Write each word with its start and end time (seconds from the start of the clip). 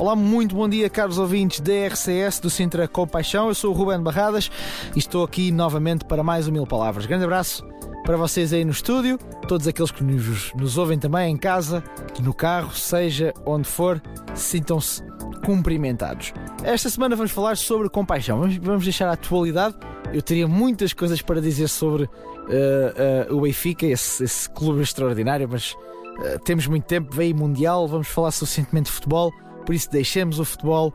Olá, 0.00 0.16
muito 0.16 0.56
bom 0.56 0.66
dia, 0.66 0.88
caros 0.88 1.18
ouvintes 1.18 1.60
da 1.60 1.86
RCS 1.88 2.40
do 2.40 2.48
Sintra 2.48 2.88
Compaixão. 2.88 3.48
Eu 3.48 3.54
sou 3.54 3.70
o 3.70 3.76
Ruben 3.76 4.00
Barradas 4.00 4.50
e 4.96 4.98
estou 4.98 5.22
aqui 5.22 5.52
novamente 5.52 6.06
para 6.06 6.22
mais 6.22 6.48
um 6.48 6.52
Mil 6.52 6.66
Palavras. 6.66 7.04
Grande 7.04 7.24
abraço 7.24 7.62
para 8.02 8.16
vocês 8.16 8.50
aí 8.54 8.64
no 8.64 8.70
estúdio, 8.70 9.18
todos 9.46 9.68
aqueles 9.68 9.90
que 9.90 10.02
nos, 10.02 10.54
nos 10.54 10.78
ouvem 10.78 10.98
também 10.98 11.30
em 11.30 11.36
casa, 11.36 11.84
no 12.22 12.32
carro, 12.32 12.74
seja 12.74 13.34
onde 13.44 13.68
for, 13.68 14.00
sintam-se 14.34 15.02
cumprimentados. 15.44 16.32
Esta 16.64 16.88
semana 16.88 17.14
vamos 17.14 17.30
falar 17.30 17.58
sobre 17.58 17.90
compaixão. 17.90 18.40
Vamos, 18.40 18.56
vamos 18.56 18.84
deixar 18.84 19.06
a 19.06 19.12
atualidade. 19.12 19.76
Eu 20.14 20.22
teria 20.22 20.48
muitas 20.48 20.94
coisas 20.94 21.20
para 21.20 21.42
dizer 21.42 21.68
sobre 21.68 22.04
uh, 22.04 23.30
uh, 23.30 23.36
o 23.36 23.42
Benfica, 23.42 23.84
esse, 23.84 24.24
esse, 24.24 24.48
clube 24.48 24.80
extraordinário, 24.80 25.46
mas 25.46 25.72
uh, 25.74 26.38
temos 26.42 26.66
muito 26.66 26.84
tempo, 26.84 27.14
veio 27.14 27.36
Mundial, 27.36 27.86
vamos 27.86 28.08
falar 28.08 28.30
suficientemente 28.30 28.86
de 28.86 28.92
futebol 28.92 29.30
por 29.70 29.74
isso 29.74 29.88
deixemos 29.88 30.40
o 30.40 30.44
futebol 30.44 30.92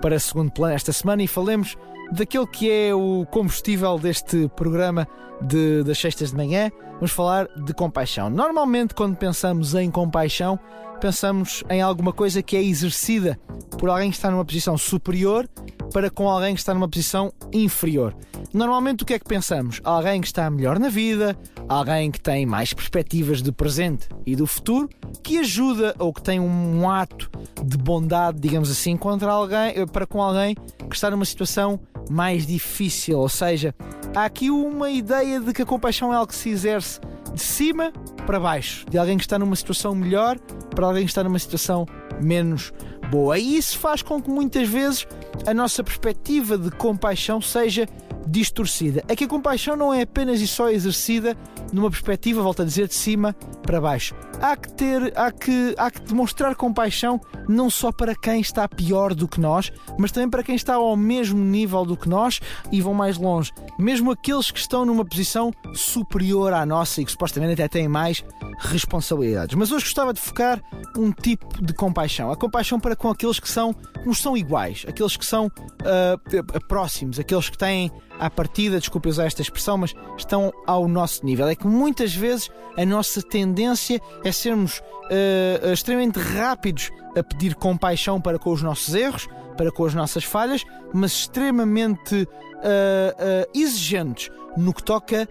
para 0.00 0.16
segundo 0.20 0.52
plano 0.52 0.72
esta 0.74 0.92
semana 0.92 1.24
e 1.24 1.26
falemos 1.26 1.76
daquele 2.12 2.46
que 2.46 2.70
é 2.70 2.94
o 2.94 3.26
combustível 3.28 3.98
deste 3.98 4.48
programa 4.54 5.08
de, 5.40 5.82
das 5.82 5.98
sextas 5.98 6.30
de 6.30 6.36
manhã. 6.36 6.70
Vamos 6.94 7.10
falar 7.10 7.48
de 7.48 7.74
compaixão. 7.74 8.30
Normalmente, 8.30 8.94
quando 8.94 9.16
pensamos 9.16 9.74
em 9.74 9.90
compaixão, 9.90 10.56
pensamos 11.02 11.64
em 11.68 11.82
alguma 11.82 12.12
coisa 12.12 12.40
que 12.44 12.56
é 12.56 12.62
exercida 12.62 13.36
por 13.76 13.90
alguém 13.90 14.08
que 14.08 14.16
está 14.16 14.30
numa 14.30 14.44
posição 14.44 14.78
superior 14.78 15.48
para 15.92 16.08
com 16.08 16.28
alguém 16.28 16.54
que 16.54 16.60
está 16.60 16.72
numa 16.72 16.88
posição 16.88 17.32
inferior. 17.52 18.14
Normalmente, 18.54 19.02
o 19.02 19.06
que 19.06 19.14
é 19.14 19.18
que 19.18 19.24
pensamos? 19.24 19.80
Alguém 19.82 20.20
que 20.20 20.28
está 20.28 20.48
melhor 20.48 20.78
na 20.78 20.88
vida, 20.88 21.36
alguém 21.68 22.08
que 22.08 22.20
tem 22.20 22.46
mais 22.46 22.72
perspectivas 22.72 23.42
de 23.42 23.50
presente 23.50 24.08
e 24.24 24.36
do 24.36 24.46
futuro, 24.46 24.88
que 25.24 25.38
ajuda 25.38 25.92
ou 25.98 26.12
que 26.12 26.22
tem 26.22 26.38
um 26.38 26.88
ato 26.88 27.28
de 27.64 27.76
bondade, 27.76 28.38
digamos 28.38 28.70
assim, 28.70 28.96
contra 28.96 29.32
alguém, 29.32 29.72
eh, 29.74 29.86
para 29.86 30.06
com 30.06 30.22
alguém 30.22 30.54
que 30.88 30.94
está 30.94 31.10
numa 31.10 31.24
situação 31.24 31.80
mais 32.08 32.46
difícil. 32.46 33.18
Ou 33.18 33.28
seja, 33.28 33.74
há 34.14 34.24
aqui 34.24 34.50
uma 34.50 34.88
ideia 34.88 35.40
de 35.40 35.52
que 35.52 35.62
a 35.62 35.66
compaixão 35.66 36.12
é 36.12 36.16
algo 36.16 36.28
que 36.28 36.36
se 36.36 36.48
exerce 36.48 37.00
de 37.34 37.42
cima 37.42 37.92
para 38.26 38.38
baixo, 38.38 38.84
de 38.88 38.98
alguém 38.98 39.16
que 39.16 39.24
está 39.24 39.38
numa 39.38 39.56
situação 39.56 39.94
melhor 39.94 40.38
para 40.74 40.86
alguém 40.86 41.04
que 41.04 41.10
está 41.10 41.24
numa 41.24 41.38
situação 41.38 41.86
menos 42.20 42.72
boa. 43.12 43.38
E 43.38 43.58
isso 43.58 43.78
faz 43.78 44.00
com 44.00 44.22
que 44.22 44.30
muitas 44.30 44.66
vezes 44.66 45.06
a 45.46 45.52
nossa 45.52 45.84
perspectiva 45.84 46.56
de 46.56 46.70
compaixão 46.70 47.42
seja 47.42 47.86
distorcida. 48.26 49.04
É 49.06 49.14
que 49.14 49.24
a 49.24 49.28
compaixão 49.28 49.76
não 49.76 49.92
é 49.92 50.02
apenas 50.02 50.40
e 50.40 50.46
só 50.46 50.70
exercida 50.70 51.36
numa 51.72 51.90
perspectiva, 51.90 52.42
volto 52.42 52.62
a 52.62 52.64
dizer, 52.64 52.88
de 52.88 52.94
cima 52.94 53.34
para 53.62 53.80
baixo. 53.80 54.14
Há 54.40 54.56
que 54.56 54.72
ter, 54.72 55.12
há 55.16 55.30
que, 55.30 55.74
há 55.76 55.90
que 55.90 56.00
demonstrar 56.00 56.54
compaixão 56.54 57.20
não 57.48 57.68
só 57.68 57.92
para 57.92 58.14
quem 58.14 58.40
está 58.40 58.66
pior 58.68 59.14
do 59.14 59.28
que 59.28 59.40
nós, 59.40 59.70
mas 59.98 60.10
também 60.10 60.28
para 60.28 60.42
quem 60.42 60.54
está 60.54 60.74
ao 60.74 60.96
mesmo 60.96 61.38
nível 61.38 61.84
do 61.84 61.96
que 61.96 62.08
nós 62.08 62.40
e 62.70 62.80
vão 62.80 62.94
mais 62.94 63.18
longe. 63.18 63.52
Mesmo 63.78 64.10
aqueles 64.10 64.50
que 64.50 64.58
estão 64.58 64.84
numa 64.84 65.04
posição 65.04 65.52
superior 65.74 66.52
à 66.52 66.64
nossa 66.64 67.00
e 67.00 67.04
que 67.04 67.10
supostamente 67.10 67.52
até 67.52 67.68
têm 67.68 67.88
mais 67.88 68.24
responsabilidades. 68.58 69.54
Mas 69.54 69.70
hoje 69.70 69.84
gostava 69.84 70.12
de 70.12 70.20
focar 70.20 70.62
um 70.96 71.12
tipo 71.12 71.62
de 71.62 71.72
compaixão. 71.72 72.30
A 72.30 72.36
compaixão 72.36 72.78
para 72.78 72.96
com 73.02 73.10
aqueles 73.10 73.40
que 73.40 73.48
são, 73.48 73.74
nos 74.06 74.18
são 74.18 74.36
iguais, 74.36 74.86
aqueles 74.88 75.16
que 75.16 75.26
são 75.26 75.46
uh, 75.46 76.66
próximos, 76.68 77.18
aqueles 77.18 77.50
que 77.50 77.58
têm 77.58 77.90
à 78.18 78.30
partida, 78.30 78.78
desculpe 78.78 79.08
usar 79.08 79.24
esta 79.24 79.42
expressão, 79.42 79.76
mas 79.76 79.92
estão 80.16 80.52
ao 80.68 80.86
nosso 80.86 81.26
nível. 81.26 81.48
É 81.48 81.56
que 81.56 81.66
muitas 81.66 82.14
vezes 82.14 82.48
a 82.78 82.86
nossa 82.86 83.20
tendência 83.20 84.00
é 84.24 84.30
sermos 84.30 84.78
uh, 84.78 85.72
extremamente 85.72 86.20
rápidos 86.20 86.90
a 87.16 87.24
pedir 87.24 87.56
compaixão 87.56 88.20
para 88.20 88.38
com 88.38 88.52
os 88.52 88.62
nossos 88.62 88.94
erros, 88.94 89.28
para 89.56 89.72
com 89.72 89.84
as 89.84 89.94
nossas 89.94 90.22
falhas, 90.22 90.64
mas 90.94 91.10
extremamente 91.10 92.22
uh, 92.22 93.48
exigentes 93.52 94.30
no 94.56 94.72
que 94.72 94.82
toca 94.84 95.28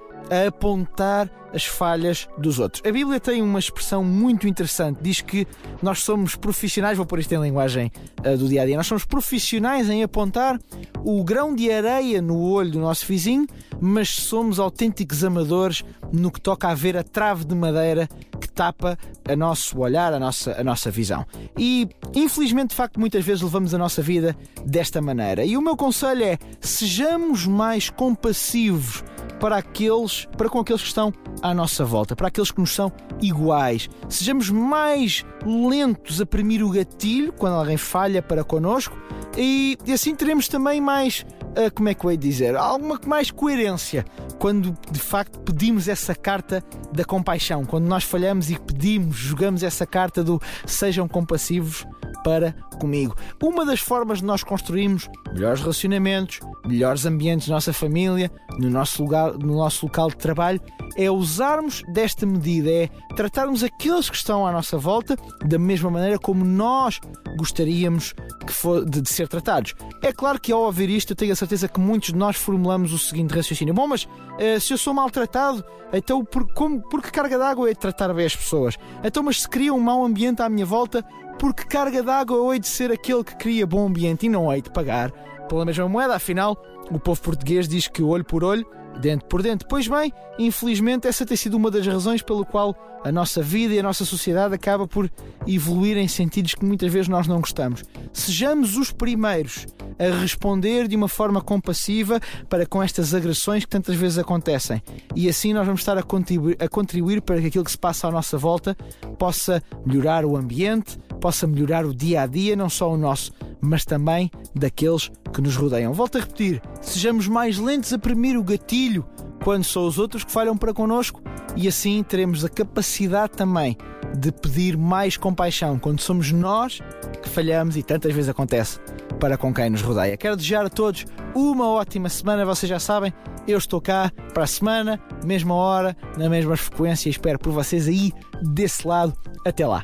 apontar 0.47 1.29
as 1.53 1.65
falhas 1.65 2.27
dos 2.37 2.59
outros. 2.59 2.81
A 2.85 2.91
Bíblia 2.91 3.19
tem 3.19 3.41
uma 3.41 3.59
expressão 3.59 4.03
muito 4.03 4.47
interessante. 4.47 4.99
Diz 5.01 5.21
que 5.21 5.45
nós 5.81 5.99
somos 5.99 6.35
profissionais, 6.35 6.97
vou 6.97 7.05
pôr 7.05 7.19
isto 7.19 7.33
em 7.33 7.41
linguagem 7.41 7.91
uh, 8.19 8.37
do 8.37 8.47
dia 8.47 8.61
a 8.61 8.65
dia, 8.65 8.77
nós 8.77 8.87
somos 8.87 9.05
profissionais 9.05 9.89
em 9.89 10.03
apontar 10.03 10.59
o 11.03 11.23
grão 11.23 11.53
de 11.53 11.71
areia 11.71 12.21
no 12.21 12.39
olho 12.39 12.71
do 12.71 12.79
nosso 12.79 13.05
vizinho, 13.05 13.45
mas 13.79 14.09
somos 14.09 14.59
autênticos 14.59 15.23
amadores 15.23 15.83
no 16.11 16.31
que 16.31 16.39
toca 16.39 16.69
a 16.69 16.73
ver 16.73 16.95
a 16.95 17.03
trave 17.03 17.45
de 17.45 17.55
madeira 17.55 18.07
que 18.39 18.49
tapa 18.49 18.97
a 19.27 19.35
nosso 19.35 19.79
olhar, 19.79 20.13
a 20.13 20.19
nossa, 20.19 20.59
a 20.59 20.63
nossa 20.63 20.89
visão. 20.89 21.25
E 21.57 21.89
infelizmente, 22.15 22.69
de 22.69 22.75
facto, 22.75 22.99
muitas 22.99 23.23
vezes 23.25 23.41
levamos 23.41 23.73
a 23.73 23.77
nossa 23.77 24.01
vida 24.01 24.35
desta 24.65 25.01
maneira. 25.01 25.43
E 25.45 25.57
o 25.57 25.61
meu 25.61 25.75
conselho 25.75 26.23
é: 26.23 26.37
sejamos 26.59 27.45
mais 27.45 27.89
compassivos 27.89 29.03
para 29.41 29.57
aqueles, 29.57 30.27
para 30.37 30.47
com 30.47 30.59
aqueles 30.59 30.83
que 30.83 30.87
estão 30.87 31.11
à 31.41 31.51
nossa 31.51 31.83
volta, 31.83 32.15
para 32.15 32.27
aqueles 32.27 32.51
que 32.51 32.61
nos 32.61 32.75
são 32.75 32.91
iguais. 33.19 33.89
Sejamos 34.07 34.51
mais 34.51 35.25
lentos 35.43 36.21
a 36.21 36.27
premir 36.27 36.63
o 36.63 36.69
gatilho 36.69 37.33
quando 37.33 37.55
alguém 37.55 37.75
falha 37.75 38.21
para 38.21 38.43
connosco 38.43 38.95
e, 39.35 39.79
e 39.83 39.93
assim 39.93 40.13
teremos 40.13 40.47
também 40.47 40.79
mais, 40.79 41.25
uh, 41.57 41.73
como 41.73 41.89
é 41.89 41.95
que 41.95 42.05
eu 42.05 42.11
ia 42.11 42.17
dizer, 42.17 42.55
alguma 42.55 42.99
mais 43.07 43.31
coerência 43.31 44.05
quando 44.37 44.77
de 44.91 44.99
facto 44.99 45.39
pedimos 45.39 45.87
essa 45.87 46.13
carta 46.13 46.63
da 46.93 47.03
compaixão, 47.03 47.65
quando 47.65 47.85
nós 47.85 48.03
falhamos 48.03 48.51
e 48.51 48.59
pedimos, 48.59 49.15
jogamos 49.17 49.63
essa 49.63 49.87
carta 49.87 50.23
do 50.23 50.39
sejam 50.67 51.07
compassivos 51.07 51.87
para 52.23 52.53
comigo. 52.81 53.15
Uma 53.41 53.63
das 53.63 53.79
formas 53.79 54.19
de 54.19 54.25
nós 54.25 54.43
construirmos 54.43 55.07
melhores 55.31 55.61
relacionamentos, 55.61 56.39
melhores 56.65 57.05
ambientes 57.05 57.47
na 57.47 57.55
nossa 57.55 57.71
família, 57.71 58.31
no 58.57 58.71
nosso, 58.71 59.03
lugar, 59.03 59.33
no 59.37 59.55
nosso 59.55 59.85
local 59.85 60.09
de 60.09 60.17
trabalho, 60.17 60.59
é 60.97 61.09
usarmos 61.11 61.83
desta 61.93 62.25
medida, 62.25 62.71
é 62.71 62.89
tratarmos 63.15 63.63
aqueles 63.63 64.09
que 64.09 64.15
estão 64.15 64.47
à 64.47 64.51
nossa 64.51 64.77
volta 64.79 65.15
da 65.45 65.59
mesma 65.59 65.91
maneira 65.91 66.17
como 66.17 66.43
nós 66.43 66.99
gostaríamos 67.37 68.15
for, 68.49 68.83
de, 68.83 69.01
de, 69.01 69.09
ser 69.09 69.27
tratados. 69.27 69.75
É 70.01 70.11
claro 70.11 70.39
que 70.39 70.51
ao 70.51 70.61
ouvir 70.61 70.89
isto 70.89 71.11
eu 71.11 71.15
tenho 71.15 71.33
a 71.33 71.35
certeza 71.35 71.67
que 71.67 71.79
muitos 71.79 72.09
de 72.09 72.15
nós 72.15 72.35
formulamos 72.35 72.91
o 72.93 72.97
seguinte 72.99 73.33
raciocínio: 73.33 73.73
bom, 73.73 73.87
mas 73.87 74.05
uh, 74.05 74.59
se 74.59 74.73
eu 74.73 74.77
sou 74.77 74.93
maltratado, 74.93 75.63
então 75.93 76.25
por, 76.25 76.51
como, 76.53 76.81
por 76.89 77.01
que 77.01 77.11
carga 77.11 77.37
d'água 77.37 77.69
é 77.69 77.75
tratar 77.75 78.13
bem 78.13 78.25
as 78.25 78.35
pessoas? 78.35 78.77
Então, 79.03 79.23
mas 79.23 79.41
se 79.41 79.49
cria 79.49 79.73
um 79.73 79.79
mau 79.79 80.03
ambiente 80.03 80.41
à 80.41 80.49
minha 80.49 80.65
volta, 80.65 81.05
por 81.41 81.55
que 81.55 81.65
carga 81.65 82.03
d'água 82.03 82.53
hei 82.53 82.59
de 82.59 82.67
ser 82.67 82.91
aquele 82.91 83.23
que 83.23 83.35
cria 83.35 83.65
bom 83.65 83.87
ambiente 83.87 84.27
e 84.27 84.29
não 84.29 84.53
hei 84.53 84.61
de 84.61 84.69
pagar 84.69 85.09
pela 85.49 85.65
mesma 85.65 85.89
moeda? 85.89 86.13
Afinal, 86.13 86.55
o 86.91 86.99
povo 86.99 87.19
português 87.19 87.67
diz 87.67 87.87
que 87.87 88.03
olho 88.03 88.23
por 88.23 88.43
olho 88.43 88.63
dente 88.99 89.25
por 89.25 89.41
dente. 89.41 89.65
Pois 89.67 89.87
bem, 89.87 90.13
infelizmente, 90.37 91.07
essa 91.07 91.25
tem 91.25 91.35
sido 91.35 91.57
uma 91.57 91.71
das 91.71 91.87
razões 91.87 92.21
pelo 92.21 92.45
qual 92.45 92.75
a 93.03 93.11
nossa 93.11 93.41
vida 93.41 93.73
e 93.73 93.79
a 93.79 93.83
nossa 93.83 94.05
sociedade 94.05 94.53
acaba 94.53 94.87
por 94.87 95.11
evoluir 95.47 95.97
em 95.97 96.07
sentidos 96.07 96.53
que 96.53 96.65
muitas 96.65 96.91
vezes 96.91 97.07
nós 97.07 97.27
não 97.27 97.39
gostamos. 97.39 97.83
Sejamos 98.13 98.77
os 98.77 98.91
primeiros 98.91 99.65
a 99.97 100.21
responder 100.21 100.87
de 100.87 100.95
uma 100.95 101.07
forma 101.07 101.41
compassiva 101.41 102.19
para 102.49 102.65
com 102.65 102.81
estas 102.81 103.13
agressões 103.13 103.65
que 103.65 103.69
tantas 103.69 103.95
vezes 103.95 104.17
acontecem. 104.17 104.81
E 105.15 105.29
assim 105.29 105.53
nós 105.53 105.65
vamos 105.65 105.81
estar 105.81 105.97
a 105.97 106.03
contribuir, 106.03 106.57
a 106.59 106.67
contribuir 106.67 107.21
para 107.21 107.39
que 107.39 107.47
aquilo 107.47 107.63
que 107.63 107.71
se 107.71 107.77
passa 107.77 108.07
à 108.07 108.11
nossa 108.11 108.37
volta 108.37 108.75
possa 109.17 109.61
melhorar 109.85 110.25
o 110.25 110.35
ambiente, 110.35 110.97
possa 111.19 111.45
melhorar 111.45 111.85
o 111.85 111.93
dia 111.93 112.21
a 112.21 112.27
dia, 112.27 112.55
não 112.55 112.69
só 112.69 112.91
o 112.91 112.97
nosso, 112.97 113.31
mas 113.59 113.85
também 113.85 114.31
daqueles 114.55 115.11
que 115.33 115.41
nos 115.41 115.55
rodeiam. 115.55 115.93
Volto 115.93 116.17
a 116.17 116.21
repetir: 116.21 116.61
sejamos 116.81 117.27
mais 117.27 117.57
lentos 117.57 117.93
a 117.93 117.99
premir 117.99 118.37
o 118.37 118.43
gatilho 118.43 119.05
quando 119.43 119.63
são 119.63 119.85
os 119.85 119.97
outros 119.97 120.23
que 120.23 120.31
falham 120.31 120.55
para 120.57 120.73
connosco 120.73 121.21
e 121.55 121.67
assim 121.67 122.03
teremos 122.03 122.45
a 122.45 122.49
capacidade 122.49 123.33
também 123.33 123.77
de 124.17 124.31
pedir 124.31 124.77
mais 124.77 125.17
compaixão 125.17 125.79
quando 125.79 125.99
somos 126.01 126.31
nós 126.31 126.79
que 127.21 127.29
falhamos 127.29 127.77
e 127.77 127.83
tantas 127.83 128.13
vezes 128.13 128.29
acontece 128.29 128.79
para 129.19 129.37
com 129.37 129.53
quem 129.53 129.69
nos 129.69 129.81
rodeia. 129.81 130.17
Quero 130.17 130.35
desejar 130.35 130.65
a 130.65 130.69
todos 130.69 131.05
uma 131.35 131.67
ótima 131.67 132.09
semana, 132.09 132.45
vocês 132.45 132.69
já 132.69 132.79
sabem, 132.79 133.13
eu 133.47 133.57
estou 133.57 133.79
cá 133.79 134.11
para 134.33 134.43
a 134.43 134.47
semana, 134.47 134.99
mesma 135.23 135.53
hora, 135.53 135.95
na 136.17 136.29
mesma 136.29 136.57
frequência 136.57 137.09
espero 137.09 137.39
por 137.39 137.51
vocês 137.51 137.87
aí 137.87 138.11
desse 138.41 138.87
lado. 138.87 139.13
Até 139.45 139.65
lá. 139.65 139.83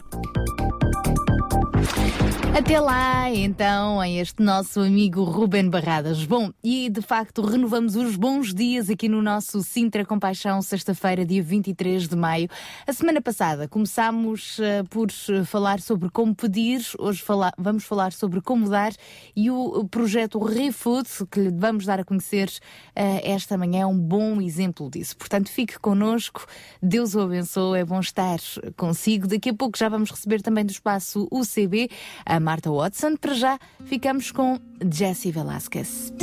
Até 2.57 2.79
lá, 2.79 3.29
então, 3.29 3.99
a 3.99 4.09
este 4.09 4.41
nosso 4.41 4.79
amigo 4.79 5.23
Ruben 5.23 5.69
Barradas. 5.69 6.25
Bom, 6.25 6.51
e 6.63 6.89
de 6.89 7.03
facto 7.03 7.43
renovamos 7.43 7.95
os 7.95 8.15
bons 8.15 8.51
dias 8.51 8.89
aqui 8.89 9.07
no 9.07 9.21
nosso 9.21 9.61
Sintra 9.61 10.03
Compaixão, 10.03 10.59
sexta-feira, 10.63 11.23
dia 11.23 11.43
23 11.43 12.07
de 12.07 12.15
maio. 12.15 12.49
A 12.87 12.91
semana 12.91 13.21
passada 13.21 13.67
começámos 13.67 14.57
uh, 14.57 14.83
por 14.89 15.11
falar 15.45 15.79
sobre 15.79 16.09
como 16.09 16.33
pedir, 16.33 16.81
hoje 16.97 17.21
fala 17.21 17.51
vamos 17.59 17.83
falar 17.83 18.11
sobre 18.11 18.41
como 18.41 18.67
dar 18.67 18.91
e 19.35 19.51
o 19.51 19.87
projeto 19.87 20.43
ReFood, 20.43 21.07
que 21.29 21.39
lhe 21.39 21.51
vamos 21.51 21.85
dar 21.85 21.99
a 21.99 22.03
conhecer 22.03 22.49
uh, 22.49 23.21
esta 23.23 23.55
manhã, 23.55 23.81
é 23.81 23.85
um 23.85 23.99
bom 23.99 24.41
exemplo 24.41 24.89
disso. 24.89 25.15
Portanto, 25.15 25.51
fique 25.51 25.77
connosco, 25.77 26.47
Deus 26.81 27.13
o 27.13 27.21
abençoe, 27.21 27.81
é 27.81 27.85
bom 27.85 27.99
estar 27.99 28.39
consigo. 28.75 29.27
Daqui 29.27 29.51
a 29.51 29.53
pouco 29.53 29.77
já 29.77 29.87
vamos 29.87 30.09
receber 30.09 30.41
também 30.41 30.65
do 30.65 30.71
espaço 30.71 31.27
UCB 31.31 31.87
a 32.25 32.46
Marta 32.47 32.71
Watson. 32.71 33.17
Para 33.17 33.33
já, 33.33 33.59
ficamos 33.87 34.31
com 34.31 34.57
Jessie 34.89 35.33
Velasquez. 35.33 36.13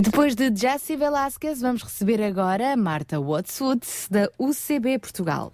E 0.00 0.02
depois 0.02 0.34
de 0.34 0.50
Jessie 0.56 0.96
Velasquez, 0.96 1.60
vamos 1.60 1.82
receber 1.82 2.22
agora 2.22 2.74
Marta 2.74 3.20
Watswood, 3.20 3.86
da 4.10 4.30
UCB 4.38 4.98
Portugal. 4.98 5.52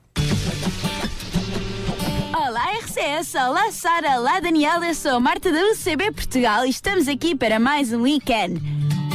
Olá 2.33 2.73
RCS, 2.79 3.35
olá 3.35 3.73
Sara, 3.73 4.21
olá 4.21 4.38
Daniela, 4.38 4.87
eu 4.87 4.95
sou 4.95 5.19
Marta 5.19 5.50
da 5.50 5.59
UCB 5.73 6.12
Portugal 6.12 6.65
e 6.65 6.71
estamos 6.71 7.09
aqui 7.09 7.35
para 7.35 7.59
mais 7.59 7.93
um 7.93 8.03
weekend. 8.03 8.62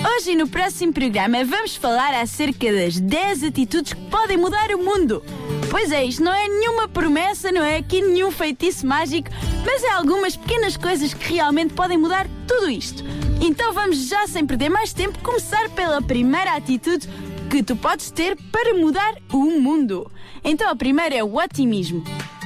Hoje 0.05 0.35
no 0.35 0.49
próximo 0.49 0.91
programa 0.91 1.45
vamos 1.45 1.77
falar 1.77 2.13
acerca 2.13 2.69
das 2.69 2.99
10 2.99 3.45
atitudes 3.45 3.93
que 3.93 4.01
podem 4.09 4.35
mudar 4.35 4.69
o 4.71 4.83
mundo. 4.83 5.23
Pois 5.69 5.93
é, 5.93 6.03
isto 6.03 6.21
não 6.21 6.33
é 6.33 6.45
nenhuma 6.45 6.89
promessa, 6.89 7.53
não 7.53 7.63
é 7.63 7.77
aqui 7.77 8.01
nenhum 8.01 8.31
feitiço 8.31 8.85
mágico, 8.85 9.29
mas 9.65 9.81
é 9.81 9.91
algumas 9.91 10.35
pequenas 10.35 10.75
coisas 10.75 11.13
que 11.13 11.35
realmente 11.35 11.73
podem 11.73 11.97
mudar 11.97 12.27
tudo 12.45 12.69
isto. 12.69 13.01
Então 13.43 13.73
vamos 13.73 14.07
já 14.07 14.27
sem 14.27 14.45
perder 14.45 14.69
mais 14.69 14.93
tempo 14.93 15.17
começar 15.19 15.67
pela 15.71 15.99
primeira 15.99 16.55
atitude 16.55 17.09
que 17.49 17.63
tu 17.63 17.75
podes 17.75 18.11
ter 18.11 18.37
para 18.51 18.75
mudar 18.75 19.15
o 19.33 19.59
mundo. 19.59 20.09
Então 20.43 20.69
a 20.69 20.75
primeira 20.75 21.15
é 21.15 21.23
o 21.23 21.35
otimismo. 21.35 22.03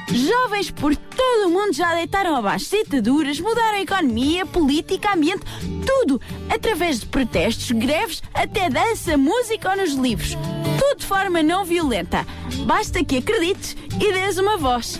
Jovens 0.07 0.71
por 0.71 0.95
todo 0.95 1.47
o 1.47 1.49
mundo 1.49 1.73
já 1.73 1.93
deitaram 1.95 2.33
abaixo 2.33 2.69
ditaduras, 2.71 3.41
mudaram 3.41 3.77
a 3.77 3.81
economia, 3.81 4.45
política, 4.45 5.13
ambiente, 5.13 5.43
tudo, 5.85 6.21
através 6.49 7.01
de 7.01 7.07
protestos, 7.07 7.71
greves, 7.71 8.23
até 8.33 8.69
dança, 8.69 9.17
música 9.17 9.71
ou 9.71 9.77
nos 9.77 9.93
livros. 9.95 10.37
Tudo 10.79 10.99
de 10.99 11.05
forma 11.05 11.43
não 11.43 11.65
violenta. 11.65 12.25
Basta 12.65 13.03
que 13.03 13.17
acredites 13.17 13.75
e 13.99 14.13
dês 14.13 14.37
uma 14.37 14.55
voz. 14.55 14.97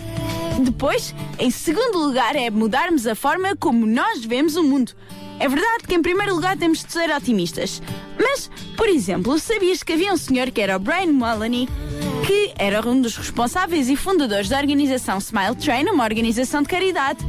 Depois, 0.60 1.14
em 1.38 1.50
segundo 1.50 1.98
lugar, 1.98 2.36
é 2.36 2.50
mudarmos 2.50 3.06
a 3.06 3.14
forma 3.14 3.56
como 3.56 3.86
nós 3.86 4.24
vemos 4.24 4.56
o 4.56 4.62
mundo. 4.62 4.92
É 5.38 5.48
verdade 5.48 5.84
que, 5.86 5.94
em 5.94 6.02
primeiro 6.02 6.34
lugar, 6.34 6.56
temos 6.56 6.82
de 6.84 6.92
ser 6.92 7.10
otimistas. 7.14 7.82
Mas, 8.18 8.50
por 8.76 8.88
exemplo, 8.88 9.38
sabias 9.38 9.82
que 9.82 9.92
havia 9.92 10.12
um 10.12 10.16
senhor 10.16 10.50
que 10.50 10.60
era 10.60 10.76
o 10.76 10.78
Brian 10.78 11.12
Mullaney, 11.12 11.68
que 12.26 12.52
era 12.58 12.86
um 12.88 13.00
dos 13.00 13.16
responsáveis 13.16 13.88
e 13.88 13.96
fundadores 13.96 14.48
da 14.48 14.58
organização 14.58 15.18
Smile 15.18 15.54
Train, 15.54 15.84
uma 15.90 16.04
organização 16.04 16.62
de 16.62 16.68
caridade, 16.68 17.20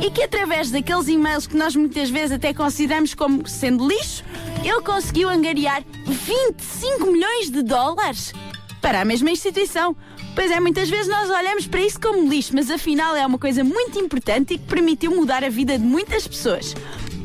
e 0.00 0.10
que 0.10 0.22
através 0.22 0.70
daqueles 0.70 1.08
e-mails 1.08 1.46
que 1.46 1.56
nós 1.56 1.74
muitas 1.74 2.08
vezes 2.08 2.32
até 2.32 2.54
consideramos 2.54 3.14
como 3.14 3.46
sendo 3.48 3.86
lixo, 3.86 4.24
ele 4.64 4.80
conseguiu 4.82 5.28
angariar 5.28 5.82
25 6.06 7.06
milhões 7.10 7.50
de 7.50 7.62
dólares 7.62 8.32
para 8.80 9.00
a 9.00 9.04
mesma 9.04 9.30
instituição. 9.30 9.96
Pois 10.34 10.50
é, 10.50 10.60
muitas 10.60 10.88
vezes 10.88 11.08
nós 11.08 11.30
olhamos 11.30 11.66
para 11.66 11.80
isso 11.80 12.00
como 12.00 12.28
lixo, 12.28 12.54
mas 12.54 12.70
afinal 12.70 13.16
é 13.16 13.26
uma 13.26 13.38
coisa 13.38 13.64
muito 13.64 13.98
importante 13.98 14.54
e 14.54 14.58
que 14.58 14.66
permitiu 14.66 15.10
mudar 15.10 15.42
a 15.42 15.48
vida 15.48 15.78
de 15.78 15.84
muitas 15.84 16.28
pessoas. 16.28 16.74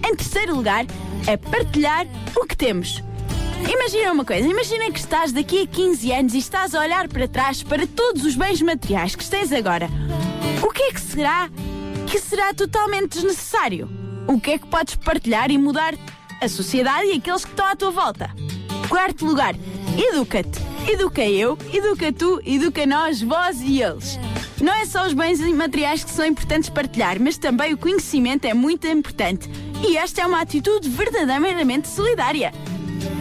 Em 0.06 0.16
terceiro 0.16 0.56
lugar, 0.56 0.86
é 1.28 1.38
partilhar 1.38 2.06
o 2.36 2.46
que 2.46 2.56
temos. 2.56 3.04
Imagina 3.70 4.12
uma 4.12 4.26
coisa, 4.26 4.48
imagina 4.48 4.92
que 4.92 5.00
estás 5.00 5.32
daqui 5.32 5.62
a 5.62 5.68
15 5.68 6.12
anos 6.12 6.34
e 6.34 6.40
estás 6.40 6.74
a 6.74 6.80
olhar 6.80 7.08
para 7.08 7.28
trás 7.28 7.62
para 7.62 7.86
todos 7.86 8.26
os 8.26 8.36
bens 8.36 8.62
materiais 8.62 9.16
que 9.16 9.30
tens 9.30 9.52
agora. 9.52 9.88
O 10.64 10.70
que 10.72 10.84
é 10.84 10.92
que 10.92 11.02
será 11.02 11.50
que 12.08 12.20
será 12.20 12.54
totalmente 12.54 13.14
desnecessário? 13.14 13.90
O 14.28 14.40
que 14.40 14.52
é 14.52 14.58
que 14.58 14.68
podes 14.68 14.96
partilhar 14.96 15.52
e 15.52 15.58
mudar 15.58 15.94
a 16.42 16.50
sociedade 16.50 17.08
e 17.08 17.14
aqueles 17.14 17.46
que 17.46 17.52
estão 17.52 17.66
à 17.66 17.76
tua 17.76 17.92
volta? 17.92 18.32
Quarto 18.90 19.26
lugar, 19.26 19.56
educa-te. 20.12 20.60
Educa 20.90 21.24
eu, 21.24 21.58
educa 21.72 22.12
tu, 22.12 22.42
educa 22.44 22.86
nós, 22.88 23.22
vós 23.22 23.62
e 23.62 23.82
eles. 23.82 24.20
Não 24.60 24.74
é 24.74 24.86
só 24.86 25.06
os 25.06 25.14
bens 25.14 25.40
materiais 25.40 26.04
que 26.04 26.10
são 26.10 26.26
importantes 26.26 26.70
partilhar, 26.70 27.20
mas 27.20 27.38
também 27.38 27.74
o 27.74 27.78
conhecimento 27.78 28.46
é 28.46 28.54
muito 28.54 28.88
importante. 28.88 29.50
E 29.84 29.98
esta 29.98 30.22
é 30.22 30.26
uma 30.26 30.42
atitude 30.42 30.90
verdadeiramente 30.90 31.88
solidária. 31.88 32.54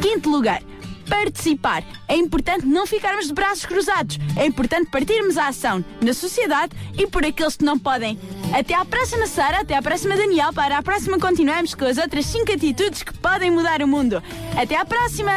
Quinto 0.03 0.29
lugar, 0.31 0.63
participar. 1.09 1.83
É 2.07 2.17
importante 2.17 2.67
não 2.67 2.87
ficarmos 2.87 3.27
de 3.27 3.33
braços 3.33 3.67
cruzados. 3.67 4.19
É 4.37 4.47
importante 4.47 4.91
partirmos 4.91 5.37
a 5.37 5.49
ação 5.49 5.85
na 6.01 6.15
sociedade 6.15 6.77
e 6.97 7.07
por 7.07 7.25
aqueles 7.25 7.57
que 7.57 7.65
não 7.65 7.79
podem. 7.79 8.19
Até 8.53 8.75
à 8.75 8.85
próxima, 8.85 9.27
Sara. 9.27 9.61
Até 9.61 9.75
à 9.75 9.83
próxima, 9.83 10.17
Daniel. 10.17 10.53
Para 10.53 10.79
a 10.79 10.83
próxima, 10.83 11.19
continuamos 11.19 11.75
com 11.75 11.85
as 11.85 11.99
outras 11.99 12.27
5 12.27 12.53
atitudes 12.53 13.03
que 13.03 13.13
podem 13.19 13.51
mudar 13.51 13.83
o 13.83 13.89
mundo. 13.89 14.23
Até 14.57 14.77
à 14.77 14.85
próxima! 14.85 15.33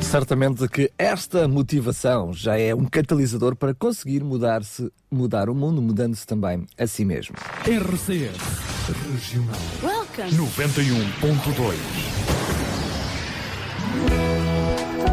Certamente 0.00 0.68
que 0.68 0.90
esta 0.98 1.48
motivação 1.48 2.32
já 2.32 2.58
é 2.58 2.74
um 2.74 2.84
catalisador 2.84 3.56
para 3.56 3.74
conseguir 3.74 4.22
mudar-se, 4.22 4.92
mudar 5.10 5.48
o 5.48 5.54
mundo, 5.54 5.80
mudando-se 5.80 6.26
também 6.26 6.66
a 6.78 6.86
si 6.86 7.04
mesmo. 7.04 7.34
RCS 7.64 8.74
Regional 9.12 10.03
Welcome. 10.16 10.38
91.2 10.38 11.74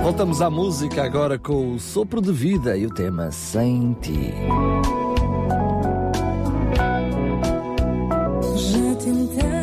Voltamos 0.04 0.42
à 0.42 0.50
música 0.50 1.04
agora 1.04 1.40
com 1.40 1.74
o 1.74 1.80
sopro 1.80 2.22
de 2.22 2.32
vida 2.32 2.78
e 2.78 2.86
o 2.86 2.94
tema 2.94 3.32
Sem 3.32 3.94
Ti. 4.00 4.34
Já 8.56 8.96
tentei 8.96 9.61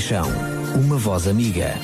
Compaixão. 0.00 0.26
Uma 0.82 0.96
voz 0.96 1.28
amiga. 1.28 1.74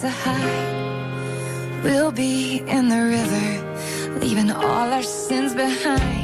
To 0.00 0.08
hide. 0.08 1.82
We'll 1.84 2.10
be 2.10 2.62
in 2.66 2.88
the 2.88 3.02
river, 3.16 4.18
leaving 4.18 4.50
all 4.50 4.92
our 4.92 5.02
sins 5.02 5.52
behind. 5.54 6.19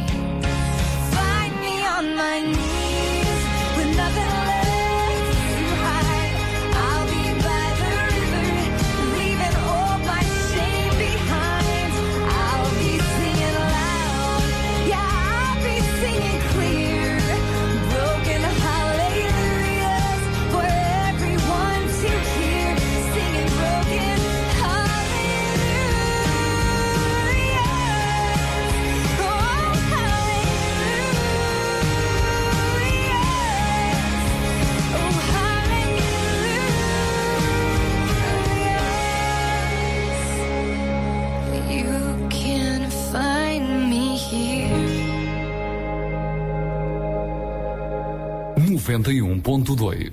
91.2 49.46 50.10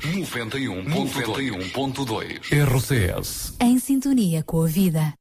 91.2 0.86 2.54
RCS 2.54 3.56
Em 3.60 3.80
sintonia 3.80 4.44
com 4.44 4.62
a 4.62 4.68
vida. 4.68 5.16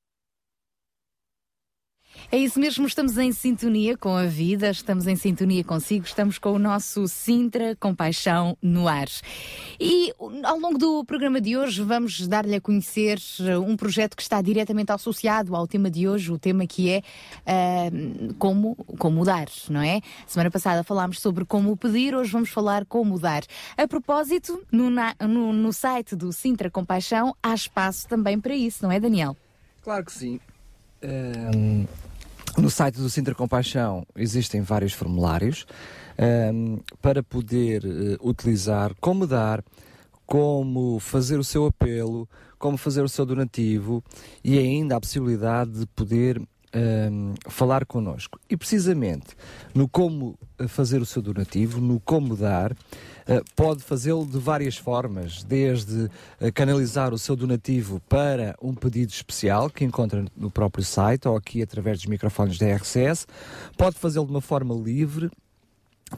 É 2.34 2.38
isso 2.38 2.58
mesmo, 2.58 2.86
estamos 2.86 3.18
em 3.18 3.30
sintonia 3.30 3.94
com 3.94 4.16
a 4.16 4.24
vida, 4.24 4.70
estamos 4.70 5.06
em 5.06 5.14
sintonia 5.16 5.62
consigo, 5.62 6.06
estamos 6.06 6.38
com 6.38 6.52
o 6.52 6.58
nosso 6.58 7.06
Sintra 7.06 7.76
Compaixão 7.76 8.56
no 8.62 8.88
ar. 8.88 9.06
E 9.78 10.10
ao 10.42 10.58
longo 10.58 10.78
do 10.78 11.04
programa 11.04 11.42
de 11.42 11.58
hoje 11.58 11.82
vamos 11.82 12.26
dar-lhe 12.26 12.54
a 12.54 12.60
conhecer 12.60 13.18
uh, 13.40 13.60
um 13.60 13.76
projeto 13.76 14.16
que 14.16 14.22
está 14.22 14.40
diretamente 14.40 14.90
associado 14.90 15.54
ao 15.54 15.66
tema 15.66 15.90
de 15.90 16.08
hoje, 16.08 16.32
o 16.32 16.38
tema 16.38 16.66
que 16.66 16.88
é 16.88 17.02
uh, 17.46 18.32
como, 18.38 18.76
como 18.98 19.26
dar, 19.26 19.48
não 19.68 19.82
é? 19.82 20.00
Semana 20.26 20.50
passada 20.50 20.82
falámos 20.82 21.20
sobre 21.20 21.44
como 21.44 21.76
pedir, 21.76 22.14
hoje 22.14 22.32
vamos 22.32 22.48
falar 22.48 22.86
como 22.86 23.18
dar. 23.20 23.42
A 23.76 23.86
propósito, 23.86 24.62
no, 24.72 24.88
na- 24.88 25.14
no- 25.20 25.52
no 25.52 25.70
site 25.70 26.16
do 26.16 26.32
Sintra 26.32 26.70
Compaixão 26.70 27.36
há 27.42 27.52
espaço 27.52 28.08
também 28.08 28.40
para 28.40 28.54
isso, 28.54 28.82
não 28.82 28.90
é, 28.90 28.98
Daniel? 28.98 29.36
Claro 29.82 30.06
que 30.06 30.12
sim. 30.12 30.40
Ahm, 31.04 31.84
no 32.58 32.68
site 32.70 32.98
do 32.98 33.08
Sintra 33.08 33.34
Compaixão 33.34 34.06
existem 34.16 34.60
vários 34.60 34.92
formulários 34.92 35.66
ahm, 36.18 36.78
para 37.00 37.22
poder 37.22 37.84
eh, 37.84 38.18
utilizar 38.20 38.94
como 39.00 39.26
dar, 39.26 39.64
como 40.26 40.98
fazer 41.00 41.38
o 41.38 41.44
seu 41.44 41.66
apelo, 41.66 42.28
como 42.58 42.76
fazer 42.76 43.02
o 43.02 43.08
seu 43.08 43.24
donativo 43.24 44.04
e 44.44 44.58
ainda 44.58 44.96
a 44.96 45.00
possibilidade 45.00 45.70
de 45.70 45.86
poder 45.86 46.40
ahm, 46.72 47.34
falar 47.48 47.86
connosco. 47.86 48.38
E 48.48 48.56
precisamente 48.56 49.34
no 49.74 49.88
como 49.88 50.38
eh, 50.58 50.68
fazer 50.68 51.00
o 51.00 51.06
seu 51.06 51.22
donativo, 51.22 51.80
no 51.80 52.00
como 52.00 52.36
dar, 52.36 52.76
pode 53.54 53.82
fazê-lo 53.82 54.26
de 54.26 54.38
várias 54.38 54.76
formas, 54.76 55.42
desde 55.44 56.10
eh, 56.40 56.50
canalizar 56.50 57.12
o 57.12 57.18
seu 57.18 57.36
donativo 57.36 58.00
para 58.08 58.54
um 58.60 58.74
pedido 58.74 59.10
especial 59.10 59.70
que 59.70 59.84
encontra 59.84 60.24
no 60.36 60.50
próprio 60.50 60.84
site 60.84 61.28
ou 61.28 61.36
aqui 61.36 61.62
através 61.62 61.98
dos 61.98 62.06
microfones 62.06 62.58
da 62.58 62.66
RCS, 62.74 63.26
pode 63.76 63.98
fazê-lo 63.98 64.26
de 64.26 64.32
uma 64.32 64.40
forma 64.40 64.74
livre 64.74 65.30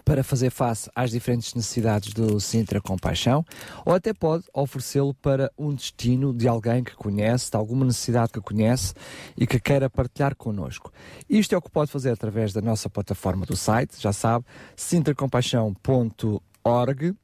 para 0.05 0.25
fazer 0.25 0.51
face 0.51 0.91
às 0.95 1.11
diferentes 1.11 1.55
necessidades 1.55 2.13
do 2.13 2.41
Sintra 2.41 2.81
Compaixão, 2.81 3.45
ou 3.85 3.95
até 3.95 4.13
pode 4.13 4.45
oferecê-lo 4.53 5.15
para 5.15 5.53
um 5.59 5.75
destino 5.75 6.33
de 6.33 6.49
alguém 6.49 6.83
que 6.83 6.97
conhece, 6.97 7.51
de 7.51 7.57
alguma 7.57 7.85
necessidade 7.85 8.33
que 8.33 8.41
conhece 8.41 8.95
e 9.37 9.47
que 9.47 9.61
queira 9.61 9.89
partilhar 9.89 10.35
connosco. 10.35 10.93
Isto 11.29 11.55
é 11.55 11.59
o 11.59 11.63
que 11.63 11.71
pode 11.71 11.91
fazer 11.91 12.11
através 12.11 12.53
da 12.53 12.61
nossa 12.61 12.91
plataforma 12.91 13.47
do 13.47 13.57
site, 13.57 14.01
já 14.01 14.13
sabe, 14.13 14.45
sintracompaixão.org 16.67 17.15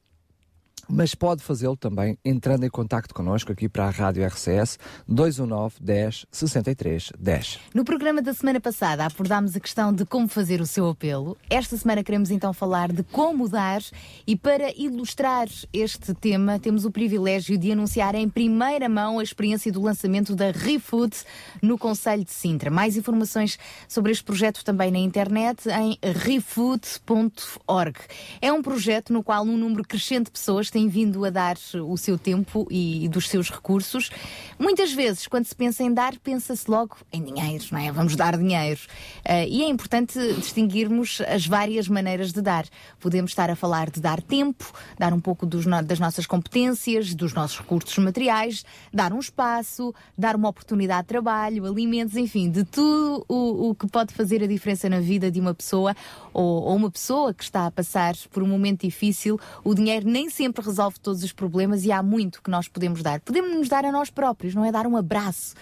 mas 0.90 1.14
pode 1.14 1.42
fazê-lo 1.42 1.76
também 1.76 2.18
entrando 2.24 2.64
em 2.64 2.70
contacto 2.70 3.14
connosco 3.14 3.52
aqui 3.52 3.68
para 3.68 3.86
a 3.86 3.90
Rádio 3.90 4.26
RCS 4.26 4.78
219 5.06 5.76
10 5.80 6.26
63 6.30 7.12
10. 7.18 7.58
No 7.74 7.84
programa 7.84 8.20
da 8.20 8.34
semana 8.34 8.60
passada 8.60 9.04
abordámos 9.04 9.54
a 9.56 9.60
questão 9.60 9.92
de 9.92 10.04
como 10.04 10.28
fazer 10.28 10.60
o 10.60 10.66
seu 10.66 10.88
apelo. 10.88 11.36
Esta 11.48 11.76
semana 11.76 12.02
queremos 12.02 12.30
então 12.30 12.52
falar 12.52 12.92
de 12.92 13.02
como 13.04 13.48
dar 13.48 13.82
e 14.26 14.36
para 14.36 14.72
ilustrar 14.76 15.48
este 15.72 16.12
tema 16.14 16.58
temos 16.58 16.84
o 16.84 16.90
privilégio 16.90 17.56
de 17.56 17.72
anunciar 17.72 18.14
em 18.14 18.28
primeira 18.28 18.88
mão 18.88 19.18
a 19.18 19.22
experiência 19.22 19.70
do 19.70 19.80
lançamento 19.80 20.34
da 20.34 20.50
ReFood 20.50 21.16
no 21.62 21.78
Conselho 21.78 22.24
de 22.24 22.32
Sintra. 22.32 22.70
Mais 22.70 22.96
informações 22.96 23.58
sobre 23.88 24.12
este 24.12 24.24
projeto 24.24 24.64
também 24.64 24.90
na 24.90 24.98
internet 24.98 25.68
em 25.68 25.98
refood.org. 26.02 27.98
É 28.40 28.52
um 28.52 28.62
projeto 28.62 29.12
no 29.12 29.22
qual 29.22 29.44
um 29.44 29.56
número 29.56 29.84
crescente 29.84 30.26
de 30.26 30.32
pessoas 30.32 30.70
tem 30.70 30.79
vindo 30.88 31.24
a 31.24 31.30
dar 31.30 31.56
o 31.86 31.96
seu 31.96 32.18
tempo 32.18 32.66
e, 32.70 33.04
e 33.04 33.08
dos 33.08 33.28
seus 33.28 33.50
recursos. 33.50 34.10
Muitas 34.58 34.92
vezes, 34.92 35.26
quando 35.26 35.46
se 35.46 35.54
pensa 35.54 35.82
em 35.82 35.92
dar, 35.92 36.18
pensa-se 36.18 36.70
logo 36.70 36.96
em 37.12 37.22
dinheiro, 37.22 37.64
não 37.72 37.78
é? 37.78 37.90
Vamos 37.90 38.16
dar 38.16 38.36
dinheiro. 38.36 38.80
Ah, 39.24 39.44
e 39.44 39.62
é 39.62 39.68
importante 39.68 40.18
distinguirmos 40.34 41.20
as 41.26 41.46
várias 41.46 41.88
maneiras 41.88 42.32
de 42.32 42.42
dar. 42.42 42.66
Podemos 42.98 43.30
estar 43.30 43.50
a 43.50 43.56
falar 43.56 43.90
de 43.90 44.00
dar 44.00 44.20
tempo, 44.20 44.72
dar 44.98 45.12
um 45.12 45.20
pouco 45.20 45.46
dos 45.46 45.64
das 45.84 45.98
nossas 45.98 46.26
competências, 46.26 47.14
dos 47.14 47.32
nossos 47.32 47.58
recursos 47.58 47.96
materiais, 47.98 48.64
dar 48.92 49.12
um 49.12 49.18
espaço, 49.18 49.94
dar 50.16 50.36
uma 50.36 50.48
oportunidade 50.48 51.02
de 51.02 51.08
trabalho, 51.08 51.64
alimentos, 51.64 52.16
enfim, 52.16 52.50
de 52.50 52.64
tudo 52.64 53.24
o, 53.28 53.70
o 53.70 53.74
que 53.74 53.86
pode 53.86 54.12
fazer 54.12 54.42
a 54.42 54.46
diferença 54.46 54.88
na 54.88 55.00
vida 55.00 55.30
de 55.30 55.40
uma 55.40 55.54
pessoa 55.54 55.94
ou, 56.32 56.64
ou 56.64 56.76
uma 56.76 56.90
pessoa 56.90 57.32
que 57.32 57.42
está 57.42 57.66
a 57.66 57.70
passar 57.70 58.14
por 58.30 58.42
um 58.42 58.46
momento 58.46 58.82
difícil. 58.82 59.38
O 59.64 59.74
dinheiro 59.74 60.08
nem 60.08 60.28
sempre 60.28 60.62
resolve 60.70 60.98
todos 60.98 61.22
os 61.22 61.32
problemas 61.32 61.84
e 61.84 61.92
há 61.92 62.02
muito 62.02 62.42
que 62.42 62.50
nós 62.50 62.68
podemos 62.68 63.02
dar. 63.02 63.20
Podemos 63.20 63.52
nos 63.52 63.68
dar 63.68 63.84
a 63.84 63.92
nós 63.92 64.08
próprios, 64.08 64.54
não 64.54 64.64
é? 64.64 64.72
Dar 64.72 64.86
um 64.86 64.96
abraço. 64.96 65.54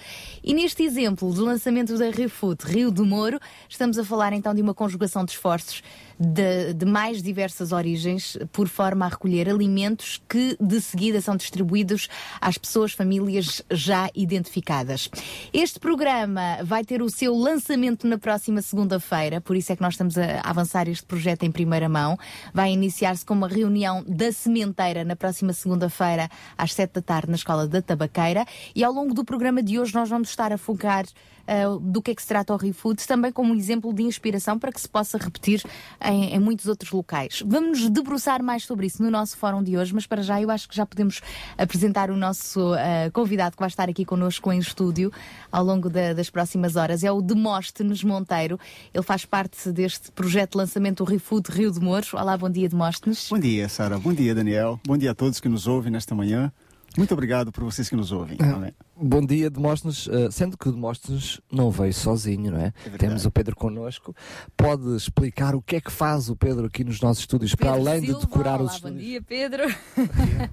E 0.44 0.54
neste 0.54 0.82
exemplo 0.82 1.32
do 1.32 1.44
lançamento 1.44 1.96
da 1.98 2.10
ReFood 2.10 2.64
Rio 2.64 2.90
do 2.90 3.04
Moro, 3.04 3.40
estamos 3.68 3.98
a 3.98 4.04
falar 4.04 4.32
então 4.32 4.54
de 4.54 4.62
uma 4.62 4.74
conjugação 4.74 5.24
de 5.24 5.32
esforços 5.32 5.82
de, 6.18 6.74
de 6.74 6.84
mais 6.84 7.22
diversas 7.22 7.72
origens, 7.72 8.36
por 8.52 8.68
forma 8.68 9.06
a 9.06 9.08
recolher 9.08 9.48
alimentos 9.48 10.20
que 10.28 10.56
de 10.60 10.80
seguida 10.80 11.20
são 11.20 11.36
distribuídos 11.36 12.08
às 12.40 12.58
pessoas, 12.58 12.92
famílias 12.92 13.62
já 13.70 14.10
identificadas. 14.14 15.08
Este 15.52 15.78
programa 15.78 16.58
vai 16.64 16.84
ter 16.84 17.02
o 17.02 17.10
seu 17.10 17.36
lançamento 17.36 18.06
na 18.06 18.18
próxima 18.18 18.62
segunda-feira, 18.62 19.40
por 19.40 19.56
isso 19.56 19.72
é 19.72 19.76
que 19.76 19.82
nós 19.82 19.94
estamos 19.94 20.16
a 20.18 20.40
avançar 20.42 20.88
este 20.88 21.04
projeto 21.04 21.44
em 21.44 21.52
primeira 21.52 21.88
mão. 21.88 22.18
Vai 22.52 22.72
iniciar-se 22.72 23.24
com 23.24 23.34
uma 23.34 23.48
reunião 23.48 24.04
da 24.06 24.32
sementeira 24.32 25.04
na 25.04 25.16
próxima 25.16 25.52
segunda-feira, 25.52 26.28
às 26.56 26.72
sete 26.72 26.94
da 26.94 27.02
tarde, 27.02 27.30
na 27.30 27.36
Escola 27.36 27.66
da 27.66 27.80
Tabaqueira. 27.80 28.44
E 28.74 28.82
ao 28.82 28.92
longo 28.92 29.14
do 29.14 29.24
programa 29.24 29.62
de 29.62 29.78
hoje 29.78 29.94
nós 29.94 30.08
vamos 30.08 30.28
estar 30.28 30.52
a 30.52 30.58
focar 30.58 31.04
uh, 31.48 31.78
do 31.80 32.02
que 32.02 32.10
é 32.10 32.14
que 32.14 32.22
se 32.22 32.28
trata 32.28 32.52
o 32.52 32.56
ReFood, 32.56 33.06
também 33.06 33.32
como 33.32 33.52
um 33.52 33.56
exemplo 33.56 33.92
de 33.92 34.02
inspiração 34.02 34.58
para 34.58 34.70
que 34.70 34.80
se 34.80 34.88
possa 34.88 35.16
repetir 35.18 35.62
em, 36.04 36.34
em 36.34 36.38
muitos 36.38 36.66
outros 36.66 36.90
locais. 36.92 37.42
Vamos 37.46 37.80
nos 37.80 37.90
debruçar 37.90 38.42
mais 38.42 38.64
sobre 38.64 38.86
isso 38.86 39.02
no 39.02 39.10
nosso 39.10 39.36
fórum 39.36 39.62
de 39.62 39.76
hoje, 39.76 39.94
mas 39.94 40.06
para 40.06 40.22
já 40.22 40.40
eu 40.40 40.50
acho 40.50 40.68
que 40.68 40.76
já 40.76 40.84
podemos 40.86 41.20
apresentar 41.56 42.10
o 42.10 42.16
nosso 42.16 42.74
uh, 42.74 43.10
convidado 43.12 43.56
que 43.56 43.60
vai 43.60 43.68
estar 43.68 43.88
aqui 43.88 44.04
connosco 44.04 44.52
em 44.52 44.58
estúdio 44.58 45.12
ao 45.50 45.64
longo 45.64 45.88
da- 45.88 46.12
das 46.12 46.30
próximas 46.30 46.76
horas. 46.76 47.02
É 47.04 47.10
o 47.12 47.20
Demóstenes 47.22 48.02
Monteiro. 48.04 48.58
Ele 48.92 49.02
faz 49.02 49.24
parte 49.24 49.70
deste 49.72 50.10
projeto 50.12 50.52
de 50.52 50.58
lançamento 50.58 51.04
do 51.04 51.10
ReFood 51.10 51.50
Rio 51.50 51.70
de 51.72 51.80
Mouros. 51.80 52.12
Olá, 52.14 52.36
bom 52.36 52.50
dia, 52.50 52.68
Demóstenes. 52.68 53.28
Bom 53.30 53.38
dia, 53.38 53.68
Sara. 53.68 53.98
Bom 53.98 54.12
dia, 54.12 54.34
Daniel. 54.34 54.80
Bom 54.86 54.96
dia 54.96 55.12
a 55.12 55.14
todos 55.14 55.40
que 55.40 55.48
nos 55.48 55.66
ouvem 55.66 55.90
nesta 55.92 56.14
manhã. 56.14 56.52
Muito 56.98 57.14
obrigado 57.14 57.52
por 57.52 57.62
vocês 57.62 57.88
que 57.88 57.94
nos 57.94 58.10
ouvem. 58.10 58.36
Amém. 58.40 58.74
Bom 58.96 59.24
dia, 59.24 59.48
Demóstenes. 59.48 60.08
Uh, 60.08 60.32
sendo 60.32 60.58
que 60.58 60.68
o 60.68 60.72
Demóstenes 60.72 61.40
não 61.48 61.70
veio 61.70 61.94
sozinho, 61.94 62.50
não 62.50 62.58
é? 62.58 62.72
verdade. 62.82 62.98
Temos 62.98 63.24
o 63.24 63.30
Pedro 63.30 63.54
connosco. 63.54 64.12
Pode 64.56 64.96
explicar 64.96 65.54
o 65.54 65.62
que 65.62 65.76
é 65.76 65.80
que 65.80 65.92
faz 65.92 66.28
o 66.28 66.34
Pedro 66.34 66.66
aqui 66.66 66.82
nos 66.82 67.00
nossos 67.00 67.20
estúdios, 67.20 67.54
para 67.54 67.70
Pedro 67.72 67.88
além 67.88 68.00
de 68.00 68.06
Silva. 68.08 68.20
decorar 68.22 68.60
Olá, 68.60 68.64
os 68.72 68.80
bom 68.80 68.88
estúdios? 68.88 69.00
dia, 69.04 69.22
Pedro. 69.22 69.62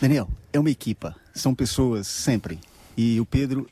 Daniel, 0.00 0.28
é 0.52 0.60
uma 0.60 0.70
equipa. 0.70 1.16
São 1.34 1.52
pessoas 1.52 2.06
sempre. 2.06 2.60
E 2.96 3.20
o 3.20 3.26
Pedro 3.26 3.68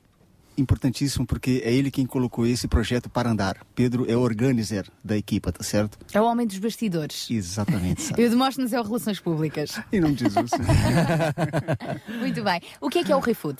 importantíssimo 0.56 1.26
porque 1.26 1.62
é 1.64 1.72
ele 1.72 1.90
quem 1.90 2.06
colocou 2.06 2.46
esse 2.46 2.68
projeto 2.68 3.08
para 3.08 3.30
andar. 3.30 3.64
Pedro 3.74 4.04
é 4.10 4.16
o 4.16 4.20
organizer 4.20 4.90
da 5.04 5.16
equipa, 5.16 5.52
tá 5.52 5.62
certo? 5.62 5.98
É 6.12 6.20
o 6.20 6.24
homem 6.24 6.46
dos 6.46 6.58
bastidores. 6.58 7.30
Exatamente. 7.30 8.02
Sara. 8.02 8.20
Eu 8.22 8.30
demonstro-nos 8.30 8.72
é 8.72 8.80
o 8.80 8.82
Relações 8.82 9.20
Públicas. 9.20 9.80
Em 9.92 10.00
nome 10.00 10.14
de 10.14 10.24
Jesus. 10.24 10.50
Muito 12.20 12.42
bem. 12.42 12.60
O 12.80 12.88
que 12.88 13.00
é 13.00 13.04
que 13.04 13.12
é 13.12 13.16
o 13.16 13.20
ReFood? 13.20 13.58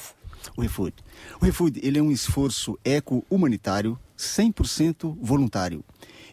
O 0.56 0.61
ReFood. 0.61 0.94
O 1.40 1.44
ReFood 1.44 1.80
ele 1.82 1.98
é 1.98 2.02
um 2.02 2.11
esforço 2.11 2.78
eco-humanitário 2.85 3.98
100% 4.16 5.16
voluntário, 5.20 5.85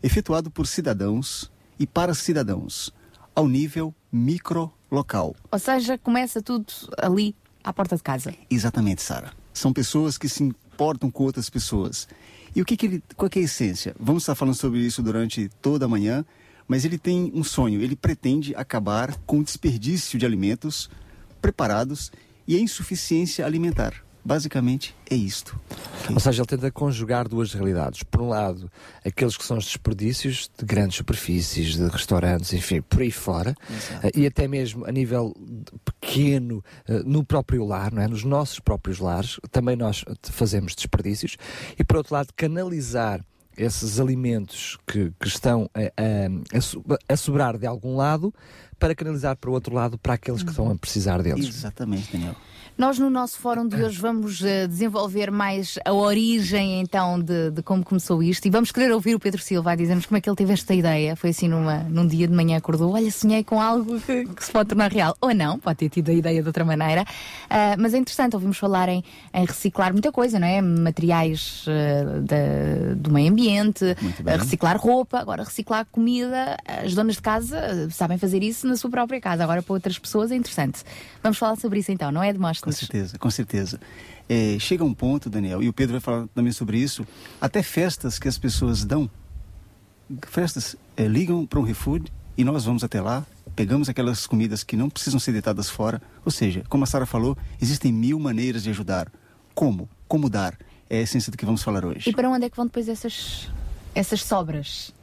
efetuado 0.02 0.50
por 0.50 0.68
cidadãos 0.68 1.52
e 1.78 1.86
para 1.86 2.14
cidadãos, 2.14 2.94
ao 3.36 3.48
nível 3.48 3.94
micro-local. 4.12 5.36
Ou 5.52 5.60
seja, 5.60 5.98
começa 5.98 6.42
tudo 6.42 6.66
ali 6.98 7.36
à 7.64 7.74
porta 7.74 7.96
de 7.96 8.04
casa. 8.04 8.34
Exatamente, 8.50 9.02
Sara. 9.02 9.34
São 9.54 9.72
pessoas 9.72 10.18
que 10.18 10.28
se 10.28 10.44
importam 10.44 11.12
com 11.12 11.24
outras 11.24 11.50
pessoas. 11.50 12.08
E 12.56 12.62
o 12.62 12.66
que, 12.66 12.78
que 12.78 12.86
ele, 12.86 13.04
qual 13.16 13.30
é 13.36 13.40
a 13.40 13.44
essência? 13.44 13.96
Vamos 14.00 14.24
estar 14.24 14.36
falando 14.36 14.56
sobre 14.56 14.80
isso 14.80 15.02
durante 15.02 15.50
toda 15.62 15.86
a 15.86 15.88
manhã, 15.88 16.26
mas 16.68 16.86
ele 16.86 16.98
tem 16.98 17.32
um 17.34 17.44
sonho. 17.44 17.82
Ele 17.82 17.96
pretende 17.96 18.56
acabar 18.56 19.16
com 19.26 19.40
o 19.40 19.44
desperdício 19.44 20.20
de 20.20 20.26
alimentos 20.26 20.90
preparados 21.42 22.12
e 22.48 22.56
a 22.56 22.60
insuficiência 22.60 23.46
alimentar. 23.46 24.04
Basicamente 24.26 24.96
é 25.10 25.16
isto. 25.16 25.60
Ou 26.14 26.20
seja, 26.20 26.42
ele 26.42 26.48
tenta 26.48 26.72
conjugar 26.72 27.28
duas 27.28 27.54
realidades. 27.54 28.04
Por 28.04 28.22
um 28.22 28.30
lado, 28.30 28.72
aqueles 29.06 29.36
que 29.36 29.44
são 29.44 29.58
os 29.58 29.66
desperdícios 29.66 30.50
de 30.58 30.66
grandes 30.66 30.96
superfícies, 30.98 31.76
de 31.76 31.88
restaurantes, 31.88 32.54
enfim, 32.54 32.82
por 32.82 33.02
aí 33.02 33.12
fora, 33.12 33.54
Exato. 33.70 34.08
eh, 34.08 34.12
e 34.16 34.26
até 34.26 34.48
mesmo 34.48 34.86
a 34.86 34.92
nível 34.92 35.34
pequeno, 35.84 36.64
eh, 36.88 37.02
no 37.06 37.24
próprio 37.24 37.66
lar, 37.66 37.92
não 37.92 38.02
é? 38.02 38.08
nos 38.08 38.24
nossos 38.24 38.60
próprios 38.60 39.00
lares, 39.00 39.40
também 39.52 39.76
nós 39.76 40.04
fazemos 40.24 40.74
desperdícios. 40.76 41.38
E 41.78 41.84
por 41.84 41.98
outro 41.98 42.14
lado, 42.16 42.30
canalizar 42.36 43.24
esses 43.58 44.00
alimentos 44.00 44.78
que, 44.88 45.12
que 45.20 45.28
estão 45.28 45.70
a, 45.76 45.82
a- 45.82 46.58
a 46.58 46.62
so- 46.62 46.84
a 47.08 47.16
sobrar 47.16 47.58
de 47.58 47.68
algum 47.68 47.96
lado 47.96 48.34
para 48.80 48.96
canalizar 48.96 49.36
para 49.38 49.50
o 49.50 49.54
outro 49.54 49.76
lado 49.76 49.98
para 49.98 50.14
aqueles 50.16 50.42
que 50.44 50.50
estão 50.50 50.70
a 50.72 50.76
precisar 50.76 51.22
deles. 51.22 51.48
Exatamente, 51.48 52.12
Daniel. 52.12 52.36
Nós, 52.76 52.98
no 52.98 53.08
nosso 53.08 53.38
fórum 53.40 53.68
de 53.68 53.76
hoje, 53.84 54.00
vamos 54.02 54.44
eh, 54.44 54.66
desenvolver 54.66 55.30
mais 55.30 55.78
a 55.86 55.94
origem, 55.94 56.82
então, 56.82 57.20
de, 57.20 57.52
de 57.52 57.62
como 57.62 57.84
começou 57.86 58.22
isto. 58.24 58.48
E 58.48 58.50
vamos 58.50 58.72
querer 58.72 58.92
ouvir 58.92 59.14
o 59.14 59.20
Pedro 59.20 59.40
Silva 59.40 59.72
a 59.72 59.76
dizer-nos 59.76 60.08
como 60.08 60.18
é 60.18 60.22
que 60.22 60.28
ele 60.28 60.36
teve 60.36 60.54
esta 60.54 60.74
ideia. 60.74 61.16
Foi 61.16 61.30
assim, 61.30 61.48
numa, 61.48 61.78
num 61.84 62.08
dia 62.08 62.28
de 62.28 62.34
manhã 62.34 62.58
acordou, 62.58 62.92
olha, 62.94 63.12
sonhei 63.12 63.44
com 63.44 63.62
algo 63.62 64.02
que, 64.02 64.26
que 64.26 64.44
se 64.44 64.52
pode 64.52 64.70
tornar 64.70 64.92
real. 64.92 65.16
Ou 65.22 65.36
não, 65.36 65.60
pode 65.60 65.78
ter 65.78 65.90
tido 65.90 66.10
a 66.10 66.14
ideia 66.14 66.42
de 66.42 66.48
outra 66.48 66.66
maneira. 66.66 67.06
Ah, 67.48 67.76
mas 67.78 67.94
é 67.94 67.98
interessante, 68.00 68.34
ouvimos 68.36 68.58
falar 68.58 68.90
em, 68.90 69.04
em 69.34 69.46
reciclar 69.46 69.92
muita 69.94 70.12
coisa, 70.12 70.40
não 70.40 70.48
é? 70.48 70.60
Materiais 70.60 71.66
da- 72.24 72.96
do 72.96 73.12
meio 73.12 73.32
ambiente, 73.32 73.86
reciclar 74.40 74.78
roupa, 74.78 75.20
agora 75.20 75.44
reciclar 75.44 75.86
comida. 75.92 76.58
As 76.84 76.96
donas 76.96 77.16
de 77.16 77.22
casa 77.22 77.88
sabem 77.92 78.18
fazer 78.18 78.42
isso 78.42 78.66
na 78.68 78.76
sua 78.76 78.90
própria 78.90 79.22
casa. 79.22 79.44
Agora, 79.44 79.62
para 79.62 79.74
outras 79.74 80.00
pessoas, 80.00 80.32
é 80.32 80.36
interessante. 80.36 80.82
Vamos 81.22 81.38
falar 81.38 81.56
sobre 81.58 81.80
isso 81.80 81.92
então, 81.92 82.12
não 82.12 82.24
é, 82.24 82.34
Com 82.64 82.72
certeza, 82.72 83.20
com 83.20 83.30
certeza. 83.30 83.78
É, 84.30 84.58
chega 84.58 84.86
um 84.86 84.94
ponto, 84.94 85.30
Daniel, 85.30 85.62
e 85.62 85.68
o 85.68 85.74
Pedro 85.74 85.96
vai 85.96 86.00
falar 86.00 86.28
também 86.34 86.54
sobre 86.54 86.78
isso, 86.78 87.06
até 87.42 87.62
festas 87.62 88.18
que 88.18 88.26
as 88.26 88.38
pessoas 88.38 88.86
dão, 88.86 89.12
festas 90.30 90.78
é, 90.96 91.06
ligam 91.06 91.46
para 91.46 91.60
um 91.60 91.64
refood 91.64 92.10
e 92.38 92.44
nós 92.46 92.64
vamos 92.64 92.82
até 92.82 93.02
lá, 93.02 93.26
pegamos 93.54 93.90
aquelas 93.90 94.26
comidas 94.26 94.64
que 94.64 94.78
não 94.78 94.90
precisam 94.90 95.20
ser 95.20 95.34
deitadas 95.34 95.70
fora, 95.70 96.02
ou 96.24 96.32
seja, 96.32 96.64
como 96.70 96.86
a 96.86 96.88
Sara 96.88 97.06
falou, 97.06 97.38
existem 97.62 97.92
mil 97.92 98.18
maneiras 98.18 98.64
de 98.64 98.70
ajudar. 98.70 99.12
Como? 99.54 99.90
Como 100.08 100.30
dar? 100.30 100.58
É 100.90 101.00
a 101.00 101.02
essência 101.02 101.34
do 101.34 101.38
que 101.38 101.46
vamos 101.46 101.62
falar 101.62 101.84
hoje. 101.84 102.10
E 102.10 102.14
para 102.14 102.30
onde 102.30 102.46
é 102.46 102.50
que 102.50 102.56
vão 102.56 102.66
depois 102.66 102.88
essas, 102.88 103.50
essas 103.94 104.24
sobras? 104.24 104.94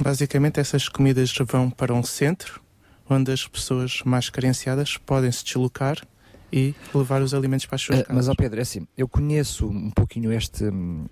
Basicamente, 0.00 0.60
essas 0.60 0.88
comidas 0.88 1.30
vão 1.46 1.68
para 1.68 1.92
um 1.92 2.02
centro 2.02 2.62
onde 3.06 3.32
as 3.32 3.46
pessoas 3.46 4.00
mais 4.02 4.30
carenciadas 4.30 4.96
podem 4.96 5.30
se 5.30 5.44
deslocar 5.44 5.98
e 6.52 6.74
levar 6.94 7.20
os 7.22 7.34
alimentos 7.34 7.66
para 7.66 7.76
as 7.76 7.82
suas 7.82 7.98
Eh, 8.00 8.02
casas. 8.02 8.16
mas, 8.16 8.28
ó 8.28 8.34
Pedro, 8.34 8.58
é 8.58 8.62
assim, 8.62 8.86
eu 8.96 9.06
conheço 9.08 9.66
um 9.68 9.90
pouquinho 9.90 10.32
este, 10.32 10.64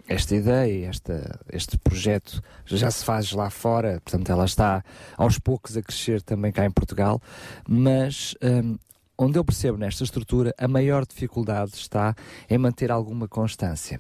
esta 0.09 0.35
ideia, 0.35 0.87
esta, 0.89 1.39
este 1.53 1.77
projeto, 1.79 2.43
já 2.65 2.91
se 2.91 3.05
faz 3.05 3.33
lá 3.33 3.51
fora, 3.51 4.01
portanto, 4.05 4.31
ela 4.31 4.45
está 4.45 4.83
aos 5.17 5.39
poucos 5.39 5.77
a 5.77 5.83
crescer 5.83 6.23
também 6.23 6.51
cá 6.53 6.65
em 6.65 6.71
Portugal, 6.71 7.21
mas 7.69 8.35
hum, 8.43 8.77
onde 9.19 9.39
eu 9.39 9.45
percebo 9.45 9.79
nesta 9.79 10.05
estrutura, 10.05 10.55
a 10.59 10.69
maior 10.69 11.07
dificuldade 11.07 11.73
está 11.75 12.15
em 12.51 12.59
manter 12.59 12.91
alguma 12.91 13.27
constância. 13.27 13.99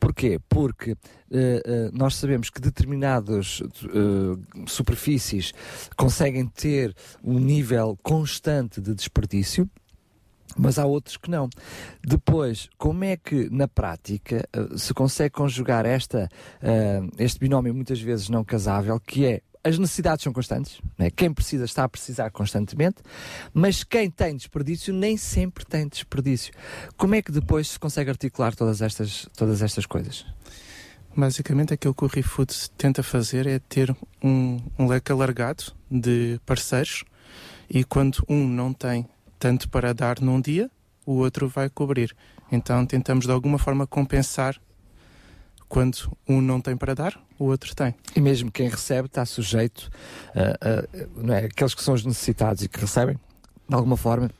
Porquê? 0.00 0.40
Porque 0.48 0.92
eh, 1.30 1.62
eh, 1.66 1.90
nós 1.92 2.16
sabemos 2.16 2.48
que 2.48 2.60
determinadas 2.62 3.62
eh, 3.84 4.64
superfícies 4.66 5.52
conseguem 5.96 6.46
ter 6.46 6.94
um 7.22 7.38
nível 7.38 7.98
constante 8.02 8.80
de 8.80 8.94
desperdício, 8.94 9.68
mas 10.56 10.78
há 10.78 10.86
outros 10.86 11.16
que 11.16 11.30
não. 11.30 11.48
Depois, 12.02 12.68
como 12.78 13.04
é 13.04 13.16
que 13.16 13.48
na 13.50 13.68
prática 13.68 14.48
eh, 14.52 14.76
se 14.76 14.94
consegue 14.94 15.34
conjugar 15.34 15.86
esta, 15.86 16.28
eh, 16.62 17.00
este 17.18 17.38
binómio 17.38 17.74
muitas 17.74 18.00
vezes 18.00 18.28
não 18.28 18.44
casável, 18.44 18.98
que 19.00 19.26
é 19.26 19.42
as 19.64 19.78
necessidades 19.78 20.22
são 20.22 20.32
constantes, 20.32 20.78
não 20.98 21.06
é? 21.06 21.10
quem 21.10 21.32
precisa 21.32 21.64
está 21.64 21.84
a 21.84 21.88
precisar 21.88 22.30
constantemente, 22.30 22.96
mas 23.54 23.82
quem 23.82 24.10
tem 24.10 24.36
desperdício 24.36 24.92
nem 24.92 25.16
sempre 25.16 25.64
tem 25.64 25.88
desperdício. 25.88 26.52
Como 26.98 27.14
é 27.14 27.22
que 27.22 27.32
depois 27.32 27.68
se 27.68 27.78
consegue 27.78 28.10
articular 28.10 28.54
todas 28.54 28.82
estas, 28.82 29.26
todas 29.34 29.62
estas 29.62 29.86
coisas? 29.86 30.26
Basicamente, 31.16 31.72
aquilo 31.72 31.94
que 31.94 32.04
o 32.04 32.08
ReFood 32.08 32.52
tenta 32.76 33.02
fazer 33.02 33.46
é 33.46 33.58
ter 33.58 33.96
um, 34.22 34.60
um 34.78 34.86
leque 34.86 35.10
alargado 35.10 35.72
de 35.90 36.38
parceiros 36.44 37.04
e 37.70 37.84
quando 37.84 38.22
um 38.28 38.46
não 38.46 38.72
tem 38.72 39.08
tanto 39.44 39.68
para 39.68 39.92
dar 39.92 40.20
num 40.22 40.40
dia, 40.40 40.70
o 41.04 41.16
outro 41.16 41.46
vai 41.48 41.68
cobrir. 41.68 42.16
Então, 42.50 42.86
tentamos 42.86 43.26
de 43.26 43.30
alguma 43.30 43.58
forma 43.58 43.86
compensar 43.86 44.58
quando 45.68 46.10
um 46.26 46.40
não 46.40 46.62
tem 46.62 46.74
para 46.74 46.94
dar, 46.94 47.20
o 47.38 47.44
outro 47.44 47.76
tem. 47.76 47.94
E 48.16 48.22
mesmo 48.22 48.50
quem 48.50 48.70
recebe 48.70 49.06
está 49.06 49.22
sujeito 49.26 49.90
a, 50.34 50.40
a- 50.66 51.06
não 51.14 51.34
é? 51.34 51.44
aqueles 51.44 51.74
que 51.74 51.82
são 51.82 51.92
os 51.92 52.06
necessitados 52.06 52.62
e 52.62 52.68
que 52.70 52.80
recebem, 52.80 53.16
de 53.68 53.74
alguma 53.74 53.98
forma, 53.98 54.30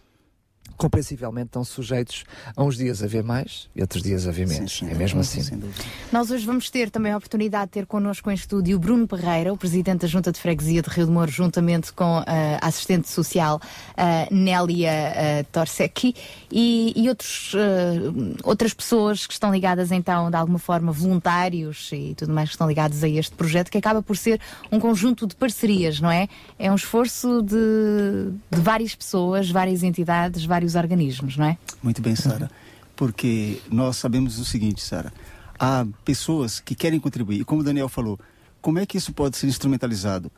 compreensivelmente 0.77 1.47
estão 1.47 1.65
sujeitos 1.65 2.25
a 2.57 2.63
uns 2.63 2.77
dias 2.77 3.03
a 3.03 3.07
ver 3.07 3.23
mais 3.23 3.69
e 3.75 3.81
outros 3.81 4.03
dias 4.03 4.27
a 4.27 4.31
ver 4.31 4.49
Sim, 4.49 4.55
menos. 4.55 4.73
sim, 4.79 4.91
é 4.91 4.95
mesmo 4.95 5.21
assim. 5.21 5.43
Sem 5.43 5.59
dúvida. 5.59 5.85
Nós 6.13 6.31
hoje 6.31 6.45
vamos 6.45 6.71
ter 6.71 6.91
também 6.91 7.13
a 7.13 7.17
oportunidade 7.17 7.67
de 7.67 7.73
ter 7.73 7.87
connosco 7.87 8.31
em 8.31 8.35
estúdio 8.35 8.77
o 8.77 8.81
Bruno 8.81 9.07
Pereira, 9.07 9.53
o 9.53 9.57
presidente 9.57 10.03
da 10.03 10.07
Junta 10.07 10.33
de 10.33 10.41
Freguesia 10.41 10.83
de 10.83 10.91
Rio 10.91 11.07
de 11.07 11.13
Moro, 11.13 11.31
juntamente 11.31 11.93
com 11.93 12.23
ah, 12.27 12.59
a 12.61 12.67
assistente 12.67 13.09
social 13.09 13.61
ah, 13.97 14.27
Nélia 14.31 14.91
ah, 14.91 15.45
Torsecchi 15.53 16.15
e, 16.51 16.93
e 16.97 17.09
outros, 17.09 17.53
ah, 17.55 18.39
outras 18.43 18.75
pessoas 18.75 19.27
que 19.27 19.33
estão 19.33 19.53
ligadas 19.53 19.93
então 19.93 20.31
de 20.31 20.37
alguma 20.37 20.59
forma 20.59 20.93
voluntários 20.93 21.91
e 21.93 22.15
tudo 22.17 22.33
mais 22.33 22.49
que 22.51 22.55
estão 22.55 22.69
ligados 22.69 23.03
a 23.03 23.09
este 23.09 23.35
projeto 23.35 23.71
que 23.71 23.79
acaba 23.79 24.03
por 24.03 24.17
ser 24.17 24.41
um 24.71 24.79
conjunto 24.79 25.27
de 25.27 25.35
parcerias, 25.35 26.01
não 26.01 26.11
é? 26.11 26.29
É 26.59 26.71
um 26.71 26.75
esforço 26.75 27.43
de, 27.43 28.33
de 28.51 28.61
várias 28.61 28.95
pessoas, 28.95 29.51
várias 29.51 29.83
entidades, 29.83 30.45
vários 30.65 30.75
organismos, 30.75 31.37
não 31.37 31.47
é? 31.47 31.59
Muito 31.83 32.01
bem, 32.01 32.17
Sara. 32.17 32.51
Porque 32.97 33.61
nós 33.71 33.97
sabemos 33.97 34.39
o 34.39 34.45
seguinte, 34.45 34.83
Sara. 34.83 35.13
Há 35.59 35.87
pessoas 36.05 36.61
que 36.61 36.75
querem 36.75 36.99
contribuir. 36.99 37.41
E 37.41 37.45
como 37.45 37.61
o 37.61 37.65
Daniel 37.65 37.89
falou, 37.89 38.19
como 38.61 38.79
é 38.79 38.87
que 38.87 38.97
isso 38.97 39.13
pode 39.13 39.37
ser 39.37 39.47
instrumentalizado? 39.47 40.31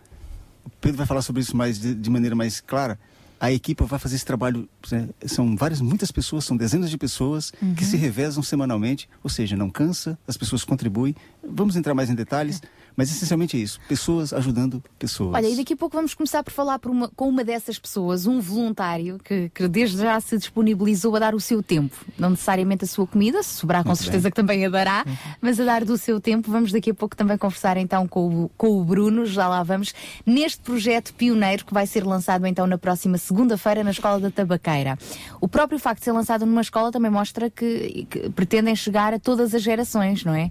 O 0.65 0.71
Pedro 0.81 0.99
vai 0.99 1.07
falar 1.07 1.23
sobre 1.23 1.43
isso 1.43 1.57
mais 1.57 1.79
de, 1.79 1.95
de 1.95 2.11
maneira 2.11 2.35
mais 2.35 2.61
clara. 2.61 2.99
A 3.39 3.53
equipe 3.53 3.85
vai 3.85 3.99
fazer 3.99 4.17
esse 4.17 4.25
trabalho. 4.25 4.69
né, 4.91 5.09
São 5.27 5.55
várias, 5.57 5.81
muitas 5.81 6.11
pessoas, 6.11 6.45
são 6.45 6.57
dezenas 6.57 6.91
de 6.91 6.97
pessoas 6.97 7.53
que 7.77 7.85
se 7.85 7.97
revezam 7.97 8.43
semanalmente, 8.43 9.09
ou 9.23 9.29
seja, 9.29 9.55
não 9.57 9.69
cansa, 9.69 10.19
as 10.27 10.37
pessoas 10.39 10.65
contribuem. 10.65 11.15
Vamos 11.47 11.77
entrar 11.77 11.95
mais 11.95 12.09
em 12.09 12.15
detalhes, 12.15 12.63
mas 12.97 13.11
essencialmente 13.11 13.57
é 13.57 13.61
isso: 13.61 13.79
pessoas 13.89 14.33
ajudando 14.33 14.83
pessoas. 14.99 15.35
Olha, 15.35 15.49
e 15.49 15.57
daqui 15.57 15.75
a 15.75 15.77
pouco 15.77 15.97
vamos 15.97 16.15
começar 16.15 16.43
por 16.43 16.53
falar 16.53 16.79
por 16.79 16.91
uma- 16.91 17.09
com 17.09 17.29
uma 17.29 17.45
dessas 17.45 17.79
pessoas, 17.79 18.27
um 18.27 18.41
voluntário 18.41 19.19
que, 19.23 19.51
que 19.55 19.69
desde 19.69 19.99
já 19.99 20.19
se 20.21 20.37
disponibilizou 20.39 21.15
a 21.17 21.19
dar 21.19 21.35
o 21.35 21.41
seu 21.41 21.63
tempo. 21.63 21.95
Não 22.19 22.31
necessariamente 22.31 22.85
a 22.85 22.87
sua 22.87 23.07
comida, 23.07 23.43
se 23.43 23.51
sobrar 23.55 23.83
com 23.83 23.91
Muito 23.91 24.03
certeza 24.03 24.23
bem. 24.25 24.31
que 24.33 24.37
também 24.37 24.65
a 24.67 24.69
dará, 24.69 25.05
mas 25.41 25.61
a 25.61 25.65
dar 25.65 25.85
do 25.85 25.97
seu 25.99 26.21
tempo. 26.21 26.51
Vamos 26.51 26.73
daqui 26.73 26.91
a 26.91 26.95
pouco 26.95 27.15
também 27.17 27.37
conversar 27.37 27.77
então 27.77 28.07
com 28.09 28.45
o, 28.45 28.49
com 28.57 28.81
o 28.81 28.85
Bruno, 28.85 29.27
já 29.27 29.49
lá 29.49 29.63
vamos, 29.63 29.93
neste 30.25 30.61
projeto 30.63 31.13
pioneiro 31.15 31.65
que 31.65 31.75
vai 31.75 31.87
ser 31.87 32.05
lançado 32.05 32.47
então 32.47 32.67
na 32.67 32.79
próxima 32.79 33.19
segunda-feira 33.19 33.85
na 33.85 33.91
Escola 33.91 34.19
da 34.21 34.31
Tabaqueira. 34.31 34.99
O 35.41 35.49
próprio 35.49 35.79
facto 35.79 35.99
de 36.01 36.05
ser 36.07 36.13
lançado 36.13 36.47
numa 36.47 36.61
escola 36.61 36.91
também 36.91 37.11
mostra 37.11 37.51
que, 37.51 38.07
que 38.09 38.31
pretendem 38.31 38.75
chegar 38.75 39.13
a 39.13 39.19
todas 39.19 39.55
as 39.55 39.63
gerações, 39.63 40.25
não 40.25 40.35
é? 40.35 40.51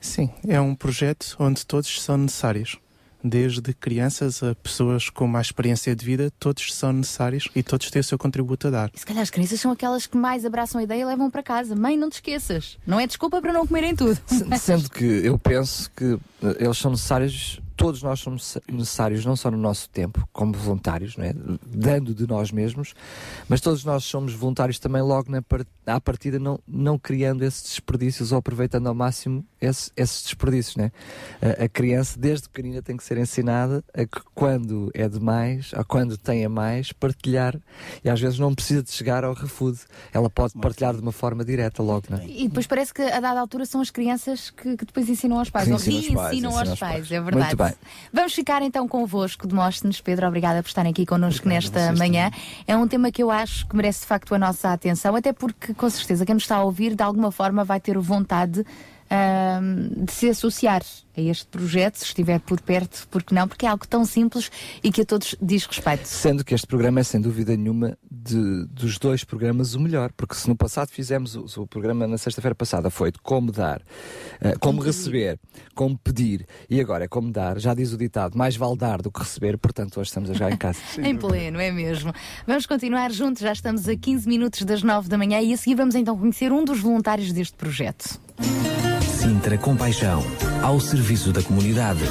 Sim, 0.00 0.30
é 0.46 0.60
um 0.60 0.74
projeto 0.74 1.36
onde 1.38 1.66
todos 1.66 2.00
são 2.02 2.16
necessários. 2.16 2.76
desde 3.22 3.74
crianças 3.74 4.44
a 4.44 4.54
pessoas 4.54 5.10
com 5.10 5.26
mais 5.26 5.48
experiência 5.48 5.94
de 5.94 6.04
vida, 6.06 6.30
todos 6.38 6.72
são 6.72 6.92
necessários 6.92 7.48
e 7.54 7.64
todos 7.64 7.90
têm 7.90 7.98
o 8.00 8.04
seu 8.04 8.16
contributo 8.16 8.68
a 8.68 8.70
dar. 8.70 8.90
E 8.94 8.98
se 9.00 9.04
calhar 9.04 9.22
as 9.24 9.28
crianças 9.28 9.60
são 9.60 9.72
aquelas 9.72 10.06
que 10.06 10.16
mais 10.16 10.44
abraçam 10.44 10.80
a 10.80 10.84
ideia 10.84 11.02
e 11.02 11.04
levam 11.04 11.28
para 11.28 11.42
casa. 11.42 11.74
Mãe, 11.74 11.96
não 11.96 12.08
te 12.08 12.14
esqueças. 12.14 12.78
Não 12.86 12.98
é 13.00 13.08
desculpa 13.08 13.42
para 13.42 13.52
não 13.52 13.66
comerem 13.66 13.94
tudo. 13.96 14.16
Se- 14.24 14.58
Sendo 14.58 14.88
que 14.88 15.04
eu 15.04 15.36
penso 15.36 15.90
que 15.96 16.16
eh, 16.44 16.56
eles 16.64 16.78
são 16.78 16.92
necessários, 16.92 17.60
todos 17.76 18.02
nós 18.04 18.20
somos 18.20 18.56
necessários, 18.70 19.24
não 19.24 19.34
só 19.34 19.50
no 19.50 19.58
nosso 19.58 19.90
tempo, 19.90 20.26
como 20.32 20.52
voluntários, 20.52 21.16
não 21.16 21.24
é? 21.24 21.34
dando 21.66 22.14
de 22.14 22.24
nós 22.26 22.52
mesmos, 22.52 22.94
mas 23.48 23.60
todos 23.60 23.84
nós 23.84 24.04
somos 24.04 24.32
voluntários 24.32 24.78
também 24.78 25.02
logo 25.02 25.28
na 25.30 25.42
par- 25.42 25.66
à 25.86 26.00
partida, 26.00 26.38
não, 26.38 26.58
não 26.68 26.96
criando 26.96 27.42
esses 27.42 27.62
desperdícios 27.64 28.30
ou 28.30 28.38
aproveitando 28.38 28.86
ao 28.86 28.94
máximo 28.94 29.44
esse- 29.60 29.90
esses 29.96 30.22
desperdícios. 30.24 30.76
Não 30.76 30.84
é? 30.84 30.92
a, 31.60 31.64
a 31.64 31.68
criança, 31.68 32.18
desde 32.18 32.48
pequenina, 32.48 32.82
tem 32.82 32.96
que 32.96 33.04
ser 33.04 33.18
ensinada 33.18 33.84
a 33.94 34.04
que 34.04 34.20
quando 34.34 34.90
é 34.94 35.08
demais, 35.08 35.72
ou 35.76 35.84
quando 35.84 36.16
tem 36.16 36.44
a 36.44 36.48
mais, 36.48 36.92
partilhar, 36.92 37.56
e 38.04 38.08
às 38.10 38.20
vezes 38.20 38.38
não 38.38 38.54
precisa 38.54 38.82
de 38.82 38.90
chegar 38.90 39.24
ao 39.24 39.34
refude, 39.34 39.78
ela 40.12 40.28
pode 40.30 40.54
partilhar 40.54 40.94
de 40.94 41.00
uma 41.00 41.12
forma 41.12 41.44
direta 41.44 41.82
logo. 41.82 42.06
Não 42.10 42.18
é? 42.18 42.26
E 42.26 42.48
depois 42.48 42.66
parece 42.66 42.92
que 42.94 43.02
a 43.02 43.20
dada 43.20 43.40
altura 43.40 43.64
são 43.66 43.80
as 43.80 43.90
crianças 43.90 44.50
que, 44.50 44.76
que 44.76 44.84
depois 44.84 45.08
ensinam 45.08 45.38
aos 45.38 45.50
pais. 45.50 45.66
Que 45.66 45.72
ou 45.72 45.76
ensinam 45.78 45.96
aos 45.98 46.06
pais, 46.06 46.16
reensinam 46.30 46.32
ensinam 46.50 46.58
aos 46.58 46.68
aos 46.70 46.78
pais, 46.78 46.92
pais. 46.94 47.12
é 47.12 47.20
verdade. 47.20 47.46
Muito 47.46 47.56
bem. 47.56 47.74
Vamos 48.12 48.32
ficar 48.34 48.62
então 48.62 48.86
convosco. 48.88 49.46
Demóstenes, 49.46 50.00
Pedro, 50.00 50.26
obrigada 50.26 50.62
por 50.62 50.68
estarem 50.68 50.90
aqui 50.92 51.04
connosco 51.06 51.48
nesta 51.48 51.92
manhã. 51.94 52.30
É 52.66 52.76
um 52.76 52.86
tema 52.88 53.10
que 53.10 53.22
eu 53.22 53.30
acho 53.30 53.66
que 53.68 53.76
merece 53.76 54.00
de 54.00 54.06
facto 54.06 54.34
a 54.34 54.38
nossa 54.38 54.72
atenção, 54.72 55.14
até 55.16 55.32
porque 55.32 55.74
com 55.74 55.88
certeza 55.90 56.24
quem 56.26 56.34
nos 56.34 56.44
está 56.44 56.56
a 56.56 56.62
ouvir 56.64 56.94
de 56.94 57.02
alguma 57.02 57.30
forma 57.30 57.64
vai 57.64 57.80
ter 57.80 57.96
vontade 57.98 58.64
ahm, 59.10 60.04
de 60.04 60.12
se 60.12 60.28
associar 60.28 60.82
a 61.16 61.20
este 61.20 61.46
projeto, 61.46 61.96
se 61.96 62.04
estiver 62.04 62.38
por 62.40 62.60
perto, 62.60 63.08
porque 63.10 63.34
não? 63.34 63.48
Porque 63.48 63.66
é 63.66 63.68
algo 63.68 63.86
tão 63.88 64.04
simples 64.04 64.50
e 64.84 64.92
que 64.92 65.00
a 65.00 65.04
todos 65.04 65.34
diz 65.42 65.66
respeito. 65.66 66.06
Sendo 66.06 66.44
que 66.44 66.54
este 66.54 66.66
programa 66.66 67.00
é, 67.00 67.02
sem 67.02 67.20
dúvida 67.20 67.56
nenhuma, 67.56 67.98
de- 68.08 68.66
dos 68.66 68.98
dois 68.98 69.24
programas 69.24 69.74
o 69.74 69.80
melhor, 69.80 70.12
porque 70.16 70.34
se 70.36 70.48
no 70.48 70.54
passado 70.54 70.90
fizemos 70.90 71.34
o, 71.34 71.62
o 71.62 71.66
programa 71.66 72.06
na 72.06 72.18
sexta-feira 72.18 72.54
passada 72.54 72.88
foi 72.90 73.10
de 73.10 73.18
como 73.18 73.50
dar, 73.50 73.82
eh, 74.40 74.54
como 74.60 74.80
receber, 74.80 75.40
como 75.74 75.98
pedir, 75.98 76.46
e 76.70 76.80
agora 76.80 77.04
é 77.04 77.08
como 77.08 77.32
dar, 77.32 77.58
já 77.58 77.74
diz 77.74 77.92
o 77.92 77.96
ditado, 77.98 78.38
mais 78.38 78.56
vale 78.56 78.76
dar 78.76 79.02
do 79.02 79.10
que 79.10 79.18
receber, 79.20 79.58
portanto 79.58 79.98
hoje 79.98 80.10
estamos 80.10 80.30
a 80.30 80.34
jogar 80.34 80.52
em 80.52 80.56
casa. 80.58 80.78
Em 81.02 81.16
pleno, 81.16 81.58
é 81.60 81.72
mesmo. 81.72 82.12
Vamos 82.46 82.64
continuar 82.66 83.10
juntos, 83.10 83.42
já 83.42 83.52
estamos 83.52 83.88
a 83.88 83.96
15 83.96 84.28
minutos 84.28 84.62
das 84.64 84.82
9 84.84 85.08
da 85.08 85.18
manhã 85.18 85.40
e 85.40 85.52
a 85.52 85.56
seguir 85.56 85.74
vamos 85.74 85.96
então 85.96 86.16
conhecer 86.16 86.52
um 86.52 86.64
dos 86.64 86.78
voluntários 86.78 87.32
deste 87.32 87.56
projeto. 87.56 88.20
Sintra 89.18 89.58
Compaixão, 89.58 90.24
ao 90.62 90.78
serviço 90.78 91.32
da 91.32 91.42
comunidade. 91.42 92.04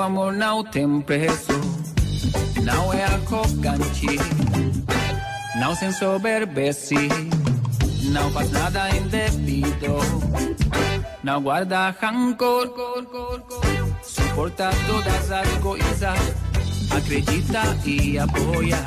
Seu 0.00 0.06
amor 0.06 0.32
não 0.32 0.64
tem 0.64 1.00
preço, 1.02 1.52
não 2.62 2.90
é 2.90 3.04
arrogante. 3.04 4.06
Não 5.58 5.74
se 5.74 5.84
ensoberbece, 5.84 6.96
não 8.04 8.30
faz 8.30 8.50
nada 8.50 8.88
indevido, 8.96 9.98
não 11.22 11.42
guarda 11.42 11.94
rancor, 12.00 12.72
suporta 14.02 14.70
todas 14.86 15.30
as 15.30 15.48
coisas, 15.58 16.18
acredita 16.96 17.62
e 17.84 18.18
apoia, 18.18 18.78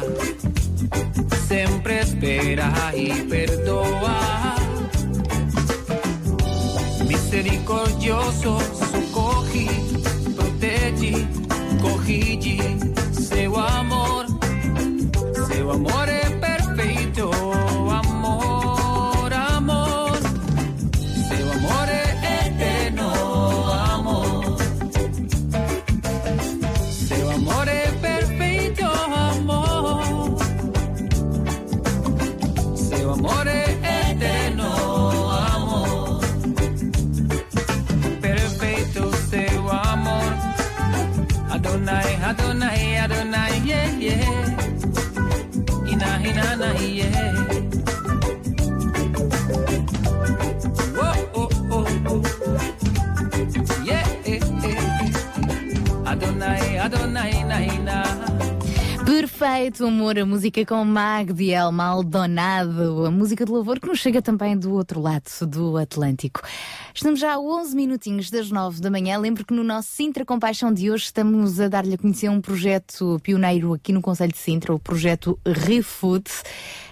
sempre 1.47 1.99
espera 1.99 2.72
e 2.95 3.24
perdoa. 3.26 4.55
Misericordioso, 7.07 8.57
socorre, 8.91 8.92
protege, 10.84 11.27
corrige, 11.81 12.57
seu 13.13 13.57
amor. 13.57 14.25
Seu 15.47 15.71
amor 15.71 16.09
é 16.09 16.22
Perfeito 59.53 59.85
amor, 59.85 60.17
a 60.17 60.25
música 60.25 60.65
com 60.65 60.83
Magdiel 60.83 61.71
Maldonado, 61.71 63.05
a 63.05 63.11
música 63.11 63.45
de 63.45 63.51
louvor 63.51 63.79
que 63.79 63.87
nos 63.87 63.99
chega 63.99 64.19
também 64.19 64.57
do 64.57 64.73
outro 64.73 64.99
lado 64.99 65.29
do 65.45 65.77
Atlântico. 65.77 66.41
Estamos 66.91 67.19
já 67.19 67.33
a 67.33 67.39
11 67.39 67.75
minutinhos 67.75 68.31
das 68.31 68.49
9 68.49 68.81
da 68.81 68.89
manhã. 68.89 69.15
Lembro 69.19 69.45
que 69.45 69.53
no 69.53 69.63
nosso 69.63 69.89
Sintra 69.89 70.25
Compaixão 70.25 70.73
de 70.73 70.89
hoje 70.89 71.03
estamos 71.03 71.59
a 71.59 71.67
dar-lhe 71.67 71.93
a 71.93 71.97
conhecer 71.99 72.29
um 72.29 72.41
projeto 72.41 73.19
pioneiro 73.21 73.75
aqui 73.75 73.93
no 73.93 74.01
Conselho 74.01 74.31
de 74.31 74.39
Sintra, 74.39 74.73
o 74.73 74.79
projeto 74.79 75.39
ReFood. 75.45 76.23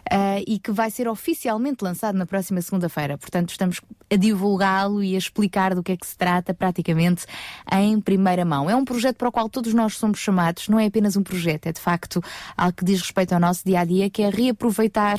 Ah, 0.10 0.40
e 0.48 0.60
que 0.60 0.72
vai 0.72 0.90
ser 0.90 1.08
oficialmente 1.08 1.84
lançado 1.84 2.18
na 2.18 2.26
próxima 2.26 2.62
segunda-feira. 2.62 3.18
Portanto, 3.18 3.50
estamos 3.50 3.82
a 4.12 4.16
divulgá-lo 4.16 5.04
e 5.04 5.16
a 5.16 5.18
explicar 5.18 5.74
do 5.74 5.82
que 5.82 5.94
é 5.94 5.98
que 5.98 6.06
se 6.06 6.18
trata 6.18 6.54
praticamente 6.54 7.26
em 7.72 8.00
primeira 8.00 8.44
mão. 8.44 8.70
É 8.70 8.76
um 8.76 8.84
projeto 8.84 9.18
para 9.18 9.30
o 9.30 9.32
qual 9.32 9.50
todos 9.50 9.74
nós 9.74 9.98
somos 9.98 10.20
chamados, 10.20 10.68
não 10.68 10.80
é 10.80 10.86
apenas 10.86 11.16
um 11.16 11.24
projeto, 11.24 11.68
é 11.68 11.72
de 11.72 11.80
facto 11.80 12.22
algo 12.58 12.74
que 12.74 12.86
diz 12.86 13.02
respeito 13.02 13.34
ao 13.34 13.40
nosso 13.40 13.64
dia 13.66 13.80
a 13.80 13.86
dia, 13.86 14.10
que 14.10 14.22
é 14.22 14.30
reaproveitar 14.30 15.18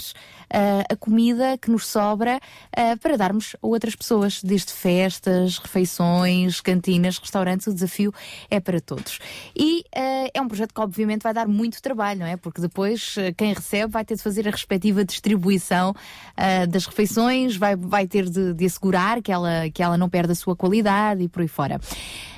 ah, 0.50 0.84
a 0.90 0.96
comida 0.96 1.56
que 1.56 1.70
nos 1.70 1.86
sobra 1.86 2.38
ah, 2.76 2.96
para 3.00 3.16
darmos 3.16 3.56
a 3.62 3.66
outras 3.66 3.96
pessoas, 3.96 4.42
desde 4.42 4.72
festas, 4.72 5.58
refeições, 5.58 6.60
cantinas, 6.60 7.18
restaurantes. 7.18 7.66
O 7.66 7.74
desafio 7.74 8.12
é 8.50 8.60
para 8.60 8.80
todos. 8.80 9.18
E 9.56 9.84
é 9.92 10.40
um 10.40 10.48
projeto 10.48 10.74
que, 10.74 10.80
obviamente, 10.80 11.22
vai 11.22 11.32
dar 11.32 11.46
muito 11.46 11.80
trabalho, 11.80 12.20
não 12.20 12.26
é? 12.26 12.36
Porque 12.36 12.60
depois 12.60 13.14
quem 13.36 13.52
recebe 13.52 13.92
vai 13.92 14.04
ter 14.04 14.16
de 14.16 14.22
fazer 14.22 14.46
a 14.46 14.50
respectiva 14.72 15.04
distribuição 15.04 15.94
ah, 16.36 16.66
das 16.66 16.86
refeições, 16.86 17.56
vai, 17.56 17.76
vai 17.76 18.06
ter 18.06 18.28
de, 18.28 18.54
de 18.54 18.64
assegurar 18.64 19.20
que 19.20 19.30
ela, 19.30 19.68
que 19.72 19.82
ela 19.82 19.98
não 19.98 20.08
perde 20.08 20.32
a 20.32 20.34
sua 20.34 20.56
qualidade 20.56 21.22
e 21.22 21.28
por 21.28 21.42
aí 21.42 21.48
fora. 21.48 21.78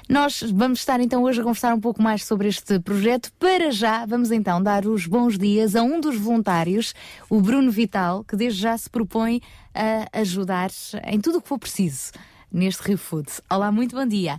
Nós 0.09 0.43
vamos 0.53 0.81
estar 0.81 1.01
então 1.01 1.23
hoje 1.23 1.41
a 1.41 1.43
conversar 1.43 1.75
um 1.75 1.81
pouco 1.81 2.03
mais 2.03 2.25
sobre 2.25 2.49
este 2.49 2.79
projeto. 2.81 3.33
Para 3.39 3.71
já, 3.71 4.05
vamos 4.05 4.31
então 4.31 4.63
dar 4.63 4.85
os 4.85 5.07
bons 5.07 5.39
dias 5.39 5.75
a 5.75 5.83
um 5.83 5.99
dos 5.99 6.19
voluntários, 6.19 6.95
o 7.31 7.41
Bruno 7.41 7.71
Vital, 7.71 8.23
que 8.25 8.37
desde 8.37 8.61
já 8.61 8.77
se 8.77 8.91
propõe 8.91 9.41
a 9.75 10.21
ajudar 10.21 10.71
em 11.07 11.21
tudo 11.21 11.39
o 11.39 11.43
que 11.43 11.49
for 11.49 11.59
preciso 11.59 12.13
neste 12.53 12.83
Rio 12.83 12.99
Food. 12.99 13.29
Olá, 13.51 13.73
muito 13.73 13.97
bom 13.97 14.07
dia. 14.07 14.39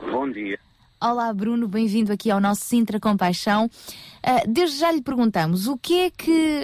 Bom 0.00 0.28
dia. 0.28 0.58
Olá, 1.06 1.34
Bruno, 1.34 1.68
bem-vindo 1.68 2.10
aqui 2.10 2.30
ao 2.30 2.40
nosso 2.40 2.64
Sintra 2.64 2.98
Compaixão. 2.98 3.68
Ah, 4.22 4.42
desde 4.48 4.78
já 4.78 4.90
lhe 4.90 5.02
perguntamos 5.02 5.66
o 5.66 5.76
que 5.76 6.06
é 6.06 6.10
que 6.10 6.62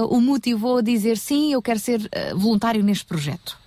ah, 0.00 0.06
o 0.06 0.22
motivou 0.22 0.78
a 0.78 0.80
dizer 0.80 1.18
sim, 1.18 1.52
eu 1.52 1.60
quero 1.60 1.78
ser 1.78 2.00
ah, 2.10 2.32
voluntário 2.34 2.82
neste 2.82 3.04
projeto. 3.04 3.58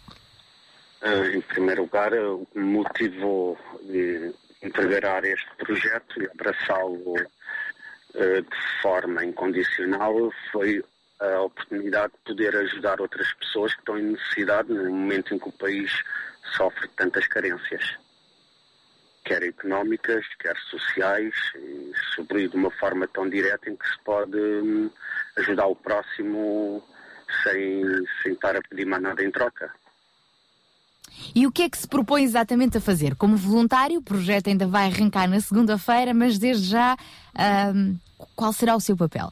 Em 1.04 1.40
primeiro 1.42 1.84
lugar, 1.84 2.14
o 2.16 2.48
que 2.52 2.58
me 2.58 2.66
motivou 2.66 3.56
de 3.84 4.34
integrar 4.64 5.24
este 5.24 5.56
projeto 5.56 6.20
e 6.20 6.26
abraçá-lo 6.26 7.14
de 8.16 8.82
forma 8.82 9.24
incondicional 9.24 10.32
foi 10.52 10.84
a 11.20 11.42
oportunidade 11.42 12.14
de 12.14 12.20
poder 12.34 12.56
ajudar 12.56 13.00
outras 13.00 13.32
pessoas 13.34 13.72
que 13.76 13.82
estão 13.82 14.00
em 14.00 14.14
necessidade 14.14 14.74
no 14.74 14.90
momento 14.90 15.36
em 15.36 15.38
que 15.38 15.48
o 15.48 15.52
país 15.52 15.92
sofre 16.56 16.88
tantas 16.98 17.28
carências, 17.28 17.98
quer 19.28 19.44
económicas, 19.44 20.26
quer 20.40 20.56
sociais, 20.70 21.34
e 21.56 21.92
sobretudo 22.16 22.52
de 22.52 22.58
uma 22.58 22.72
forma 22.72 23.08
tão 23.10 23.30
direta 23.30 23.70
em 23.70 23.76
que 23.76 23.86
se 23.86 24.00
pode 24.06 24.38
hum, 24.38 24.90
ajudar 25.38 25.68
o 25.68 25.76
próximo 25.76 26.82
sem, 27.44 27.84
sem 28.24 28.34
estar 28.34 28.56
a 28.56 28.62
pedir 28.62 28.86
mais 28.86 29.04
nada 29.04 29.22
em 29.24 29.30
troca. 29.30 29.70
E 31.36 31.46
o 31.46 31.52
que 31.52 31.64
é 31.64 31.70
que 31.70 31.78
se 31.78 31.88
propõe 31.88 32.24
exatamente 32.24 32.78
a 32.78 32.82
fazer? 32.82 33.16
Como 33.16 33.36
voluntário, 33.36 34.00
o 34.00 34.04
projeto 34.04 34.48
ainda 34.48 34.68
vai 34.68 34.86
arrancar 34.86 35.28
na 35.28 35.42
segunda-feira, 35.42 36.14
mas 36.14 36.38
desde 36.38 36.70
já, 36.70 36.96
ahm, 37.36 37.96
qual 38.36 38.54
será 38.54 38.76
o 38.76 38.80
seu 38.80 38.96
papel? 38.96 39.32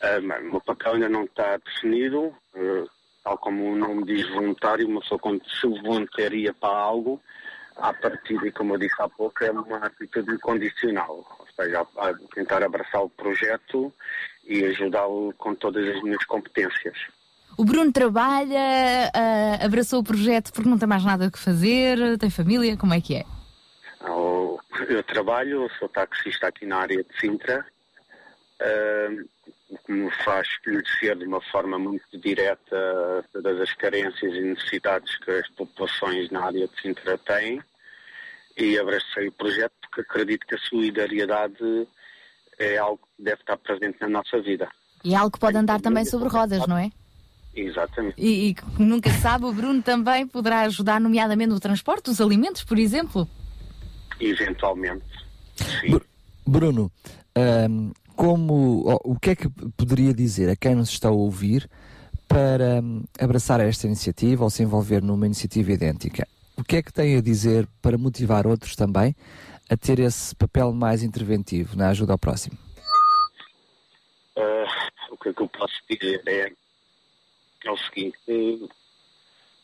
Ah, 0.00 0.20
bem, 0.20 0.48
o 0.48 0.52
meu 0.52 0.60
papel 0.60 0.94
ainda 0.94 1.08
não 1.08 1.24
está 1.24 1.56
definido, 1.58 2.32
eh, 2.54 2.84
tal 3.24 3.36
como 3.38 3.72
o 3.72 3.76
nome 3.76 4.04
diz 4.04 4.28
voluntário, 4.30 4.86
uma 4.86 5.00
pessoa 5.00 5.18
quando 5.18 5.42
se 5.48 5.66
voluntaria 5.66 6.54
para 6.54 6.78
algo, 6.78 7.20
à 7.78 7.92
partida, 7.92 8.50
como 8.52 8.74
eu 8.74 8.78
disse 8.78 8.94
há 8.98 9.08
pouco, 9.08 9.44
é 9.44 9.50
uma 9.50 9.78
atitude 9.78 10.38
condicional, 10.38 11.24
ou 11.38 11.46
seja, 11.54 11.86
a, 11.96 12.08
a 12.08 12.14
tentar 12.34 12.62
abraçar 12.62 13.02
o 13.02 13.10
projeto 13.10 13.92
e 14.44 14.64
ajudá-lo 14.64 15.34
com 15.36 15.54
todas 15.54 15.86
as 15.94 16.02
minhas 16.02 16.24
competências. 16.24 16.96
O 17.58 17.64
Bruno 17.64 17.90
trabalha, 17.90 19.10
ah, 19.14 19.64
abraçou 19.64 20.00
o 20.00 20.04
projeto 20.04 20.52
porque 20.52 20.68
não 20.68 20.78
tem 20.78 20.88
mais 20.88 21.04
nada 21.04 21.30
que 21.30 21.38
fazer, 21.38 22.18
tem 22.18 22.30
família, 22.30 22.76
como 22.76 22.94
é 22.94 23.00
que 23.00 23.16
é? 23.16 23.24
Eu, 24.04 24.60
eu 24.88 25.02
trabalho, 25.02 25.70
sou 25.78 25.88
taxista 25.88 26.48
aqui 26.48 26.66
na 26.66 26.78
área 26.78 27.02
de 27.02 27.18
Sintra, 27.18 27.64
ah, 28.60 29.24
o 29.68 29.78
que 29.78 29.92
me 29.92 30.10
faz 30.24 30.46
conhecer 30.58 31.16
de 31.16 31.24
uma 31.24 31.40
forma 31.50 31.78
muito 31.78 32.04
direta 32.18 33.24
todas 33.32 33.60
as 33.60 33.72
carências 33.74 34.34
e 34.34 34.40
necessidades 34.40 35.16
que 35.18 35.30
as 35.30 35.48
populações 35.50 36.30
na 36.30 36.44
área 36.44 36.68
de 36.68 36.80
Sintra 36.80 37.18
têm 37.18 37.60
e 38.56 38.78
abracei 38.78 39.28
o 39.28 39.32
projeto 39.32 39.72
porque 39.82 40.00
acredito 40.02 40.46
que 40.46 40.54
a 40.54 40.58
solidariedade 40.58 41.88
é 42.58 42.78
algo 42.78 43.00
que 43.16 43.24
deve 43.24 43.40
estar 43.40 43.56
presente 43.58 43.98
na 44.00 44.08
nossa 44.08 44.40
vida. 44.40 44.68
E 45.04 45.14
é 45.14 45.16
algo 45.16 45.32
que 45.32 45.38
pode 45.38 45.56
andar 45.56 45.80
também 45.80 46.04
sobre 46.04 46.28
rodas, 46.28 46.66
não 46.66 46.78
é? 46.78 46.90
Exatamente. 47.54 48.14
E, 48.18 48.48
e 48.48 48.54
que 48.54 48.64
nunca 48.78 49.10
se 49.10 49.20
sabe, 49.20 49.46
o 49.46 49.52
Bruno 49.52 49.82
também 49.82 50.26
poderá 50.26 50.60
ajudar, 50.62 51.00
nomeadamente 51.00 51.50
no 51.50 51.60
transporte, 51.60 52.10
os 52.10 52.20
alimentos, 52.20 52.64
por 52.64 52.78
exemplo. 52.78 53.28
Eventualmente. 54.20 55.04
Bruno, 56.46 56.90
ahm, 57.34 57.92
como, 58.16 58.82
o 59.04 59.18
que 59.20 59.30
é 59.30 59.36
que 59.36 59.48
poderia 59.76 60.14
dizer 60.14 60.48
a 60.48 60.56
quem 60.56 60.74
nos 60.74 60.88
está 60.88 61.08
a 61.08 61.12
ouvir 61.12 61.68
para 62.26 62.80
hum, 62.82 63.04
abraçar 63.20 63.60
esta 63.60 63.86
iniciativa 63.86 64.42
ou 64.42 64.50
se 64.50 64.62
envolver 64.62 65.02
numa 65.02 65.26
iniciativa 65.26 65.72
idêntica? 65.72 66.26
O 66.56 66.64
que 66.64 66.76
é 66.76 66.82
que 66.82 66.92
tem 66.92 67.16
a 67.16 67.20
dizer 67.20 67.68
para 67.82 67.98
motivar 67.98 68.46
outros 68.46 68.74
também 68.74 69.14
a 69.68 69.76
ter 69.76 69.98
esse 69.98 70.34
papel 70.34 70.72
mais 70.72 71.02
interventivo 71.02 71.76
na 71.76 71.90
ajuda 71.90 72.12
ao 72.12 72.18
próximo? 72.18 72.56
Ah, 74.36 74.88
o 75.10 75.18
que 75.18 75.28
é 75.28 75.32
que 75.34 75.42
eu 75.42 75.48
posso 75.48 75.74
dizer 75.88 76.22
é, 76.26 76.52
é 77.64 77.70
o 77.70 77.76
seguinte, 77.76 78.16
eh, 78.28 78.66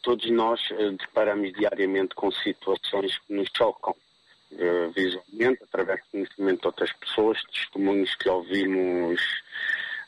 todos 0.02 0.30
nós 0.30 0.60
eh, 0.70 0.90
deparamos 0.90 1.52
diariamente 1.54 2.14
com 2.14 2.30
situações 2.30 3.18
que 3.18 3.32
nos 3.32 3.48
chocam 3.56 3.96
eh, 4.58 4.90
visualmente, 4.94 5.62
através 5.64 6.00
do 6.00 6.10
conhecimento 6.10 6.60
de 6.60 6.66
outras 6.66 6.92
pessoas, 6.92 7.42
testemunhos 7.44 8.14
que 8.16 8.28
ouvimos 8.28 9.20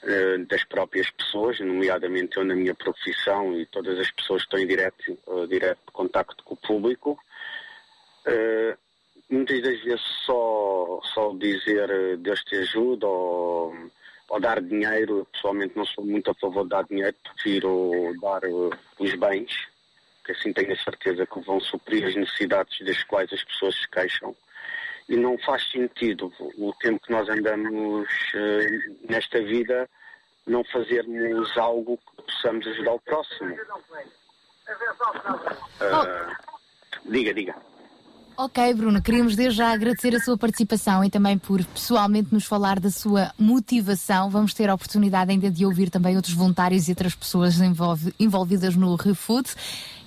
eh, 0.02 0.38
das 0.48 0.64
próprias 0.64 1.10
pessoas, 1.10 1.58
nomeadamente 1.60 2.36
eu 2.36 2.44
na 2.44 2.54
minha 2.54 2.74
profissão 2.74 3.58
e 3.58 3.64
todas 3.66 3.98
as 3.98 4.10
pessoas 4.10 4.42
que 4.42 4.46
estão 4.46 4.60
em 4.60 4.66
direto, 4.66 5.18
eh, 5.26 5.46
direto 5.46 5.92
contacto 5.92 6.44
com 6.44 6.54
o 6.54 6.58
público. 6.58 7.18
Muitas 9.30 9.62
das 9.62 9.80
vezes 9.82 10.02
só, 10.24 11.00
só 11.14 11.34
dizer 11.34 12.18
Deus 12.18 12.40
te 12.44 12.56
ajuda 12.56 13.06
ou, 13.06 13.74
ou 14.28 14.40
dar 14.40 14.60
dinheiro, 14.60 15.18
eu 15.18 15.24
pessoalmente 15.26 15.76
não 15.76 15.84
sou 15.86 16.04
muito 16.04 16.30
a 16.30 16.34
favor 16.34 16.64
de 16.64 16.68
dar 16.70 16.84
dinheiro, 16.84 17.16
prefiro 17.22 18.14
dar 18.20 18.42
os 18.98 19.14
bens, 19.14 19.68
que 20.24 20.32
assim 20.32 20.52
tenho 20.52 20.72
a 20.72 20.76
certeza 20.76 21.26
que 21.26 21.40
vão 21.40 21.60
suprir 21.60 22.04
as 22.06 22.14
necessidades 22.14 22.84
das 22.84 23.02
quais 23.04 23.32
as 23.32 23.44
pessoas 23.44 23.74
se 23.76 23.88
queixam. 23.90 24.34
E 25.08 25.16
não 25.16 25.36
faz 25.38 25.70
sentido 25.70 26.32
o 26.56 26.72
tempo 26.80 27.04
que 27.04 27.12
nós 27.12 27.28
andamos 27.28 28.08
eh, 28.34 28.66
nesta 29.08 29.42
vida 29.42 29.88
não 30.46 30.64
fazermos 30.64 31.56
algo 31.58 31.98
que 31.98 32.22
possamos 32.22 32.66
ajudar 32.66 32.92
o 32.92 33.00
próximo. 33.00 33.56
Ah, 35.80 36.36
diga, 37.04 37.34
diga. 37.34 37.73
Ok, 38.36 38.74
Bruno, 38.74 39.00
queríamos 39.00 39.36
desde 39.36 39.58
já 39.58 39.72
agradecer 39.72 40.12
a 40.16 40.18
sua 40.18 40.36
participação 40.36 41.04
e 41.04 41.10
também 41.10 41.38
por 41.38 41.64
pessoalmente 41.66 42.34
nos 42.34 42.44
falar 42.44 42.80
da 42.80 42.90
sua 42.90 43.32
motivação. 43.38 44.28
Vamos 44.28 44.52
ter 44.52 44.68
a 44.68 44.74
oportunidade 44.74 45.30
ainda 45.30 45.48
de 45.48 45.64
ouvir 45.64 45.88
também 45.88 46.16
outros 46.16 46.34
voluntários 46.34 46.88
e 46.88 46.90
outras 46.90 47.14
pessoas 47.14 47.54
envolvidas 48.18 48.74
no 48.74 48.96
ReFood. 48.96 49.48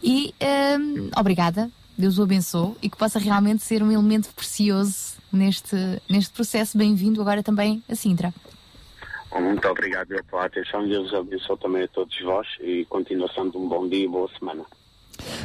E 0.03 0.35
hum, 0.77 1.09
obrigada, 1.15 1.71
Deus 1.97 2.19
o 2.19 2.23
abençoe 2.23 2.75
e 2.81 2.89
que 2.89 2.97
possa 2.97 3.17
realmente 3.17 3.63
ser 3.63 3.81
um 3.81 3.93
elemento 3.93 4.27
precioso 4.35 5.15
neste, 5.31 5.77
neste 6.09 6.33
processo. 6.33 6.77
Bem-vindo 6.77 7.21
agora 7.21 7.41
também 7.41 7.81
a 7.89 7.95
Sintra. 7.95 8.33
Muito 9.39 9.65
obrigado 9.69 10.09
pela 10.29 10.45
atenção. 10.45 10.85
Deus 10.85 11.13
abençoe 11.13 11.57
também 11.59 11.83
a 11.83 11.87
todos 11.87 12.19
vós 12.21 12.47
e 12.59 12.83
continuação 12.85 13.49
de 13.49 13.57
um 13.57 13.69
bom 13.69 13.87
dia 13.87 14.03
e 14.03 14.07
boa 14.07 14.29
semana. 14.37 14.65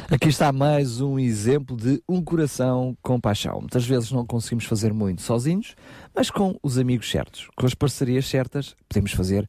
Aqui 0.09 0.29
está 0.29 0.51
mais 0.51 1.01
um 1.01 1.17
exemplo 1.17 1.75
de 1.75 2.01
um 2.07 2.21
coração 2.21 2.95
com 3.01 3.19
paixão. 3.19 3.59
Muitas 3.59 3.85
vezes 3.85 4.11
não 4.11 4.25
conseguimos 4.25 4.65
fazer 4.65 4.93
muito 4.93 5.21
sozinhos, 5.21 5.75
mas 6.15 6.29
com 6.29 6.57
os 6.61 6.77
amigos 6.77 7.09
certos, 7.09 7.49
com 7.55 7.65
as 7.65 7.73
parcerias 7.73 8.25
certas, 8.25 8.75
podemos 8.87 9.11
fazer 9.11 9.47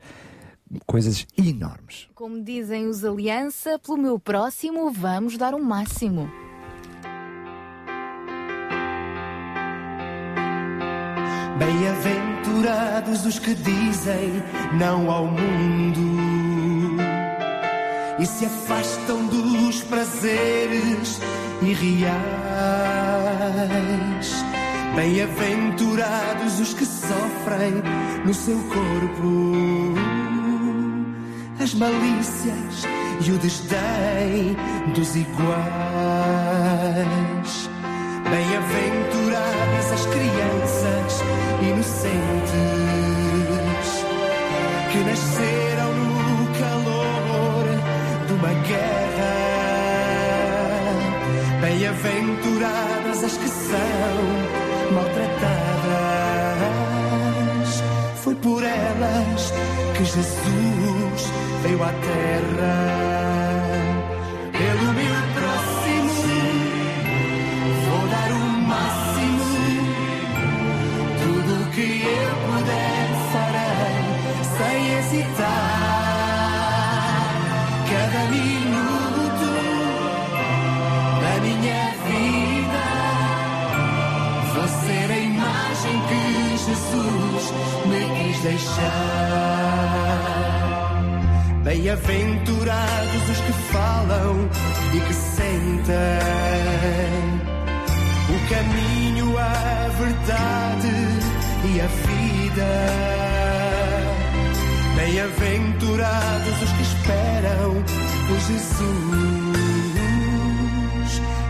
coisas 0.87 1.27
enormes. 1.37 2.09
Como 2.15 2.43
dizem 2.43 2.87
os 2.87 3.05
Aliança, 3.05 3.79
pelo 3.79 3.99
meu 3.99 4.19
próximo 4.19 4.91
vamos 4.91 5.37
dar 5.37 5.55
o 5.55 5.63
máximo. 5.63 6.31
Bem-aventurados 11.59 13.27
os 13.27 13.39
que 13.39 13.55
dizem 13.55 14.43
não 14.77 15.11
ao 15.11 15.27
mundo 15.27 16.24
e 18.19 18.27
se 18.27 18.47
afastam 18.47 19.27
dos 19.27 19.83
prazeres 19.83 21.21
irreais. 21.63 22.15
Bem-aventurados 24.95 26.61
os 26.61 26.73
que 26.75 26.87
sofrem 26.87 27.83
no 28.25 28.33
seu 28.33 28.59
corpo 28.59 29.95
as 31.65 31.75
malícias 31.75 32.85
e 33.27 33.31
o 33.33 33.39
desdém 33.39 34.57
dos 34.95 35.17
iguais. 35.17 35.65
Bem-aventuradas 38.31 39.93
as 39.93 40.07
crianças 40.07 41.23
inocentes 41.63 41.95
que 44.93 44.99
nasceram 44.99 45.74
Bem-aventuradas 51.77 53.25
as 53.25 53.37
que 53.37 53.49
são 53.49 54.95
maltratadas. 54.95 55.43
Foi 58.23 58.37
por 58.37 58.63
elas 58.63 59.53
que 59.97 60.05
Jesus 60.05 61.33
veio 61.65 61.83
à 61.83 61.89
terra. 61.89 63.04
Deixar. 88.55 90.15
Bem-aventurados 91.65 93.29
os 93.31 93.41
que 93.41 93.53
falam 93.73 94.49
e 94.95 95.01
que 95.01 95.15
sentem 95.15 95.95
o 98.31 98.39
caminho, 98.49 99.39
a 99.39 99.89
verdade 99.99 100.95
e 101.65 101.81
a 101.81 101.87
vida. 102.07 102.71
Bem-aventurados 104.97 106.63
os 106.63 106.73
que 106.73 106.83
esperam 106.83 107.83
por 108.29 108.39
Jesus, 108.39 108.85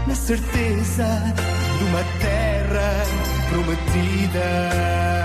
na 0.07 0.15
certeza 0.15 1.09
de 1.79 1.85
uma 1.85 2.05
terra 2.21 3.05
prometida. 3.51 5.24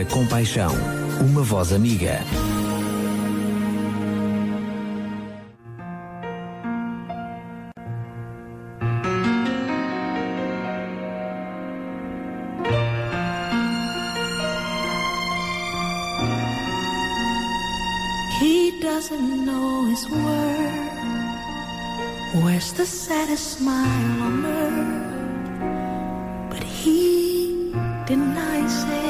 Sintra 0.00 0.04
Compaixão, 0.04 0.72
uma 1.20 1.42
voz 1.42 1.72
amiga. 1.72 2.20
He 18.40 18.80
doesn't 18.80 19.44
know 19.44 19.86
his 19.86 20.08
word. 20.08 20.90
Where's 22.42 22.72
the 22.72 22.86
saddest 22.86 23.58
smile 23.58 24.22
on 24.22 24.46
earth? 24.46 26.50
But 26.50 26.62
he 26.62 27.72
denies 28.06 28.84
it. 28.84 29.09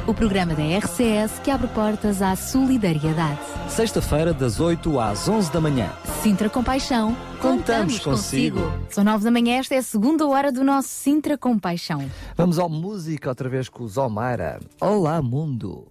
o 0.07 0.13
programa 0.13 0.53
da 0.55 0.63
RCS 0.63 1.39
que 1.43 1.51
abre 1.51 1.67
portas 1.67 2.21
à 2.21 2.35
solidariedade. 2.35 3.39
Sexta-feira, 3.69 4.33
das 4.33 4.59
8 4.59 4.99
às 4.99 5.27
11 5.27 5.51
da 5.51 5.61
manhã. 5.61 5.89
Sintra 6.21 6.49
Compaixão, 6.49 7.15
Contamos 7.39 7.99
consigo. 7.99 8.59
São 8.89 9.03
9 9.03 9.23
da 9.23 9.31
manhã, 9.31 9.57
esta 9.57 9.75
é 9.75 9.77
a 9.77 9.83
segunda 9.83 10.27
hora 10.27 10.51
do 10.51 10.63
nosso 10.63 10.89
Sintra 10.89 11.37
Compaixão. 11.37 12.09
Vamos 12.35 12.59
ao 12.59 12.69
música 12.69 13.29
outra 13.29 13.49
vez 13.49 13.69
com 13.69 13.83
o 13.83 13.87
Zalmaira. 13.87 14.59
Olá, 14.79 15.21
mundo. 15.21 15.87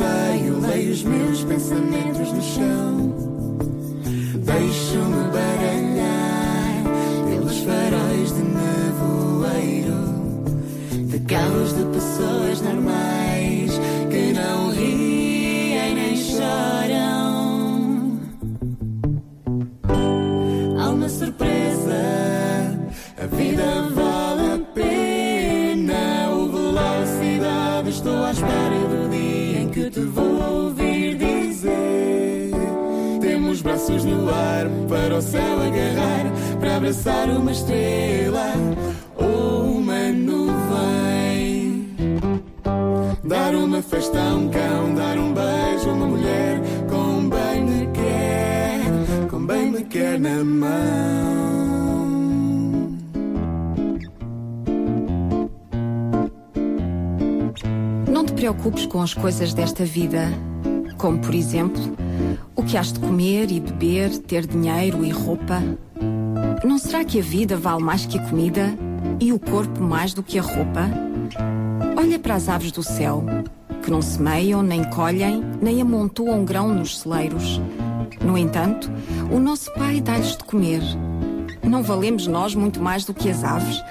Passeio, 0.00 0.60
leio 0.60 0.92
os 0.92 1.02
meus 1.02 1.44
pensamentos 1.44 2.32
no 2.32 2.42
chão, 2.42 3.14
deixo-me 4.34 5.24
baralhar 5.30 6.84
pelos 7.28 7.58
faróis 7.58 8.32
de 8.32 8.42
nevoeiro, 8.42 10.00
de 11.06 11.18
carros 11.20 11.74
de 11.74 11.84
pessoas 11.84 12.62
normais 12.62 13.29
para 35.20 35.28
o 35.28 35.32
céu 35.32 35.60
agarrar, 35.60 36.32
para 36.58 36.76
abraçar 36.76 37.28
uma 37.28 37.52
estrela 37.52 38.54
ou 39.16 39.76
uma 39.76 40.10
nuvem. 40.12 41.94
Dar 43.24 43.54
uma 43.54 43.82
festa 43.82 44.18
a 44.18 44.34
um 44.34 44.48
cão, 44.48 44.94
dar 44.94 45.18
um 45.18 45.34
beijo 45.34 45.90
a 45.90 45.92
uma 45.92 46.06
mulher 46.06 46.60
com 46.88 47.28
bem 47.28 47.64
me 47.64 47.86
quer, 47.92 49.28
com 49.28 49.44
bem 49.44 49.70
me 49.70 49.84
quer 49.84 50.18
na 50.18 50.42
mão. 50.42 50.70
Não 58.10 58.24
te 58.24 58.32
preocupes 58.32 58.86
com 58.86 59.02
as 59.02 59.12
coisas 59.12 59.52
desta 59.52 59.84
vida, 59.84 60.32
como 60.96 61.18
por 61.18 61.34
exemplo, 61.34 61.82
o 62.60 62.62
que 62.62 62.76
has 62.76 62.92
de 62.92 63.00
comer 63.00 63.50
e 63.50 63.58
beber, 63.58 64.18
ter 64.18 64.46
dinheiro 64.46 65.02
e 65.02 65.10
roupa. 65.10 65.62
Não 66.62 66.76
será 66.76 67.02
que 67.02 67.18
a 67.18 67.22
vida 67.22 67.56
vale 67.56 67.82
mais 67.82 68.04
que 68.04 68.18
a 68.18 68.22
comida 68.22 68.76
e 69.18 69.32
o 69.32 69.38
corpo 69.38 69.82
mais 69.82 70.12
do 70.12 70.22
que 70.22 70.38
a 70.38 70.42
roupa? 70.42 70.90
Olha 71.96 72.18
para 72.18 72.34
as 72.34 72.50
aves 72.50 72.70
do 72.70 72.82
céu, 72.82 73.24
que 73.82 73.90
não 73.90 74.02
semeiam, 74.02 74.62
nem 74.62 74.84
colhem, 74.90 75.42
nem 75.62 75.80
amontoam 75.80 76.44
grão 76.44 76.68
nos 76.74 77.00
celeiros. 77.00 77.58
No 78.22 78.36
entanto, 78.36 78.90
o 79.32 79.40
nosso 79.40 79.72
Pai 79.72 79.98
dá-lhes 80.02 80.36
de 80.36 80.44
comer. 80.44 80.82
Não 81.62 81.82
valemos 81.82 82.26
nós 82.26 82.54
muito 82.54 82.78
mais 82.78 83.06
do 83.06 83.14
que 83.14 83.30
as 83.30 83.42
aves? 83.42 83.82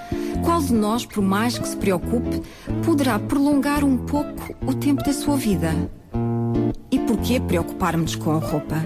Qual 0.46 0.62
de 0.62 0.74
nós, 0.74 1.08
por 1.08 1.24
mais 1.24 1.58
que 1.58 1.68
se 1.68 1.76
preocupe, 1.76 2.44
poderá 2.86 3.18
prolongar 3.18 3.84
um 3.84 3.98
pouco 3.98 4.56
o 4.64 4.76
tempo 4.76 5.04
da 5.04 5.12
sua 5.12 5.38
vida? 5.38 5.74
E 6.92 7.00
por 7.00 7.18
que 7.18 7.40
preocupar-nos 7.40 8.16
com 8.16 8.32
a 8.32 8.40
roupa? 8.40 8.86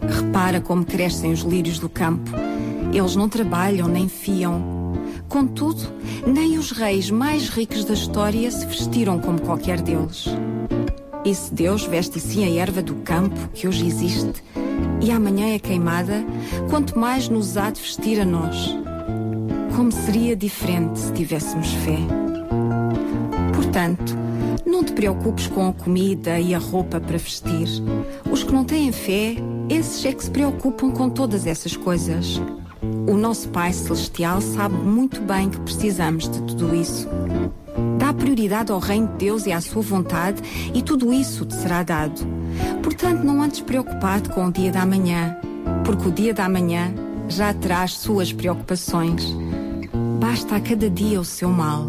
Repara 0.00 0.60
como 0.60 0.84
crescem 0.84 1.32
os 1.32 1.40
lírios 1.40 1.78
do 1.78 1.88
campo. 1.88 2.30
Eles 2.92 3.16
não 3.16 3.28
trabalham 3.28 3.88
nem 3.88 4.08
fiam. 4.08 4.76
Contudo, 5.28 5.92
nem 6.26 6.58
os 6.58 6.70
reis 6.70 7.10
mais 7.10 7.48
ricos 7.48 7.84
da 7.84 7.94
história 7.94 8.50
se 8.50 8.64
vestiram 8.66 9.18
como 9.18 9.40
qualquer 9.40 9.80
deles. 9.80 10.26
E 11.24 11.34
se 11.34 11.52
Deus 11.52 11.84
veste 11.84 12.18
assim 12.18 12.44
a 12.44 12.60
erva 12.60 12.80
do 12.80 12.94
campo 12.96 13.48
que 13.52 13.66
hoje 13.66 13.86
existe 13.86 14.44
e 15.00 15.10
amanhã 15.10 15.54
é 15.54 15.58
queimada, 15.58 16.24
quanto 16.70 16.98
mais 16.98 17.28
nos 17.28 17.56
há 17.56 17.70
de 17.70 17.80
vestir 17.80 18.20
a 18.20 18.24
nós. 18.24 18.74
Como 19.74 19.92
seria 19.92 20.36
diferente 20.36 20.98
se 20.98 21.12
tivéssemos 21.12 21.70
fé? 21.72 21.98
Portanto, 23.54 24.16
não 24.66 24.82
te 24.82 24.92
preocupes 24.92 25.46
com 25.46 25.68
a 25.68 25.72
comida 25.72 26.40
e 26.40 26.52
a 26.52 26.58
roupa 26.58 27.00
para 27.00 27.16
vestir. 27.16 27.68
Os 28.28 28.42
que 28.42 28.52
não 28.52 28.64
têm 28.64 28.90
fé, 28.90 29.36
esses 29.70 30.04
é 30.04 30.12
que 30.12 30.24
se 30.24 30.30
preocupam 30.30 30.90
com 30.90 31.08
todas 31.08 31.46
essas 31.46 31.76
coisas. 31.76 32.42
O 33.08 33.16
nosso 33.16 33.48
Pai 33.50 33.72
Celestial 33.72 34.40
sabe 34.40 34.74
muito 34.74 35.20
bem 35.20 35.48
que 35.48 35.60
precisamos 35.60 36.28
de 36.28 36.42
tudo 36.42 36.74
isso. 36.74 37.08
Dá 37.96 38.12
prioridade 38.12 38.72
ao 38.72 38.80
reino 38.80 39.06
de 39.08 39.14
Deus 39.14 39.46
e 39.46 39.52
à 39.52 39.60
sua 39.60 39.82
vontade, 39.82 40.42
e 40.74 40.82
tudo 40.82 41.12
isso 41.12 41.46
te 41.46 41.54
será 41.54 41.84
dado. 41.84 42.26
Portanto, 42.82 43.22
não 43.22 43.40
andes 43.40 43.60
preocupado 43.60 44.30
com 44.30 44.46
o 44.46 44.52
dia 44.52 44.72
da 44.72 44.84
manhã, 44.84 45.36
porque 45.84 46.08
o 46.08 46.12
dia 46.12 46.34
da 46.34 46.48
manhã 46.48 46.92
já 47.28 47.54
terá 47.54 47.82
as 47.82 47.92
suas 47.92 48.32
preocupações. 48.32 49.36
Basta 50.20 50.56
a 50.56 50.60
cada 50.60 50.90
dia 50.90 51.20
o 51.20 51.24
seu 51.24 51.50
mal. 51.50 51.86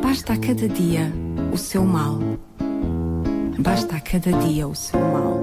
Basta 0.00 0.32
a 0.32 0.36
cada 0.36 0.68
dia 0.68 1.12
o 1.52 1.56
seu 1.56 1.84
mal. 1.84 2.18
Basta 3.58 3.96
a 3.96 4.00
cada 4.00 4.32
dia 4.32 4.66
o 4.68 4.74
seu 4.74 5.00
mal. 5.00 5.38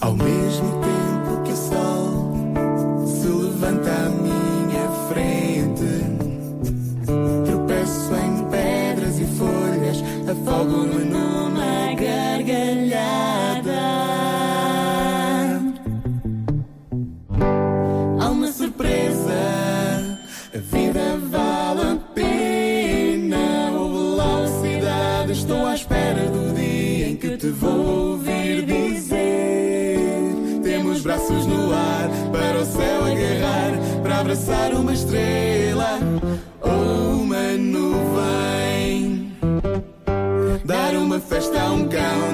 Ao 0.00 0.14
mesmo 0.14 0.80
tempo 0.80 1.42
que 1.44 1.52
o 1.52 1.56
sol 1.56 3.06
se 3.06 3.28
levanta 3.28 3.90
à 3.90 4.08
minha 4.10 4.88
frente, 5.08 6.04
tropeço 7.44 8.14
em 8.14 8.44
pedras 8.50 9.18
e 9.18 9.26
folhas, 9.26 10.02
afogo-me 10.30 11.04
numa 11.04 11.25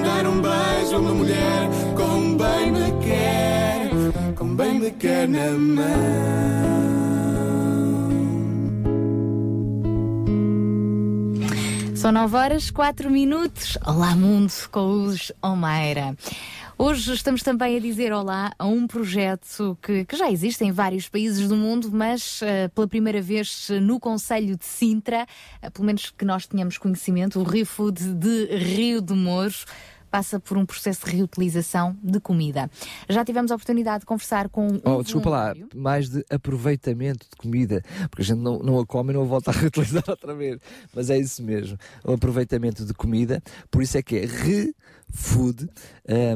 dar 0.03 0.27
um 0.27 0.41
beijo 0.41 0.95
a 0.95 0.99
uma 0.99 1.13
mulher, 1.13 1.69
como 1.95 2.37
bem 2.37 2.71
me 2.71 3.05
quer, 3.05 3.89
como 4.35 4.55
bem 4.55 4.79
me 4.79 4.91
quer 4.91 5.27
na 5.27 5.51
mão. 5.51 6.43
São 11.95 12.11
9 12.11 12.35
horas, 12.35 12.69
4 12.69 13.09
minutos. 13.09 13.77
Olá, 13.85 14.13
mundo, 14.13 14.51
com 14.69 15.05
os 15.05 15.31
Omeira. 15.41 16.17
Hoje 16.77 17.13
estamos 17.13 17.43
também 17.43 17.77
a 17.77 17.79
dizer 17.79 18.11
olá 18.11 18.51
a 18.57 18.65
um 18.65 18.87
projeto 18.87 19.77
que, 19.81 20.05
que 20.05 20.17
já 20.17 20.31
existe 20.31 20.63
em 20.63 20.71
vários 20.71 21.07
países 21.07 21.47
do 21.47 21.55
mundo, 21.55 21.89
mas 21.91 22.41
eh, 22.41 22.67
pela 22.69 22.87
primeira 22.87 23.21
vez 23.21 23.69
no 23.81 23.99
Conselho 23.99 24.57
de 24.57 24.65
Sintra, 24.65 25.27
eh, 25.61 25.69
pelo 25.69 25.85
menos 25.85 26.09
que 26.09 26.25
nós 26.25 26.47
tenhamos 26.47 26.79
conhecimento, 26.79 27.39
o 27.39 27.43
Rio 27.43 27.65
Food 27.65 28.15
de 28.15 28.45
Rio 28.55 29.01
de 29.01 29.13
Mouros 29.13 29.65
passa 30.13 30.39
por 30.39 30.59
um 30.59 30.65
processo 30.65 31.05
de 31.05 31.15
reutilização 31.15 31.97
de 32.03 32.19
comida. 32.19 32.69
Já 33.09 33.25
tivemos 33.25 33.51
a 33.51 33.55
oportunidade 33.55 34.01
de 34.01 34.05
conversar 34.05 34.47
com 34.47 34.67
um 34.67 34.79
Oh, 34.83 35.01
desculpa 35.01 35.27
lá, 35.27 35.55
mais 35.73 36.07
de 36.07 36.23
aproveitamento 36.29 37.25
de 37.27 37.35
comida, 37.35 37.81
porque 38.11 38.21
a 38.21 38.25
gente 38.25 38.39
não, 38.39 38.59
não 38.59 38.79
a 38.79 38.85
come 38.85 39.11
e 39.11 39.15
não 39.15 39.23
a 39.23 39.25
volta 39.25 39.49
a 39.49 39.53
reutilizar 39.57 40.03
outra 40.07 40.35
vez. 40.35 40.59
Mas 40.93 41.09
é 41.09 41.17
isso 41.17 41.41
mesmo, 41.43 41.79
o 42.03 42.13
aproveitamento 42.13 42.85
de 42.85 42.93
comida, 42.93 43.41
por 43.71 43.81
isso 43.81 43.97
é 43.97 44.03
que 44.03 44.17
é 44.17 44.25
re-food, 44.25 44.75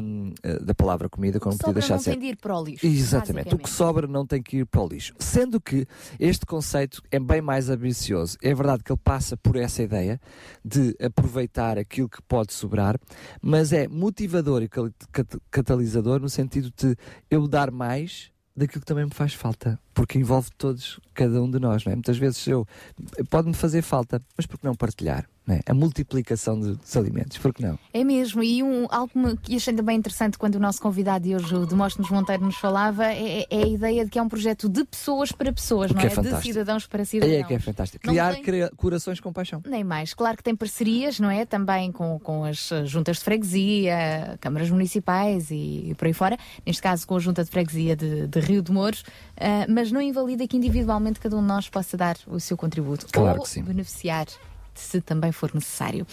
hum, 0.02 0.32
eh, 0.42 0.58
da 0.60 0.74
palavra 0.74 1.08
comida, 1.08 1.40
como 1.40 1.56
podia 1.56 1.74
deixar 1.74 1.94
não 1.94 1.98
de 1.98 2.04
ser. 2.04 2.10
tem 2.12 2.20
de 2.20 2.26
ir 2.26 2.36
para 2.36 2.56
o 2.56 2.64
lixo. 2.64 2.86
Exatamente. 2.86 3.54
O 3.54 3.58
que 3.58 3.68
sobra 3.68 4.06
não 4.06 4.26
tem 4.26 4.42
que 4.42 4.58
ir 4.58 4.66
para 4.66 4.82
o 4.82 4.88
lixo. 4.88 5.14
Sendo 5.18 5.60
que 5.60 5.86
este 6.18 6.46
conceito 6.46 7.02
é 7.10 7.18
bem 7.18 7.40
mais 7.40 7.68
ambicioso. 7.68 8.36
É 8.42 8.54
verdade 8.54 8.82
que 8.82 8.92
ele 8.92 9.00
passa 9.02 9.36
por 9.36 9.56
essa 9.56 9.82
ideia 9.82 10.20
de 10.64 10.96
aproveitar 11.00 11.78
aquilo 11.78 12.08
que 12.08 12.22
pode 12.22 12.52
sobrar, 12.52 12.98
mas 13.42 13.72
é 13.72 13.88
motivador 13.88 14.62
e 14.62 14.70
catalisador 15.50 16.20
no 16.20 16.28
sentido 16.28 16.72
de 16.76 16.96
eu 17.30 17.46
dar 17.48 17.70
mais 17.70 18.30
daquilo 18.58 18.80
que 18.80 18.86
também 18.86 19.04
me 19.04 19.14
faz 19.14 19.32
falta, 19.34 19.78
porque 19.94 20.18
envolve 20.18 20.50
todos, 20.58 20.98
cada 21.14 21.40
um 21.40 21.48
de 21.48 21.60
nós, 21.60 21.84
não 21.84 21.92
é? 21.92 21.94
Muitas 21.94 22.18
vezes 22.18 22.44
eu 22.48 22.66
pode-me 23.30 23.54
fazer 23.54 23.82
falta, 23.82 24.20
mas 24.36 24.46
por 24.46 24.58
que 24.58 24.66
não 24.66 24.74
partilhar? 24.74 25.28
É? 25.48 25.60
A 25.70 25.74
multiplicação 25.74 26.60
de- 26.60 26.74
dos 26.74 26.96
alimentos, 26.96 27.38
por 27.38 27.54
que 27.54 27.62
não? 27.62 27.78
É 27.92 28.04
mesmo, 28.04 28.42
e 28.42 28.62
um, 28.62 28.86
algo 28.90 29.10
que 29.42 29.56
achei 29.56 29.72
também 29.74 29.96
interessante 29.96 30.36
quando 30.36 30.56
o 30.56 30.60
nosso 30.60 30.80
convidado 30.80 31.24
de 31.24 31.34
hoje, 31.34 31.54
o 31.54 31.64
Demóstenes 31.64 32.10
Monteiro, 32.10 32.44
nos 32.44 32.56
falava, 32.56 33.06
é, 33.06 33.46
é 33.50 33.62
a 33.62 33.66
ideia 33.66 34.04
de 34.04 34.10
que 34.10 34.18
é 34.18 34.22
um 34.22 34.28
projeto 34.28 34.68
de 34.68 34.84
pessoas 34.84 35.32
para 35.32 35.52
pessoas, 35.52 35.90
O 35.90 35.94
não 35.94 36.00
é? 36.02 36.06
é. 36.06 36.08
De 36.08 36.42
cidadãos 36.42 36.86
para 36.86 37.04
cidadãos. 37.04 37.34
é 37.38 37.42
que 37.44 37.54
é 37.54 37.58
fantástico. 37.58 38.06
Não 38.06 38.12
Criar 38.12 38.34
tem- 38.34 38.68
corações 38.76 39.20
com 39.20 39.32
paixão. 39.32 39.62
Nem 39.66 39.82
mais. 39.82 40.12
Claro 40.14 40.36
que 40.36 40.42
tem 40.42 40.54
parcerias, 40.54 41.18
não 41.18 41.30
é? 41.30 41.46
Também 41.46 41.90
com, 41.92 42.18
com 42.18 42.44
as 42.44 42.70
juntas 42.84 43.16
de 43.18 43.24
freguesia, 43.24 44.36
câmaras 44.40 44.70
municipais 44.70 45.50
e, 45.50 45.90
e 45.90 45.94
por 45.96 46.06
aí 46.06 46.12
fora. 46.12 46.36
Neste 46.66 46.82
caso, 46.82 47.06
com 47.06 47.16
a 47.16 47.18
junta 47.18 47.42
de 47.44 47.50
freguesia 47.50 47.96
de, 47.96 48.26
de 48.26 48.40
Rio 48.40 48.62
de 48.62 48.70
Mouros. 48.72 49.02
ah, 49.40 49.66
mas 49.68 49.90
não 49.90 50.00
invalida 50.00 50.46
que 50.46 50.56
individualmente 50.56 51.20
cada 51.20 51.36
um 51.36 51.40
de 51.40 51.46
nós 51.48 51.68
possa 51.68 51.96
dar 51.96 52.16
o 52.26 52.38
seu 52.38 52.56
contributo. 52.56 53.06
Claro 53.12 53.38
ou 53.38 53.44
que 53.44 53.50
sim. 53.50 53.62
beneficiar, 53.62 54.26
se 54.80 55.00
também 55.00 55.32
for 55.32 55.54
necessário. 55.54 56.06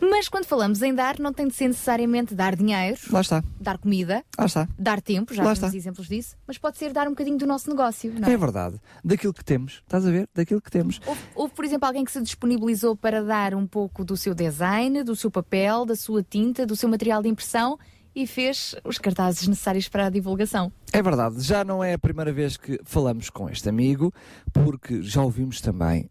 Mas 0.00 0.28
quando 0.28 0.44
falamos 0.44 0.80
em 0.80 0.94
dar, 0.94 1.18
não 1.18 1.32
tem 1.32 1.48
de 1.48 1.54
ser 1.54 1.66
necessariamente 1.66 2.32
dar 2.32 2.54
dinheiro, 2.54 2.96
Lá 3.10 3.20
está. 3.20 3.42
dar 3.60 3.78
comida, 3.78 4.24
Lá 4.38 4.46
está. 4.46 4.68
dar 4.78 5.00
tempo, 5.02 5.34
já 5.34 5.42
Lá 5.42 5.54
temos 5.54 5.66
está. 5.66 5.76
exemplos 5.76 6.06
disso, 6.06 6.36
mas 6.46 6.56
pode 6.56 6.78
ser 6.78 6.92
dar 6.92 7.08
um 7.08 7.10
bocadinho 7.10 7.36
do 7.36 7.44
nosso 7.48 7.68
negócio, 7.68 8.12
não 8.16 8.28
é? 8.28 8.32
É 8.32 8.36
verdade. 8.36 8.80
Daquilo 9.04 9.34
que 9.34 9.44
temos. 9.44 9.82
Estás 9.82 10.06
a 10.06 10.10
ver? 10.12 10.28
Daquilo 10.32 10.60
que 10.62 10.70
temos. 10.70 11.00
Houve, 11.04 11.20
houve, 11.34 11.52
por 11.54 11.64
exemplo, 11.64 11.86
alguém 11.88 12.04
que 12.04 12.12
se 12.12 12.22
disponibilizou 12.22 12.94
para 12.96 13.24
dar 13.24 13.54
um 13.56 13.66
pouco 13.66 14.04
do 14.04 14.16
seu 14.16 14.34
design, 14.36 15.02
do 15.02 15.16
seu 15.16 15.32
papel, 15.32 15.84
da 15.84 15.96
sua 15.96 16.22
tinta, 16.22 16.64
do 16.64 16.76
seu 16.76 16.88
material 16.88 17.20
de 17.20 17.28
impressão 17.28 17.76
e 18.14 18.24
fez 18.24 18.76
os 18.84 18.98
cartazes 18.98 19.48
necessários 19.48 19.88
para 19.88 20.06
a 20.06 20.10
divulgação. 20.10 20.72
É 20.92 21.02
verdade. 21.02 21.40
Já 21.42 21.64
não 21.64 21.82
é 21.82 21.94
a 21.94 21.98
primeira 21.98 22.32
vez 22.32 22.56
que 22.56 22.78
falamos 22.84 23.30
com 23.30 23.50
este 23.50 23.68
amigo, 23.68 24.14
porque 24.52 25.02
já 25.02 25.22
ouvimos 25.22 25.60
também 25.60 26.08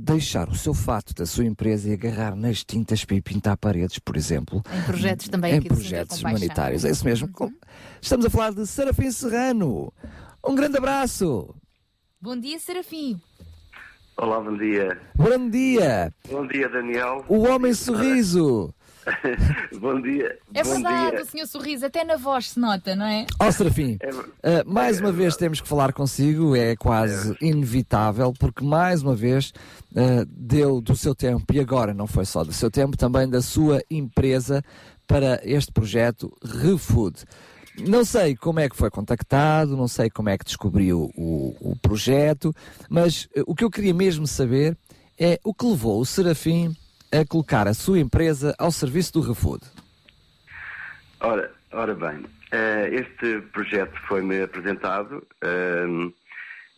deixar 0.00 0.48
o 0.48 0.54
seu 0.54 0.72
fato 0.72 1.14
da 1.14 1.26
sua 1.26 1.44
empresa 1.44 1.88
e 1.88 1.92
agarrar 1.92 2.34
nas 2.34 2.64
tintas 2.64 3.04
para 3.04 3.16
ir 3.16 3.22
pintar 3.22 3.56
paredes, 3.56 3.98
por 3.98 4.16
exemplo. 4.16 4.62
Em 4.72 4.82
projetos 4.82 5.28
também 5.28 5.56
em 5.56 5.62
projetos 5.62 6.20
humanitários. 6.20 6.84
É 6.84 6.90
isso 6.90 7.04
mesmo. 7.04 7.28
Estamos 8.00 8.26
a 8.26 8.30
falar 8.30 8.52
de 8.52 8.66
Serafim 8.66 9.10
Serrano. 9.10 9.92
Um 10.46 10.54
grande 10.54 10.78
abraço. 10.78 11.54
Bom 12.20 12.38
dia, 12.38 12.58
Serafim. 12.58 13.20
Olá, 14.16 14.40
bom 14.40 14.56
dia. 14.56 15.00
Bom 15.14 15.48
dia. 15.48 16.12
Bom 16.28 16.46
dia, 16.46 16.68
Daniel. 16.68 17.24
O 17.28 17.46
homem 17.46 17.74
sorriso. 17.74 18.74
bom 19.80 20.00
dia. 20.00 20.38
É 20.52 20.62
bom 20.62 20.70
verdade, 20.74 21.10
dia. 21.16 21.22
o 21.22 21.26
senhor 21.26 21.46
sorriso, 21.46 21.86
até 21.86 22.04
na 22.04 22.16
voz 22.16 22.50
se 22.50 22.60
nota, 22.60 22.94
não 22.94 23.06
é? 23.06 23.26
Ó 23.38 23.50
Serafim, 23.50 23.98
É 24.00 24.10
uh, 24.10 24.14
mais 24.66 25.00
uma 25.00 25.12
vez 25.12 25.36
temos 25.36 25.60
que 25.60 25.68
falar 25.68 25.92
consigo, 25.92 26.54
é 26.54 26.76
quase 26.76 27.36
inevitável, 27.40 28.32
porque 28.38 28.64
mais 28.64 29.02
uma 29.02 29.14
vez 29.14 29.52
uh, 29.92 30.24
deu 30.26 30.80
do 30.80 30.94
seu 30.94 31.14
tempo, 31.14 31.52
e 31.52 31.60
agora 31.60 31.94
não 31.94 32.06
foi 32.06 32.24
só 32.24 32.44
do 32.44 32.52
seu 32.52 32.70
tempo, 32.70 32.96
também 32.96 33.28
da 33.28 33.42
sua 33.42 33.82
empresa 33.90 34.62
para 35.06 35.40
este 35.44 35.72
projeto 35.72 36.32
ReFood. 36.44 37.24
Não 37.78 38.04
sei 38.04 38.36
como 38.36 38.60
é 38.60 38.68
que 38.68 38.76
foi 38.76 38.90
contactado, 38.90 39.76
não 39.76 39.88
sei 39.88 40.10
como 40.10 40.28
é 40.28 40.36
que 40.36 40.44
descobriu 40.44 41.10
o, 41.16 41.56
o 41.60 41.76
projeto, 41.80 42.54
mas 42.88 43.24
uh, 43.36 43.44
o 43.46 43.54
que 43.54 43.64
eu 43.64 43.70
queria 43.70 43.94
mesmo 43.94 44.26
saber 44.26 44.76
é 45.18 45.38
o 45.44 45.52
que 45.52 45.66
levou 45.66 46.00
o 46.00 46.06
Serafim 46.06 46.74
a 47.12 47.24
colocar 47.26 47.66
a 47.66 47.74
sua 47.74 47.98
empresa 47.98 48.54
ao 48.58 48.70
serviço 48.70 49.14
do 49.14 49.20
ReFood. 49.20 49.64
Ora, 51.20 51.52
ora 51.72 51.94
bem, 51.94 52.24
eh, 52.52 52.88
este 52.92 53.40
projeto 53.52 53.98
foi-me 54.06 54.42
apresentado 54.42 55.26
ehm, 55.42 56.12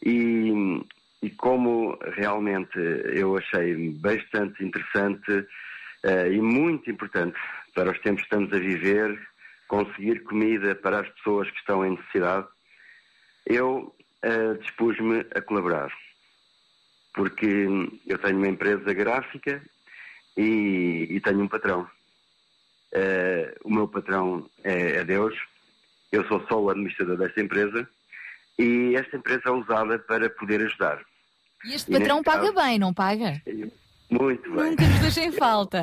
e, 0.04 0.82
e 1.22 1.30
como 1.30 1.98
realmente 2.16 2.78
eu 3.14 3.36
achei 3.36 3.90
bastante 3.90 4.64
interessante 4.64 5.46
eh, 6.02 6.32
e 6.32 6.40
muito 6.40 6.90
importante 6.90 7.38
para 7.74 7.92
os 7.92 7.98
tempos 8.00 8.22
que 8.22 8.28
estamos 8.28 8.52
a 8.52 8.58
viver, 8.58 9.18
conseguir 9.68 10.20
comida 10.24 10.74
para 10.74 11.00
as 11.00 11.08
pessoas 11.10 11.50
que 11.50 11.58
estão 11.58 11.84
em 11.84 11.90
necessidade, 11.90 12.46
eu 13.46 13.94
eh, 14.22 14.54
dispus-me 14.60 15.26
a 15.34 15.42
colaborar. 15.42 15.92
Porque 17.14 17.66
eu 18.06 18.18
tenho 18.18 18.38
uma 18.38 18.48
empresa 18.48 18.92
gráfica 18.94 19.62
e, 20.36 21.06
e 21.10 21.20
tenho 21.20 21.40
um 21.40 21.48
patrão. 21.48 21.88
Eh, 22.92 23.54
o 23.64 23.70
meu 23.72 23.88
patrão 23.88 24.48
é, 24.62 24.96
é 24.96 25.04
Deus, 25.04 25.34
eu 26.10 26.26
sou 26.26 26.44
só 26.46 26.60
o 26.60 26.70
administrador 26.70 27.16
desta 27.16 27.40
empresa 27.40 27.88
e 28.58 28.94
esta 28.96 29.16
empresa 29.16 29.42
é 29.46 29.50
usada 29.50 29.98
para 29.98 30.28
poder 30.28 30.60
ajudar. 30.62 31.00
E 31.64 31.74
este 31.74 31.90
patrão 31.90 32.22
paga 32.22 32.40
caso- 32.40 32.54
bem, 32.54 32.78
não 32.78 32.92
paga? 32.92 33.40
Muito 34.10 34.52
bem. 34.52 34.70
Nunca 34.70 34.86
nos 34.86 34.98
deixa 35.00 35.22
em 35.24 35.32
falta. 35.38 35.82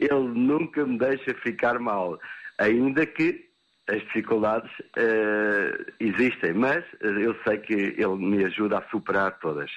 Ele 0.00 0.14
nunca 0.28 0.86
me 0.86 0.98
deixa 0.98 1.34
ficar 1.34 1.78
mal, 1.78 2.18
ainda 2.56 3.04
que 3.04 3.46
as 3.88 4.00
dificuldades 4.04 4.70
eh, 4.96 5.84
existem, 6.00 6.52
mas 6.54 6.84
eu 7.00 7.34
sei 7.46 7.58
que 7.58 7.72
ele 7.74 8.16
me 8.16 8.44
ajuda 8.44 8.78
a 8.78 8.88
superar 8.90 9.38
todas. 9.38 9.70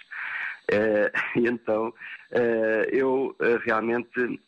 Eh, 0.72 1.12
e 1.36 1.48
então 1.48 1.94
eh, 2.32 2.90
eu 2.92 3.36
eh, 3.42 3.60
realmente 3.66 4.40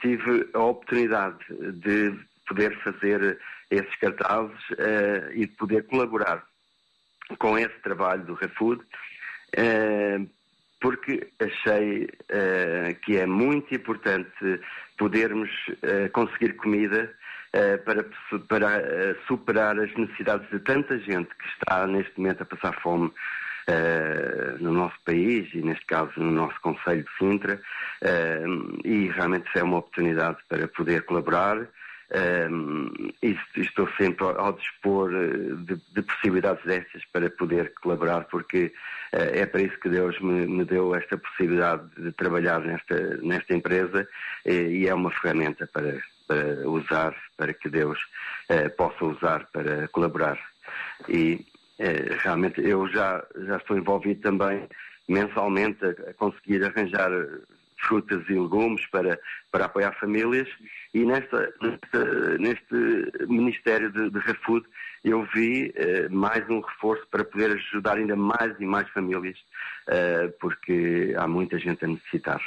tive 0.00 0.48
a 0.52 0.58
oportunidade 0.58 1.38
de 1.50 2.18
poder 2.48 2.76
fazer 2.82 3.38
esses 3.70 3.94
cartazes 3.96 4.58
e 5.34 5.46
de 5.46 5.52
poder 5.56 5.86
colaborar 5.86 6.44
com 7.38 7.58
esse 7.58 7.78
trabalho 7.82 8.24
do 8.24 8.34
ReFood, 8.34 8.82
eh, 9.56 10.20
porque 10.80 11.28
achei 11.38 12.08
que 13.02 13.16
é 13.16 13.26
muito 13.26 13.74
importante 13.74 14.60
podermos 14.98 15.50
conseguir 16.12 16.54
comida 16.56 17.10
para, 17.84 18.04
para 18.48 19.16
superar 19.26 19.78
as 19.78 19.94
necessidades 19.94 20.48
de 20.50 20.58
tanta 20.60 20.98
gente 20.98 21.34
que 21.34 21.48
está 21.58 21.86
neste 21.86 22.12
momento 22.18 22.42
a 22.42 22.46
passar 22.46 22.78
fome 22.82 23.10
eh, 23.66 24.56
no 24.60 24.72
nosso 24.72 24.96
país 25.04 25.52
e 25.54 25.62
neste 25.62 25.86
caso 25.86 26.12
no 26.16 26.30
nosso 26.30 26.60
Conselho 26.60 27.04
de 27.04 27.10
Sintra 27.18 27.60
eh, 28.02 28.44
e 28.84 29.08
realmente 29.08 29.48
é 29.54 29.62
uma 29.62 29.78
oportunidade 29.78 30.38
para 30.48 30.68
poder 30.68 31.04
colaborar 31.04 31.66
eh, 32.10 32.48
e 33.22 33.36
estou 33.56 33.88
sempre 33.96 34.24
ao, 34.24 34.52
dispor 34.52 35.10
de, 35.10 35.80
de 35.92 36.02
possibilidades 36.02 36.64
destas 36.64 37.02
para 37.12 37.30
poder 37.30 37.72
colaborar 37.82 38.24
porque 38.24 38.72
eh, 39.12 39.40
é 39.40 39.46
para 39.46 39.62
isso 39.62 39.78
que 39.80 39.88
Deus 39.88 40.18
me, 40.20 40.46
me 40.46 40.64
deu 40.64 40.94
esta 40.94 41.16
possibilidade 41.16 41.88
de 41.96 42.12
trabalhar 42.12 42.60
nesta, 42.60 43.16
nesta 43.22 43.54
empresa 43.54 44.06
eh, 44.44 44.52
e 44.52 44.88
é 44.88 44.94
uma 44.94 45.10
ferramenta 45.10 45.66
para, 45.72 45.98
para 46.28 46.68
usar, 46.68 47.14
para 47.36 47.54
que 47.54 47.68
Deus 47.68 47.98
eh, 48.48 48.68
possa 48.68 49.04
usar 49.04 49.46
para 49.52 49.88
colaborar. 49.88 50.38
E 51.08 51.46
eh, 51.78 52.16
realmente 52.22 52.60
eu 52.60 52.86
já, 52.88 53.24
já 53.46 53.56
estou 53.56 53.76
envolvido 53.76 54.20
também 54.20 54.68
mensalmente 55.08 55.84
a, 55.84 55.90
a 56.10 56.14
conseguir 56.14 56.64
arranjar 56.64 57.10
frutas 57.86 58.22
e 58.28 58.32
legumes 58.32 58.86
para, 58.86 59.18
para 59.50 59.66
apoiar 59.66 59.92
famílias 59.98 60.48
e 60.94 61.04
nesta, 61.04 61.52
nesta- 61.60 62.38
neste 62.38 63.26
Ministério 63.28 63.90
de, 63.92 64.10
de 64.10 64.18
eu 65.04 65.26
vi 65.34 65.70
eh, 65.76 66.08
mais 66.08 66.48
um 66.48 66.60
reforço 66.60 67.06
para 67.10 67.24
poder 67.24 67.50
ajudar 67.52 67.98
ainda 67.98 68.16
mais 68.16 68.58
e 68.58 68.64
mais 68.64 68.88
famílias 68.90 69.36
eh, 69.88 70.32
porque 70.40 71.14
há 71.18 71.28
muita 71.28 71.58
gente 71.58 71.84
a 71.84 71.88
necessitar. 71.88 72.40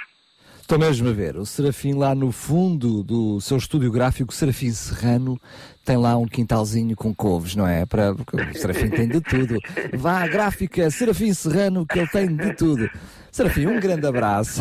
Estou 0.68 0.78
mesmo 0.78 1.07
a 1.07 1.13
ver, 1.13 1.38
o 1.38 1.45
Serafim 1.45 1.93
lá 1.93 2.13
no 2.13 2.30
fundo 2.30 3.01
do 3.01 3.39
seu 3.39 3.55
estúdio 3.55 3.89
gráfico, 3.89 4.34
Serafim 4.34 4.70
Serrano, 4.70 5.39
tem 5.86 5.95
lá 5.95 6.18
um 6.18 6.28
quintalzinho 6.28 6.93
com 6.93 7.15
couves, 7.15 7.55
não 7.55 7.65
é? 7.65 7.86
Para, 7.86 8.13
porque 8.13 8.36
o 8.36 8.53
Serafim 8.53 8.89
tem 8.89 9.07
de 9.07 9.22
tudo. 9.22 9.57
Vá 9.93 10.24
à 10.24 10.28
gráfica 10.28 10.91
Serafim 10.91 11.34
Serrano, 11.34 11.86
que 11.86 11.99
ele 11.99 12.09
tem 12.09 12.36
de 12.36 12.53
tudo. 12.53 12.89
Serafim, 13.32 13.65
um 13.65 13.80
grande 13.80 14.05
abraço. 14.05 14.59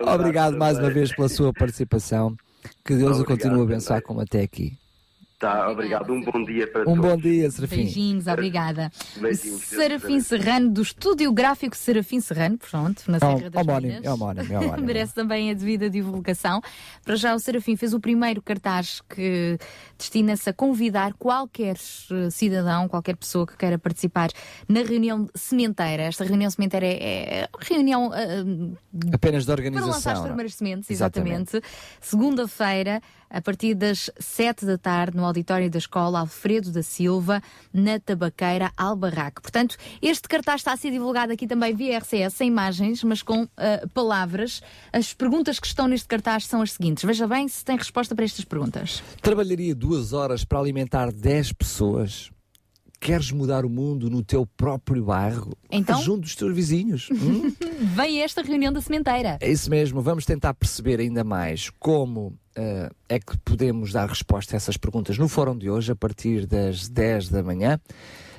Obrigado 0.00 0.56
mais 0.56 0.78
uma 0.78 0.88
vez 0.88 1.14
pela 1.14 1.28
sua 1.28 1.52
participação. 1.52 2.34
Que 2.82 2.94
Deus 2.94 3.20
o 3.20 3.24
continue 3.26 3.60
a 3.60 3.64
abençoar 3.64 4.00
como 4.00 4.22
até 4.22 4.40
aqui. 4.40 4.78
Tá, 5.42 5.68
obrigado. 5.68 6.12
Um 6.12 6.20
bom 6.22 6.44
dia 6.44 6.68
para 6.70 6.82
Um 6.82 6.94
todos. 6.94 7.00
bom 7.10 7.16
dia, 7.16 7.50
Serafim. 7.50 7.74
Beijinhos, 7.78 8.28
obrigada. 8.28 8.92
Beijinhos, 9.16 9.58
Deus 9.58 9.62
Serafim 9.82 10.20
Serrano, 10.20 10.70
do 10.70 10.82
Estúdio 10.82 11.32
Gráfico 11.32 11.76
Serafim 11.76 12.20
Serrano, 12.20 12.56
pronto, 12.58 13.02
na 13.08 13.16
É 13.16 13.18
Serra 13.18 13.32
um- 13.34 13.50
das 13.50 13.62
homónimo, 13.66 13.92
Minas. 13.92 14.04
é 14.04 14.12
homónimo, 14.12 14.52
é 14.54 14.58
homónimo. 14.60 14.86
Merece 14.86 15.12
também 15.14 15.50
a 15.50 15.54
devida 15.54 15.90
divulgação. 15.90 16.60
Para 17.04 17.16
já, 17.16 17.34
o 17.34 17.40
Serafim 17.40 17.74
fez 17.74 17.92
o 17.92 17.98
primeiro 17.98 18.40
cartaz 18.40 19.00
que 19.08 19.58
destina-se 19.98 20.48
a 20.48 20.52
convidar 20.52 21.12
qualquer 21.14 21.74
eh, 21.74 22.30
cidadão, 22.30 22.86
qualquer 22.86 23.16
pessoa 23.16 23.44
que 23.44 23.56
queira 23.56 23.76
participar 23.80 24.28
na 24.68 24.82
reunião 24.82 25.28
sementeira. 25.34 26.04
Esta 26.04 26.22
reunião 26.22 26.50
sementeira 26.52 26.86
é, 26.86 27.40
é 27.40 27.48
reunião 27.58 28.12
eh, 28.14 28.44
Apenas 29.12 29.42
de 29.42 29.46
para 29.46 29.54
organização. 29.60 29.88
lançar 29.92 30.12
as 30.12 30.20
é? 30.20 30.26
primeiras 30.28 30.54
sementes, 30.54 30.88
Exatamente. 30.88 31.56
exatamente. 31.56 31.66
Segunda-feira, 32.00 33.02
a 33.28 33.40
partir 33.40 33.74
das 33.74 34.08
7 34.20 34.66
da 34.66 34.76
tarde, 34.78 35.16
no 35.16 35.31
auditório 35.32 35.70
da 35.70 35.78
Escola 35.78 36.20
Alfredo 36.20 36.70
da 36.70 36.82
Silva, 36.82 37.42
na 37.72 37.98
Tabaqueira 37.98 38.70
Albarraque. 38.76 39.40
Portanto, 39.40 39.76
este 40.00 40.28
cartaz 40.28 40.60
está 40.60 40.72
a 40.72 40.76
ser 40.76 40.90
divulgado 40.90 41.32
aqui 41.32 41.46
também 41.46 41.74
via 41.74 41.98
RCS, 41.98 42.34
sem 42.34 42.48
imagens, 42.48 43.02
mas 43.02 43.22
com 43.22 43.48
ah, 43.56 43.86
palavras. 43.94 44.62
As 44.92 45.14
perguntas 45.14 45.58
que 45.58 45.66
estão 45.66 45.88
neste 45.88 46.06
cartaz 46.06 46.46
são 46.46 46.62
as 46.62 46.72
seguintes. 46.72 47.04
Veja 47.04 47.26
bem 47.26 47.48
se 47.48 47.64
tem 47.64 47.76
resposta 47.76 48.14
para 48.14 48.24
estas 48.24 48.44
perguntas. 48.44 49.02
Trabalharia 49.20 49.74
duas 49.74 50.12
horas 50.12 50.44
para 50.44 50.58
alimentar 50.58 51.10
10 51.10 51.52
pessoas? 51.52 52.30
Queres 53.02 53.32
mudar 53.32 53.64
o 53.64 53.68
mundo 53.68 54.08
no 54.08 54.22
teu 54.22 54.46
próprio 54.46 55.04
bairro? 55.04 55.58
Então? 55.68 56.00
Junto 56.00 56.20
dos 56.20 56.36
teus 56.36 56.54
vizinhos? 56.54 57.08
Hum? 57.22 57.52
Vem 57.96 58.22
esta 58.22 58.42
reunião 58.42 58.72
da 58.72 58.80
sementeira. 58.80 59.38
É 59.40 59.50
isso 59.50 59.68
mesmo, 59.68 60.00
vamos 60.00 60.24
tentar 60.24 60.54
perceber 60.54 61.00
ainda 61.00 61.24
mais 61.24 61.68
como 61.80 62.36
eh, 62.54 62.90
é 63.08 63.18
que 63.18 63.36
podemos 63.38 63.92
dar 63.92 64.08
resposta 64.08 64.54
a 64.54 64.56
essas 64.56 64.76
perguntas 64.76 65.18
no 65.18 65.28
fórum 65.28 65.56
de 65.58 65.68
hoje, 65.68 65.90
a 65.90 65.96
partir 65.96 66.46
das 66.46 66.88
10 66.88 67.28
da 67.28 67.42
manhã. 67.42 67.80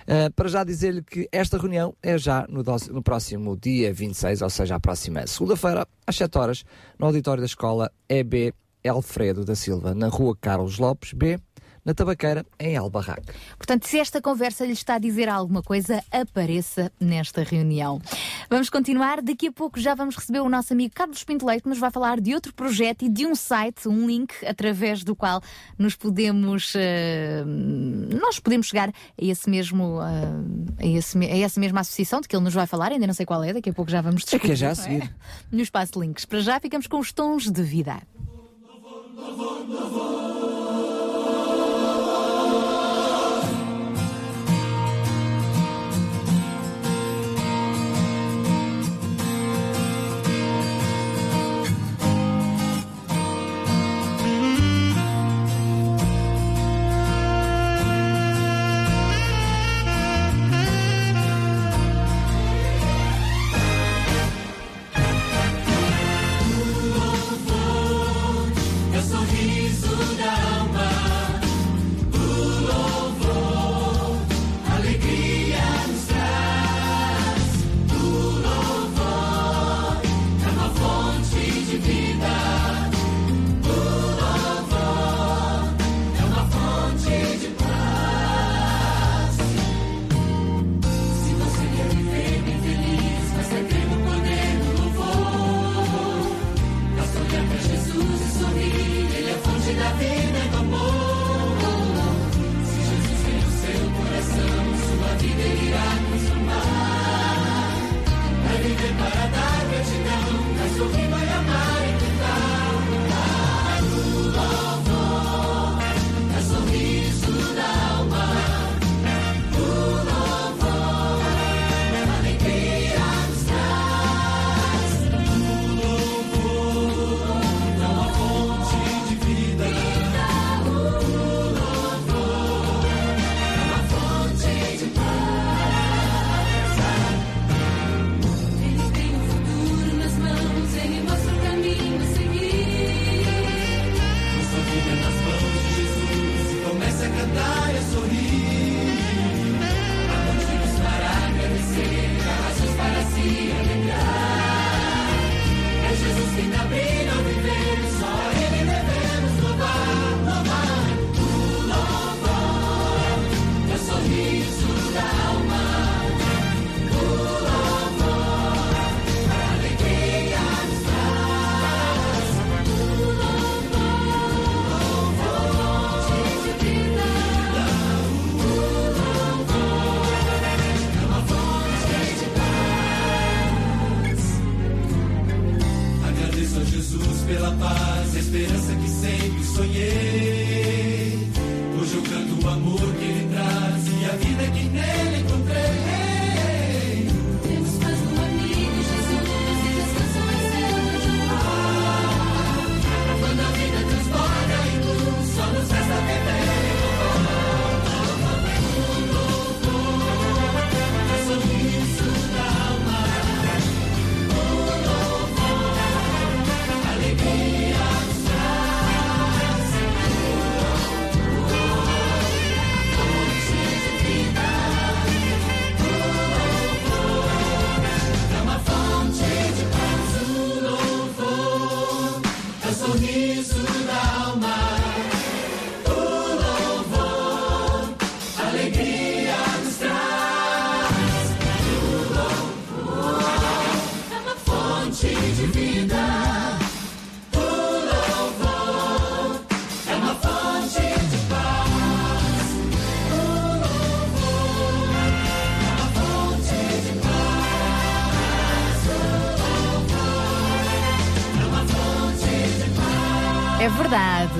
Eh, 0.07 0.29
para 0.29 0.47
já 0.47 0.63
dizer-lhe 0.63 1.01
que 1.01 1.27
esta 1.31 1.57
reunião 1.57 1.93
é 2.01 2.17
já 2.17 2.45
no, 2.47 2.63
no 2.91 3.03
próximo 3.03 3.57
dia 3.57 3.93
26, 3.93 4.41
ou 4.41 4.49
seja, 4.49 4.75
a 4.75 4.79
próxima 4.79 5.27
segunda-feira, 5.27 5.85
às 6.07 6.15
7 6.15 6.37
horas, 6.37 6.63
no 6.97 7.07
auditório 7.07 7.41
da 7.41 7.47
escola 7.47 7.91
EB 8.07 8.53
Alfredo 8.89 9.43
da 9.43 9.55
Silva, 9.55 9.93
na 9.93 10.07
rua 10.07 10.37
Carlos 10.39 10.77
Lopes 10.77 11.13
B, 11.13 11.37
na 11.85 11.93
Tabaqueira, 11.93 12.45
em 12.59 12.77
Albarraque. 12.77 13.33
Portanto, 13.57 13.87
se 13.87 13.99
esta 13.99 14.21
conversa 14.21 14.65
lhe 14.65 14.71
está 14.73 14.95
a 14.95 14.99
dizer 14.99 15.27
alguma 15.27 15.61
coisa, 15.61 16.03
apareça 16.11 16.91
nesta 16.99 17.43
reunião. 17.43 18.01
Vamos 18.49 18.69
continuar. 18.69 19.21
Daqui 19.21 19.47
a 19.47 19.51
pouco 19.51 19.79
já 19.79 19.93
vamos 19.93 20.15
receber 20.15 20.39
o 20.39 20.47
nosso 20.49 20.71
amigo 20.73 20.93
Carlos 20.95 21.23
Pinto 21.23 21.45
Leite, 21.45 21.63
que 21.63 21.69
nos 21.69 21.77
vai 21.79 21.91
falar 21.91 22.21
de 22.21 22.33
outro 22.33 22.53
projeto 22.53 23.03
e 23.03 23.09
de 23.09 23.25
um 23.25 23.35
site, 23.35 23.87
um 23.87 24.07
link 24.07 24.33
através 24.45 25.03
do 25.03 25.15
qual 25.15 25.41
nos 25.77 25.95
podemos, 25.95 26.73
eh, 26.75 27.43
nós 27.45 28.39
podemos 28.39 28.67
chegar 28.67 28.89
a 28.89 28.93
esse 29.17 29.49
mesmo, 29.49 29.99
eh, 30.01 30.83
a, 30.83 30.87
esse 30.87 31.17
a 31.17 31.37
essa 31.37 31.59
mesma 31.59 31.81
associação 31.81 32.21
de 32.21 32.27
que 32.27 32.35
ele 32.35 32.43
nos 32.45 32.53
vai 32.53 32.65
falar. 32.65 32.91
Ainda 32.91 33.07
não 33.07 33.13
sei 33.13 33.25
qual 33.25 33.43
é. 33.43 33.51
Daqui 33.53 33.69
a 33.69 33.73
pouco 33.73 33.91
já 33.91 34.01
vamos 34.01 34.23
É 34.23 34.25
que 34.39 34.47
descobrir. 34.47 34.53
é 34.53 34.55
já 34.55 34.67
a 34.67 34.69
não 34.69 34.75
seguir. 34.75 35.15
No 35.51 35.61
espaço 35.61 35.93
de 35.93 35.99
links. 35.99 36.25
Para 36.25 36.39
já 36.39 36.59
ficamos 36.59 36.87
com 36.87 36.99
os 36.99 37.11
tons 37.11 37.51
de 37.51 37.61
vida. 37.61 38.01
É 39.15 39.29
o 40.69 40.72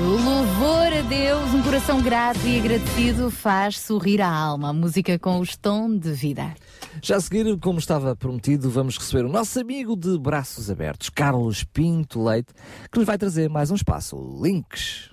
louvor 0.03 0.93
a 0.93 1.01
Deus, 1.07 1.53
um 1.53 1.61
coração 1.61 2.01
grato 2.01 2.45
e 2.45 2.59
agradecido 2.59 3.31
faz 3.31 3.79
sorrir 3.79 4.21
a 4.21 4.29
alma. 4.29 4.69
A 4.69 4.73
música 4.73 5.17
com 5.17 5.39
o 5.39 5.45
tom 5.61 5.97
de 5.97 6.11
vida. 6.11 6.53
Já 7.01 7.15
a 7.15 7.21
seguir, 7.21 7.57
como 7.59 7.79
estava 7.79 8.15
prometido, 8.15 8.69
vamos 8.69 8.97
receber 8.97 9.25
o 9.25 9.29
nosso 9.29 9.59
amigo 9.59 9.95
de 9.95 10.17
braços 10.19 10.69
abertos, 10.69 11.09
Carlos 11.09 11.63
Pinto 11.63 12.23
Leite, 12.23 12.53
que 12.91 12.97
nos 12.97 13.07
vai 13.07 13.17
trazer 13.17 13.49
mais 13.49 13.71
um 13.71 13.75
espaço. 13.75 14.17
Links. 14.41 15.09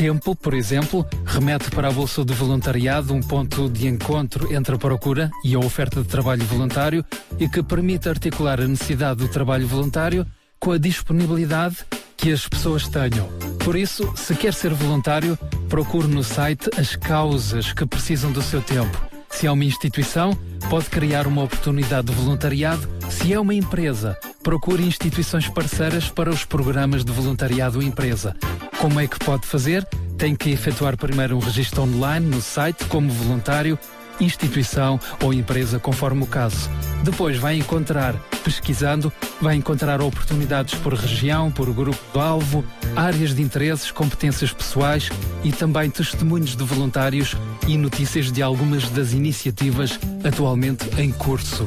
tempo, 0.00 0.34
por 0.34 0.54
exemplo, 0.54 1.06
remete 1.26 1.70
para 1.70 1.88
a 1.88 1.92
Bolsa 1.92 2.24
do 2.24 2.32
Voluntariado 2.32 3.12
um 3.12 3.20
ponto 3.20 3.68
de 3.68 3.86
encontro 3.86 4.50
entre 4.50 4.74
a 4.74 4.78
procura 4.78 5.30
e 5.44 5.54
a 5.54 5.58
oferta 5.58 6.00
de 6.00 6.08
trabalho 6.08 6.42
voluntário 6.46 7.04
e 7.38 7.46
que 7.46 7.62
permite 7.62 8.08
articular 8.08 8.62
a 8.62 8.66
necessidade 8.66 9.20
do 9.20 9.28
trabalho 9.28 9.68
voluntário 9.68 10.26
com 10.58 10.72
a 10.72 10.78
disponibilidade 10.78 11.84
que 12.16 12.32
as 12.32 12.48
pessoas 12.48 12.88
tenham. 12.88 13.28
Por 13.62 13.76
isso, 13.76 14.10
se 14.16 14.34
quer 14.34 14.54
ser 14.54 14.72
voluntário, 14.72 15.38
procure 15.68 16.08
no 16.08 16.24
site 16.24 16.70
as 16.78 16.96
causas 16.96 17.74
que 17.74 17.84
precisam 17.84 18.32
do 18.32 18.40
seu 18.40 18.62
tempo. 18.62 19.09
Se 19.30 19.46
é 19.46 19.50
uma 19.50 19.64
instituição, 19.64 20.36
pode 20.68 20.90
criar 20.90 21.26
uma 21.26 21.42
oportunidade 21.42 22.08
de 22.08 22.12
voluntariado. 22.12 22.88
Se 23.08 23.32
é 23.32 23.40
uma 23.40 23.54
empresa, 23.54 24.18
procure 24.42 24.84
instituições 24.84 25.48
parceiras 25.48 26.08
para 26.08 26.30
os 26.30 26.44
programas 26.44 27.04
de 27.04 27.12
voluntariado 27.12 27.82
empresa. 27.82 28.36
Como 28.78 29.00
é 29.00 29.06
que 29.06 29.18
pode 29.18 29.46
fazer? 29.46 29.86
Tem 30.18 30.34
que 30.34 30.50
efetuar 30.50 30.96
primeiro 30.96 31.36
um 31.36 31.40
registro 31.40 31.82
online 31.82 32.26
no 32.26 32.42
site 32.42 32.84
como 32.84 33.10
voluntário, 33.10 33.78
instituição 34.20 35.00
ou 35.22 35.32
empresa, 35.32 35.78
conforme 35.78 36.22
o 36.22 36.26
caso. 36.26 36.70
Depois 37.02 37.36
vai 37.36 37.56
encontrar, 37.56 38.14
pesquisando, 38.44 39.12
vai 39.40 39.56
encontrar 39.56 40.00
oportunidades 40.02 40.74
por 40.74 40.94
região, 40.94 41.50
por 41.50 41.72
grupo 41.72 41.98
do 42.12 42.20
alvo, 42.20 42.64
áreas 42.94 43.34
de 43.34 43.42
interesses, 43.42 43.90
competências 43.90 44.52
pessoais 44.52 45.08
e 45.42 45.52
também 45.52 45.90
testemunhos 45.90 46.54
de 46.54 46.64
voluntários 46.64 47.36
e 47.66 47.76
notícias 47.76 48.30
de 48.30 48.42
algumas 48.42 48.88
das 48.90 49.12
iniciativas 49.12 49.98
atualmente 50.24 50.88
em 50.98 51.10
curso. 51.10 51.66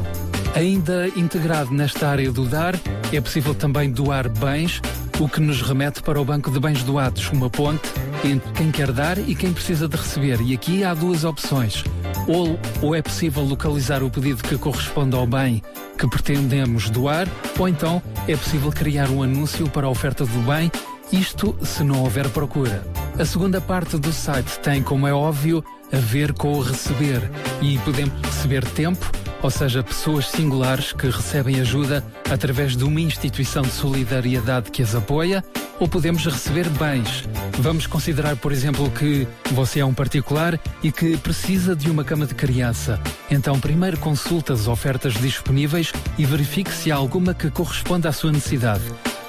Ainda 0.56 1.08
integrado 1.16 1.74
nesta 1.74 2.08
área 2.08 2.32
do 2.32 2.46
dar, 2.46 2.76
é 3.12 3.20
possível 3.20 3.56
também 3.56 3.90
doar 3.90 4.30
bens, 4.30 4.80
o 5.20 5.30
que 5.30 5.40
nos 5.40 5.62
remete 5.62 6.02
para 6.02 6.20
o 6.20 6.26
Banco 6.26 6.50
de 6.50 6.60
Bens 6.60 6.84
Doados, 6.84 7.30
uma 7.32 7.50
ponte 7.50 7.90
entre 8.24 8.52
quem 8.54 8.72
quer 8.72 8.92
dar 8.92 9.18
e 9.18 9.36
quem 9.36 9.54
precisa 9.54 9.88
de 9.88 9.96
receber. 9.96 10.42
E 10.42 10.54
aqui 10.54 10.84
há 10.84 10.94
duas 10.94 11.24
opções. 11.24 11.84
Ou, 12.28 12.60
ou 12.82 12.96
é 12.96 13.02
possível 13.02 13.44
localizar 13.44 14.02
o 14.02 14.10
pedido 14.10 14.42
que 14.44 14.58
corresponde 14.58 15.16
ao 15.16 15.28
bem 15.28 15.62
que 15.98 16.08
pretendemos 16.08 16.90
doar, 16.90 17.28
ou 17.58 17.68
então 17.68 18.02
é 18.28 18.36
possível 18.36 18.72
criar 18.72 19.10
um 19.10 19.22
anúncio 19.24 19.70
para 19.70 19.88
a 19.88 19.90
oferta 19.90 20.26
do 20.26 20.40
bem, 20.42 20.72
isto 21.12 21.56
se 21.62 21.84
não 21.84 22.02
houver 22.02 22.28
procura. 22.30 22.84
A 23.18 23.26
segunda 23.26 23.62
parte 23.62 23.98
do 23.98 24.12
site 24.12 24.60
tem, 24.60 24.82
como 24.82 25.08
é 25.08 25.14
óbvio, 25.14 25.64
a 25.92 25.98
ver 25.98 26.34
com 26.34 26.54
o 26.54 26.62
receber. 26.62 27.22
E 27.62 27.78
podemos 27.80 28.14
receber 28.24 28.66
tempo, 28.66 29.12
ou 29.44 29.52
seja, 29.52 29.84
pessoas 29.84 30.30
singulares 30.30 30.94
que 30.94 31.08
recebem 31.08 31.60
ajuda 31.60 32.04
através 32.32 32.76
de 32.78 32.86
uma 32.86 33.02
instituição 33.02 33.62
de 33.62 33.72
solidariedade 33.72 34.72
que 34.72 34.82
as 34.82 34.96
apoia, 34.96 35.44
ou 35.80 35.88
podemos 35.88 36.26
receber 36.26 36.70
bens. 36.70 37.28
Vamos 37.60 37.86
considerar, 37.86 38.38
por 38.38 38.54
exemplo, 38.54 38.90
que 38.92 39.28
você 39.52 39.82
é 39.82 39.86
um 39.86 39.94
particular 39.94 40.58
e 40.82 40.92
que 40.92 41.18
precisa 41.18 41.76
de 41.76 41.90
uma 41.92 42.06
cama 42.06 42.26
de 42.26 42.34
criança. 42.34 43.02
Então, 43.30 43.60
primeiro 43.60 43.98
consulte 43.98 44.54
as 44.54 44.68
ofertas 44.68 45.14
disponíveis 45.16 45.92
e 46.18 46.26
verifique 46.26 46.72
se 46.72 46.90
há 46.90 46.96
alguma 46.96 47.34
que 47.34 47.52
corresponda 47.52 48.08
à 48.08 48.14
sua 48.14 48.32
necessidade. 48.32 48.84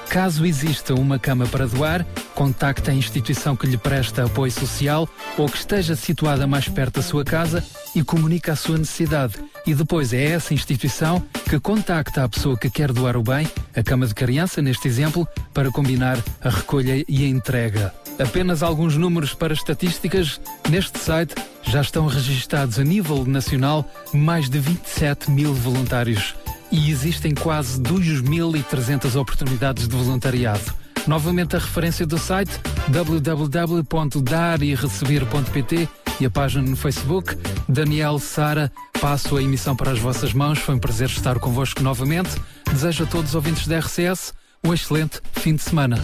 Caso 0.08 0.46
exista 0.46 0.94
uma 0.94 1.18
cama 1.18 1.46
para 1.46 1.66
doar, 1.66 2.06
contacte 2.34 2.90
a 2.90 2.94
instituição 2.94 3.56
que 3.56 3.66
lhe 3.66 3.76
presta 3.76 4.24
apoio 4.24 4.52
social 4.52 5.08
ou 5.36 5.48
que 5.48 5.56
esteja 5.56 5.96
situada 5.96 6.46
mais 6.46 6.68
perto 6.68 6.96
da 6.96 7.02
sua 7.02 7.24
casa 7.24 7.64
e 7.94 8.02
comunique 8.02 8.50
a 8.50 8.56
sua 8.56 8.78
necessidade. 8.78 9.34
E 9.66 9.74
depois 9.74 10.12
é 10.12 10.22
essa 10.24 10.54
instituição 10.54 11.22
que 11.48 11.58
contacta 11.58 12.22
a 12.22 12.28
pessoa 12.28 12.56
que 12.56 12.70
quer 12.70 12.92
doar 12.92 13.16
o 13.16 13.22
bem, 13.22 13.48
a 13.74 13.82
cama 13.82 14.06
de 14.06 14.14
criança, 14.14 14.62
neste 14.62 14.86
exemplo, 14.86 15.26
para 15.52 15.70
combinar 15.70 16.18
a 16.40 16.50
recolha 16.50 17.04
e 17.08 17.24
a 17.24 17.28
entrega. 17.28 17.92
Apenas 18.18 18.62
alguns 18.62 18.96
números 18.96 19.34
para 19.34 19.52
estatísticas. 19.52 20.40
Neste 20.70 20.98
site 20.98 21.34
já 21.62 21.80
estão 21.80 22.06
registados 22.06 22.78
a 22.78 22.84
nível 22.84 23.24
nacional 23.24 23.90
mais 24.12 24.48
de 24.48 24.58
27 24.58 25.30
mil 25.30 25.52
voluntários 25.52 26.34
e 26.70 26.90
existem 26.90 27.34
quase 27.34 27.80
2.300 27.80 29.18
oportunidades 29.18 29.88
de 29.88 29.96
voluntariado. 29.96 30.84
Novamente 31.06 31.56
a 31.56 31.58
referência 31.58 32.06
do 32.06 32.18
site 32.18 32.52
www.darireceber.pt 32.88 35.88
e 36.20 36.26
a 36.26 36.30
página 36.30 36.68
no 36.68 36.76
Facebook. 36.76 37.36
Daniel, 37.68 38.18
Sara, 38.18 38.72
passo 39.00 39.36
a 39.36 39.42
emissão 39.42 39.76
para 39.76 39.90
as 39.90 39.98
vossas 39.98 40.32
mãos. 40.32 40.58
Foi 40.58 40.74
um 40.74 40.78
prazer 40.78 41.08
estar 41.08 41.38
convosco 41.38 41.82
novamente. 41.82 42.30
Desejo 42.72 43.04
a 43.04 43.06
todos 43.06 43.30
os 43.30 43.34
ouvintes 43.34 43.66
da 43.66 43.78
RCS 43.78 44.32
um 44.64 44.72
excelente 44.72 45.20
fim 45.32 45.54
de 45.54 45.62
semana. 45.62 46.02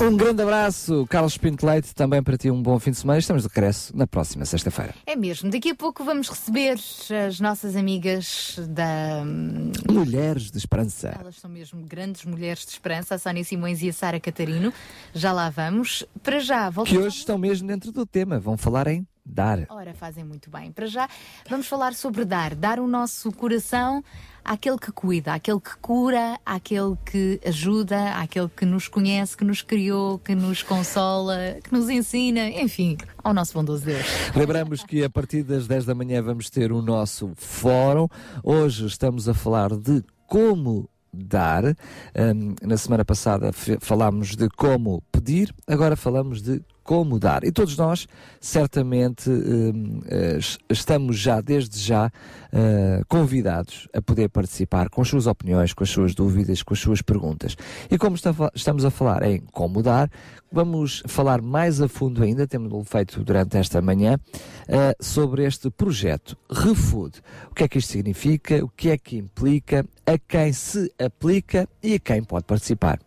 Um 0.00 0.16
grande 0.16 0.42
abraço, 0.42 1.06
Carlos 1.08 1.36
Pinto 1.36 1.66
Leite, 1.66 1.92
também 1.94 2.22
para 2.22 2.38
ti 2.38 2.50
um 2.50 2.62
bom 2.62 2.78
fim 2.78 2.92
de 2.92 2.98
semana. 2.98 3.18
Estamos 3.18 3.42
de 3.42 3.48
regresso 3.48 3.94
na 3.96 4.06
próxima 4.06 4.44
sexta-feira. 4.44 4.94
É 5.04 5.16
mesmo, 5.16 5.50
daqui 5.50 5.70
a 5.70 5.74
pouco 5.74 6.04
vamos 6.04 6.28
receber 6.28 6.78
as 7.26 7.40
nossas 7.40 7.74
amigas 7.74 8.58
da. 8.70 9.22
hum, 9.26 9.72
Mulheres 9.90 10.50
de 10.50 10.58
Esperança. 10.58 11.08
Elas 11.20 11.36
são 11.36 11.50
mesmo 11.50 11.82
grandes 11.84 12.24
mulheres 12.24 12.64
de 12.64 12.70
esperança, 12.72 13.16
a 13.16 13.18
Sónia 13.18 13.42
Simões 13.42 13.82
e 13.82 13.88
a 13.88 13.92
Sara 13.92 14.20
Catarino. 14.20 14.72
Já 15.12 15.32
lá 15.32 15.50
vamos. 15.50 16.06
Para 16.22 16.38
já, 16.38 16.68
Que 16.68 16.74
voltamos. 16.74 17.04
hoje 17.06 17.18
estão 17.18 17.36
mesmo 17.36 17.66
dentro 17.66 17.90
do 17.90 18.06
tema. 18.06 18.38
Vão 18.38 18.56
falar 18.56 18.86
em 18.86 19.06
dar. 19.26 19.66
Ora, 19.68 19.92
fazem 19.94 20.24
muito 20.24 20.48
bem. 20.48 20.70
Para 20.72 20.86
já, 20.86 21.08
vamos 21.50 21.66
falar 21.66 21.92
sobre 21.94 22.24
dar. 22.24 22.54
Dar 22.54 22.78
o 22.78 22.86
nosso 22.86 23.30
coração 23.32 24.02
àquele 24.48 24.78
que 24.78 24.90
cuida, 24.90 25.34
àquele 25.34 25.60
que 25.60 25.76
cura, 25.76 26.40
àquele 26.44 26.96
que 27.04 27.38
ajuda, 27.46 28.14
àquele 28.14 28.48
que 28.48 28.64
nos 28.64 28.88
conhece, 28.88 29.36
que 29.36 29.44
nos 29.44 29.60
criou, 29.60 30.18
que 30.18 30.34
nos 30.34 30.62
consola, 30.62 31.58
que 31.62 31.70
nos 31.70 31.90
ensina, 31.90 32.48
enfim, 32.48 32.96
ao 33.22 33.34
nosso 33.34 33.52
bondoso 33.52 33.84
Deus. 33.84 34.06
Lembramos 34.34 34.82
que 34.82 35.04
a 35.04 35.10
partir 35.10 35.42
das 35.42 35.66
10 35.66 35.84
da 35.84 35.94
manhã 35.94 36.22
vamos 36.22 36.48
ter 36.48 36.72
o 36.72 36.80
nosso 36.80 37.32
fórum. 37.36 38.08
Hoje 38.42 38.86
estamos 38.86 39.28
a 39.28 39.34
falar 39.34 39.76
de 39.76 40.02
como 40.26 40.88
dar. 41.12 41.64
Hum, 41.66 42.54
na 42.62 42.78
semana 42.78 43.04
passada 43.04 43.52
falámos 43.52 44.34
de 44.34 44.48
como 44.48 45.02
pedir, 45.12 45.54
agora 45.66 45.94
falamos 45.94 46.40
de 46.40 46.62
como 46.88 47.18
dar. 47.18 47.44
E 47.44 47.52
todos 47.52 47.76
nós, 47.76 48.08
certamente, 48.40 49.28
hum, 49.28 50.00
eh, 50.06 50.36
es- 50.38 50.56
estamos 50.70 51.18
já, 51.18 51.38
desde 51.42 51.78
já, 51.78 52.10
eh, 52.50 53.02
convidados 53.06 53.86
a 53.92 54.00
poder 54.00 54.30
participar 54.30 54.88
com 54.88 55.02
as 55.02 55.08
suas 55.08 55.26
opiniões, 55.26 55.74
com 55.74 55.84
as 55.84 55.90
suas 55.90 56.14
dúvidas, 56.14 56.62
com 56.62 56.72
as 56.72 56.80
suas 56.80 57.02
perguntas. 57.02 57.56
E 57.90 57.98
como 57.98 58.16
estamos 58.54 58.86
a 58.86 58.90
falar 58.90 59.22
em 59.24 59.40
como 59.52 59.82
dar, 59.82 60.10
vamos 60.50 61.02
falar 61.06 61.42
mais 61.42 61.78
a 61.82 61.88
fundo 61.88 62.22
ainda, 62.22 62.46
temos 62.46 62.72
feito 62.88 63.22
durante 63.22 63.58
esta 63.58 63.82
manhã, 63.82 64.18
eh, 64.66 64.96
sobre 64.98 65.44
este 65.44 65.68
projeto 65.70 66.38
ReFood. 66.50 67.20
O 67.50 67.54
que 67.54 67.64
é 67.64 67.68
que 67.68 67.78
isto 67.80 67.92
significa, 67.92 68.64
o 68.64 68.68
que 68.70 68.88
é 68.88 68.96
que 68.96 69.18
implica, 69.18 69.84
a 70.06 70.16
quem 70.16 70.54
se 70.54 70.90
aplica 70.98 71.68
e 71.82 71.96
a 71.96 71.98
quem 71.98 72.22
pode 72.24 72.46
participar. 72.46 72.98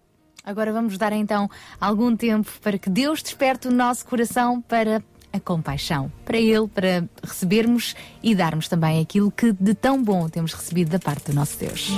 Agora 0.44 0.74
vamos 0.74 0.98
dar 0.98 1.14
então 1.14 1.50
algum 1.80 2.16
tempo 2.16 2.52
para 2.62 2.78
que 2.78 2.90
Deus 2.90 3.22
desperte 3.22 3.68
o 3.68 3.72
nosso 3.72 4.06
coração 4.06 4.62
para 4.62 5.04
a 5.34 5.40
compaixão, 5.40 6.12
para 6.26 6.38
Ele, 6.38 6.68
para 6.68 7.04
recebermos 7.24 7.96
e 8.22 8.36
darmos 8.36 8.68
também 8.68 9.00
aquilo 9.00 9.32
que 9.32 9.54
de 9.54 9.74
tão 9.74 10.04
bom 10.04 10.28
temos 10.28 10.54
recebido 10.54 10.90
da 10.90 11.00
parte 11.00 11.32
do 11.32 11.36
nosso 11.36 11.58
Deus. 11.58 11.90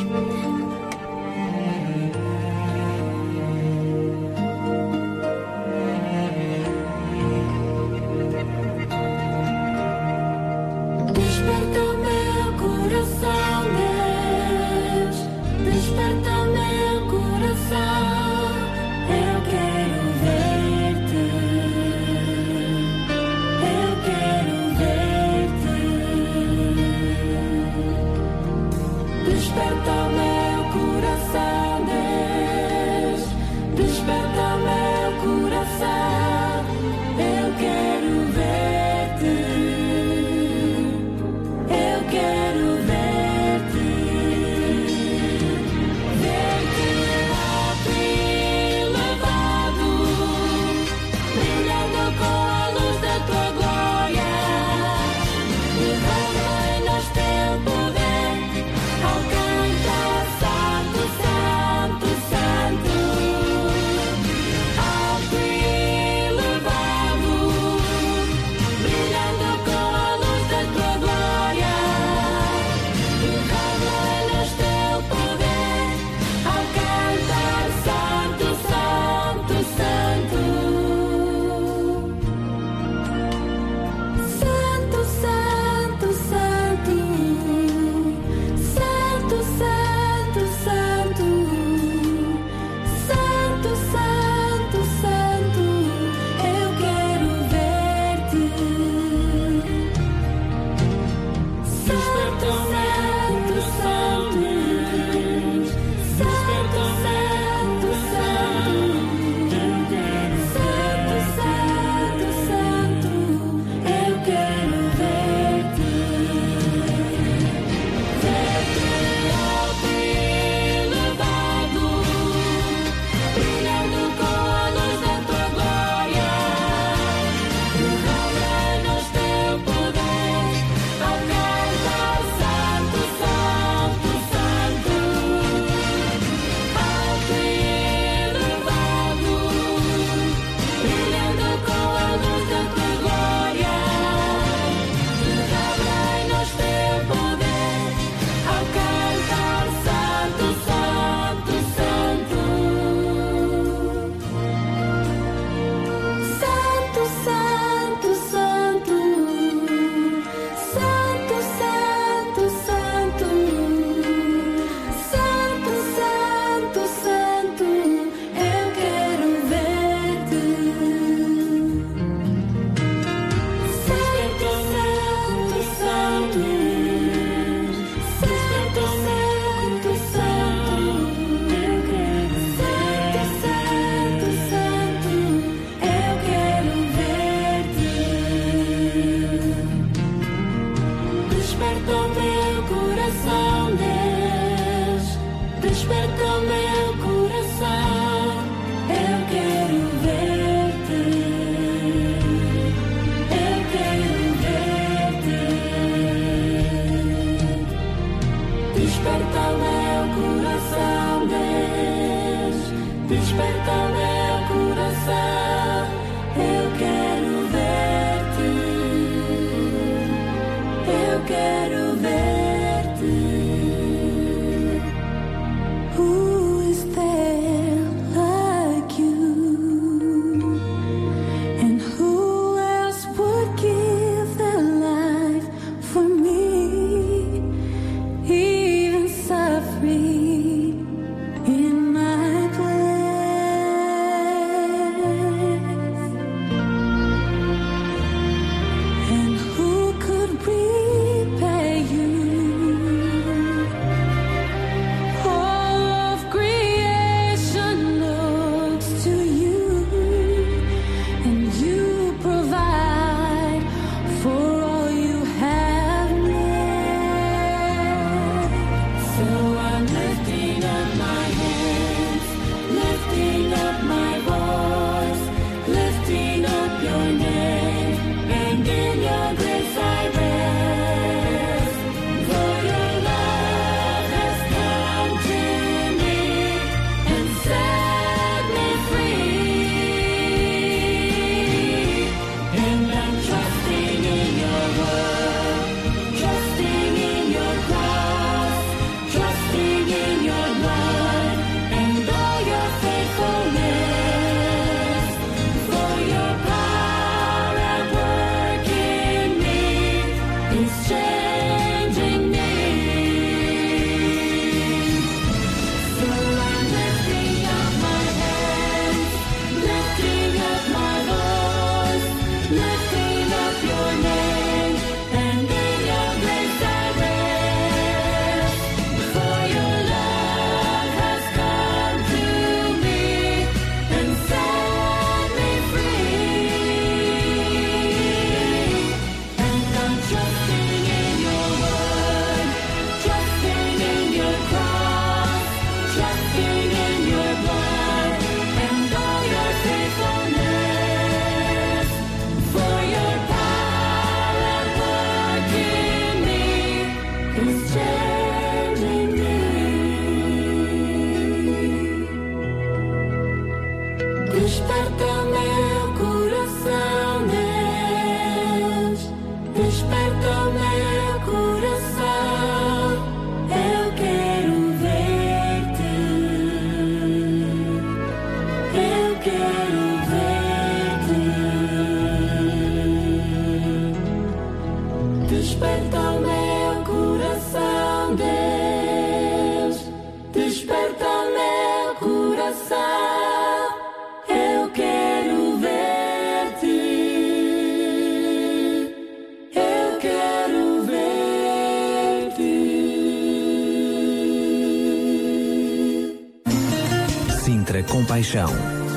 Compaixão, 408.23 408.49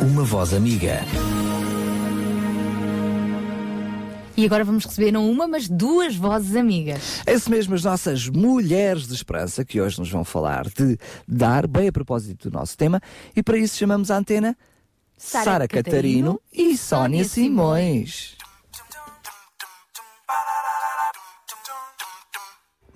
uma 0.02 0.22
voz 0.22 0.54
amiga. 0.54 1.00
E 4.36 4.46
agora 4.46 4.62
vamos 4.62 4.84
receber 4.84 5.10
não 5.10 5.28
uma, 5.28 5.48
mas 5.48 5.68
duas 5.68 6.14
vozes 6.14 6.54
amigas. 6.54 7.22
É 7.26 7.34
isso 7.34 7.50
mesmo, 7.50 7.74
as 7.74 7.82
nossas 7.82 8.28
mulheres 8.28 9.08
de 9.08 9.14
esperança, 9.14 9.64
que 9.64 9.80
hoje 9.80 9.98
nos 9.98 10.08
vão 10.08 10.22
falar 10.22 10.68
de 10.68 10.96
dar, 11.26 11.66
bem 11.66 11.88
a 11.88 11.92
propósito 11.92 12.48
do 12.48 12.56
nosso 12.56 12.76
tema, 12.78 13.00
e 13.34 13.42
para 13.42 13.58
isso 13.58 13.76
chamamos 13.76 14.12
a 14.12 14.16
antena 14.16 14.56
Sara 15.16 15.44
Sara 15.44 15.68
Catarino 15.68 16.38
Catarino 16.38 16.40
e 16.52 16.78
Sónia 16.78 17.24
Simões. 17.24 18.36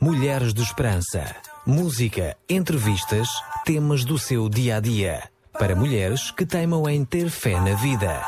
Mulheres 0.01 0.55
de 0.55 0.63
Esperança. 0.63 1.35
Música, 1.67 2.37
entrevistas, 2.49 3.29
temas 3.65 4.05
do 4.05 4.17
seu 4.17 4.49
dia 4.49 4.77
a 4.77 4.81
dia. 4.81 5.30
Para 5.61 5.77
mulheres 5.77 6.31
que 6.31 6.47
teimam 6.47 6.89
em 6.89 7.05
ter 7.05 7.29
fé 7.29 7.61
na 7.61 7.75
vida. 7.75 8.25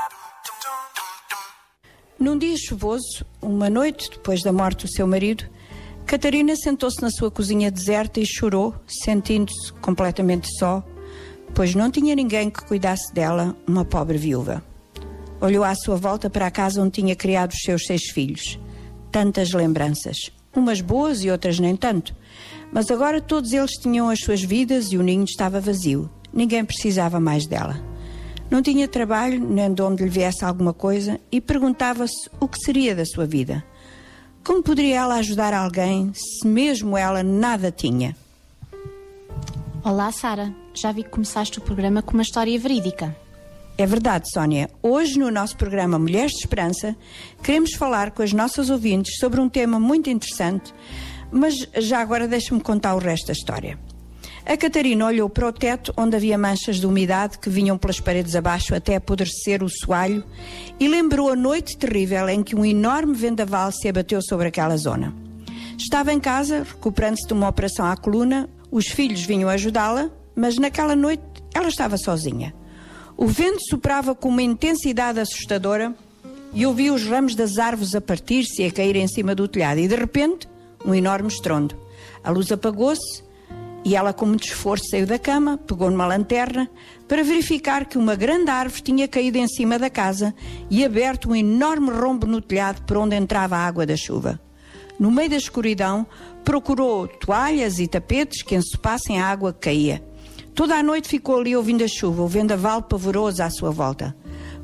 Num 2.20 2.36
dia 2.36 2.54
chuvoso, 2.59 3.24
uma 3.40 3.70
noite 3.70 4.10
depois 4.10 4.42
da 4.42 4.52
morte 4.52 4.84
do 4.84 4.92
seu 4.92 5.06
marido, 5.06 5.44
Catarina 6.04 6.54
sentou-se 6.54 7.00
na 7.00 7.09
sua 7.10 7.30
cozinha 7.30 7.70
deserta 7.70 8.20
e 8.20 8.26
chorou, 8.26 8.74
sentindo-se 8.86 9.72
completamente 9.80 10.46
só, 10.59 10.84
pois 11.54 11.74
não 11.74 11.90
tinha 11.90 12.14
ninguém 12.14 12.50
que 12.50 12.66
cuidasse 12.66 13.14
dela, 13.14 13.56
uma 13.66 13.86
pobre 13.86 14.18
viúva. 14.18 14.62
Olhou 15.40 15.64
à 15.64 15.74
sua 15.74 15.96
volta 15.96 16.28
para 16.28 16.48
a 16.48 16.50
casa 16.50 16.82
onde 16.82 17.00
tinha 17.00 17.16
criado 17.16 17.52
os 17.52 17.62
seus 17.62 17.86
seis 17.86 18.10
filhos. 18.10 18.60
Tantas 19.10 19.52
lembranças, 19.52 20.30
umas 20.54 20.82
boas 20.82 21.24
e 21.24 21.30
outras 21.30 21.59
nem 21.59 21.76
tanto. 21.76 22.14
Mas 22.70 22.90
agora 22.90 23.22
todos 23.22 23.54
eles 23.54 23.72
tinham 23.72 24.10
as 24.10 24.20
suas 24.20 24.42
vidas 24.42 24.92
e 24.92 24.98
o 24.98 25.02
ninho 25.02 25.24
estava 25.24 25.62
vazio. 25.62 26.10
Ninguém 26.32 26.64
precisava 26.64 27.20
mais 27.20 27.46
dela. 27.46 27.80
Não 28.50 28.62
tinha 28.62 28.86
trabalho, 28.86 29.40
nem 29.40 29.72
de 29.72 29.80
onde 29.82 30.04
lhe 30.04 30.10
viesse 30.10 30.44
alguma 30.44 30.72
coisa, 30.72 31.18
e 31.30 31.40
perguntava-se 31.40 32.28
o 32.38 32.46
que 32.46 32.59
seria 32.59 32.94
da 32.94 33.04
sua 33.04 33.26
vida. 33.26 33.64
Como 34.44 34.62
poderia 34.62 34.96
ela 34.96 35.14
ajudar 35.16 35.54
alguém 35.54 36.12
se 36.14 36.46
mesmo 36.46 36.96
ela 36.96 37.22
nada 37.22 37.70
tinha? 37.70 38.16
Olá, 39.84 40.12
Sara. 40.12 40.54
Já 40.74 40.90
vi 40.92 41.02
que 41.02 41.10
começaste 41.10 41.59
o 41.59 41.62
programa 41.62 42.02
com 42.02 42.12
uma 42.12 42.22
história 42.22 42.59
verídica. 42.59 43.16
É 43.78 43.86
verdade, 43.86 44.30
Sónia. 44.32 44.70
Hoje, 44.82 45.18
no 45.18 45.30
nosso 45.30 45.56
programa 45.56 45.98
Mulheres 45.98 46.32
de 46.32 46.38
Esperança, 46.38 46.94
queremos 47.42 47.72
falar 47.74 48.10
com 48.10 48.22
as 48.22 48.32
nossas 48.32 48.68
ouvintes 48.68 49.16
sobre 49.18 49.40
um 49.40 49.48
tema 49.48 49.80
muito 49.80 50.10
interessante, 50.10 50.74
mas 51.30 51.66
já 51.78 52.00
agora 52.00 52.28
deixa-me 52.28 52.60
contar 52.60 52.94
o 52.94 52.98
resto 52.98 53.28
da 53.28 53.32
história. 53.32 53.78
A 54.44 54.56
Catarina 54.56 55.06
olhou 55.06 55.31
para 55.31 55.47
o 55.47 55.52
teto 55.52 55.94
onde 55.97 56.16
havia 56.16 56.36
manchas 56.36 56.77
de 56.77 56.86
umidade 56.86 57.39
que 57.39 57.48
vinham 57.48 57.78
pelas 57.78 58.01
paredes 58.01 58.35
abaixo 58.35 58.74
até 58.74 58.97
apodrecer 58.97 59.62
o 59.62 59.69
soalho 59.69 60.24
e 60.81 60.89
lembrou 60.89 61.31
a 61.31 61.36
noite 61.36 61.77
terrível 61.77 62.28
em 62.28 62.43
que 62.43 62.56
um 62.56 62.64
enorme 62.64 63.14
vendaval 63.14 63.70
se 63.70 63.89
abateu 63.89 64.20
sobre 64.20 64.48
aquela 64.48 64.77
zona. 64.77 65.14
Estava 65.78 66.12
em 66.12 66.19
casa, 66.19 66.64
recuperando-se 66.64 67.27
de 67.27 67.32
uma 67.32 67.48
operação 67.48 67.86
à 67.86 67.97
coluna, 67.97 68.48
os 68.70 68.89
filhos 68.89 69.23
vinham 69.23 69.48
ajudá-la, 69.48 70.10
mas 70.35 70.59
naquela 70.59 70.97
noite 70.97 71.23
ela 71.55 71.69
estava 71.69 71.97
sozinha. 71.97 72.52
O 73.16 73.27
vento 73.27 73.60
soprava 73.69 74.14
com 74.14 74.28
uma 74.28 74.43
intensidade 74.43 75.20
assustadora 75.20 75.94
e 76.52 76.66
ouvi 76.66 76.90
os 76.90 77.05
ramos 77.05 77.36
das 77.36 77.59
árvores 77.59 77.94
a 77.94 78.01
partir-se 78.01 78.62
e 78.62 78.66
a 78.66 78.73
cair 78.73 78.97
em 78.97 79.06
cima 79.06 79.35
do 79.35 79.47
telhado. 79.47 79.78
E 79.78 79.86
de 79.86 79.94
repente, 79.94 80.48
um 80.85 80.94
enorme 80.94 81.28
estrondo. 81.28 81.77
A 82.24 82.31
luz 82.31 82.51
apagou-se 82.51 83.23
e 83.84 83.96
ela, 83.96 84.12
com 84.12 84.26
muito 84.26 84.44
esforço, 84.44 84.88
saiu 84.88 85.06
da 85.06 85.18
cama, 85.18 85.59
pegou 85.59 85.90
numa 85.90 86.06
lanterna 86.06 86.70
para 87.09 87.24
verificar 87.24 87.84
que 87.84 87.98
uma 87.98 88.14
grande 88.14 88.50
árvore 88.50 88.82
tinha 88.82 89.09
caído 89.09 89.38
em 89.38 89.48
cima 89.48 89.78
da 89.78 89.90
casa 89.90 90.34
e 90.70 90.84
aberto 90.84 91.30
um 91.30 91.34
enorme 91.34 91.90
rombo 91.90 92.26
no 92.26 92.40
telhado 92.40 92.82
por 92.82 92.96
onde 92.96 93.16
entrava 93.16 93.56
a 93.56 93.66
água 93.66 93.84
da 93.84 93.96
chuva. 93.96 94.40
No 94.98 95.10
meio 95.10 95.30
da 95.30 95.36
escuridão, 95.36 96.06
procurou 96.44 97.09
toalhas 97.09 97.80
e 97.80 97.88
tapetes 97.88 98.42
que 98.42 98.54
ensopassem 98.54 99.20
a 99.20 99.26
água 99.26 99.52
que 99.52 99.60
caía. 99.60 100.02
Toda 100.54 100.76
a 100.76 100.82
noite 100.82 101.09
ficou 101.09 101.40
ali 101.40 101.56
ouvindo 101.56 101.82
a 101.82 101.88
chuva, 101.88 102.22
o 102.22 102.28
vendaval 102.28 102.82
pavoroso 102.82 103.42
à 103.42 103.50
sua 103.50 103.70
volta. 103.70 104.14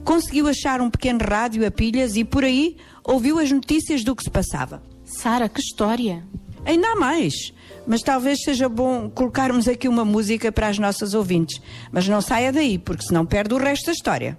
Conseguiu 0.05 0.47
achar 0.47 0.81
um 0.81 0.91
pequeno 0.91 1.19
rádio 1.29 1.67
a 1.67 1.71
pilhas 1.71 2.15
e 2.15 2.25
por 2.25 2.45
aí 2.45 2.77
ouviu 3.03 3.39
as 3.39 3.51
notícias 3.51 4.05
do 4.05 4.15
que 4.15 4.23
se 4.23 4.31
passava. 4.31 4.83
Sara, 5.05 5.49
que 5.49 5.61
história! 5.61 6.25
Ainda 6.69 6.87
há 6.89 6.97
mais, 6.97 7.33
mas 7.87 8.03
talvez 8.03 8.43
seja 8.43 8.69
bom 8.69 9.09
colocarmos 9.09 9.67
aqui 9.67 9.89
uma 9.89 10.05
música 10.05 10.53
para 10.53 10.69
as 10.69 10.79
nossas 10.79 11.15
ouvintes. 11.15 11.63
Mas 11.91 12.07
não 12.07 12.21
saia 12.21 12.53
daí, 12.53 12.79
porque 12.79 13.07
senão 13.07 13.25
perde 13.25 13.55
o 13.55 13.59
resto 13.59 13.87
da 13.87 13.93
história. 13.93 14.39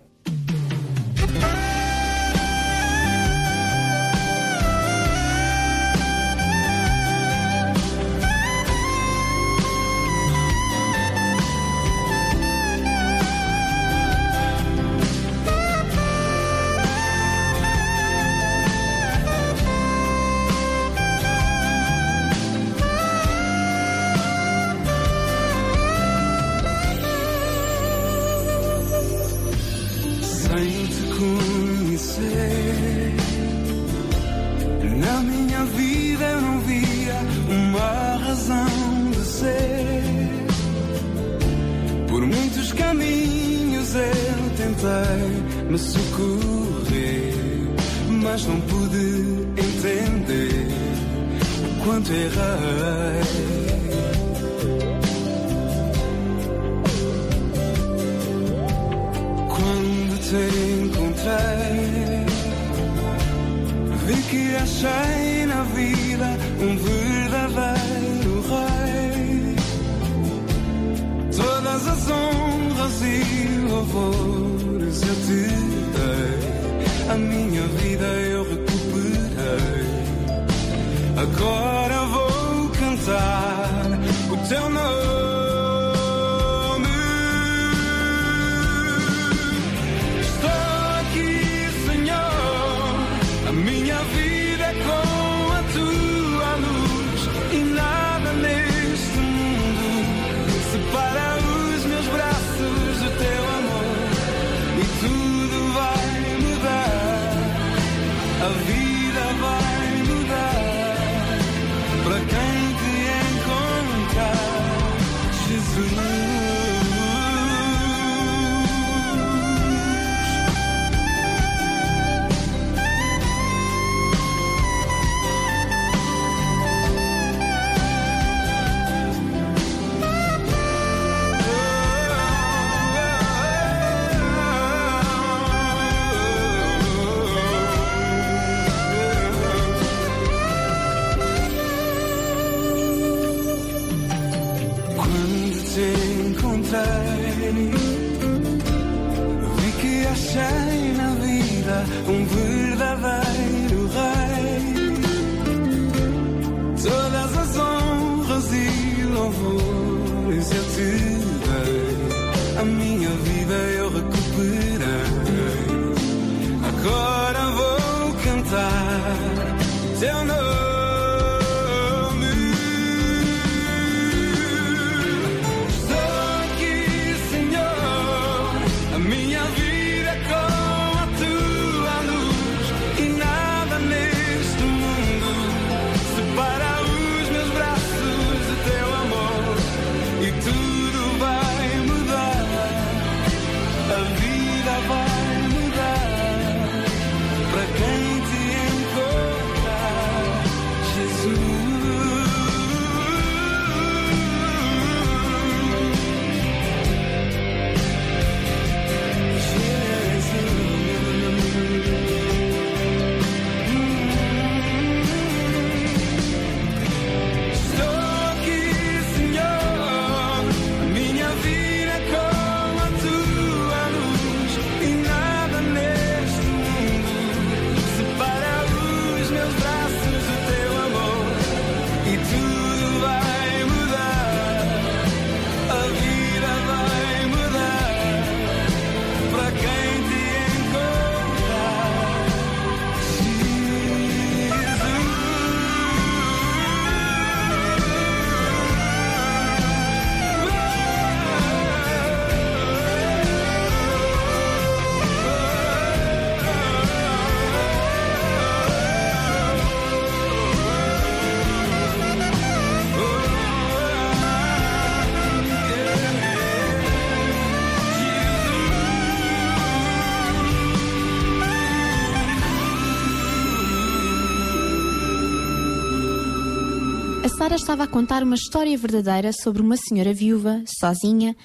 Sara 277.50 277.56
estava 277.56 277.84
a 277.86 277.88
contar 277.88 278.22
uma 278.22 278.36
história 278.36 278.78
verdadeira 278.78 279.32
sobre 279.34 279.60
uma 279.60 279.76
senhora 279.76 280.14
viúva, 280.14 280.62
sozinha, 280.80 281.36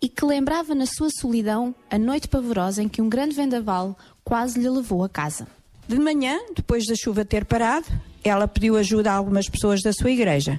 e 0.00 0.08
que 0.08 0.24
lembrava 0.24 0.74
na 0.74 0.86
sua 0.86 1.08
solidão 1.20 1.72
a 1.88 1.96
noite 1.96 2.26
pavorosa 2.26 2.82
em 2.82 2.88
que 2.88 3.00
um 3.00 3.08
grande 3.08 3.36
vendaval 3.36 3.96
quase 4.24 4.58
lhe 4.58 4.68
levou 4.68 5.04
a 5.04 5.08
casa. 5.08 5.46
De 5.86 6.00
manhã, 6.00 6.36
depois 6.56 6.84
da 6.86 6.96
chuva 6.96 7.24
ter 7.24 7.44
parado, 7.44 7.86
ela 8.24 8.48
pediu 8.48 8.76
ajuda 8.76 9.12
a 9.12 9.14
algumas 9.14 9.48
pessoas 9.48 9.82
da 9.82 9.92
sua 9.92 10.10
igreja. 10.10 10.58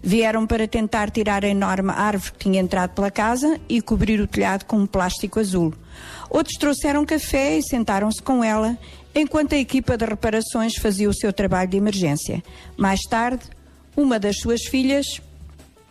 Vieram 0.00 0.46
para 0.46 0.68
tentar 0.68 1.10
tirar 1.10 1.44
a 1.44 1.48
enorme 1.48 1.90
árvore 1.90 2.30
que 2.30 2.38
tinha 2.38 2.60
entrado 2.60 2.94
pela 2.94 3.10
casa 3.10 3.60
e 3.68 3.82
cobrir 3.82 4.20
o 4.20 4.28
telhado 4.28 4.64
com 4.64 4.76
um 4.76 4.86
plástico 4.86 5.40
azul. 5.40 5.74
Outros 6.30 6.56
trouxeram 6.56 7.04
café 7.04 7.58
e 7.58 7.62
sentaram-se 7.62 8.22
com 8.22 8.44
ela, 8.44 8.78
enquanto 9.12 9.54
a 9.54 9.58
equipa 9.58 9.96
de 9.96 10.04
reparações 10.04 10.76
fazia 10.76 11.10
o 11.10 11.14
seu 11.14 11.32
trabalho 11.32 11.70
de 11.70 11.76
emergência. 11.76 12.44
Mais 12.76 13.00
tarde, 13.10 13.42
uma 13.96 14.18
das 14.18 14.36
suas 14.38 14.62
filhas 14.66 15.20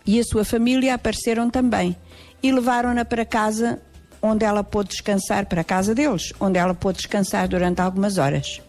e 0.06 0.20
a 0.20 0.24
sua 0.24 0.46
família 0.46 0.94
apareceram 0.94 1.50
também 1.50 1.96
e 2.44 2.52
levaram-na 2.52 3.04
para 3.04 3.26
casa 3.26 3.82
onde 4.22 4.46
ela 4.46 4.64
pôde 4.64 4.90
descansar, 4.90 5.46
para 5.46 5.62
a 5.62 5.64
casa 5.64 5.94
deles, 5.94 6.34
onde 6.40 6.58
ela 6.58 6.74
pôde 6.74 6.98
descansar 6.98 7.48
durante 7.48 7.82
algumas 7.82 8.18
horas. 8.18 8.62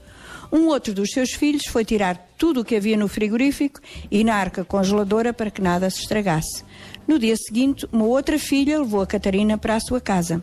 Um 0.53 0.67
outro 0.69 0.95
dos 0.95 1.11
seus 1.11 1.33
filhos 1.33 1.67
foi 1.67 1.85
tirar 1.85 2.17
tudo 2.39 2.61
o 2.61 2.65
que 2.65 2.77
havia 2.77 2.97
no 2.97 3.09
frigorífico 3.09 3.81
e 4.11 4.23
na 4.23 4.35
arca 4.35 4.65
congeladora 4.65 5.33
para 5.33 5.51
que 5.51 5.61
nada 5.61 5.91
se 5.91 6.01
estragasse. 6.01 6.65
No 7.07 7.19
dia 7.19 7.37
seguinte, 7.37 7.87
uma 7.93 8.05
outra 8.05 8.39
filha 8.39 8.79
levou 8.79 9.01
a 9.01 9.07
Catarina 9.07 9.59
para 9.59 9.77
a 9.77 9.81
sua 9.81 10.01
casa. 10.01 10.43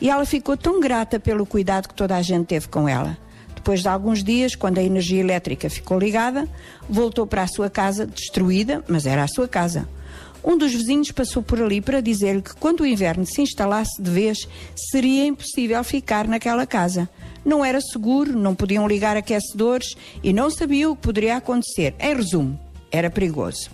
E 0.00 0.08
ela 0.08 0.24
ficou 0.24 0.56
tão 0.56 0.80
grata 0.80 1.18
pelo 1.18 1.46
cuidado 1.46 1.88
que 1.88 1.94
toda 1.94 2.16
a 2.16 2.22
gente 2.22 2.46
teve 2.46 2.68
com 2.68 2.88
ela. 2.88 3.18
Depois 3.64 3.80
de 3.80 3.88
alguns 3.88 4.22
dias, 4.22 4.54
quando 4.54 4.76
a 4.76 4.82
energia 4.82 5.20
elétrica 5.20 5.70
ficou 5.70 5.98
ligada, 5.98 6.46
voltou 6.86 7.26
para 7.26 7.44
a 7.44 7.46
sua 7.46 7.70
casa, 7.70 8.06
destruída, 8.06 8.84
mas 8.86 9.06
era 9.06 9.22
a 9.24 9.26
sua 9.26 9.48
casa. 9.48 9.88
Um 10.44 10.58
dos 10.58 10.70
vizinhos 10.74 11.10
passou 11.10 11.42
por 11.42 11.62
ali 11.62 11.80
para 11.80 12.02
dizer-lhe 12.02 12.42
que 12.42 12.54
quando 12.56 12.80
o 12.80 12.86
inverno 12.86 13.24
se 13.24 13.40
instalasse 13.40 14.02
de 14.02 14.10
vez, 14.10 14.36
seria 14.76 15.24
impossível 15.24 15.82
ficar 15.82 16.28
naquela 16.28 16.66
casa. 16.66 17.08
Não 17.42 17.64
era 17.64 17.80
seguro, 17.80 18.38
não 18.38 18.54
podiam 18.54 18.86
ligar 18.86 19.16
aquecedores 19.16 19.94
e 20.22 20.30
não 20.30 20.50
sabia 20.50 20.90
o 20.90 20.94
que 20.94 21.00
poderia 21.00 21.38
acontecer. 21.38 21.94
Em 21.98 22.14
resumo, 22.14 22.60
era 22.92 23.08
perigoso. 23.08 23.70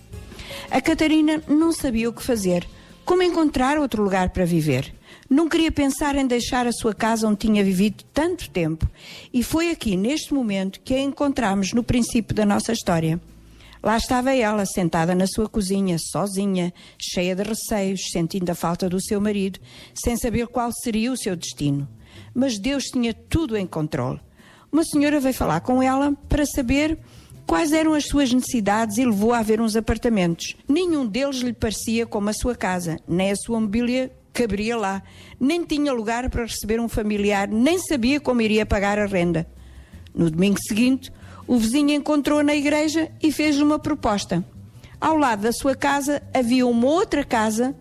A 0.70 0.80
Catarina 0.80 1.42
não 1.48 1.72
sabia 1.72 2.08
o 2.08 2.12
que 2.12 2.22
fazer, 2.22 2.64
como 3.04 3.24
encontrar 3.24 3.76
outro 3.76 4.04
lugar 4.04 4.30
para 4.30 4.44
viver. 4.44 4.94
Não 5.30 5.48
queria 5.48 5.70
pensar 5.70 6.16
em 6.16 6.26
deixar 6.26 6.66
a 6.66 6.72
sua 6.72 6.92
casa 6.92 7.28
onde 7.28 7.38
tinha 7.38 7.62
vivido 7.62 8.02
tanto 8.12 8.50
tempo. 8.50 8.90
E 9.32 9.44
foi 9.44 9.70
aqui, 9.70 9.96
neste 9.96 10.34
momento, 10.34 10.80
que 10.80 10.92
a 10.92 11.00
encontramos 11.00 11.72
no 11.72 11.84
princípio 11.84 12.34
da 12.34 12.44
nossa 12.44 12.72
história. 12.72 13.20
Lá 13.80 13.96
estava 13.96 14.34
ela, 14.34 14.66
sentada 14.66 15.14
na 15.14 15.28
sua 15.28 15.48
cozinha, 15.48 15.96
sozinha, 16.00 16.74
cheia 16.98 17.36
de 17.36 17.44
receios, 17.44 18.10
sentindo 18.10 18.50
a 18.50 18.56
falta 18.56 18.88
do 18.88 19.00
seu 19.00 19.20
marido, 19.20 19.60
sem 19.94 20.16
saber 20.16 20.48
qual 20.48 20.72
seria 20.72 21.12
o 21.12 21.16
seu 21.16 21.36
destino. 21.36 21.88
Mas 22.34 22.58
Deus 22.58 22.86
tinha 22.86 23.14
tudo 23.14 23.56
em 23.56 23.68
controle. 23.68 24.18
Uma 24.72 24.82
senhora 24.82 25.20
veio 25.20 25.32
falar 25.32 25.60
com 25.60 25.80
ela 25.80 26.12
para 26.28 26.44
saber 26.44 26.98
quais 27.46 27.72
eram 27.72 27.94
as 27.94 28.06
suas 28.06 28.32
necessidades 28.32 28.98
e 28.98 29.04
levou 29.04 29.32
a 29.32 29.42
ver 29.42 29.60
uns 29.60 29.76
apartamentos. 29.76 30.56
Nenhum 30.68 31.06
deles 31.06 31.36
lhe 31.36 31.52
parecia 31.52 32.04
como 32.04 32.30
a 32.30 32.34
sua 32.34 32.56
casa, 32.56 32.98
nem 33.06 33.30
a 33.30 33.36
sua 33.36 33.60
mobília 33.60 34.10
caberia 34.32 34.76
lá, 34.76 35.02
nem 35.38 35.64
tinha 35.64 35.92
lugar 35.92 36.28
para 36.30 36.44
receber 36.44 36.80
um 36.80 36.88
familiar, 36.88 37.48
nem 37.48 37.78
sabia 37.78 38.20
como 38.20 38.40
iria 38.40 38.64
pagar 38.64 38.98
a 38.98 39.06
renda. 39.06 39.46
No 40.14 40.30
domingo 40.30 40.58
seguinte, 40.60 41.12
o 41.46 41.56
vizinho 41.58 41.90
encontrou 41.90 42.42
na 42.42 42.54
igreja 42.54 43.10
e 43.22 43.32
fez-lhe 43.32 43.62
uma 43.62 43.78
proposta. 43.78 44.44
Ao 45.00 45.16
lado 45.16 45.42
da 45.42 45.52
sua 45.52 45.74
casa 45.74 46.22
havia 46.34 46.66
uma 46.66 46.86
outra 46.86 47.24
casa 47.24 47.74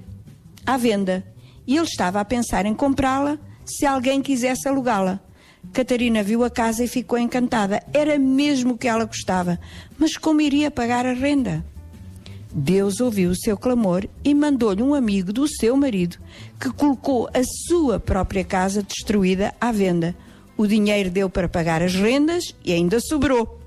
à 0.65 0.77
venda 0.77 1.25
e 1.67 1.75
ele 1.75 1.85
estava 1.85 2.19
a 2.19 2.25
pensar 2.25 2.65
em 2.65 2.73
comprá-la 2.73 3.37
se 3.65 3.85
alguém 3.85 4.21
quisesse 4.21 4.67
alugá-la. 4.67 5.19
Catarina 5.71 6.23
viu 6.23 6.43
a 6.43 6.49
casa 6.49 6.83
e 6.83 6.87
ficou 6.87 7.19
encantada. 7.19 7.83
Era 7.93 8.17
mesmo 8.17 8.73
o 8.73 8.77
que 8.77 8.87
ela 8.87 9.05
gostava. 9.05 9.59
Mas 9.97 10.17
como 10.17 10.41
iria 10.41 10.71
pagar 10.71 11.05
a 11.05 11.13
renda? 11.13 11.63
Deus 12.53 12.99
ouviu 12.99 13.29
o 13.29 13.35
seu 13.35 13.55
clamor 13.55 14.07
e 14.23 14.33
mandou-lhe 14.33 14.81
um 14.81 14.93
amigo 14.95 15.31
do 15.31 15.47
seu 15.47 15.77
marido 15.77 16.17
que 16.59 16.71
colocou 16.71 17.29
a 17.33 17.43
sua 17.67 17.99
própria 17.99 18.43
casa 18.43 18.81
destruída 18.81 19.53
à 19.61 19.71
venda. 19.71 20.15
O 20.57 20.65
dinheiro 20.65 21.11
deu 21.11 21.29
para 21.29 21.47
pagar 21.47 21.81
as 21.81 21.93
rendas 21.93 22.55
e 22.65 22.73
ainda 22.73 22.99
sobrou. 22.99 23.59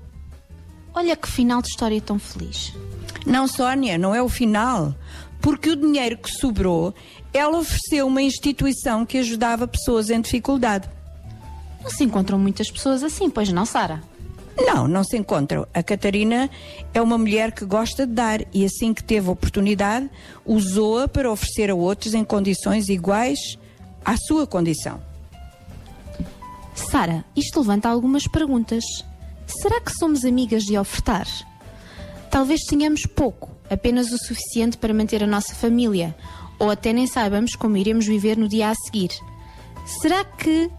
Olha 0.93 1.15
que 1.15 1.27
final 1.27 1.61
de 1.61 1.69
história 1.69 1.99
tão 2.01 2.19
feliz. 2.19 2.73
Não, 3.25 3.47
Sónia, 3.47 3.97
não 3.97 4.13
é 4.13 4.21
o 4.21 4.29
final. 4.29 4.93
Porque 5.41 5.69
o 5.69 5.75
dinheiro 5.75 6.17
que 6.17 6.29
sobrou, 6.29 6.93
ela 7.33 7.57
ofereceu 7.57 8.07
uma 8.07 8.21
instituição 8.21 9.05
que 9.05 9.17
ajudava 9.17 9.67
pessoas 9.67 10.09
em 10.09 10.21
dificuldade. 10.21 10.89
Não 11.81 11.89
se 11.89 12.03
encontram 12.03 12.37
muitas 12.37 12.69
pessoas 12.69 13.03
assim, 13.03 13.29
pois 13.29 13.51
não, 13.51 13.65
Sara? 13.65 14.03
Não, 14.57 14.87
não 14.87 15.03
se 15.03 15.17
encontram. 15.17 15.67
A 15.73 15.81
Catarina 15.81 16.49
é 16.93 17.01
uma 17.01 17.17
mulher 17.17 17.51
que 17.51 17.65
gosta 17.65 18.05
de 18.05 18.13
dar 18.13 18.41
e 18.53 18.65
assim 18.65 18.93
que 18.93 19.03
teve 19.03 19.29
oportunidade, 19.29 20.09
usou-a 20.45 21.07
para 21.07 21.31
oferecer 21.31 21.69
a 21.69 21.75
outros 21.75 22.13
em 22.13 22.23
condições 22.23 22.89
iguais 22.89 23.57
à 24.05 24.15
sua 24.17 24.45
condição. 24.45 25.01
Sara, 26.75 27.23
isto 27.35 27.59
levanta 27.59 27.89
algumas 27.89 28.27
perguntas. 28.27 28.83
Será 29.47 29.79
que 29.81 29.91
somos 29.91 30.23
amigas 30.23 30.63
de 30.63 30.77
ofertar? 30.77 31.27
Talvez 32.29 32.61
tenhamos 32.61 33.05
pouco, 33.05 33.51
apenas 33.69 34.11
o 34.11 34.17
suficiente 34.17 34.77
para 34.77 34.93
manter 34.93 35.23
a 35.23 35.27
nossa 35.27 35.53
família, 35.53 36.15
ou 36.57 36.69
até 36.69 36.91
nem 36.91 37.05
saibamos 37.05 37.55
como 37.55 37.77
iremos 37.77 38.05
viver 38.05 38.37
no 38.37 38.47
dia 38.47 38.69
a 38.69 38.75
seguir. 38.75 39.11
Será 40.01 40.23
que, 40.23 40.69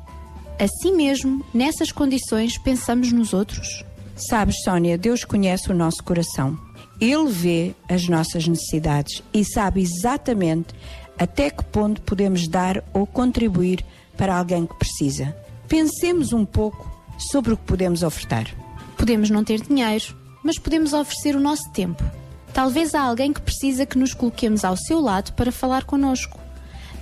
assim 0.59 0.95
mesmo, 0.95 1.45
nessas 1.53 1.91
condições, 1.93 2.59
pensamos 2.59 3.13
nos 3.13 3.33
outros? 3.33 3.85
Sabes, 4.17 4.63
Sónia, 4.63 4.97
Deus 4.97 5.25
conhece 5.25 5.71
o 5.71 5.75
nosso 5.75 6.03
coração. 6.05 6.59
Ele 7.01 7.29
vê 7.29 7.75
as 7.89 8.09
nossas 8.09 8.47
necessidades 8.47 9.23
e 9.33 9.45
sabe 9.45 9.83
exatamente 9.83 10.75
até 11.19 11.51
que 11.51 11.65
ponto 11.65 12.01
podemos 12.03 12.47
dar 12.47 12.83
ou 12.93 13.07
contribuir 13.07 13.85
para 14.17 14.37
alguém 14.37 14.67
que 14.67 14.75
precisa. 14.77 15.37
Pensemos 15.69 16.33
um 16.33 16.45
pouco 16.45 16.91
sobre 17.19 17.53
o 17.53 17.57
que 17.57 17.65
podemos 17.65 18.03
ofertar. 18.03 18.47
Podemos 18.97 19.31
não 19.31 19.43
ter 19.43 19.61
dinheiro, 19.61 20.17
mas 20.43 20.59
podemos 20.59 20.93
oferecer 20.93 21.35
o 21.35 21.41
nosso 21.41 21.71
tempo. 21.73 22.03
Talvez 22.53 22.95
há 22.95 23.03
alguém 23.03 23.33
que 23.33 23.43
precisa 23.43 23.85
que 23.85 23.99
nos 23.99 24.15
coloquemos 24.15 24.65
ao 24.65 24.77
seu 24.77 25.01
lado 25.01 25.33
para 25.33 25.51
falar 25.51 25.85
connosco. 25.85 26.39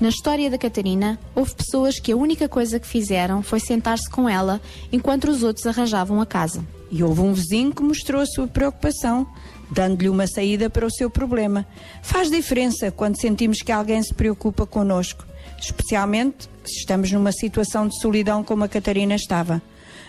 Na 0.01 0.09
história 0.09 0.51
da 0.51 0.59
Catarina, 0.59 1.19
houve 1.35 1.55
pessoas 1.55 2.01
que 2.01 2.11
a 2.11 2.17
única 2.17 2.49
coisa 2.49 2.81
que 2.81 2.87
fizeram 2.87 3.43
foi 3.43 3.61
sentar-se 3.61 4.11
com 4.11 4.29
ela 4.29 4.61
enquanto 4.91 5.31
os 5.31 5.43
outros 5.43 5.67
arranjavam 5.67 6.21
a 6.21 6.27
casa. 6.27 6.65
E 6.91 7.03
houve 7.03 7.21
um 7.21 7.33
vizinho 7.33 7.73
que 7.73 7.83
mostrou 7.83 8.21
a 8.21 8.27
sua 8.27 8.47
preocupação, 8.47 9.27
dando-lhe 9.71 10.09
uma 10.09 10.27
saída 10.27 10.69
para 10.69 10.85
o 10.85 10.91
seu 10.91 11.09
problema. 11.09 11.67
Faz 12.03 12.31
diferença 12.31 12.91
quando 12.91 13.21
sentimos 13.21 13.63
que 13.63 13.73
alguém 13.73 14.03
se 14.03 14.13
preocupa 14.13 14.67
connosco, 14.67 15.25
especialmente 15.59 16.49
se 16.65 16.81
estamos 16.81 17.11
numa 17.13 17.33
situação 17.33 17.87
de 17.87 17.99
solidão 18.01 18.43
como 18.43 18.65
a 18.65 18.69
Catarina 18.69 19.15
estava. 19.15 19.63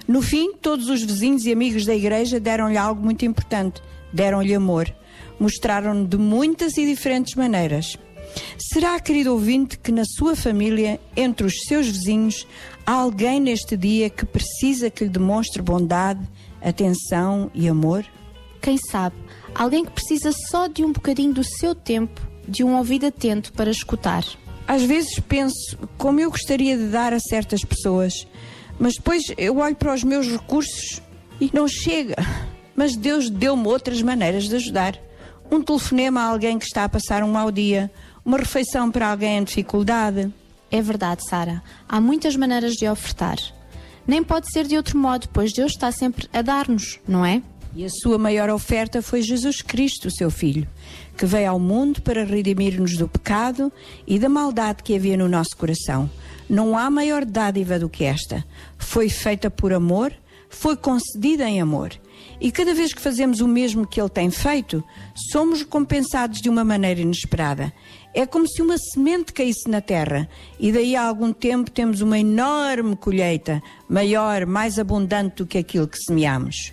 No 0.08 0.22
fim, 0.22 0.54
todos 0.54 0.90
os 0.90 1.04
vizinhos 1.04 1.46
e 1.46 1.52
amigos 1.52 1.86
da 1.86 1.96
igreja 1.96 2.40
deram-lhe 2.40 2.78
algo 2.78 3.02
muito 3.02 3.26
importante: 3.26 3.82
deram-lhe 4.12 4.54
amor. 4.54 4.94
Mostraram-no 5.40 6.06
de 6.06 6.18
muitas 6.18 6.78
e 6.78 6.86
diferentes 6.86 7.36
maneiras. 7.36 7.98
Será, 8.58 9.00
querido 9.00 9.32
ouvinte, 9.34 9.78
que 9.78 9.92
na 9.92 10.04
sua 10.06 10.36
família, 10.36 11.00
entre 11.16 11.46
os 11.46 11.54
seus 11.68 11.88
vizinhos, 11.88 12.48
há 12.86 12.94
alguém 12.94 13.40
neste 13.40 13.78
dia 13.78 14.10
que 14.10 14.26
precisa 14.26 14.90
que 14.90 15.04
lhe 15.04 15.10
demonstre 15.10 15.62
bondade, 15.62 16.22
atenção 16.62 17.52
e 17.54 17.68
amor? 17.68 18.06
Quem 18.62 18.78
sabe, 18.78 19.16
alguém 19.54 19.84
que 19.86 19.92
precisa 19.92 20.32
só 20.50 20.68
de 20.68 20.84
um 20.84 20.92
bocadinho 20.92 21.34
do 21.34 21.44
seu 21.44 21.76
tempo, 21.76 22.22
de 22.48 22.64
um 22.64 22.78
ouvido 22.78 23.06
atento 23.06 23.52
para 23.54 23.70
escutar. 23.70 24.24
Às 24.68 24.84
vezes 24.84 25.20
penso 25.20 25.78
como 25.98 26.20
eu 26.20 26.32
gostaria 26.32 26.78
de 26.78 26.88
dar 26.88 27.14
a 27.14 27.20
certas 27.20 27.64
pessoas, 27.64 28.26
mas 28.80 28.94
depois 28.96 29.24
eu 29.38 29.58
olho 29.58 29.76
para 29.76 29.94
os 29.94 30.04
meus 30.04 30.28
recursos 30.28 31.02
e 31.40 31.50
não 31.54 31.68
chega. 31.68 32.16
Mas 32.76 32.96
Deus 32.96 33.30
deu-me 33.30 33.68
outras 33.68 34.02
maneiras 34.02 34.46
de 34.46 34.56
ajudar. 34.56 34.98
Um 35.52 35.62
telefonema 35.62 36.22
a 36.22 36.28
alguém 36.30 36.58
que 36.58 36.66
está 36.66 36.86
a 36.86 36.90
passar 36.90 37.24
um 37.24 37.32
mau 37.32 37.52
dia, 37.52 37.92
uma 38.26 38.38
refeição 38.38 38.90
para 38.90 39.10
alguém 39.10 39.38
em 39.38 39.44
dificuldade. 39.44 40.34
É 40.72 40.82
verdade, 40.82 41.28
Sara. 41.28 41.62
Há 41.88 42.00
muitas 42.00 42.36
maneiras 42.36 42.74
de 42.74 42.88
ofertar. 42.88 43.38
Nem 44.08 44.24
pode 44.24 44.52
ser 44.52 44.66
de 44.66 44.76
outro 44.76 44.98
modo, 44.98 45.30
pois 45.32 45.54
Deus 45.54 45.72
está 45.72 45.92
sempre 45.92 46.28
a 46.34 46.42
dar-nos, 46.42 47.00
não 47.08 47.26
é? 47.26 47.42
E 47.76 47.86
a 47.86 47.90
sua 47.90 48.18
maior 48.18 48.50
oferta 48.50 49.02
foi 49.02 49.22
Jesus 49.22 49.62
Cristo, 49.62 50.12
seu 50.12 50.30
Filho, 50.30 50.68
que 51.18 51.26
veio 51.26 51.50
ao 51.50 51.60
mundo 51.60 52.02
para 52.02 52.24
redimir-nos 52.24 52.96
do 52.98 53.08
pecado 53.08 53.72
e 54.06 54.20
da 54.20 54.30
maldade 54.30 54.84
que 54.84 54.96
havia 54.96 55.18
no 55.18 55.28
nosso 55.28 55.58
coração. 55.58 56.10
Não 56.48 56.78
há 56.78 56.90
maior 56.90 57.26
dádiva 57.26 57.80
do 57.80 57.90
que 57.90 58.04
esta. 58.04 58.46
Foi 58.78 59.10
feita 59.10 59.50
por 59.50 59.74
amor, 59.74 60.14
foi 60.50 60.78
concedida 60.78 61.50
em 61.50 61.62
amor. 61.62 61.92
E 62.40 62.52
cada 62.52 62.74
vez 62.74 62.94
que 62.94 63.02
fazemos 63.02 63.42
o 63.42 63.48
mesmo 63.48 63.88
que 63.88 64.00
Ele 64.00 64.10
tem 64.10 64.30
feito, 64.30 64.84
somos 65.32 65.60
recompensados 65.62 66.42
de 66.42 66.50
uma 66.50 66.64
maneira 66.64 67.02
inesperada. 67.02 67.74
É 68.16 68.28
como 68.28 68.48
se 68.48 68.62
uma 68.62 68.78
semente 68.78 69.34
caísse 69.34 69.68
na 69.68 69.82
terra 69.82 70.30
e 70.60 70.72
daí 70.72 70.96
a 70.96 71.04
algum 71.04 71.34
tempo 71.34 71.72
temos 71.72 72.00
uma 72.00 72.20
enorme 72.20 72.96
colheita, 72.96 73.62
maior, 73.90 74.46
mais 74.46 74.78
abundante 74.78 75.38
do 75.38 75.48
que 75.48 75.58
aquilo 75.58 75.88
que 75.88 75.98
semeamos. 75.98 76.72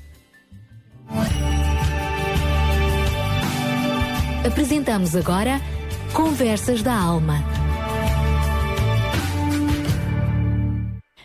Apresentamos 4.47 5.17
agora 5.17 5.61
Conversas 6.13 6.83
da 6.83 6.95
Alma. 6.95 7.43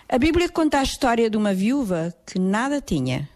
A 0.07 0.17
Bíblia 0.17 0.47
conta 0.47 0.79
a 0.79 0.83
história 0.83 1.29
de 1.29 1.35
uma 1.35 1.53
viúva 1.53 2.13
que 2.25 2.39
nada 2.39 2.79
tinha. 2.79 3.27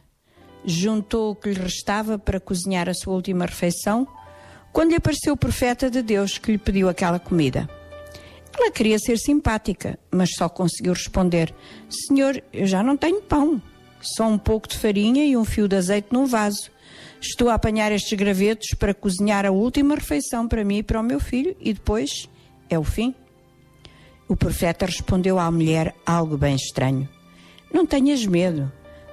Juntou 0.63 1.31
o 1.31 1.35
que 1.35 1.49
lhe 1.49 1.59
restava 1.59 2.17
para 2.17 2.39
cozinhar 2.39 2.87
a 2.87 2.93
sua 2.93 3.15
última 3.15 3.45
refeição 3.45 4.07
quando 4.71 4.89
lhe 4.89 4.95
apareceu 4.95 5.33
o 5.33 5.37
profeta 5.37 5.89
de 5.89 6.01
Deus 6.01 6.37
que 6.37 6.51
lhe 6.51 6.57
pediu 6.57 6.89
aquela 6.89 7.19
comida. 7.19 7.69
Ela 8.57 8.71
queria 8.71 8.99
ser 8.99 9.17
simpática, 9.17 9.97
mas 10.11 10.31
só 10.35 10.49
conseguiu 10.49 10.93
responder: 10.93 11.53
Senhor, 11.89 12.43
eu 12.51 12.67
já 12.67 12.83
não 12.83 12.97
tenho 12.97 13.21
pão, 13.21 13.61
só 14.01 14.27
um 14.27 14.37
pouco 14.37 14.67
de 14.67 14.77
farinha 14.77 15.25
e 15.25 15.37
um 15.37 15.45
fio 15.45 15.67
de 15.67 15.75
azeite 15.75 16.09
num 16.11 16.25
vaso. 16.25 16.69
Estou 17.21 17.49
a 17.49 17.53
apanhar 17.53 17.91
estes 17.91 18.17
gravetos 18.17 18.69
para 18.77 18.93
cozinhar 18.93 19.45
a 19.45 19.51
última 19.51 19.95
refeição 19.95 20.47
para 20.47 20.63
mim 20.63 20.77
e 20.77 20.83
para 20.83 20.99
o 20.99 21.03
meu 21.03 21.19
filho 21.19 21.55
e 21.59 21.73
depois 21.73 22.29
é 22.69 22.77
o 22.77 22.83
fim. 22.83 23.13
O 24.27 24.35
profeta 24.35 24.85
respondeu 24.85 25.39
à 25.39 25.49
mulher 25.49 25.95
algo 26.05 26.37
bem 26.37 26.55
estranho: 26.55 27.07
Não 27.73 27.85
tenhas 27.85 28.25
medo. 28.25 28.71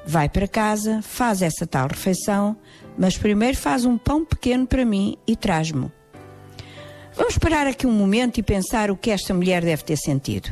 Vai 0.09 0.29
para 0.29 0.47
casa, 0.47 1.03
faz 1.03 1.43
essa 1.43 1.67
tal 1.67 1.89
refeição, 1.89 2.57
mas 2.99 3.17
primeiro 3.17 3.57
faz 3.57 3.85
um 3.85 3.99
pão 3.99 4.25
pequeno 4.25 4.67
para 4.67 4.85
mim 4.85 5.17
e 5.27 5.37
traz-me. 5.37 5.91
Vamos 7.17 7.39
parar 7.39 7.67
aqui 7.67 7.87
um 7.87 7.93
momento 7.93 8.39
e 8.39 8.43
pensar 8.43 8.91
o 8.91 8.97
que 8.97 9.11
esta 9.11 9.33
mulher 9.33 9.65
deve 9.65 9.83
ter 9.83 9.97
sentido. 9.97 10.51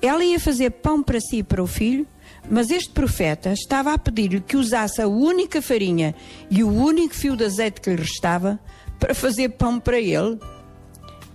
Ela 0.00 0.24
ia 0.24 0.40
fazer 0.40 0.70
pão 0.70 1.02
para 1.02 1.20
si 1.20 1.38
e 1.38 1.42
para 1.42 1.62
o 1.62 1.66
filho, 1.66 2.06
mas 2.48 2.70
este 2.70 2.90
profeta 2.90 3.52
estava 3.52 3.92
a 3.92 3.98
pedir-lhe 3.98 4.40
que 4.40 4.56
usasse 4.56 5.02
a 5.02 5.08
única 5.08 5.60
farinha 5.60 6.14
e 6.48 6.62
o 6.62 6.72
único 6.72 7.14
fio 7.14 7.36
de 7.36 7.44
azeite 7.44 7.80
que 7.80 7.90
lhe 7.90 7.96
restava 7.96 8.58
para 8.98 9.14
fazer 9.14 9.50
pão 9.50 9.80
para 9.80 9.98
ele. 9.98 10.38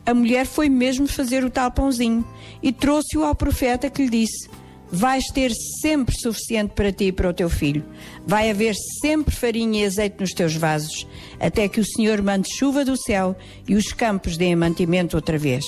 A 0.06 0.14
mulher 0.14 0.46
foi 0.46 0.70
mesmo 0.70 1.08
fazer 1.08 1.44
o 1.44 1.50
tal 1.50 1.70
pãozinho 1.72 2.26
e 2.62 2.72
trouxe-o 2.72 3.24
ao 3.24 3.36
profeta 3.36 3.90
que 3.90 4.04
lhe 4.04 4.10
disse: 4.10 4.50
Vais 4.92 5.26
ter 5.26 5.52
sempre 5.82 6.16
suficiente 6.16 6.74
para 6.74 6.92
ti 6.92 7.06
e 7.06 7.12
para 7.12 7.30
o 7.30 7.34
teu 7.34 7.50
filho. 7.50 7.84
Vai 8.26 8.50
haver 8.50 8.76
sempre 9.02 9.36
farinha 9.36 9.84
e 9.84 9.86
azeite 9.86 10.18
nos 10.20 10.32
teus 10.32 10.56
vasos, 10.56 11.08
até 11.40 11.68
que 11.68 11.80
o 11.80 11.86
Senhor 11.86 12.22
mande 12.22 12.48
chuva 12.56 12.86
do 12.86 12.96
céu 12.96 13.36
e 13.68 13.76
os 13.76 13.92
campos 13.92 14.38
deem 14.38 14.56
mantimento 14.56 15.16
outra 15.16 15.38
vez. 15.38 15.66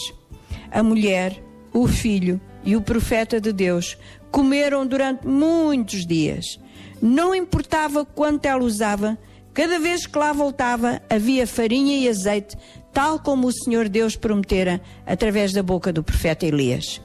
A 0.72 0.84
mulher, 0.84 1.42
o 1.74 1.88
filho 1.88 2.40
e 2.64 2.76
o 2.76 2.82
profeta 2.82 3.42
de 3.42 3.52
Deus 3.52 3.98
comeram 4.32 4.86
durante 4.86 5.26
muitos 5.26 6.06
dias. 6.06 6.60
Não 7.02 7.34
importava 7.34 8.06
quanto 8.06 8.46
ela 8.46 8.64
usava, 8.64 9.18
cada 9.54 9.80
vez 9.80 10.06
que 10.06 10.18
lá 10.18 10.34
voltava 10.34 11.02
havia 11.10 11.48
farinha 11.48 11.98
e 11.98 12.10
azeite, 12.10 12.56
tal 12.94 13.20
como 13.20 13.48
o 13.48 13.54
Senhor 13.54 13.90
Deus 13.90 14.16
prometera 14.16 14.82
através 15.06 15.54
da 15.54 15.64
boca 15.64 15.92
do 15.92 16.04
profeta 16.04 16.46
Elias. 16.46 17.02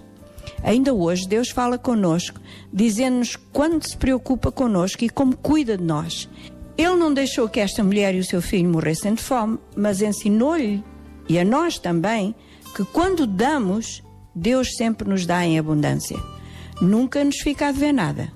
Ainda 0.62 0.94
hoje 0.94 1.26
Deus 1.26 1.50
fala 1.50 1.76
conosco, 1.76 2.40
dizendo-nos 2.72 3.36
quanto 3.52 3.88
se 3.88 3.96
preocupa 3.96 4.52
conosco 4.52 5.04
e 5.04 5.08
como 5.08 5.36
cuida 5.36 5.76
de 5.76 5.84
nós. 5.84 6.28
Ele 6.78 6.94
não 6.94 7.12
deixou 7.12 7.48
que 7.48 7.60
esta 7.60 7.84
mulher 7.84 8.14
e 8.14 8.20
o 8.20 8.24
seu 8.24 8.40
filho 8.40 8.70
morressem 8.70 9.14
de 9.14 9.22
fome, 9.22 9.58
mas 9.76 10.00
ensinou-lhe, 10.00 10.82
e 11.28 11.38
a 11.38 11.44
nós 11.44 11.78
também, 11.78 12.34
que 12.74 12.84
quando 12.84 13.26
damos, 13.26 14.02
Deus 14.34 14.76
sempre 14.76 15.08
nos 15.08 15.26
dá 15.26 15.44
em 15.44 15.58
abundância. 15.58 16.16
Nunca 16.80 17.22
nos 17.22 17.38
fica 17.38 17.68
a 17.68 17.72
dever 17.72 17.92
nada. 17.92 18.32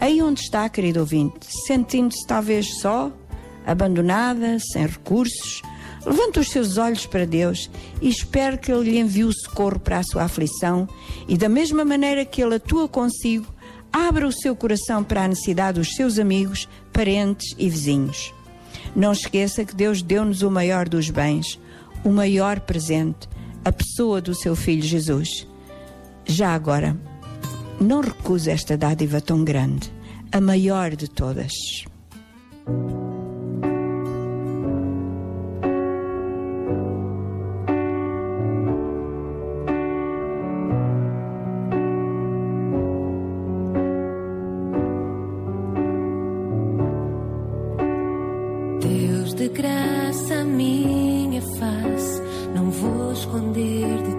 Aí 0.00 0.20
onde 0.20 0.40
está, 0.40 0.68
querido 0.68 1.00
ouvinte, 1.00 1.46
sentindo-se 1.66 2.26
talvez 2.26 2.80
só, 2.80 3.12
abandonada, 3.64 4.58
sem 4.58 4.86
recursos, 4.86 5.62
levanta 6.04 6.40
os 6.40 6.50
seus 6.50 6.78
olhos 6.78 7.06
para 7.06 7.26
Deus 7.26 7.70
e 8.00 8.08
espere 8.08 8.58
que 8.58 8.72
Ele 8.72 8.90
lhe 8.90 8.98
envie 8.98 9.24
o 9.24 9.32
socorro 9.32 9.78
para 9.78 9.98
a 9.98 10.02
sua 10.02 10.24
aflição 10.24 10.88
e, 11.28 11.36
da 11.36 11.48
mesma 11.48 11.84
maneira 11.84 12.24
que 12.24 12.42
Ele 12.42 12.56
atua 12.56 12.88
consigo, 12.88 13.46
abra 13.92 14.26
o 14.26 14.32
seu 14.32 14.56
coração 14.56 15.04
para 15.04 15.24
a 15.24 15.28
necessidade 15.28 15.78
dos 15.78 15.94
seus 15.94 16.18
amigos, 16.18 16.68
parentes 16.92 17.54
e 17.58 17.68
vizinhos. 17.68 18.32
Não 18.96 19.12
esqueça 19.12 19.64
que 19.64 19.74
Deus 19.74 20.02
deu-nos 20.02 20.42
o 20.42 20.50
maior 20.50 20.88
dos 20.88 21.10
bens, 21.10 21.58
o 22.04 22.10
maior 22.10 22.60
presente, 22.60 23.28
a 23.64 23.70
pessoa 23.70 24.20
do 24.20 24.34
seu 24.34 24.56
Filho 24.56 24.82
Jesus. 24.82 25.46
Já 26.24 26.54
agora, 26.54 26.96
não 27.80 28.00
recuse 28.00 28.50
esta 28.50 28.76
dádiva 28.76 29.20
tão 29.20 29.44
grande, 29.44 29.92
a 30.30 30.40
maior 30.40 30.94
de 30.96 31.08
todas. 31.08 31.52
Graça, 49.62 50.44
minha 50.44 51.40
face 51.40 52.20
não 52.52 52.68
vou 52.68 53.12
esconder 53.12 54.02
de 54.02 54.11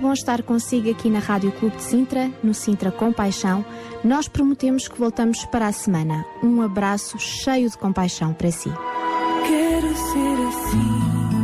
muito 0.00 0.08
bom 0.08 0.12
estar 0.14 0.42
consigo 0.42 0.90
aqui 0.90 1.10
na 1.10 1.18
Rádio 1.18 1.52
Clube 1.52 1.76
de 1.76 1.82
Sintra, 1.82 2.30
no 2.42 2.54
Sintra 2.54 2.90
Compaixão. 2.90 3.62
Nós 4.02 4.26
prometemos 4.28 4.88
que 4.88 4.98
voltamos 4.98 5.44
para 5.44 5.66
a 5.66 5.72
semana. 5.72 6.24
Um 6.42 6.62
abraço 6.62 7.18
cheio 7.18 7.68
de 7.68 7.76
compaixão 7.76 8.32
para 8.32 8.50
si. 8.50 8.70
Quero 9.46 9.88
ser 9.88 10.48
assim, 10.48 11.39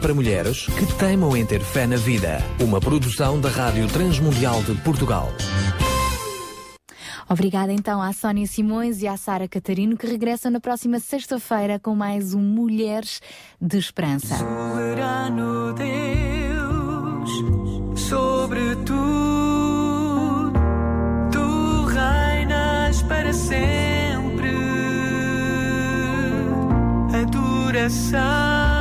para 0.00 0.14
mulheres 0.14 0.66
que 0.66 0.86
teimam 0.98 1.36
em 1.36 1.44
ter 1.44 1.60
fé 1.60 1.86
na 1.86 1.96
vida. 1.96 2.38
Uma 2.58 2.80
produção 2.80 3.40
da 3.40 3.48
Rádio 3.48 3.86
Transmundial 3.88 4.62
de 4.62 4.74
Portugal. 4.82 5.30
Obrigada 7.28 7.72
então 7.72 8.02
à 8.02 8.12
Sónia 8.12 8.44
Simões 8.44 9.02
e 9.02 9.06
à 9.06 9.16
Sara 9.16 9.46
Catarino 9.46 9.96
que 9.96 10.04
regressam 10.04 10.50
na 10.50 10.58
próxima 10.58 10.98
sexta-feira 10.98 11.78
com 11.78 11.94
mais 11.94 12.34
um 12.34 12.40
Mulheres 12.40 13.20
de 13.60 13.78
Esperança. 13.78 14.36
Soberano 14.36 15.72
Deus, 15.74 17.30
sobre 18.00 18.74
tudo, 18.84 20.52
tu 21.30 21.84
reinas 21.84 23.00
para 23.02 23.32
sempre. 23.32 24.50
Adoração 27.14 28.79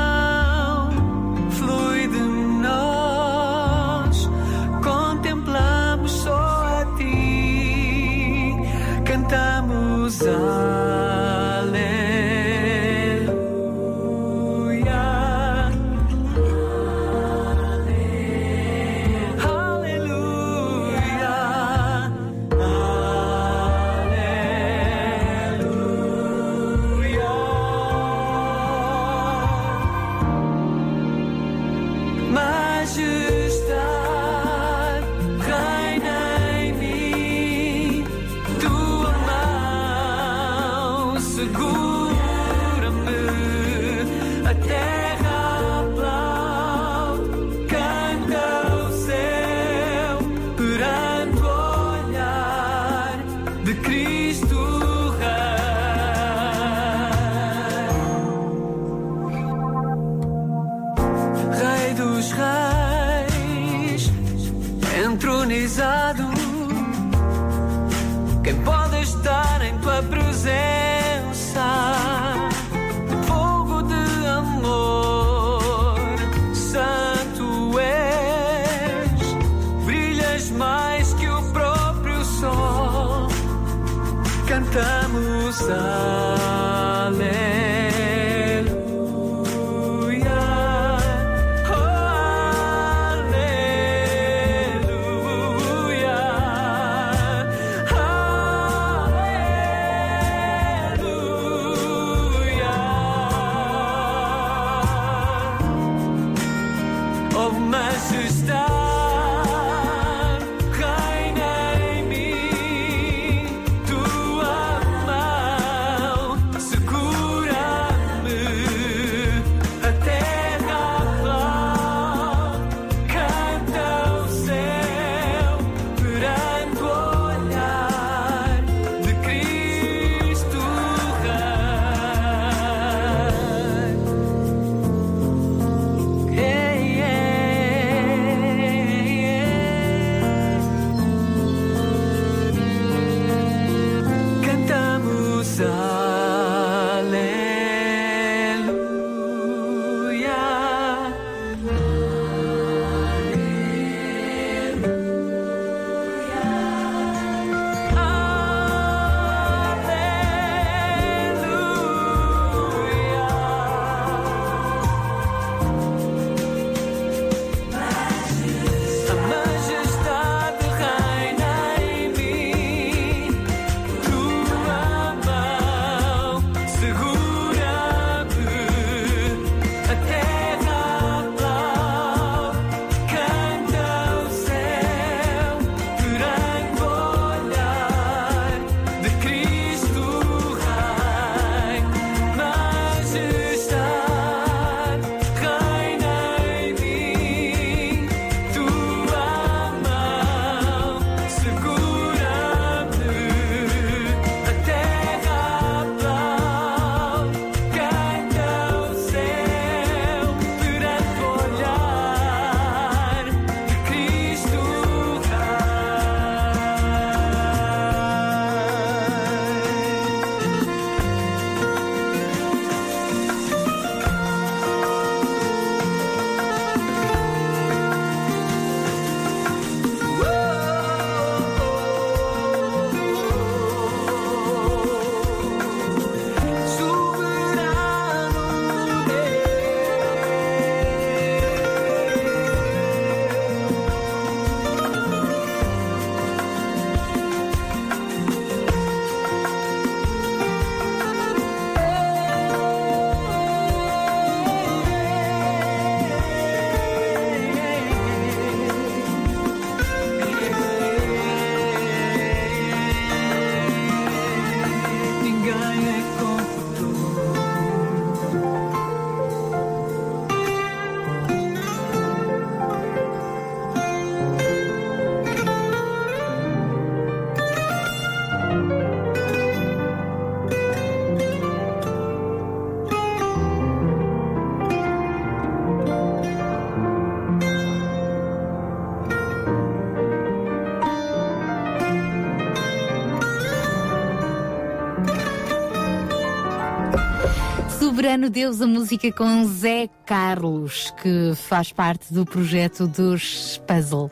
Soberano 298.20 298.30
Deus, 298.30 298.62
a 298.62 298.68
música 298.68 299.12
com 299.14 299.46
Zé 299.46 299.90
Carlos, 300.06 300.94
que 301.02 301.34
faz 301.36 301.72
parte 301.72 302.14
do 302.14 302.26
projeto 302.26 302.86
dos 302.86 303.62
Puzzle. 303.66 304.12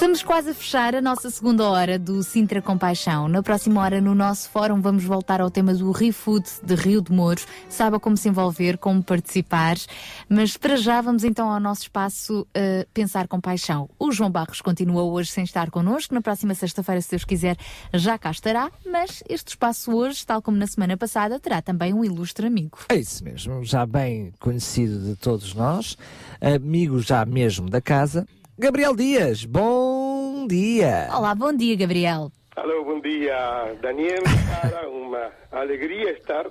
Estamos 0.00 0.22
quase 0.22 0.48
a 0.48 0.54
fechar 0.54 0.94
a 0.94 1.02
nossa 1.02 1.28
segunda 1.28 1.68
hora 1.68 1.98
do 1.98 2.22
Sintra 2.22 2.62
Compaixão. 2.62 3.28
Na 3.28 3.42
próxima 3.42 3.82
hora, 3.82 4.00
no 4.00 4.14
nosso 4.14 4.48
fórum, 4.48 4.80
vamos 4.80 5.04
voltar 5.04 5.42
ao 5.42 5.50
tema 5.50 5.74
do 5.74 5.92
ReFood 5.92 6.48
de 6.62 6.74
Rio 6.74 7.02
de 7.02 7.12
Mouros. 7.12 7.46
Saiba 7.68 8.00
como 8.00 8.16
se 8.16 8.26
envolver, 8.26 8.78
como 8.78 9.02
participar. 9.04 9.76
Mas 10.26 10.56
para 10.56 10.76
já, 10.76 11.02
vamos 11.02 11.22
então 11.22 11.52
ao 11.52 11.60
nosso 11.60 11.82
espaço 11.82 12.40
uh, 12.40 12.88
Pensar 12.94 13.28
com 13.28 13.38
Paixão. 13.42 13.90
O 13.98 14.10
João 14.10 14.30
Barros 14.30 14.62
continua 14.62 15.02
hoje 15.02 15.32
sem 15.32 15.44
estar 15.44 15.70
connosco. 15.70 16.14
Na 16.14 16.22
próxima 16.22 16.54
sexta-feira, 16.54 17.02
se 17.02 17.10
Deus 17.10 17.26
quiser, 17.26 17.58
já 17.92 18.16
cá 18.16 18.30
estará. 18.30 18.70
Mas 18.90 19.22
este 19.28 19.48
espaço 19.48 19.94
hoje, 19.94 20.24
tal 20.24 20.40
como 20.40 20.56
na 20.56 20.66
semana 20.66 20.96
passada, 20.96 21.38
terá 21.38 21.60
também 21.60 21.92
um 21.92 22.02
ilustre 22.02 22.46
amigo. 22.46 22.78
É 22.88 22.96
isso 22.96 23.22
mesmo, 23.22 23.62
já 23.62 23.84
bem 23.84 24.32
conhecido 24.40 24.98
de 24.98 25.14
todos 25.14 25.52
nós, 25.52 25.98
amigo 26.40 27.00
já 27.00 27.22
mesmo 27.26 27.68
da 27.68 27.82
casa, 27.82 28.26
Gabriel 28.60 28.94
Dias. 28.94 29.46
Bom 29.46 30.46
dia! 30.46 31.08
Olá, 31.16 31.34
bom 31.34 31.50
dia, 31.50 31.74
Gabriel. 31.74 32.30
Alô, 32.54 32.84
bom 32.84 33.00
dia, 33.00 33.34
Daniel. 33.80 34.22
Cara, 34.60 34.84
uma 34.92 35.30
alegria 35.50 36.10
estar 36.10 36.44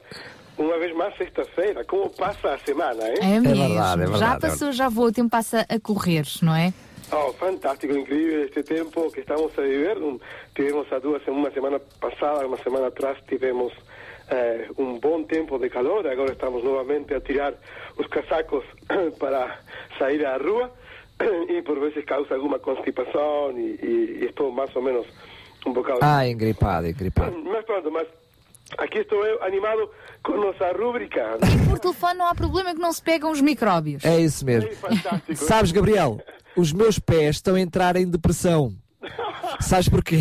uma 0.57 0.79
vez 0.79 0.91
mais 0.95 1.15
sexta-feira. 1.17 1.85
Como 1.85 2.09
passa 2.09 2.55
a 2.55 2.57
semana, 2.57 3.07
hein? 3.07 3.19
É 3.21 3.39
mesmo. 3.39 4.17
já 4.17 4.39
passou, 4.39 4.71
já 4.71 4.89
vou, 4.89 5.05
o 5.05 5.11
tempo 5.11 5.29
passa 5.29 5.67
a 5.69 5.79
correr, 5.79 6.23
não 6.41 6.55
é? 6.55 6.73
Oh, 7.11 7.31
fantástico, 7.33 7.95
incrível 7.95 8.43
este 8.43 8.63
tempo 8.63 9.11
que 9.11 9.19
estamos 9.19 9.51
a 9.55 9.61
viver. 9.61 9.99
Um, 9.99 10.19
tivemos 10.55 10.91
há 10.91 10.97
duas, 10.97 11.21
uma 11.27 11.51
semana 11.51 11.79
passada, 12.01 12.47
uma 12.47 12.57
semana 12.57 12.87
atrás, 12.87 13.19
tivemos 13.27 13.71
eh, 14.31 14.67
um 14.79 14.97
bom 14.97 15.21
tempo 15.25 15.59
de 15.59 15.69
calor. 15.69 16.07
Agora 16.07 16.31
estamos 16.31 16.63
novamente 16.63 17.13
a 17.13 17.21
tirar 17.21 17.53
os 17.99 18.07
casacos 18.07 18.65
para 19.19 19.59
sair 19.99 20.25
à 20.25 20.37
rua 20.37 20.71
e 21.49 21.61
por 21.61 21.79
vezes 21.79 22.03
causa 22.05 22.35
alguma 22.35 22.59
constipação 22.59 23.51
e, 23.57 23.79
e, 23.81 24.19
e 24.21 24.25
estou 24.25 24.51
mais 24.51 24.73
ou 24.75 24.81
menos 24.81 25.07
um 25.65 25.73
bocado... 25.73 25.99
Ah, 26.01 26.27
engripado, 26.27 26.87
engripado. 26.87 27.35
Mas 27.43 27.65
pronto, 27.65 27.91
mas 27.91 28.07
aqui 28.77 28.99
estou 28.99 29.25
eu 29.25 29.43
animado 29.43 29.89
com 30.23 30.37
nossa 30.37 30.71
rúbrica. 30.71 31.37
E 31.43 31.69
por 31.69 31.79
telefone 31.79 32.19
não 32.19 32.27
há 32.27 32.35
problema 32.35 32.73
que 32.73 32.79
não 32.79 32.93
se 32.93 33.01
pegam 33.01 33.31
os 33.31 33.41
micróbios. 33.41 34.05
É 34.05 34.19
isso 34.19 34.45
mesmo. 34.45 34.69
Sabes, 35.35 35.71
Gabriel, 35.71 36.19
os 36.55 36.71
meus 36.71 36.99
pés 36.99 37.37
estão 37.37 37.55
a 37.55 37.59
entrar 37.59 37.95
em 37.95 38.09
depressão. 38.09 38.73
Sabes 39.61 39.87
porquê? 39.87 40.19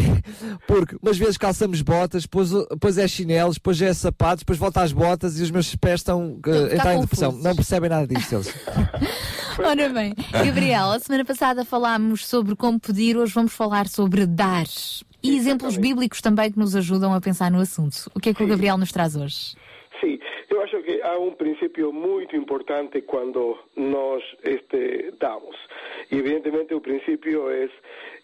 Porque 0.66 0.96
umas 1.02 1.18
vezes 1.18 1.36
calçamos 1.36 1.82
botas, 1.82 2.22
depois, 2.22 2.50
depois 2.50 2.98
é 2.98 3.08
chinelos, 3.08 3.56
depois 3.56 3.80
é 3.82 3.92
sapatos, 3.92 4.42
depois 4.42 4.58
volta 4.58 4.82
às 4.82 4.92
botas 4.92 5.38
e 5.38 5.42
os 5.42 5.50
meus 5.50 5.74
pés 5.74 6.00
estão 6.00 6.40
uh, 6.46 6.70
a 6.70 6.74
entrar 6.74 6.94
em 6.94 7.00
depressão. 7.00 7.32
Não 7.32 7.54
percebem 7.54 7.90
nada 7.90 8.06
disto 8.06 8.34
eles. 8.34 8.54
Ora 9.58 9.88
bem, 9.88 10.14
Gabriel, 10.30 10.92
a 10.92 11.00
semana 11.00 11.24
passada 11.24 11.64
falámos 11.64 12.26
sobre 12.26 12.54
como 12.54 12.78
pedir, 12.78 13.16
hoje 13.16 13.32
vamos 13.34 13.52
falar 13.52 13.88
sobre 13.88 14.24
dar. 14.24 14.66
E 15.20 15.36
exemplos 15.36 15.76
bíblicos 15.76 16.20
também 16.20 16.52
que 16.52 16.58
nos 16.58 16.76
ajudam 16.76 17.12
a 17.12 17.20
pensar 17.20 17.50
no 17.50 17.58
assunto. 17.58 18.08
O 18.14 18.20
que 18.20 18.28
é 18.28 18.34
que 18.34 18.42
o 18.42 18.46
Gabriel 18.46 18.78
nos 18.78 18.92
traz 18.92 19.16
hoje? 19.16 19.56
Sim, 20.00 20.16
um 21.16 21.32
princípio 21.32 21.92
muito 21.92 22.34
importante 22.34 23.02
quando 23.02 23.56
nós 23.76 24.22
este, 24.42 25.12
damos. 25.18 25.56
E 26.10 26.18
evidentemente 26.18 26.74
o 26.74 26.80
princípio 26.80 27.48
é, 27.50 27.68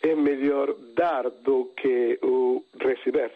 é 0.03 0.15
melhor 0.15 0.75
dar 0.95 1.31
do 1.31 1.71
que 1.77 2.19
o 2.23 2.65
receber. 2.81 3.31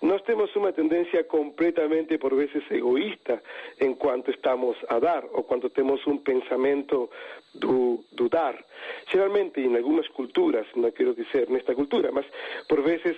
Nós 0.00 0.22
temos 0.22 0.54
uma 0.54 0.72
tendência 0.72 1.24
completamente, 1.24 2.18
por 2.18 2.32
vezes, 2.34 2.62
egoísta 2.70 3.42
enquanto 3.80 4.30
estamos 4.30 4.76
a 4.88 5.00
dar, 5.00 5.24
ou 5.32 5.42
quando 5.42 5.68
temos 5.70 6.06
um 6.06 6.18
pensamento 6.18 7.10
do, 7.54 8.04
do 8.12 8.28
dar. 8.28 8.56
Geralmente, 9.10 9.60
em 9.60 9.76
algumas 9.76 10.06
culturas, 10.08 10.66
não 10.76 10.92
quero 10.92 11.14
dizer 11.14 11.50
nesta 11.50 11.74
cultura, 11.74 12.12
mas 12.12 12.24
por 12.68 12.80
vezes 12.82 13.16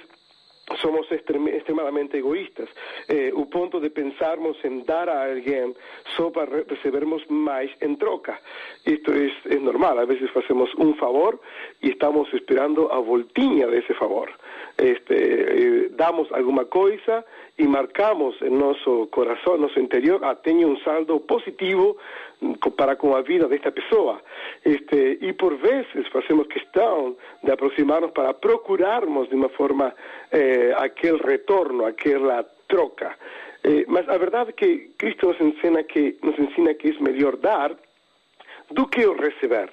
somos 0.76 1.10
extrem- 1.10 1.48
extremadamente 1.56 2.16
egoístas. 2.16 2.68
Eh, 3.08 3.32
o 3.34 3.46
ponto 3.46 3.80
de 3.80 3.90
pensarmos 3.90 4.56
em 4.64 4.80
dar 4.84 5.08
a 5.08 5.28
alguém 5.30 5.74
só 6.16 6.30
para 6.30 6.50
re- 6.50 6.64
recebermos 6.68 7.24
mais 7.28 7.70
em 7.80 7.94
troca. 7.96 8.38
Isto 8.86 9.12
é, 9.12 9.54
é 9.54 9.58
normal, 9.58 9.98
a 9.98 10.04
vezes 10.04 10.30
fazemos 10.30 10.70
um 10.78 10.94
favor 10.94 11.38
e 11.82 11.88
estamos 11.90 12.32
esperando 12.32 12.90
a 12.92 13.00
voltinha 13.00 13.66
desse 13.66 13.92
favor. 13.94 14.30
Este, 14.78 15.14
eh, 15.14 15.88
damos 15.90 16.30
alguma 16.32 16.64
coisa 16.64 17.24
e 17.58 17.66
marcamos 17.66 18.40
em 18.40 18.50
nosso 18.50 19.06
coração, 19.08 19.58
nosso 19.58 19.78
interior, 19.78 20.24
ah, 20.24 20.34
tenho 20.34 20.68
um 20.68 20.78
saldo 20.78 21.20
positivo 21.20 21.96
hum, 22.40 22.54
co- 22.54 22.70
para 22.70 22.96
com 22.96 23.14
a 23.14 23.20
vida 23.20 23.46
desta 23.48 23.70
pessoa. 23.70 24.20
Este, 24.64 25.18
e 25.20 25.32
por 25.34 25.54
vezes 25.56 26.08
fazemos 26.10 26.46
questão 26.46 27.16
de 27.44 27.50
aproximarmos 27.52 28.10
para 28.12 28.32
procurarmos 28.32 29.28
de 29.28 29.34
uma 29.34 29.48
forma 29.50 29.94
eh, 30.32 30.72
aquele 30.78 31.18
retorno, 31.18 31.84
aquela 31.84 32.42
troca. 32.68 33.14
Eh, 33.64 33.84
mas 33.88 34.08
a 34.08 34.16
verdade 34.16 34.50
é 34.50 34.52
que 34.52 34.90
Cristo 34.96 35.26
nos 35.28 35.40
ensina 35.40 35.82
que, 35.82 36.16
nos 36.22 36.38
ensina 36.38 36.72
que 36.72 36.88
é 36.88 37.02
melhor 37.02 37.36
dar 37.36 37.76
do 38.70 38.86
que 38.86 39.04
o 39.04 39.12
receber. 39.20 39.68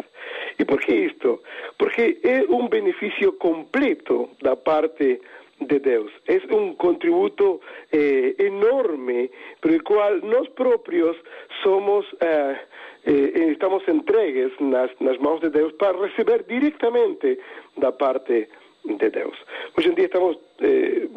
E 0.59 0.65
por 0.65 0.79
que 0.79 0.93
isto? 0.93 1.41
Porque 1.77 2.19
é 2.23 2.41
um 2.49 2.67
benefício 2.67 3.33
completo 3.33 4.29
da 4.41 4.55
parte 4.55 5.21
de 5.61 5.79
Deus. 5.79 6.11
É 6.27 6.39
um 6.53 6.75
contributo 6.75 7.59
eh, 7.91 8.35
enorme 8.39 9.29
pelo 9.61 9.81
qual 9.83 10.17
nós 10.21 10.47
próprios 10.49 11.17
somos 11.63 12.05
eh, 12.21 12.59
eh, 13.05 13.51
estamos 13.51 13.87
entregues 13.87 14.51
nas, 14.59 14.91
nas 14.99 15.17
mãos 15.17 15.39
de 15.39 15.49
Deus 15.49 15.71
para 15.73 15.97
receber 15.97 16.43
diretamente 16.43 17.39
da 17.77 17.91
parte 17.91 18.47
de 18.85 19.09
Deus. 19.09 19.37
Hoje 19.77 19.89
em 19.89 19.93
dia 19.95 20.05
estamos 20.05 20.37
eh, 20.61 21.07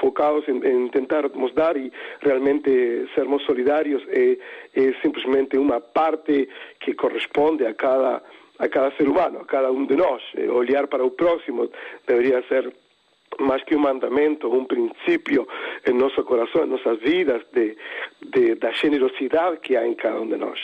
focados 0.00 0.46
em, 0.48 0.58
em 0.66 0.88
tentarmos 0.88 1.52
dar 1.54 1.76
e 1.76 1.92
realmente 2.20 3.06
sermos 3.14 3.42
solidários 3.44 4.02
é, 4.08 4.36
é 4.74 4.92
simplesmente 5.02 5.56
uma 5.56 5.80
parte 5.80 6.48
que 6.80 6.94
corresponde 6.94 7.66
a 7.66 7.74
cada 7.74 8.22
a 8.58 8.68
cada 8.68 8.90
ser 8.96 9.08
humano, 9.08 9.40
a 9.40 9.44
cada 9.44 9.70
um 9.70 9.86
de 9.86 9.96
nós. 9.96 10.22
Eh, 10.36 10.48
olhar 10.50 10.86
para 10.86 11.04
o 11.04 11.10
próximo 11.10 11.70
deveria 12.06 12.42
ser 12.48 12.72
mais 13.40 13.62
que 13.64 13.74
um 13.74 13.80
mandamento, 13.80 14.52
um 14.52 14.64
princípio 14.64 15.46
em 15.86 15.92
nosso 15.92 16.22
coração, 16.24 16.64
em 16.64 16.68
nossas 16.68 16.98
vidas, 17.00 17.42
de, 17.52 17.76
de, 18.22 18.54
da 18.56 18.70
generosidade 18.70 19.58
que 19.58 19.76
há 19.76 19.86
em 19.86 19.94
cada 19.94 20.20
um 20.20 20.28
de 20.28 20.36
nós. 20.36 20.58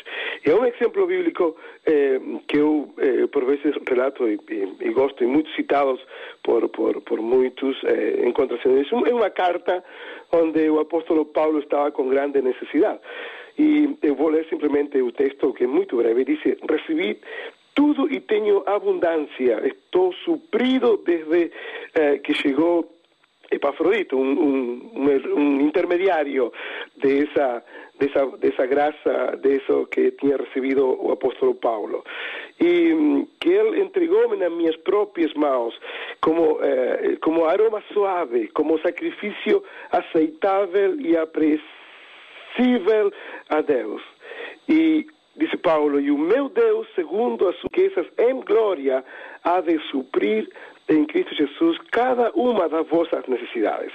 É 0.44 0.54
um 0.54 0.64
exemplo 0.64 1.06
bíblico 1.06 1.56
eh, 1.86 2.20
que 2.46 2.58
eu, 2.58 2.92
eh, 2.98 3.26
por 3.26 3.44
vezes, 3.44 3.74
relato 3.88 4.28
e, 4.28 4.38
e, 4.48 4.76
e 4.80 4.90
gosto, 4.90 5.22
e 5.22 5.26
muito 5.26 5.50
citados 5.52 6.00
por, 6.42 6.68
por, 6.68 7.00
por 7.02 7.20
muitos 7.20 7.76
eh, 7.84 8.22
encontros-se. 8.26 8.68
É 8.68 9.14
uma 9.14 9.30
carta 9.30 9.82
onde 10.32 10.68
o 10.70 10.80
apóstolo 10.80 11.24
Paulo 11.26 11.58
estava 11.58 11.90
com 11.90 12.08
grande 12.08 12.40
necessidade. 12.40 13.00
E 13.58 13.96
eu 14.02 14.14
vou 14.14 14.28
ler 14.28 14.46
simplesmente 14.48 15.00
o 15.02 15.12
texto, 15.12 15.52
que 15.52 15.64
é 15.64 15.66
muito 15.66 15.96
breve, 15.96 16.24
diz, 16.24 16.40
recebi 16.68 17.20
tudo 17.74 18.12
e 18.12 18.20
tenho 18.20 18.62
abundância, 18.66 19.66
estou 19.66 20.12
suprido 20.24 20.96
desde 21.04 21.50
eh, 21.94 22.18
que 22.18 22.34
chegou 22.34 23.00
Epafrodito, 23.50 24.16
um, 24.16 24.30
um, 24.30 24.90
um, 24.94 25.34
um 25.36 25.60
intermediário 25.60 26.52
dessa, 26.96 27.64
dessa, 27.98 28.26
dessa 28.38 28.66
graça, 28.66 29.38
disso 29.42 29.86
que 29.90 30.12
tinha 30.12 30.36
recebido 30.36 30.86
o 31.04 31.10
apóstolo 31.10 31.56
Paulo. 31.56 32.04
E 32.60 32.94
hum, 32.94 33.26
que 33.40 33.48
ele 33.48 33.80
entregou-me 33.80 34.36
nas 34.36 34.52
minhas 34.52 34.76
próprias 34.76 35.34
mãos 35.34 35.74
como, 36.20 36.60
eh, 36.62 37.16
como 37.22 37.44
aroma 37.44 37.82
suave, 37.92 38.46
como 38.48 38.78
sacrifício 38.78 39.64
aceitável 39.90 41.00
e 41.00 41.16
apreciável 41.16 41.60
a 43.48 43.60
Deus. 43.62 44.02
E 44.68 45.06
disse 45.40 45.56
Paulo, 45.56 45.98
e 45.98 46.10
o 46.10 46.18
meu 46.18 46.48
Deus, 46.48 46.86
segundo 46.94 47.48
as 47.48 47.56
riquezas 47.62 48.06
em 48.18 48.40
glória, 48.40 49.04
há 49.42 49.60
de 49.60 49.78
suprir 49.90 50.48
em 50.88 51.04
Cristo 51.06 51.34
Jesus 51.34 51.78
cada 51.90 52.30
uma 52.32 52.68
das 52.68 52.86
vossas 52.86 53.26
necessidades. 53.26 53.92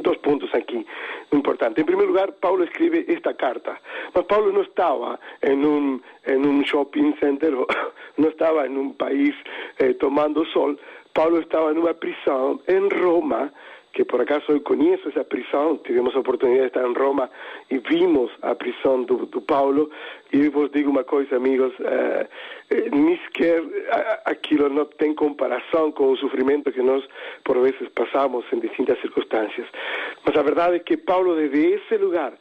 Dois 0.00 0.16
pontos 0.18 0.52
aqui 0.54 0.86
importantes. 1.32 1.80
Em 1.80 1.84
primeiro 1.84 2.10
lugar, 2.10 2.32
Paulo 2.32 2.64
escreve 2.64 3.04
esta 3.08 3.34
carta. 3.34 3.76
Mas 4.14 4.24
Paulo 4.24 4.50
não 4.50 4.62
estava 4.62 5.20
em 5.42 5.64
um, 5.64 6.00
em 6.26 6.38
um 6.38 6.64
shopping 6.64 7.14
center, 7.20 7.52
não 8.16 8.28
estava 8.30 8.66
em 8.66 8.76
um 8.76 8.90
país 8.92 9.34
eh, 9.78 9.92
tomando 9.92 10.46
sol. 10.46 10.76
Paulo 11.12 11.40
estava 11.40 11.74
numa 11.74 11.92
prisão 11.92 12.58
em 12.66 12.88
Roma 13.02 13.52
que 13.92 14.04
por 14.04 14.20
acaso 14.20 14.52
eu 14.52 14.60
conheço 14.60 15.08
essa 15.08 15.24
prisão, 15.24 15.76
tivemos 15.78 16.14
a 16.16 16.20
oportunidade 16.20 16.70
de 16.70 16.78
estar 16.78 16.88
em 16.88 16.94
Roma 16.94 17.28
e 17.70 17.78
vimos 17.78 18.30
a 18.40 18.54
prisão 18.54 19.02
do, 19.02 19.26
do 19.26 19.40
Paulo, 19.40 19.90
e 20.32 20.46
eu 20.46 20.50
vos 20.50 20.70
digo 20.70 20.90
uma 20.90 21.04
coisa, 21.04 21.36
amigos, 21.36 21.74
eh, 21.80 22.26
eh, 22.70 22.88
nem 22.90 23.18
sequer 23.18 23.62
aquilo 24.24 24.70
não 24.70 24.86
tem 24.86 25.14
comparação 25.14 25.92
com 25.92 26.12
o 26.12 26.16
sofrimento 26.16 26.72
que 26.72 26.80
nós 26.80 27.04
por 27.44 27.60
vezes 27.60 27.86
passamos 27.90 28.44
em 28.52 28.60
distintas 28.60 28.98
circunstâncias. 29.00 29.66
Mas 30.24 30.36
a 30.36 30.42
verdade 30.42 30.76
é 30.76 30.78
que 30.78 30.96
Paulo 30.96 31.36
desde 31.36 31.74
esse 31.74 31.98
lugar 31.98 32.32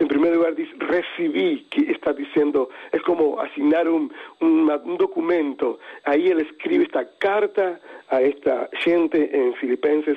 en 0.00 0.06
primer 0.06 0.32
lugar 0.32 0.54
dice, 0.54 0.72
recibí, 0.78 1.66
que 1.70 1.90
está 1.90 2.12
diciendo, 2.12 2.70
es 2.92 3.02
como 3.02 3.40
asignar 3.40 3.88
un, 3.88 4.12
un 4.40 4.96
documento. 4.96 5.80
Ahí 6.04 6.28
él 6.28 6.40
escribe 6.40 6.84
esta 6.84 7.04
carta 7.18 7.80
a 8.08 8.20
esta 8.20 8.68
gente 8.84 9.28
en 9.32 9.54
Filipenses 9.54 10.16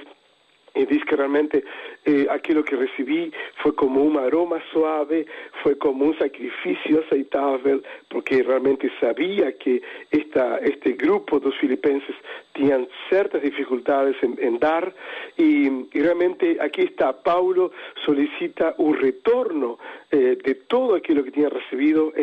y 0.73 0.85
dice 0.85 1.03
que 1.05 1.15
realmente 1.15 1.63
eh, 2.05 2.27
aquello 2.29 2.63
que 2.63 2.75
recibí 2.75 3.31
fue 3.57 3.75
como 3.75 4.01
un 4.03 4.17
aroma 4.17 4.61
suave, 4.71 5.25
fue 5.63 5.77
como 5.77 6.05
un 6.05 6.17
sacrificio 6.17 7.03
aceitable, 7.05 7.81
porque 8.09 8.41
realmente 8.43 8.89
sabía 8.99 9.51
que 9.57 9.81
esta, 10.09 10.57
este 10.59 10.93
grupo 10.93 11.39
de 11.39 11.47
los 11.47 11.57
filipenses 11.57 12.15
tenían 12.53 12.87
ciertas 13.09 13.41
dificultades 13.41 14.15
en, 14.21 14.59
dar. 14.59 14.93
Y, 15.37 15.69
realmente 15.91 16.57
aquí 16.61 16.81
está, 16.81 17.21
Paulo 17.21 17.71
solicita 18.05 18.75
un 18.77 18.97
retorno 18.97 19.77
eh, 20.09 20.37
de 20.43 20.55
todo 20.55 20.95
aquello 20.95 21.23
que 21.23 21.31
tenía 21.31 21.49
recibido 21.49 22.13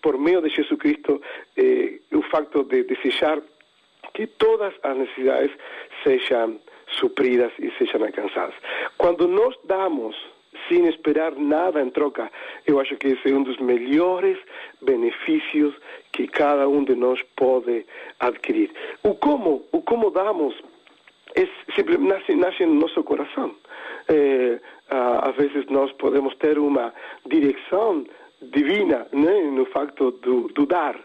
por 0.00 0.18
medio 0.18 0.40
de 0.40 0.50
Jesucristo, 0.50 1.20
eh, 1.56 2.00
un 2.12 2.22
facto 2.24 2.62
de 2.62 2.84
desejar 2.84 3.42
que 4.14 4.26
todas 4.26 4.72
as 4.82 4.96
necessidades 4.96 5.50
sejam 6.02 6.58
supridas 6.88 7.52
e 7.58 7.70
sejam 7.78 8.04
alcançadas. 8.04 8.54
Quando 8.96 9.26
nós 9.28 9.54
damos 9.64 10.16
sem 10.68 10.86
esperar 10.88 11.32
nada 11.36 11.82
em 11.82 11.90
troca, 11.90 12.30
eu 12.66 12.80
acho 12.80 12.96
que 12.96 13.08
esse 13.08 13.30
é 13.30 13.34
um 13.34 13.42
dos 13.42 13.58
melhores 13.58 14.38
benefícios 14.80 15.74
que 16.12 16.26
cada 16.26 16.68
um 16.68 16.82
de 16.82 16.94
nós 16.94 17.20
pode 17.36 17.84
adquirir. 18.20 18.70
O 19.02 19.14
como, 19.14 19.66
o 19.72 19.82
como 19.82 20.10
damos 20.10 20.54
é 21.34 21.46
sempre 21.74 21.98
nasce, 21.98 22.34
nasce 22.34 22.64
no 22.64 22.74
nosso 22.74 23.02
coração. 23.04 23.54
Eh, 24.08 24.58
ah, 24.88 25.28
às 25.28 25.36
vezes 25.36 25.66
nós 25.66 25.92
podemos 25.92 26.34
ter 26.36 26.58
uma 26.58 26.92
direção 27.26 28.06
divina 28.50 29.06
né, 29.12 29.42
no 29.50 29.64
facto 29.66 30.10
do, 30.12 30.48
do 30.48 30.66
dar. 30.66 30.98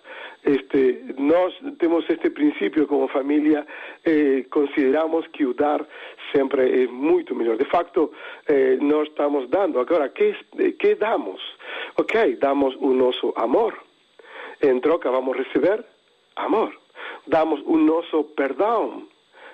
Este, 0.44 1.14
nós 1.20 1.54
temos 1.78 2.10
este 2.10 2.32
princípio 2.32 2.88
como 2.88 3.08
família, 3.08 3.66
eh, 4.04 4.44
consideramos 4.50 5.28
que 5.28 5.46
o 5.46 5.54
dar 5.54 5.86
sempre 6.36 6.84
é 6.84 6.88
muito 6.88 7.36
melhor. 7.36 7.58
De 7.58 7.66
facto, 7.66 8.12
eh, 8.48 8.78
nós 8.82 9.08
estamos 9.08 9.48
dando. 9.50 9.80
Agora, 9.80 10.10
que, 10.10 10.34
que 10.80 10.96
damos? 10.96 11.40
Ok, 11.98 12.38
damos 12.38 12.76
o 12.80 12.92
nosso 12.94 13.32
amor. 13.36 13.78
Em 14.64 14.80
troca, 14.80 15.12
vamos 15.12 15.38
receber 15.38 15.86
amor. 16.36 16.76
Damos 17.28 17.62
o 17.66 17.78
nosso 17.78 18.24
perdão. 18.36 19.08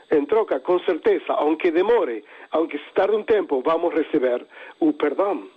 Em 0.10 0.26
troca, 0.26 0.62
com 0.62 0.80
certeza, 0.80 1.34
aunque 1.34 1.70
demore, 1.70 2.24
aunque 2.52 2.78
se 2.78 2.94
tarde 2.94 3.14
um 3.14 3.24
tempo, 3.24 3.62
vamos 3.62 3.94
receber 3.94 4.46
o 4.80 4.94
perdão. 4.94 5.50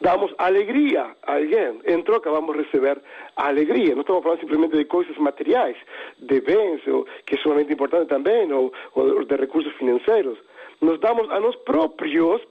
Damos 0.00 0.34
alegria 0.38 1.14
a 1.22 1.34
alguém, 1.34 1.80
em 1.86 2.02
troca 2.02 2.30
vamos 2.30 2.56
receber 2.56 3.00
alegria. 3.36 3.94
Não 3.94 4.00
estamos 4.00 4.22
falando 4.22 4.40
simplesmente 4.40 4.76
de 4.76 4.84
coisas 4.84 5.16
materiais, 5.18 5.76
de 6.18 6.40
bens, 6.40 6.86
ou, 6.86 7.06
que 7.26 7.36
é 7.36 7.38
sumamente 7.38 7.72
importante 7.72 8.08
também, 8.08 8.52
ou, 8.52 8.72
ou 8.94 9.24
de 9.24 9.36
recursos 9.36 9.72
financeiros. 9.74 10.38
Nos 10.80 10.98
damos 11.00 11.30
a 11.30 11.40
nós 11.40 11.56
próprios 11.56 12.42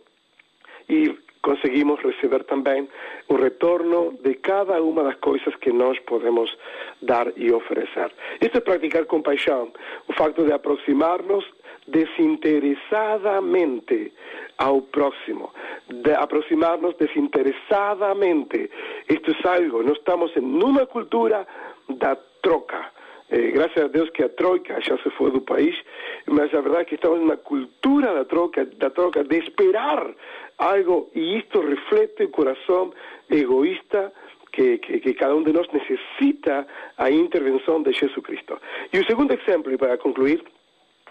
e 0.90 1.16
conseguimos 1.44 2.02
receber 2.02 2.44
também 2.46 2.90
o 3.28 3.36
retorno 3.36 4.18
de 4.24 4.34
cada 4.36 4.82
uma 4.82 5.04
das 5.04 5.16
coisas 5.16 5.54
que 5.58 5.72
nós 5.72 6.00
podemos 6.00 6.58
dar 7.02 7.28
e 7.36 7.52
oferecer. 7.52 8.12
Isto 8.42 8.58
é 8.58 8.62
praticar 8.62 9.06
compaixão, 9.06 9.72
o 10.08 10.14
facto 10.14 10.46
de 10.46 10.54
aproximar-nos 10.54 11.46
desinteresadamente 11.88 14.14
ao 14.58 14.82
próximo, 14.82 15.52
de 15.90 16.14
aproximar-nos 16.14 16.96
desinteresadamente. 16.96 18.70
Isto 19.10 19.32
é 19.32 19.56
algo, 19.56 19.84
nós 19.84 19.98
estamos 19.98 20.36
em 20.36 20.42
uma 20.42 20.86
cultura 20.86 21.48
da 21.90 22.16
troca. 22.42 22.92
Eh, 23.30 23.52
graças 23.52 23.84
a 23.84 23.88
Deus 23.88 24.10
que 24.12 24.24
a 24.24 24.30
troika 24.30 24.80
já 24.82 24.98
se 24.98 25.10
foi 25.12 25.32
do 25.32 25.42
país, 25.42 25.76
mas 26.28 26.54
a 26.54 26.62
verdade 26.62 26.82
é 26.82 26.86
que 26.86 26.96
estamos 26.96 27.20
numa 27.20 27.38
cultura 27.38 28.14
da 28.14 28.26
troca, 28.26 29.24
de 29.24 29.38
esperar 29.40 30.14
algo, 30.58 31.10
e 31.16 31.38
isto 31.38 31.62
reflete 31.62 32.24
o 32.24 32.30
coração 32.30 32.94
egoísta 33.30 34.14
que, 34.52 34.78
que, 34.78 35.14
cada 35.16 35.36
um 35.36 35.44
de 35.44 35.52
nós 35.52 35.68
necessita 35.74 36.68
a 36.98 37.10
intervenção 37.10 37.82
de 37.82 37.92
Jesus 37.92 38.24
Cristo. 38.24 38.60
E 38.94 39.00
o 39.00 39.06
segundo 39.06 39.34
exemplo, 39.34 39.72
e 39.72 39.78
para 39.78 39.98
concluir, 39.98 40.44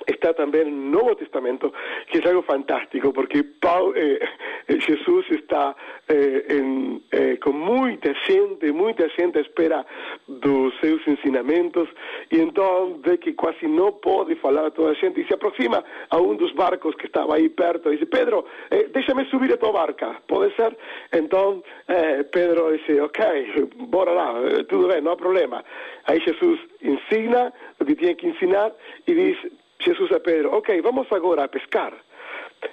está 0.06 0.32
también 0.34 0.68
el 0.68 0.90
Nuevo 0.90 1.16
Testamento, 1.16 1.72
que 2.10 2.18
es 2.18 2.26
algo 2.26 2.42
fantástico, 2.42 3.12
porque 3.12 3.38
eh, 3.38 4.20
eh, 4.68 4.80
Jesús 4.80 5.24
está 5.30 5.74
eh, 6.08 6.44
en, 6.48 7.02
eh, 7.10 7.38
con 7.42 7.58
muita 7.58 8.14
gente, 8.26 8.72
muita 8.72 9.08
gente 9.10 9.40
espera 9.40 9.84
dos 10.26 10.74
seus 10.80 11.06
ensinamentos, 11.06 11.88
e 12.30 12.38
então 12.38 13.00
vê 13.02 13.18
que 13.18 13.32
quase 13.34 13.66
não 13.66 13.92
pode 13.92 14.34
falar 14.36 14.66
a 14.66 14.70
toda 14.70 14.90
a 14.90 14.94
gente, 14.94 15.20
e 15.20 15.26
se 15.26 15.34
aproxima 15.34 15.84
a 16.10 16.16
um 16.18 16.36
dos 16.36 16.52
barcos 16.52 16.94
que 16.96 17.06
estava 17.06 17.36
aí 17.36 17.48
perto, 17.48 17.92
e 17.92 17.96
diz, 17.96 18.08
Pedro, 18.08 18.44
eh, 18.70 18.88
deixa-me 18.92 19.24
subir 19.26 19.52
a 19.52 19.56
tua 19.56 19.72
barca, 19.72 20.16
pode 20.26 20.54
ser? 20.54 20.76
Então, 21.12 21.62
eh, 21.88 22.22
Pedro 22.24 22.76
diz, 22.76 23.00
ok, 23.00 23.70
bora 23.88 24.12
lá, 24.12 24.34
tudo 24.68 24.88
bem, 24.88 25.00
não 25.00 25.12
há 25.12 25.16
problema. 25.16 25.64
Aí 26.04 26.20
Jesus 26.20 26.60
ensina 26.82 27.52
o 27.80 27.84
que 27.84 27.94
tinha 27.94 28.14
que 28.14 28.26
ensinar, 28.26 28.72
e 29.06 29.14
diz, 29.14 29.38
Jesus 29.84 30.10
a 30.12 30.20
Pedro, 30.20 30.54
ok, 30.56 30.80
vamos 30.80 31.06
agora 31.12 31.44
a 31.44 31.48
pescar. 31.48 31.92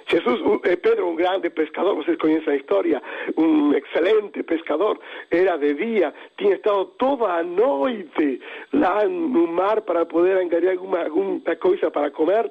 Jesus, 0.06 0.40
o- 0.42 0.60
eh, 0.64 0.76
Pedro, 0.76 1.08
um 1.08 1.16
grande 1.16 1.50
pescador, 1.50 1.96
vocês 1.96 2.16
conhecem 2.16 2.52
a 2.52 2.56
história, 2.56 3.02
um 3.36 3.72
excelente 3.74 4.40
pescador, 4.44 4.98
era 5.30 5.56
de 5.56 5.74
dia, 5.74 6.14
tinha 6.38 6.54
estado 6.54 6.84
toda 6.96 7.24
a 7.26 7.42
noite 7.42 8.40
lá 8.72 9.04
no 9.04 9.48
mar 9.48 9.80
para 9.82 10.06
poder 10.06 10.36
angariar 10.36 10.74
alguma, 10.74 11.02
alguma 11.02 11.40
coisa 11.56 11.90
para 11.90 12.08
comer 12.10 12.50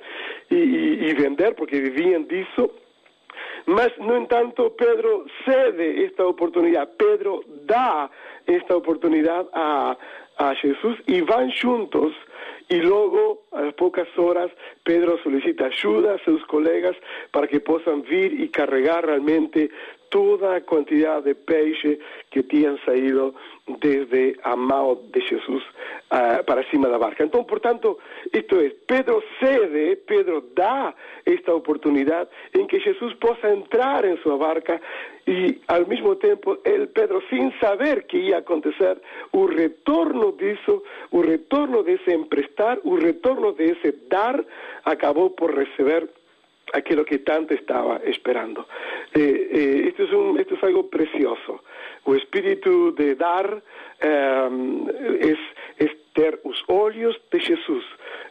e, 0.51 0.55
e- 0.55 1.09
e 1.09 1.13
vender, 1.13 1.55
porque 1.55 1.79
viviam 1.79 2.23
disso. 2.23 2.69
Mas, 3.65 3.95
no 3.97 4.17
entanto, 4.17 4.69
Pedro 4.71 5.25
cede 5.45 6.03
esta 6.05 6.25
oportunidade, 6.27 6.91
Pedro 6.97 7.41
dá 7.63 8.09
esta 8.47 8.75
oportunidade 8.75 9.47
a, 9.53 9.95
a 10.39 10.53
Jesus 10.55 10.97
e 11.07 11.21
van 11.21 11.49
juntos. 11.51 12.13
E 12.69 12.81
logo, 12.81 13.41
a 13.51 13.71
poucas 13.71 14.07
horas, 14.17 14.51
Pedro 14.83 15.17
solicita 15.23 15.65
ajuda 15.65 16.13
a 16.13 16.19
seus 16.19 16.43
colegas 16.45 16.95
para 17.31 17.47
que 17.47 17.59
possam 17.59 18.01
vir 18.01 18.39
e 18.39 18.47
carregar 18.47 19.05
realmente 19.05 19.71
toda 20.09 20.55
a 20.55 20.61
quantidade 20.61 21.25
de 21.25 21.33
peixe 21.33 21.99
que 22.31 22.43
tinham 22.43 22.77
saído 22.79 23.33
desde 23.79 24.37
a 24.43 24.55
mão 24.55 24.99
de 25.11 25.19
Jesus 25.21 25.63
ah, 26.09 26.43
para 26.43 26.63
cima 26.69 26.89
da 26.89 26.97
barca. 26.97 27.23
Então, 27.23 27.43
portanto, 27.43 27.97
isto 28.33 28.55
é, 28.59 28.71
Pedro 28.87 29.23
cede, 29.39 29.95
Pedro 30.07 30.41
dá 30.55 30.93
esta 31.25 31.53
oportunidade 31.53 32.29
em 32.55 32.65
que 32.65 32.79
Jesus 32.79 33.13
possa 33.15 33.49
entrar 33.49 34.05
em 34.05 34.17
sua 34.17 34.37
barca 34.37 34.81
e, 35.27 35.61
ao 35.67 35.85
mesmo 35.85 36.15
tempo, 36.15 36.57
ele, 36.63 36.87
Pedro, 36.87 37.21
sem 37.29 37.51
saber 37.59 38.03
que 38.03 38.17
ia 38.17 38.39
acontecer, 38.39 38.97
o 39.31 39.45
retorno 39.45 40.31
disso, 40.33 40.83
o 41.11 41.21
retorno 41.21 41.83
desse 41.83 42.11
emprestar, 42.11 42.79
o 42.83 42.95
retorno 42.95 43.53
desse 43.53 43.91
dar, 44.09 44.43
acabou 44.85 45.31
por 45.31 45.53
receber 45.53 46.09
aquilo 46.73 47.05
que 47.05 47.19
tanto 47.19 47.53
estaba 47.53 48.01
esperando. 48.05 48.65
Eh, 49.13 49.49
eh, 49.51 49.87
esto, 49.89 50.03
es 50.03 50.63
algo 50.63 50.83
precioso. 50.89 51.61
O 52.05 52.15
espíritu 52.15 52.91
de 52.91 53.15
dar 53.15 53.61
eh, 53.99 54.49
es, 55.21 55.39
es 55.77 55.91
ter 56.13 56.39
os 56.43 56.63
olhos 56.67 57.19
de 57.31 57.39
Jesus 57.39 57.85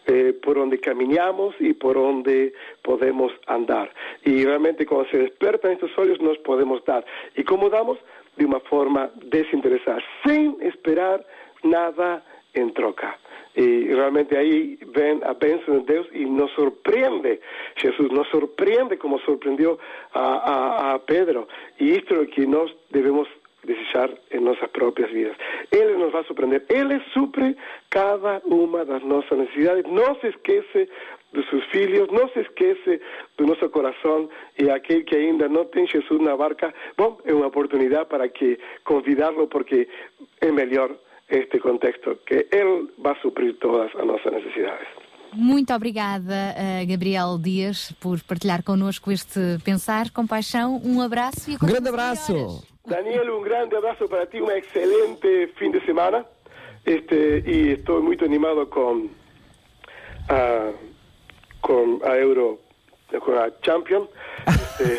eh, 0.08 0.32
por 0.42 0.58
onde 0.58 0.78
caminhamos 0.78 1.54
e 1.60 1.74
por 1.74 1.96
onde 1.96 2.52
podemos 2.82 3.32
andar. 3.46 3.90
E 4.24 4.44
realmente 4.44 4.86
quando 4.86 5.08
se 5.10 5.18
despertan 5.18 5.72
estos 5.72 5.96
olhos 5.98 6.18
nos 6.18 6.38
podemos 6.38 6.82
dar. 6.84 7.04
E 7.36 7.44
como 7.44 7.68
damos? 7.68 7.98
De 8.36 8.44
uma 8.44 8.60
forma 8.60 9.10
desinteresada, 9.24 10.02
sem 10.24 10.56
esperar 10.62 11.20
nada 11.62 12.22
em 12.54 12.70
troca. 12.70 13.14
E 13.56 13.88
realmente 13.88 14.36
aí 14.36 14.78
vem 14.94 15.20
a 15.24 15.34
bênção 15.34 15.80
de 15.80 15.86
Deus 15.86 16.06
e 16.12 16.24
nos 16.24 16.50
surpreende. 16.52 17.40
Jesus 17.76 18.10
nos 18.10 18.28
surpreende 18.28 18.96
como 18.96 19.18
surpreendeu 19.20 19.78
a, 20.14 20.20
a, 20.20 20.94
a 20.94 20.98
Pedro. 21.00 21.48
E 21.80 21.90
isto 21.90 22.14
é 22.14 22.18
o 22.20 22.26
que 22.26 22.46
nós 22.46 22.72
devemos 22.90 23.28
desejar 23.64 24.10
em 24.30 24.40
nossas 24.40 24.70
próprias 24.70 25.10
vidas. 25.10 25.36
Ele 25.70 25.94
nos 25.94 26.12
vai 26.12 26.24
surpreender. 26.24 26.64
Ele 26.68 27.00
supre 27.12 27.56
cada 27.90 28.40
uma 28.44 28.84
das 28.84 29.02
nossas 29.02 29.38
necessidades. 29.38 29.90
Não 29.90 30.14
se 30.20 30.28
esquece 30.28 30.88
dos 31.32 31.48
seus 31.50 31.64
filhos, 31.66 32.08
não 32.10 32.28
se 32.30 32.40
esquece 32.40 33.00
do 33.36 33.46
nosso 33.46 33.68
coração 33.68 34.28
e 34.58 34.70
aquele 34.70 35.04
que 35.04 35.16
ainda 35.16 35.48
não 35.48 35.64
tem 35.66 35.86
Jesus 35.86 36.20
na 36.22 36.36
barca, 36.36 36.72
bom, 36.96 37.18
é 37.24 37.34
uma 37.34 37.48
oportunidade 37.48 38.08
para 38.08 38.28
que 38.28 38.58
convidá-lo 38.84 39.46
porque 39.46 39.88
é 40.40 40.50
melhor 40.50 40.96
este 41.28 41.58
contexto 41.58 42.16
que 42.26 42.46
ele 42.50 42.88
vai 42.96 43.14
suprir 43.20 43.56
todas 43.58 43.94
as 43.94 44.06
nossas 44.06 44.32
necessidades. 44.32 44.88
Muito 45.34 45.74
obrigada, 45.74 46.54
eh, 46.56 46.86
Gabriel 46.86 47.38
Dias, 47.38 47.92
por 48.00 48.22
partilhar 48.22 48.62
connosco 48.62 49.12
este 49.12 49.58
pensar 49.62 50.10
com 50.10 50.26
paixão. 50.26 50.80
Um 50.82 51.02
abraço 51.02 51.50
e 51.50 51.54
a 51.54 51.58
Um 51.62 51.68
grande 51.68 51.88
abraço. 51.90 52.77
Daniel, 52.88 53.38
um 53.38 53.42
grande 53.42 53.76
abraço 53.76 54.08
para 54.08 54.26
ti, 54.26 54.40
um 54.40 54.50
excelente 54.50 55.48
fim 55.58 55.70
de 55.70 55.78
semana. 55.84 56.24
Este, 56.86 57.42
e 57.44 57.72
estou 57.72 58.02
muito 58.02 58.24
animado 58.24 58.66
com 58.66 59.10
a, 60.26 60.72
com 61.60 62.00
a 62.02 62.16
Euro, 62.16 62.58
com 63.20 63.32
a 63.32 63.50
Champion. 63.62 64.06
Este, 64.80 64.98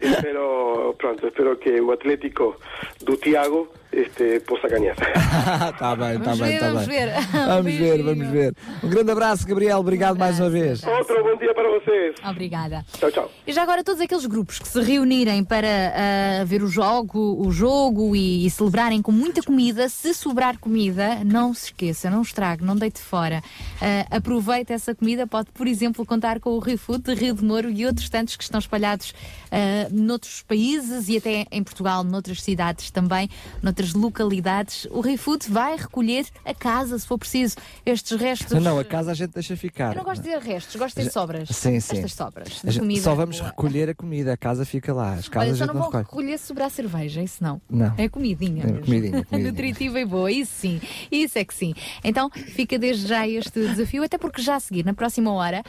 espero, 0.00 0.94
pronto, 0.98 1.26
espero 1.26 1.56
que 1.58 1.80
o 1.80 1.92
Atlético 1.92 2.56
do 3.04 3.16
Tiago 3.16 3.68
este, 3.92 4.40
possa 4.40 4.68
ganhar. 4.68 4.94
tá 5.78 5.96
bem, 5.96 6.18
tá 6.18 6.24
Vamos 6.24 6.40
bem, 6.40 6.50
ver, 6.52 6.60
tá 6.60 6.66
vamos 6.72 6.86
bem. 6.86 6.98
ver. 6.98 7.08
Vamos 7.48 7.74
ver, 7.74 8.02
vamos 8.02 8.28
ver. 8.28 8.54
Um 8.82 8.88
grande 8.88 9.10
abraço, 9.10 9.46
Gabriel. 9.46 9.78
Obrigado 9.78 10.18
mais 10.18 10.38
uma 10.38 10.50
vez. 10.50 10.84
Outro 10.84 11.22
bom 11.22 11.36
dia 11.36 11.54
para 11.54 11.68
vocês. 11.70 12.14
Obrigada. 12.28 12.84
Tchau, 12.92 13.10
tchau. 13.10 13.30
E 13.46 13.52
já 13.52 13.62
agora 13.62 13.82
todos 13.82 14.00
aqueles 14.00 14.26
grupos 14.26 14.58
que 14.58 14.68
se 14.68 14.80
reunirem 14.80 15.42
para 15.42 15.66
ah, 15.68 16.44
ver 16.44 16.62
o 16.62 16.68
jogo, 16.68 17.40
o 17.40 17.50
jogo 17.50 18.14
e, 18.14 18.46
e 18.46 18.50
celebrarem 18.50 19.00
com 19.00 19.10
muita 19.10 19.42
comida, 19.42 19.88
se 19.88 20.12
sobrar 20.12 20.58
comida, 20.58 21.20
não 21.24 21.54
se 21.54 21.66
esqueça, 21.66 22.10
não 22.10 22.22
estrague, 22.22 22.64
não 22.64 22.76
deite 22.76 23.00
fora. 23.00 23.42
Ah, 23.80 24.16
aproveite 24.16 24.72
essa 24.72 24.94
comida, 24.94 25.26
pode, 25.26 25.50
por 25.52 25.66
exemplo, 25.66 26.04
contar 26.04 26.40
com 26.40 26.50
o 26.50 26.58
Rio 26.58 26.78
Food 26.78 27.02
de 27.04 27.14
Rio 27.14 27.34
de 27.34 27.44
Moro 27.44 27.70
e 27.70 27.86
outros 27.86 28.08
tantos 28.10 28.36
que 28.36 28.44
estão 28.44 28.58
espalhados 28.58 29.07
ah, 29.50 29.88
noutros 29.90 30.42
países 30.42 31.08
e 31.08 31.16
até 31.16 31.46
em 31.50 31.62
Portugal, 31.62 32.04
noutras 32.04 32.42
cidades 32.42 32.90
também, 32.90 33.28
noutras 33.62 33.92
localidades. 33.94 34.86
O 34.90 35.00
Rio 35.00 35.18
Food 35.18 35.50
vai 35.50 35.76
recolher 35.76 36.26
a 36.44 36.54
casa, 36.54 36.98
se 36.98 37.06
for 37.06 37.18
preciso, 37.18 37.56
estes 37.84 38.18
restos. 38.18 38.52
Não, 38.52 38.60
não, 38.60 38.78
a 38.78 38.84
casa 38.84 39.10
a 39.10 39.14
gente 39.14 39.32
deixa 39.32 39.56
ficar. 39.56 39.92
Eu 39.92 39.98
não 39.98 40.04
gosto 40.04 40.22
de 40.22 40.28
dizer 40.28 40.42
restos, 40.42 40.76
gosto 40.76 41.00
de 41.00 41.10
sobras. 41.10 41.48
Sim, 41.50 41.80
sim. 41.80 41.96
Estas 41.96 42.12
sobras 42.14 42.62
gente-. 42.64 43.00
Só 43.00 43.14
vamos 43.14 43.38
boa. 43.38 43.50
recolher 43.50 43.90
a 43.90 43.94
comida, 43.94 44.32
a 44.32 44.36
casa 44.36 44.64
fica 44.64 44.92
lá. 44.92 45.14
As 45.14 45.24
Olha, 45.24 45.30
casas 45.30 45.54
a 45.62 45.66
só 45.66 45.66
não 45.66 45.74
não 45.74 45.80
vão 45.80 45.90
recolhe. 45.90 46.04
recolher 46.04 46.38
se 46.38 46.46
sobrar 46.46 46.70
cerveja, 46.70 47.22
isso 47.22 47.42
não. 47.42 47.60
Não. 47.68 47.94
É 47.96 48.08
comidinha. 48.08 48.64
É 48.64 48.72
comidinha, 48.80 49.24
comidinha. 49.26 49.50
Nutritiva 49.50 50.00
e 50.00 50.04
boa, 50.04 50.30
isso 50.30 50.52
sim. 50.54 50.80
Isso 51.10 51.38
é 51.38 51.44
que 51.44 51.54
sim. 51.54 51.74
Então 52.02 52.30
fica 52.30 52.78
desde 52.78 53.06
já 53.06 53.26
este 53.26 53.60
desafio, 53.60 54.02
até 54.02 54.18
porque 54.18 54.42
já 54.42 54.56
a 54.56 54.60
seguir, 54.60 54.84
na 54.84 54.94
próxima 54.94 55.32
hora, 55.32 55.62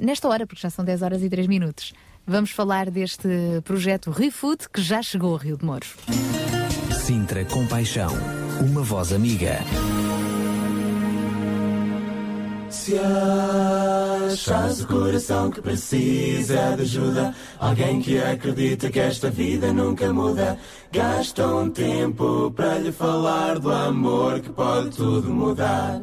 nesta 0.00 0.28
hora, 0.28 0.46
porque 0.46 0.60
já 0.60 0.70
são 0.70 0.84
10 0.84 1.02
horas 1.02 1.22
e 1.22 1.28
3 1.28 1.46
minutos, 1.46 1.92
vamos 2.26 2.50
falar 2.50 2.90
deste 2.90 3.28
projeto 3.64 4.10
ReFood 4.10 4.68
que 4.72 4.80
já 4.80 5.02
chegou 5.02 5.32
ao 5.32 5.38
Rio 5.38 5.56
de 5.56 5.64
Mouros. 5.64 5.94
Sintra 7.04 7.44
Compaixão. 7.44 8.12
Uma 8.60 8.82
voz 8.82 9.12
amiga. 9.12 9.58
Se 12.70 12.98
achas 12.98 14.80
o 14.80 14.86
coração 14.86 15.50
que 15.50 15.60
precisa 15.60 16.74
de 16.74 16.82
ajuda, 16.82 17.34
alguém 17.58 18.00
que 18.00 18.18
acredita 18.18 18.90
que 18.90 18.98
esta 18.98 19.30
vida 19.30 19.72
nunca 19.72 20.12
muda, 20.12 20.58
gasta 20.90 21.46
um 21.46 21.70
tempo 21.70 22.50
para 22.50 22.78
lhe 22.78 22.90
falar 22.90 23.58
do 23.58 23.70
amor 23.70 24.40
que 24.40 24.50
pode 24.50 24.90
tudo 24.96 25.28
mudar. 25.32 26.02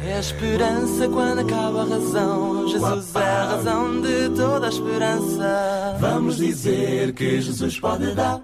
É 0.00 0.14
a 0.14 0.20
esperança 0.20 1.08
quando 1.08 1.40
acaba 1.40 1.82
a 1.82 1.84
razão. 1.84 2.68
Jesus 2.68 3.14
é 3.16 3.18
a 3.18 3.44
razão 3.44 4.00
de 4.00 4.28
toda 4.30 4.66
a 4.66 4.68
esperança. 4.68 5.96
Vamos 5.98 6.36
dizer 6.36 7.12
que 7.14 7.40
Jesus 7.40 7.80
pode 7.80 8.14
dar 8.14 8.40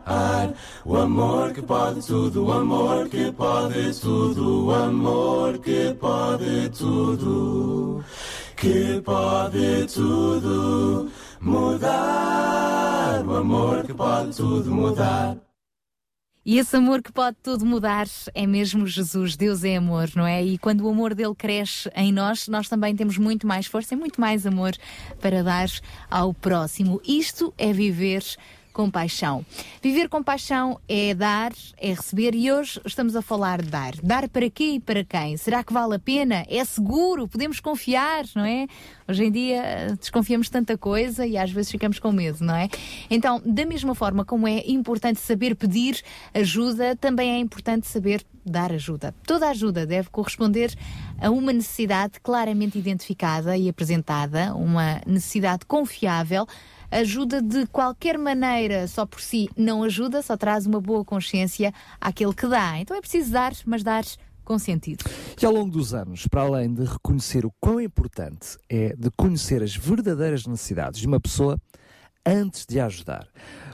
o 0.84 0.96
amor 0.96 1.52
que 1.52 1.62
pode 1.62 2.04
tudo, 2.04 2.46
o 2.46 2.52
amor 2.52 3.08
que 3.08 3.30
pode 3.30 4.00
tudo, 4.00 4.66
o 4.66 4.74
amor 4.74 5.58
que 5.58 5.94
pode 5.94 6.68
tudo, 6.70 8.04
que 8.56 9.00
pode 9.02 9.86
tudo 9.94 11.08
mudar, 11.40 13.22
o 13.24 13.36
amor 13.36 13.84
que 13.84 13.94
pode 13.94 14.36
tudo 14.36 14.70
mudar. 14.70 15.36
E 16.46 16.58
esse 16.58 16.76
amor 16.76 17.02
que 17.02 17.10
pode 17.10 17.38
tudo 17.42 17.64
mudar 17.64 18.06
é 18.34 18.46
mesmo 18.46 18.86
Jesus. 18.86 19.34
Deus 19.34 19.64
é 19.64 19.76
amor, 19.76 20.10
não 20.14 20.26
é? 20.26 20.44
E 20.44 20.58
quando 20.58 20.82
o 20.82 20.90
amor 20.90 21.14
dele 21.14 21.34
cresce 21.34 21.90
em 21.96 22.12
nós, 22.12 22.48
nós 22.48 22.68
também 22.68 22.94
temos 22.94 23.16
muito 23.16 23.46
mais 23.46 23.66
força 23.66 23.94
e 23.94 23.96
muito 23.96 24.20
mais 24.20 24.46
amor 24.46 24.72
para 25.20 25.42
dar 25.42 25.68
ao 26.10 26.34
próximo. 26.34 27.00
Isto 27.02 27.54
é 27.56 27.72
viver 27.72 28.22
com 28.74 28.90
paixão. 28.90 29.46
Viver 29.80 30.08
com 30.08 30.22
paixão 30.22 30.80
é 30.88 31.14
dar, 31.14 31.52
é 31.78 31.90
receber 31.90 32.34
e 32.34 32.52
hoje 32.52 32.80
estamos 32.84 33.14
a 33.14 33.22
falar 33.22 33.62
de 33.62 33.70
dar. 33.70 33.94
Dar 34.02 34.28
para 34.28 34.50
quê 34.50 34.72
e 34.74 34.80
para 34.80 35.04
quem? 35.04 35.36
Será 35.36 35.62
que 35.62 35.72
vale 35.72 35.94
a 35.94 35.98
pena? 35.98 36.44
É 36.48 36.62
seguro? 36.64 37.28
Podemos 37.28 37.60
confiar, 37.60 38.24
não 38.34 38.44
é? 38.44 38.66
Hoje 39.08 39.24
em 39.24 39.30
dia 39.30 39.62
eh, 39.62 39.94
desconfiamos 39.98 40.48
de 40.48 40.52
tanta 40.52 40.76
coisa 40.76 41.24
e 41.24 41.38
às 41.38 41.50
vezes 41.50 41.70
ficamos 41.70 41.98
com 41.98 42.10
medo, 42.10 42.44
não 42.44 42.56
é? 42.56 42.68
Então, 43.08 43.40
da 43.46 43.64
mesma 43.64 43.94
forma 43.94 44.24
como 44.24 44.48
é 44.48 44.64
importante 44.66 45.20
saber 45.20 45.54
pedir 45.54 46.02
ajuda, 46.34 46.96
também 46.96 47.30
é 47.30 47.38
importante 47.38 47.86
saber 47.86 48.24
dar 48.44 48.72
ajuda. 48.72 49.14
Toda 49.24 49.48
ajuda 49.48 49.86
deve 49.86 50.10
corresponder 50.10 50.74
a 51.20 51.30
uma 51.30 51.52
necessidade 51.52 52.18
claramente 52.20 52.78
identificada 52.78 53.56
e 53.56 53.68
apresentada, 53.68 54.54
uma 54.54 55.00
necessidade 55.06 55.64
confiável. 55.64 56.46
Ajuda 56.94 57.42
de 57.42 57.66
qualquer 57.66 58.16
maneira, 58.16 58.86
só 58.86 59.04
por 59.04 59.20
si, 59.20 59.50
não 59.56 59.82
ajuda, 59.82 60.22
só 60.22 60.36
traz 60.36 60.64
uma 60.64 60.80
boa 60.80 61.04
consciência 61.04 61.74
àquele 62.00 62.32
que 62.32 62.46
dá. 62.46 62.78
Então 62.78 62.96
é 62.96 63.00
preciso 63.00 63.32
dar, 63.32 63.52
mas 63.66 63.82
dar 63.82 64.04
com 64.44 64.56
sentido. 64.60 65.04
E 65.40 65.44
ao 65.44 65.52
longo 65.52 65.72
dos 65.72 65.92
anos, 65.92 66.28
para 66.28 66.42
além 66.42 66.72
de 66.72 66.84
reconhecer 66.84 67.44
o 67.44 67.52
quão 67.58 67.80
importante 67.80 68.56
é 68.68 68.94
de 68.94 69.10
conhecer 69.16 69.60
as 69.60 69.74
verdadeiras 69.74 70.46
necessidades 70.46 71.00
de 71.00 71.08
uma 71.08 71.18
pessoa 71.18 71.58
antes 72.24 72.64
de 72.64 72.78
a 72.78 72.86
ajudar. 72.86 73.26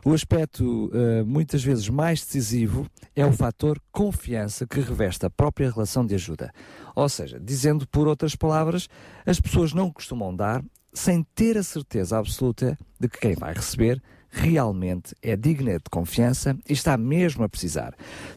O 0.02 0.14
aspecto 0.14 0.90
eh, 0.94 1.22
muitas 1.22 1.62
vezes 1.62 1.90
mais 1.90 2.24
decisivo 2.24 2.86
é 3.14 3.26
o 3.26 3.32
fator 3.32 3.78
confiança 3.92 4.66
que 4.66 4.80
reveste 4.80 5.26
a 5.26 5.30
própria 5.30 5.70
relação 5.70 6.06
de 6.06 6.14
ajuda. 6.14 6.50
Ou 6.96 7.08
seja, 7.08 7.38
dizendo 7.38 7.86
por 7.86 8.08
outras 8.08 8.34
palavras, 8.34 8.88
as 9.26 9.38
pessoas 9.38 9.74
não 9.74 9.92
costumam 9.92 10.34
dar 10.34 10.64
sem 10.92 11.22
ter 11.34 11.56
a 11.56 11.62
certeza 11.62 12.18
absoluta 12.18 12.76
de 12.98 13.08
que 13.08 13.18
quem 13.18 13.34
vai 13.34 13.54
receber 13.54 14.02
realmente 14.30 15.14
é 15.22 15.36
digna 15.36 15.72
de 15.72 15.90
confiança 15.90 16.56
e 16.68 16.72
está 16.72 16.96
mesmo 16.96 17.44
a 17.44 17.48
precisar. 17.48 17.94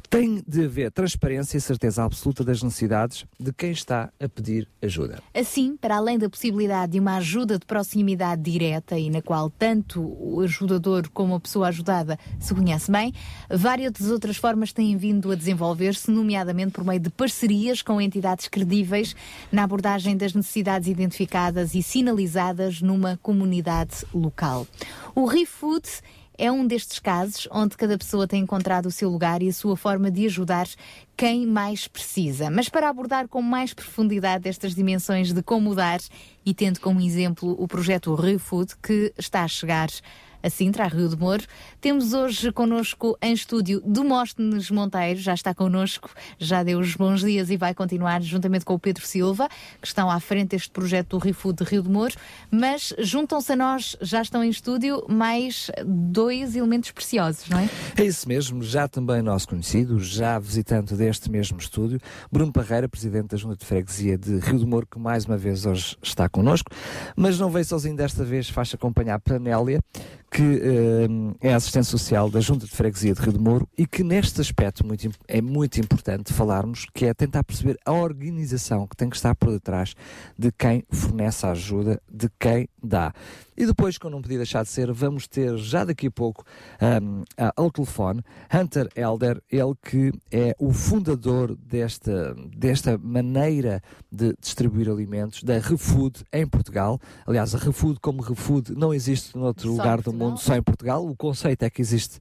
Tem 0.10 0.44
de 0.48 0.66
haver 0.66 0.92
transparência 0.92 1.58
e 1.58 1.62
certeza 1.62 2.04
absoluta 2.04 2.44
das 2.44 2.62
necessidades 2.62 3.26
de 3.40 3.54
quem 3.54 3.72
está 3.72 4.12
a 4.20 4.28
pedir 4.28 4.68
ajuda. 4.82 5.22
Assim, 5.34 5.78
para 5.78 5.98
além 5.98 6.18
da 6.18 6.30
possibilidade 6.30 6.94
de 6.94 7.00
uma 7.00 7.18
ajuda 7.18 7.58
de 7.58 7.66
proximidade 7.66 8.42
direta 8.42 8.98
e 8.98 9.10
na 9.10 9.22
qual 9.22 9.50
tanto 9.50 10.02
o 10.02 10.42
ajudador 10.42 11.10
como 11.10 11.36
a 11.36 11.40
pessoa 11.40 11.68
ajudada 11.68 12.18
se 12.40 12.54
conhece 12.54 12.92
bem, 12.92 13.14
várias 13.50 14.02
outras 14.10 14.38
formas 14.38 14.74
têm 14.74 14.96
vindo 14.98 15.32
a 15.32 15.36
desenvolver-se, 15.36 16.12
nomeadamente 16.12 16.72
por 16.72 16.84
meio 16.84 17.00
de 17.00 17.10
parcerias 17.10 17.82
com 17.82 18.02
entidades 18.02 18.48
credíveis 18.48 19.16
na 19.52 19.64
abordagem 19.64 20.18
das 20.18 20.34
necessidades 20.34 20.88
identificadas 20.88 21.76
e 21.76 21.84
sinalizadas 21.84 22.82
numa 22.82 23.18
comunidade 23.22 24.06
local. 24.14 24.68
O 25.16 25.26
ReFood 25.26 25.88
é 26.36 26.52
um 26.52 26.66
destes 26.66 26.98
casos 26.98 27.48
onde 27.52 27.78
cada 27.78 27.96
pessoa 28.00 28.28
tem 28.28 28.42
encontrado 28.42 28.88
o 28.88 28.92
seu 28.92 29.12
lugar 29.12 29.44
e 29.44 29.50
a 29.50 29.54
sua 29.54 29.78
forma 29.78 30.10
de 30.10 30.26
ajudar 30.26 30.68
quem 31.16 31.46
mais 31.46 31.88
precisa. 31.88 32.50
Mas 32.50 32.68
para 32.68 32.90
abordar 32.90 33.28
com 33.28 33.40
mais 33.40 33.76
profundidade 33.76 34.50
estas 34.50 34.74
dimensões 34.74 35.32
de 35.32 35.44
como 35.44 35.76
dar 35.76 36.00
e 36.44 36.52
tendo 36.52 36.80
como 36.80 37.00
exemplo 37.00 37.56
o 37.62 37.68
projeto 37.68 38.16
ReFood 38.16 38.74
que 38.82 39.14
está 39.16 39.44
a 39.44 39.48
chegar 39.48 39.90
a 40.44 40.50
Sintra, 40.50 40.84
a 40.84 40.88
Rio 40.88 41.08
de 41.08 41.18
Moro. 41.18 41.44
Temos 41.80 42.14
hoje 42.14 42.52
connosco 42.52 43.18
em 43.22 43.34
estúdio 43.34 43.82
Demóstenes 43.86 44.70
Monteiro, 44.70 45.20
já 45.20 45.34
está 45.34 45.56
connosco, 45.56 46.10
já 46.38 46.62
deu 46.62 46.80
os 46.80 46.96
bons 46.96 47.22
dias 47.22 47.50
e 47.50 47.56
vai 47.56 47.74
continuar 47.74 48.22
juntamente 48.22 48.66
com 48.66 48.74
o 48.74 48.80
Pedro 48.80 49.06
Silva, 49.08 49.48
que 49.82 49.88
estão 49.88 50.10
à 50.12 50.20
frente 50.20 50.50
deste 50.50 50.70
projeto 50.70 51.12
do 51.12 51.18
ReFood 51.18 51.64
de 51.64 51.70
Rio 51.70 51.82
de 51.82 51.90
Moro, 51.90 52.14
mas 52.52 52.94
juntam-se 53.00 53.54
a 53.54 53.56
nós, 53.56 53.96
já 54.02 54.22
estão 54.22 54.44
em 54.44 54.50
estúdio, 54.50 55.06
mais 55.08 55.72
dois 55.86 56.56
elementos 56.56 56.92
preciosos, 56.92 57.48
não 57.50 57.60
é? 57.60 57.70
É 57.96 58.04
isso 58.04 58.28
mesmo, 58.28 58.62
já 58.62 58.88
também 58.88 59.22
nosso 59.22 59.48
conhecido, 59.48 60.00
já 60.00 60.38
visitante 60.38 60.94
deste 60.96 61.32
mesmo 61.32 61.58
estúdio, 61.58 62.00
Bruno 62.32 62.52
Parreira, 62.52 62.90
presidente 62.90 63.28
da 63.30 63.38
Junta 63.38 63.56
de 63.56 63.66
Freguesia 63.66 64.18
de 64.18 64.40
Rio 64.40 64.60
de 64.60 64.66
Moro, 64.66 64.86
que 64.86 65.00
mais 65.00 65.26
uma 65.26 65.38
vez 65.38 65.66
hoje 65.66 65.96
está 66.04 66.28
connosco, 66.28 66.70
mas 67.16 67.40
não 67.40 67.50
veio 67.50 67.64
sozinho 67.64 67.96
desta 67.96 68.26
vez, 68.26 68.50
faz 68.50 68.74
acompanhar 68.74 69.22
a 69.30 69.40
Nélia, 69.40 69.80
que 70.34 70.42
eh, 71.42 71.48
é 71.50 71.54
a 71.54 71.58
assistente 71.58 71.86
social 71.86 72.28
da 72.28 72.40
Junta 72.40 72.66
de 72.66 72.72
Freguesia 72.72 73.14
de 73.14 73.22
Rio 73.22 73.34
de 73.34 73.40
Moro 73.40 73.70
e 73.78 73.86
que 73.86 74.04
neste 74.04 74.42
aspecto 74.42 74.84
muito, 74.86 75.08
é 75.28 75.40
muito 75.42 75.80
importante 75.80 76.34
falarmos, 76.34 76.88
que 76.92 77.06
é 77.06 77.14
tentar 77.14 77.44
perceber 77.44 77.78
a 77.86 77.92
organização 77.92 78.88
que 78.88 78.96
tem 78.96 79.10
que 79.12 79.16
estar 79.16 79.36
por 79.36 79.52
detrás 79.52 79.94
de 80.36 80.52
quem 80.52 80.84
fornece 80.90 81.46
a 81.46 81.52
ajuda, 81.52 82.02
de 82.12 82.30
quem 82.40 82.68
dá. 82.84 83.14
E 83.56 83.68
depois, 83.68 84.00
como 84.00 84.16
não 84.16 84.22
podia 84.24 84.38
deixar 84.38 84.64
de 84.64 84.70
ser, 84.70 84.92
vamos 84.92 85.28
ter 85.28 85.56
já 85.58 85.86
daqui 85.86 86.08
a 86.08 86.12
pouco 86.12 86.44
ahm, 86.82 87.22
a- 87.38 87.54
ao 87.56 87.70
telefone 87.70 88.22
Hunter 88.52 88.90
Elder, 88.96 89.40
ele 89.52 89.74
que 89.84 90.12
é 90.32 90.56
o 90.58 90.74
fundador 90.74 91.56
desta, 91.56 92.36
desta 92.58 92.98
maneira 92.98 93.80
de 94.12 94.34
distribuir 94.42 94.90
alimentos, 94.90 95.44
da 95.44 95.60
ReFood 95.60 96.24
em 96.34 96.48
Portugal. 96.48 97.00
Aliás, 97.28 97.54
a 97.54 97.60
ReFood 97.60 98.00
como 98.00 98.24
ReFood 98.24 98.74
não 98.76 98.92
existe 98.92 99.38
noutro 99.38 99.70
Só 99.70 99.76
lugar 99.78 100.02
do 100.02 100.12
mundo, 100.12 100.23
só 100.38 100.56
em 100.56 100.62
Portugal. 100.62 101.06
O 101.06 101.16
conceito 101.16 101.64
é 101.64 101.70
que 101.70 101.82
existe 101.82 102.20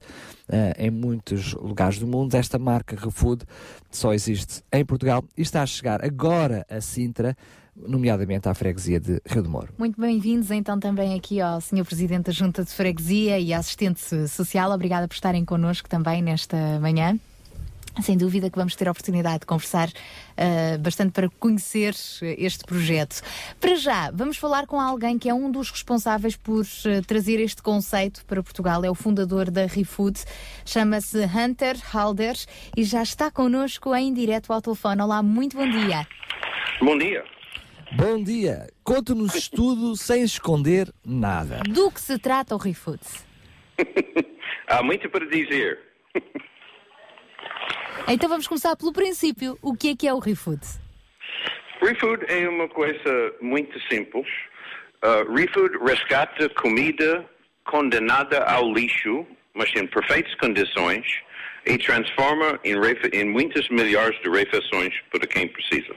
ah, 0.49 0.73
em 0.77 0.89
muitos 0.89 1.53
lugares 1.53 1.99
do 1.99 2.07
mundo. 2.07 2.35
Esta 2.35 2.59
marca 2.59 2.95
ReFood 2.95 3.43
só 3.89 4.13
existe 4.13 4.63
em 4.71 4.85
Portugal 4.85 5.23
e 5.37 5.41
está 5.41 5.61
a 5.61 5.65
chegar 5.65 6.03
agora 6.03 6.65
a 6.69 6.81
Sintra, 6.81 7.35
nomeadamente 7.75 8.47
à 8.47 8.53
freguesia 8.53 8.99
de 8.99 9.21
Rio 9.25 9.43
de 9.43 9.49
Moro. 9.49 9.73
Muito 9.77 9.99
bem-vindos 9.99 10.51
então 10.51 10.79
também 10.79 11.15
aqui 11.15 11.41
ao 11.41 11.59
Sr. 11.59 11.85
Presidente 11.85 12.25
da 12.25 12.31
Junta 12.31 12.63
de 12.63 12.71
Freguesia 12.71 13.39
e 13.39 13.53
assistente 13.53 14.27
social. 14.27 14.71
Obrigada 14.71 15.07
por 15.07 15.15
estarem 15.15 15.43
connosco 15.43 15.89
também 15.89 16.21
nesta 16.21 16.79
manhã. 16.79 17.17
Sem 18.01 18.17
dúvida 18.17 18.49
que 18.49 18.57
vamos 18.57 18.75
ter 18.75 18.87
a 18.87 18.91
oportunidade 18.91 19.41
de 19.41 19.45
conversar 19.45 19.87
ah, 20.35 20.77
bastante 20.79 21.11
para 21.11 21.29
conhecer 21.39 21.93
este 22.21 22.63
projeto. 22.65 23.21
Para 23.59 23.75
já, 23.75 24.09
vamos 24.11 24.37
falar 24.37 24.65
com 24.65 24.79
alguém 24.79 25.19
que 25.19 25.29
é 25.29 25.33
um 25.33 25.51
dos 25.51 25.69
responsáveis 25.69 26.35
por 26.35 26.61
ah, 26.63 27.01
trazer 27.05 27.39
este 27.39 27.61
conceito 27.61 28.25
para 28.25 28.41
Portugal. 28.41 28.83
É 28.83 28.89
o 28.89 28.95
fundador 28.95 29.51
da 29.51 29.67
ReFood. 29.67 30.19
Chama-se 30.65 31.19
Hunter 31.19 31.77
Halder 31.93 32.35
e 32.75 32.83
já 32.83 33.03
está 33.03 33.29
connosco 33.29 33.93
em 33.95 34.11
direto 34.11 34.51
ao 34.51 34.61
telefone. 34.61 35.01
Olá, 35.01 35.21
muito 35.21 35.55
bom 35.55 35.69
dia. 35.69 36.07
Bom 36.81 36.97
dia. 36.97 37.23
Bom 37.95 38.23
dia. 38.23 38.67
Conte-nos 38.83 39.47
tudo 39.49 39.95
sem 39.95 40.23
esconder 40.23 40.91
nada. 41.05 41.59
Do 41.69 41.91
que 41.91 42.01
se 42.01 42.17
trata 42.17 42.55
o 42.55 42.57
ReFood? 42.57 43.01
Há 44.67 44.81
muito 44.81 45.07
para 45.09 45.27
dizer. 45.27 45.79
Então 48.07 48.27
vamos 48.29 48.47
começar 48.47 48.75
pelo 48.75 48.91
princípio. 48.91 49.57
O 49.61 49.75
que 49.75 49.89
é 49.89 49.95
que 49.95 50.07
é 50.07 50.13
o 50.13 50.19
ReFood? 50.19 50.61
ReFood 51.81 52.25
é 52.27 52.47
uma 52.47 52.67
coisa 52.67 53.33
muito 53.41 53.79
simples. 53.89 54.27
Uh, 55.03 55.31
ReFood 55.33 55.77
resgata 55.79 56.49
comida 56.49 57.25
condenada 57.65 58.43
ao 58.43 58.71
lixo, 58.73 59.25
mas 59.53 59.69
em 59.75 59.87
perfeitas 59.87 60.35
condições, 60.35 61.05
e 61.65 61.77
transforma 61.77 62.59
em, 62.63 62.75
em 63.13 63.25
muitas 63.25 63.67
milhares 63.69 64.19
de 64.21 64.29
refeições 64.29 64.93
para 65.09 65.25
quem 65.25 65.47
precisa. 65.47 65.95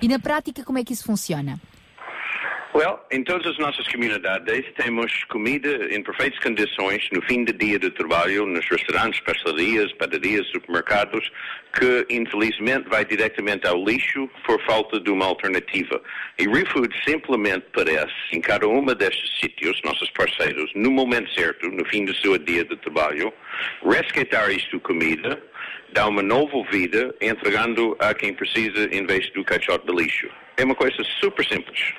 E 0.00 0.08
na 0.08 0.18
prática, 0.18 0.64
como 0.64 0.78
é 0.78 0.84
que 0.84 0.92
isso 0.92 1.04
funciona? 1.04 1.60
Well, 2.74 3.00
em 3.10 3.22
todas 3.22 3.46
as 3.48 3.58
nossas 3.58 3.86
comunidades 3.88 4.64
temos 4.76 5.24
comida 5.24 5.94
em 5.94 6.02
perfeitas 6.02 6.38
condições 6.38 7.06
no 7.12 7.20
fim 7.20 7.44
do 7.44 7.52
dia 7.52 7.78
de 7.78 7.90
trabalho, 7.90 8.46
nos 8.46 8.66
restaurantes, 8.66 9.20
pastelarias, 9.20 9.92
padarias, 9.92 10.46
supermercados, 10.46 11.30
que 11.78 12.06
infelizmente 12.08 12.88
vai 12.88 13.04
diretamente 13.04 13.66
ao 13.66 13.84
lixo 13.84 14.26
por 14.46 14.58
falta 14.64 14.98
de 14.98 15.10
uma 15.10 15.26
alternativa. 15.26 16.00
E 16.38 16.48
ReFood 16.48 16.88
simplesmente 17.06 17.66
parece, 17.74 18.14
em 18.32 18.40
cada 18.40 18.66
uma 18.66 18.94
destes 18.94 19.38
sítios, 19.38 19.78
nossos 19.84 20.10
parceiros, 20.12 20.72
no 20.74 20.90
momento 20.90 21.30
certo, 21.34 21.68
no 21.68 21.84
fim 21.84 22.06
do 22.06 22.14
seu 22.16 22.38
dia 22.38 22.64
de 22.64 22.76
trabalho, 22.78 23.34
resgatar 23.84 24.50
isto 24.50 24.80
comida, 24.80 25.38
dar 25.92 26.08
uma 26.08 26.22
nova 26.22 26.62
vida, 26.70 27.14
entregando 27.20 27.94
a 27.98 28.14
quem 28.14 28.32
precisa 28.32 28.88
em 28.90 29.04
vez 29.04 29.30
do 29.34 29.44
caixote 29.44 29.84
de 29.86 29.92
lixo. 29.92 30.30
É 30.56 30.64
uma 30.64 30.74
coisa 30.74 31.04
super 31.20 31.44
simples. 31.44 31.92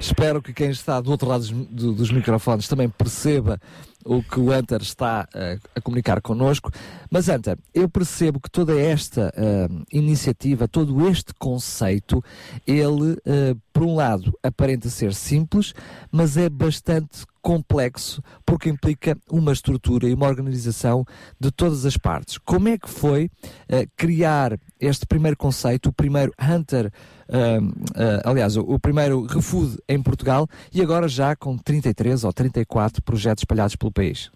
Espero 0.00 0.40
que 0.40 0.52
quem 0.52 0.70
está 0.70 1.00
do 1.00 1.10
outro 1.10 1.28
lado 1.28 1.40
dos, 1.40 1.50
do- 1.50 1.92
dos 1.92 2.10
microfones 2.12 2.68
também 2.68 2.88
perceba 2.88 3.60
o 4.04 4.22
que 4.22 4.38
o 4.38 4.52
Hunter 4.56 4.80
está 4.80 5.28
eh, 5.34 5.58
a 5.74 5.80
comunicar 5.80 6.20
connosco. 6.22 6.70
Mas, 7.10 7.28
Hunter, 7.28 7.58
eu 7.74 7.88
percebo 7.88 8.38
que 8.40 8.48
toda 8.50 8.78
esta 8.80 9.32
eh, 9.36 9.68
iniciativa, 9.92 10.68
todo 10.68 11.08
este 11.08 11.34
conceito, 11.34 12.22
ele, 12.66 13.18
eh, 13.26 13.56
por 13.72 13.82
um 13.82 13.96
lado, 13.96 14.32
aparenta 14.42 14.88
ser 14.88 15.12
simples, 15.14 15.74
mas 16.12 16.36
é 16.36 16.48
bastante 16.48 17.26
complexo 17.48 18.22
porque 18.44 18.68
implica 18.68 19.16
uma 19.30 19.54
estrutura 19.54 20.06
e 20.06 20.12
uma 20.12 20.28
organização 20.28 21.02
de 21.40 21.50
todas 21.50 21.86
as 21.86 21.96
partes. 21.96 22.36
Como 22.36 22.68
é 22.68 22.76
que 22.76 22.90
foi 22.90 23.30
eh, 23.70 23.86
criar 23.96 24.58
este 24.78 25.06
primeiro 25.06 25.34
conceito, 25.34 25.88
o 25.88 25.92
primeiro 25.92 26.30
Hunter, 26.38 26.92
ahm, 27.26 27.70
ah, 27.96 28.28
aliás, 28.28 28.58
o, 28.58 28.78
primeiro 28.78 29.24
ReFood 29.24 29.78
em 29.88 30.02
Portugal 30.02 30.46
e 30.74 30.82
agora 30.82 31.08
já 31.08 31.34
com 31.34 31.56
33 31.56 32.22
ou 32.24 32.32
34 32.34 33.02
projetos 33.02 33.40
espalhados 33.40 33.76
pelo 33.76 33.92
país? 33.92 34.30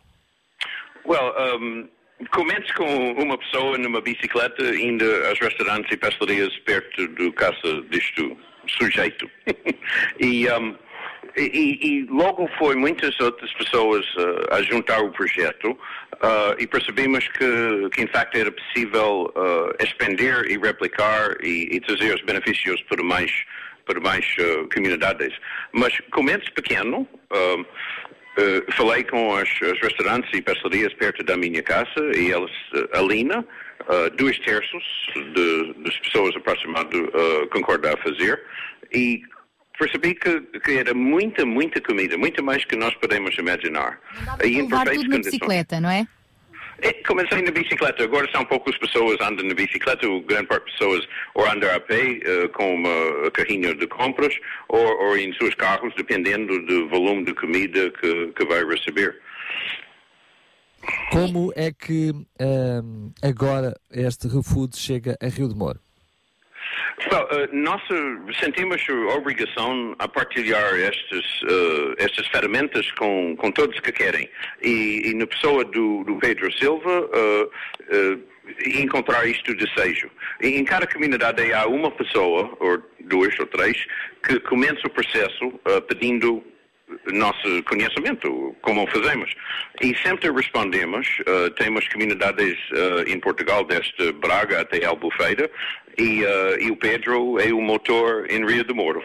Well, 1.06 1.34
um, 1.60 1.86
comece 2.30 2.72
com 2.72 3.12
uma 3.12 3.36
pessoa 3.36 3.76
numa 3.76 4.00
bicicleta 4.00 4.74
indo 4.74 5.04
aos 5.28 5.38
restaurantes 5.38 5.92
e 5.92 5.98
pastelarias 5.98 6.56
perto 6.60 7.08
do 7.08 7.30
casa 7.34 7.82
deste 7.90 8.34
sujeito. 8.78 9.28
e, 10.18 10.48
um, 10.48 10.74
e, 11.36 11.78
e- 11.82 12.06
logo 12.10 12.48
foi 12.58 12.74
muitas 12.76 13.18
outras 13.20 13.52
pessoas 13.54 14.04
uh, 14.16 14.54
a 14.54 14.62
juntar 14.62 15.00
o 15.00 15.10
projeto 15.12 15.70
uh, 15.70 16.54
e 16.58 16.66
percebemos 16.66 17.26
que, 17.28 17.88
que, 17.92 18.02
em 18.02 18.06
facto, 18.06 18.36
era 18.36 18.52
possível 18.52 19.32
uh, 19.36 19.82
expandir 19.82 20.44
e 20.50 20.58
replicar 20.58 21.36
e, 21.42 21.68
e 21.76 21.80
trazer 21.80 22.14
os 22.14 22.22
benefícios 22.22 22.82
para 22.82 23.02
mais, 23.02 23.30
para 23.86 24.00
mais 24.00 24.26
comunidades. 24.74 25.34
Mas 25.72 25.98
comece 26.10 26.50
pequeno. 26.52 27.08
falei 28.76 29.04
com 29.04 29.34
os, 29.34 29.48
restaurantes 29.82 30.30
e 30.32 30.40
pastelarias 30.40 30.94
perto 30.94 31.22
da 31.24 31.36
minha 31.36 31.62
casa 31.62 32.00
e 32.16 32.30
eles, 32.30 32.52
a 32.92 33.00
Lina, 33.00 33.46
Uh, 33.82 34.08
dois 34.16 34.38
terços 34.38 34.84
de- 35.34 35.74
das 35.82 35.98
pessoas 35.98 36.36
aproximadamente 36.36 36.98
uh, 37.00 37.48
concordam 37.48 37.92
a 37.92 37.96
fazer 37.96 38.40
e 38.94 39.20
percebi 39.82 40.14
que, 40.14 40.40
que 40.60 40.78
era 40.78 40.94
muita, 40.94 41.44
muita 41.44 41.80
comida, 41.80 42.16
muito 42.16 42.42
mais 42.42 42.64
que 42.64 42.76
nós 42.76 42.94
podemos 42.94 43.36
imaginar. 43.36 43.98
E 44.44 44.60
em 44.60 44.68
perfeitas 44.68 44.96
condições. 44.96 45.24
bicicleta, 45.24 45.80
não 45.80 45.90
é? 45.90 46.06
É, 46.78 46.92
comecei 47.04 47.42
na 47.42 47.50
bicicleta, 47.50 48.02
agora 48.02 48.28
são 48.32 48.44
poucas 48.44 48.76
pessoas 48.78 49.16
que 49.16 49.24
andam 49.24 49.44
na 49.44 49.54
bicicleta, 49.54 50.08
o 50.08 50.20
grande 50.22 50.46
parte 50.46 50.64
das 50.64 50.72
pessoas 50.72 51.08
ou 51.34 51.48
andam 51.48 51.70
a 51.74 51.80
pé 51.80 52.20
eh, 52.24 52.48
com 52.48 52.74
uma 52.74 53.30
carrinha 53.30 53.72
de 53.74 53.86
compras 53.86 54.34
ou, 54.68 54.80
ou 54.80 55.16
em 55.16 55.32
seus 55.34 55.54
carros, 55.54 55.94
dependendo 55.96 56.64
do 56.66 56.88
volume 56.88 57.24
de 57.24 57.34
comida 57.34 57.90
que, 57.90 58.32
que 58.36 58.44
vai 58.46 58.64
receber. 58.64 59.16
Como 61.12 61.52
é 61.54 61.70
que 61.70 62.10
ahm, 62.40 63.12
agora 63.22 63.74
este 63.92 64.26
ReFood 64.26 64.76
chega 64.76 65.16
a 65.22 65.28
Rio 65.28 65.48
de 65.48 65.54
Moro? 65.54 65.78
Well, 67.10 67.28
eh, 67.30 67.48
nós 67.52 67.82
sentimos 68.40 68.82
a 68.88 69.14
obrigação 69.16 69.94
a 69.98 70.08
partilhar 70.08 70.74
estas, 70.74 71.24
eh, 71.48 71.94
estas 71.98 72.26
ferramentas 72.28 72.90
com, 72.92 73.36
com 73.36 73.50
todos 73.50 73.78
que 73.80 73.92
querem. 73.92 74.28
E, 74.62 75.10
e 75.10 75.14
na 75.14 75.26
pessoa 75.26 75.64
do, 75.64 76.04
do 76.04 76.16
Pedro 76.16 76.52
Silva, 76.58 77.08
eh, 77.12 77.48
eh, 77.90 78.18
encontrar 78.80 79.26
isto 79.26 79.54
de 79.54 79.66
desejo. 79.66 80.10
Em 80.40 80.64
cada 80.64 80.86
comunidade 80.86 81.52
há 81.52 81.66
uma 81.66 81.90
pessoa, 81.90 82.56
ou 82.60 82.82
duas 83.00 83.38
ou 83.38 83.46
três, 83.46 83.76
que 84.22 84.40
começa 84.40 84.86
o 84.86 84.90
processo 84.90 85.60
eh, 85.66 85.80
pedindo 85.82 86.44
nosso 87.12 87.62
conhecimento, 87.64 88.54
como 88.62 88.86
fazemos. 88.88 89.32
E 89.80 89.96
sempre 89.98 90.30
respondemos, 90.30 91.06
eh, 91.26 91.50
temos 91.56 91.86
comunidades 91.88 92.58
eh, 92.72 93.12
em 93.12 93.18
Portugal, 93.18 93.64
desde 93.64 94.12
Braga 94.12 94.60
até 94.60 94.84
Albufeira, 94.84 95.50
e, 95.98 96.24
eh, 96.24 96.56
e 96.60 96.70
o 96.70 96.76
Pedro 96.76 97.38
é 97.38 97.52
o 97.52 97.60
motor 97.60 98.26
em 98.30 98.44
Rio 98.46 98.64
de 98.64 98.72
Moro. 98.72 99.02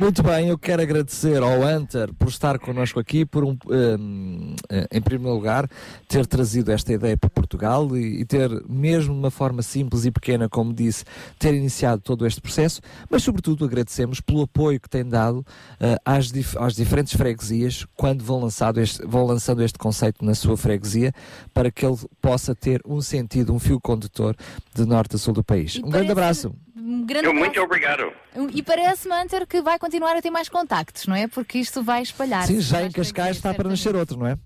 Muito 0.00 0.22
bem, 0.22 0.48
eu 0.48 0.56
quero 0.56 0.80
agradecer 0.80 1.42
ao 1.42 1.60
Hunter 1.60 2.14
por 2.14 2.28
estar 2.28 2.58
connosco 2.58 2.98
aqui, 2.98 3.26
por 3.26 3.44
um, 3.44 3.54
um, 3.68 4.56
eh, 4.70 4.88
em 4.92 5.00
primeiro 5.02 5.34
lugar, 5.36 5.68
ter 6.08 6.24
trazido 6.24 6.72
esta 6.72 6.90
ideia 6.90 7.18
para 7.18 7.28
Portugal 7.28 7.94
e, 7.94 8.22
e 8.22 8.24
ter, 8.24 8.50
mesmo 8.66 9.12
de 9.12 9.20
uma 9.20 9.30
forma 9.30 9.60
simples 9.60 10.06
e 10.06 10.10
pequena, 10.10 10.48
como 10.48 10.72
disse, 10.72 11.04
ter 11.38 11.52
iniciado 11.52 12.00
todo 12.00 12.26
este 12.26 12.40
processo, 12.40 12.80
mas 13.10 13.22
sobretudo 13.22 13.62
agradecemos 13.66 14.22
pelo 14.22 14.40
apoio 14.40 14.80
que 14.80 14.88
tem 14.88 15.04
dado 15.06 15.44
eh, 15.78 15.98
às, 16.02 16.32
dif- 16.32 16.56
às 16.58 16.74
diferentes 16.74 17.12
freguesias 17.12 17.84
quando 17.94 18.24
vão, 18.24 18.40
lançado 18.40 18.80
este, 18.80 19.06
vão 19.06 19.26
lançando 19.26 19.62
este 19.62 19.78
conceito 19.78 20.24
na 20.24 20.34
sua 20.34 20.56
freguesia 20.56 21.12
para 21.52 21.70
que 21.70 21.84
ele 21.84 21.98
possa 22.22 22.54
ter 22.54 22.80
um 22.86 23.02
sentido, 23.02 23.52
um 23.52 23.58
fio 23.58 23.78
condutor 23.78 24.34
de 24.74 24.86
norte 24.86 25.16
a 25.16 25.18
sul 25.18 25.34
do 25.34 25.44
país. 25.44 25.78
um 25.84 25.90
grande 25.90 26.10
abraço. 26.10 26.54
Um 26.80 27.04
grande 27.04 27.26
Eu, 27.26 27.34
muito 27.34 27.60
obrigado. 27.60 28.12
E 28.54 28.62
parece-me, 28.62 29.14
Hunter, 29.14 29.46
que 29.46 29.60
vai 29.60 29.78
continuar 29.78 30.16
a 30.16 30.22
ter 30.22 30.30
mais 30.30 30.48
contactos, 30.48 31.06
não 31.06 31.14
é? 31.14 31.28
Porque 31.28 31.58
isto 31.58 31.82
vai 31.82 32.02
espalhar. 32.02 32.44
Sim, 32.44 32.60
já 32.60 32.82
em 32.82 32.90
Cascais 32.90 33.36
está 33.36 33.52
para 33.52 33.68
nascer 33.68 33.94
outro, 33.94 34.18
não 34.18 34.26
é? 34.26 34.36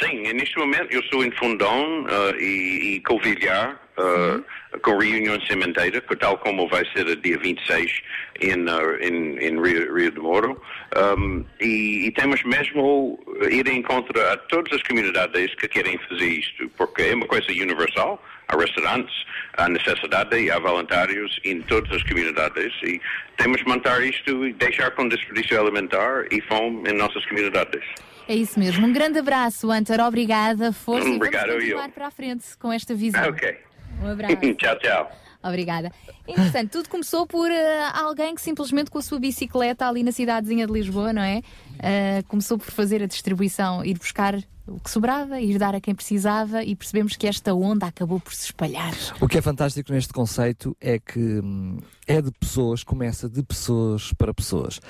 Sim, 0.00 0.32
neste 0.32 0.56
momento 0.58 0.92
eu 0.92 1.00
estou 1.00 1.24
em 1.24 1.30
Fundão 1.32 2.06
eh, 2.08 2.36
e, 2.38 2.94
e 2.94 3.00
Covilhar, 3.00 3.80
eh, 3.98 4.78
com 4.80 4.96
reunião 4.96 5.40
sementeira, 5.40 6.00
que 6.00 6.14
tal 6.14 6.38
como 6.38 6.68
vai 6.68 6.84
ser 6.92 7.16
dia 7.16 7.36
26 7.38 8.00
em, 8.40 8.50
eh, 8.50 9.08
em, 9.08 9.38
em 9.38 9.60
Rio, 9.60 9.94
Rio 9.96 10.10
de 10.12 10.20
Moro. 10.20 10.62
Um, 10.96 11.44
e, 11.60 12.06
e 12.06 12.12
temos 12.12 12.42
mesmo 12.44 13.18
ir 13.50 13.66
em 13.66 13.82
contra 13.82 14.34
a 14.34 14.36
todas 14.36 14.72
as 14.72 14.82
comunidades 14.82 15.54
que 15.56 15.66
querem 15.66 15.98
fazer 16.08 16.26
isto, 16.26 16.68
porque 16.76 17.02
é 17.02 17.14
uma 17.14 17.26
coisa 17.26 17.50
universal. 17.50 18.22
Há 18.48 18.56
restaurantes, 18.56 19.14
há 19.56 19.68
necessidade 19.68 20.36
e 20.38 20.50
há 20.50 20.58
voluntários 20.58 21.38
em 21.44 21.60
todas 21.62 21.90
as 21.92 22.02
comunidades 22.04 22.72
e 22.82 23.00
temos 23.36 23.62
que 23.62 23.68
manter 23.68 24.02
isto 24.02 24.46
e 24.46 24.52
deixar 24.54 24.90
com 24.92 25.08
desperdício 25.08 25.60
alimentar 25.60 26.24
e 26.30 26.40
fome 26.42 26.88
em 26.88 26.94
nossas 26.96 27.24
comunidades. 27.26 27.84
É 28.26 28.34
isso 28.34 28.58
mesmo. 28.58 28.86
Um 28.86 28.92
grande 28.92 29.18
abraço, 29.18 29.70
Hunter. 29.70 30.00
Obrigada. 30.00 30.72
Força 30.72 31.08
Obrigado, 31.08 31.46
e 31.46 31.48
vamos 31.48 31.64
eu. 31.64 31.70
continuar 31.70 31.88
para 31.90 32.06
a 32.06 32.10
frente 32.10 32.44
com 32.58 32.72
esta 32.72 32.94
visão. 32.94 33.28
Ok. 33.28 33.56
Um 34.02 34.10
abraço. 34.10 34.36
tchau, 34.54 34.78
tchau. 34.78 35.12
Obrigada. 35.42 35.92
Interessante, 36.26 36.70
tudo 36.70 36.88
começou 36.88 37.26
por 37.26 37.50
eh, 37.50 37.80
alguém 37.94 38.34
que 38.34 38.40
simplesmente 38.40 38.90
com 38.90 38.98
a 38.98 39.02
sua 39.02 39.20
bicicleta 39.20 39.88
ali 39.88 40.02
na 40.02 40.10
cidadezinha 40.10 40.66
de 40.66 40.72
Lisboa, 40.72 41.12
não 41.12 41.22
é? 41.22 41.42
Eh, 41.80 42.22
começou 42.28 42.58
por 42.58 42.70
fazer 42.70 43.02
a 43.02 43.06
distribuição, 43.06 43.84
ir 43.84 43.96
buscar 43.96 44.34
o 44.68 44.78
que 44.80 44.90
sobrava, 44.90 45.40
ir 45.40 45.58
dar 45.58 45.74
a 45.74 45.80
quem 45.80 45.94
precisava 45.94 46.62
e 46.62 46.76
percebemos 46.76 47.16
que 47.16 47.26
esta 47.26 47.54
onda 47.54 47.86
acabou 47.86 48.20
por 48.20 48.32
se 48.34 48.46
espalhar. 48.46 48.92
O 49.20 49.26
que 49.26 49.38
é 49.38 49.42
fantástico 49.42 49.92
neste 49.92 50.12
conceito 50.12 50.76
é 50.80 50.98
que 50.98 51.18
hum, 51.40 51.78
é 52.06 52.20
de 52.20 52.30
pessoas, 52.32 52.84
começa 52.84 53.28
de 53.28 53.42
pessoas 53.42 54.12
para 54.12 54.32
pessoas. 54.34 54.80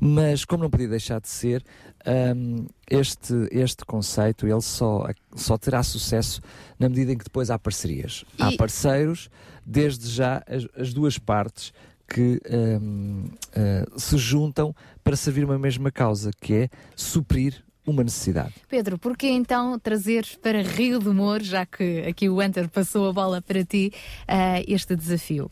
Mas, 0.00 0.44
como 0.44 0.62
não 0.64 0.70
podia 0.70 0.88
deixar 0.88 1.20
de 1.20 1.28
ser, 1.28 1.64
hum, 2.34 2.66
este, 2.90 3.34
este 3.50 3.84
conceito 3.84 4.46
ele 4.46 4.60
só, 4.60 5.06
só 5.34 5.56
terá 5.56 5.82
sucesso 5.82 6.40
na 6.78 6.88
medida 6.88 7.12
em 7.12 7.18
que 7.18 7.24
depois 7.24 7.50
há 7.50 7.58
parcerias. 7.58 8.24
Há 8.38 8.52
E- 8.52 8.56
parceiros, 8.56 9.30
desde 9.64 10.08
já 10.08 10.42
as, 10.46 10.66
as 10.76 10.92
duas 10.92 11.18
partes 11.18 11.72
que 12.08 12.40
hum, 12.80 13.26
eh, 13.52 13.84
se 13.98 14.16
juntam 14.16 14.74
para 15.04 15.14
servir 15.14 15.44
uma 15.44 15.58
mesma 15.58 15.90
causa, 15.90 16.30
que 16.40 16.54
é 16.54 16.68
suprir 16.96 17.62
uma 17.90 18.04
necessidade. 18.04 18.54
Pedro, 18.68 18.98
por 18.98 19.16
que 19.16 19.28
então 19.28 19.78
trazer 19.78 20.26
para 20.42 20.62
Rio 20.62 20.98
do 20.98 21.14
Moro, 21.14 21.42
já 21.42 21.64
que 21.64 22.00
aqui 22.06 22.28
o 22.28 22.40
Hunter 22.40 22.68
passou 22.68 23.08
a 23.08 23.12
bola 23.12 23.40
para 23.40 23.64
ti, 23.64 23.92
eh, 24.26 24.64
este 24.66 24.94
desafio? 24.96 25.50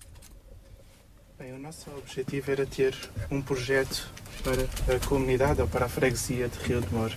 Bem, 1.39 1.53
o 1.53 1.59
nosso 1.59 1.91
objetivo 1.91 2.51
era 2.51 2.65
ter 2.65 2.95
um 3.31 3.43
projeto 3.43 4.11
para 4.43 4.97
a 4.97 5.01
comunidade 5.01 5.61
ou 5.61 5.69
para 5.69 5.87
a 5.87 5.89
freguesia 5.89 6.49
de 6.49 6.59
Rio 6.61 6.81
de 6.81 6.95
Moro. 6.95 7.15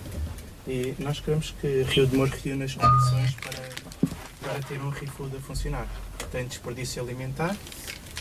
E 0.66 0.94
nós 0.98 1.20
queremos 1.20 1.54
que 1.60 1.82
Rio 1.84 2.06
de 2.06 2.16
Moro 2.16 2.30
reúna 2.44 2.64
as 2.64 2.74
condições 2.74 3.34
para, 3.34 4.50
para 4.52 4.62
ter 4.62 4.80
um 4.80 4.90
ReFood 4.90 5.36
a 5.36 5.40
funcionar. 5.40 5.88
Tem 6.30 6.46
desperdício 6.46 7.02
alimentar 7.02 7.56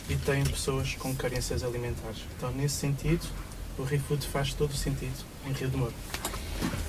e 0.09 0.15
tem 0.15 0.43
pessoas 0.43 0.95
com 0.95 1.13
carências 1.15 1.63
alimentares. 1.63 2.19
Então, 2.37 2.51
nesse 2.51 2.75
sentido, 2.75 3.25
o 3.77 3.83
ReFood 3.83 4.25
faz 4.27 4.53
todo 4.53 4.71
o 4.71 4.75
sentido 4.75 5.25
em 5.47 5.51
Rio 5.51 5.69
de 5.69 5.77
Moro. 5.77 5.93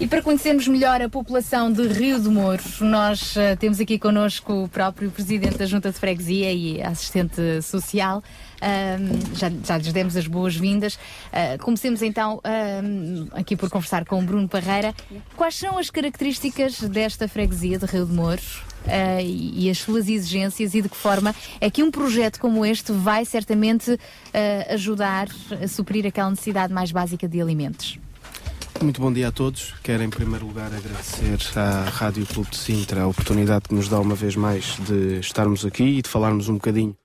E 0.01 0.07
para 0.07 0.23
conhecermos 0.23 0.67
melhor 0.67 1.03
a 1.03 1.11
população 1.11 1.71
de 1.71 1.87
Rio 1.87 2.19
de 2.19 2.29
Moro, 2.31 2.63
nós 2.81 3.37
eh, 3.37 3.55
temos 3.57 3.79
aqui 3.81 3.99
connosco 3.99 4.65
o 4.65 4.69
próprio 4.69 5.11
Presidente 5.11 5.59
da 5.59 5.67
Junta 5.67 5.93
de 5.93 5.99
Freguesia 5.99 6.51
e 6.51 6.83
assistente 6.83 7.61
social. 7.61 8.23
Já, 9.35 9.51
já 9.65 9.79
lhes 9.79 9.93
demos 9.93 10.17
as 10.17 10.27
boas-vindas. 10.27 10.99
Ah, 11.33 11.57
comecemos 11.59 12.03
então 12.03 12.41
aqui 13.33 13.57
por 13.57 13.71
conversar 13.71 14.05
com 14.05 14.21
o 14.21 14.23
Bruno 14.23 14.49
Parreira. 14.49 14.95
Quais 15.37 15.55
são 15.55 15.79
as 15.79 15.91
características 15.91 16.81
desta 16.81 17.27
freguesia 17.27 17.79
de 17.79 17.87
Rio 17.87 18.07
de 18.07 18.13
Moro 18.13 18.43
ah, 18.87 19.23
e, 19.23 19.67
e 19.67 19.71
as 19.71 19.79
suas 19.79 20.09
exigências 20.09 20.75
e 20.75 20.83
de 20.83 20.89
que 20.89 20.97
forma 20.97 21.35
é 21.61 21.71
que 21.71 21.83
um 21.83 21.91
projeto 21.91 22.39
como 22.39 22.65
este 22.65 22.93
vai 22.93 23.25
certamente 23.25 23.99
ah, 24.33 24.75
ajudar 24.75 25.29
a 25.63 25.69
suprir 25.69 26.07
aquela 26.07 26.31
necessidade 26.31 26.73
mais 26.73 26.93
básica 26.93 27.27
de 27.27 27.41
alimentos? 27.41 27.99
Muito 28.83 28.99
bom 28.99 29.13
dia 29.13 29.29
a 29.29 29.33
todos. 29.33 29.75
Quero, 29.83 30.03
em 30.03 30.09
primeiro 30.09 30.47
lugar, 30.47 30.73
agradecer 30.73 31.39
à 31.59 31.83
Rádio 31.85 32.27
Clube 32.27 32.49
de 32.49 32.57
Sintra 32.57 33.03
a 33.03 33.07
oportunidade 33.07 33.69
que 33.69 33.75
nos 33.75 33.89
dá 33.89 34.01
uma 34.01 34.15
vez 34.15 34.35
mais 34.35 34.79
de 34.79 35.21
estarmos 35.21 35.67
aqui 35.67 35.99
e 35.99 36.03
de 36.03 36.09
falarmos 36.09 36.49
um 36.49 36.55
bocadinho 36.55 36.97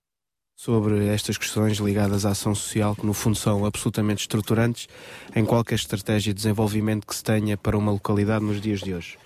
sobre 0.56 1.08
estas 1.08 1.38
questões 1.38 1.78
ligadas 1.80 2.26
à 2.26 2.30
ação 2.30 2.56
social, 2.56 2.96
que 2.96 3.06
no 3.06 3.14
fundo 3.14 3.36
são 3.36 3.66
absolutamente 3.66 4.22
estruturantes 4.22 4.88
em 5.36 5.44
qualquer 5.44 5.76
estratégia 5.76 6.34
de 6.34 6.38
desenvolvimento 6.38 7.06
que 7.06 7.14
se 7.14 7.24
tenha 7.24 7.58
para 7.58 7.78
uma 7.78 7.92
localidade 7.92 8.46
nos 8.46 8.62
dias 8.62 8.80
de 8.80 8.94
hoje. 8.94 9.18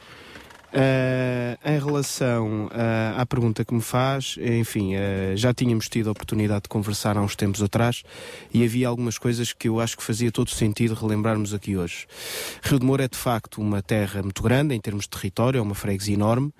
Eh, 0.71 1.57
em 1.65 1.79
relação 1.79 2.69
eh, 2.71 3.13
à 3.17 3.25
pergunta 3.25 3.65
que 3.65 3.73
me 3.73 3.81
faz, 3.81 4.35
enfim, 4.39 4.93
eh, 4.93 5.33
já 5.35 5.51
tínhamos 5.51 5.89
tido 5.89 6.09
a 6.09 6.11
oportunidade 6.11 6.63
de 6.63 6.69
conversar 6.69 7.17
há 7.17 7.21
uns 7.21 7.35
tempos 7.35 7.63
atrás 7.63 8.03
e 8.53 8.63
havia 8.63 8.87
algumas 8.87 9.17
coisas 9.17 9.51
que 9.51 9.67
eu 9.67 9.79
acho 9.79 9.97
que 9.97 10.03
fazia 10.03 10.31
todo 10.31 10.51
sentido 10.51 10.93
relembrarmos 10.93 11.55
aqui 11.55 11.75
hoje. 11.75 12.05
Rio 12.61 12.79
de 12.79 12.85
Moura 12.85 13.05
é 13.05 13.07
de 13.07 13.17
facto 13.17 13.59
uma 13.59 13.81
terra 13.81 14.21
muito 14.21 14.43
grande 14.43 14.75
em 14.75 14.79
termos 14.79 15.05
de 15.05 15.09
território, 15.09 15.57
é 15.57 15.61
uma 15.61 15.73
freguesia 15.73 16.13
enorme, 16.13 16.53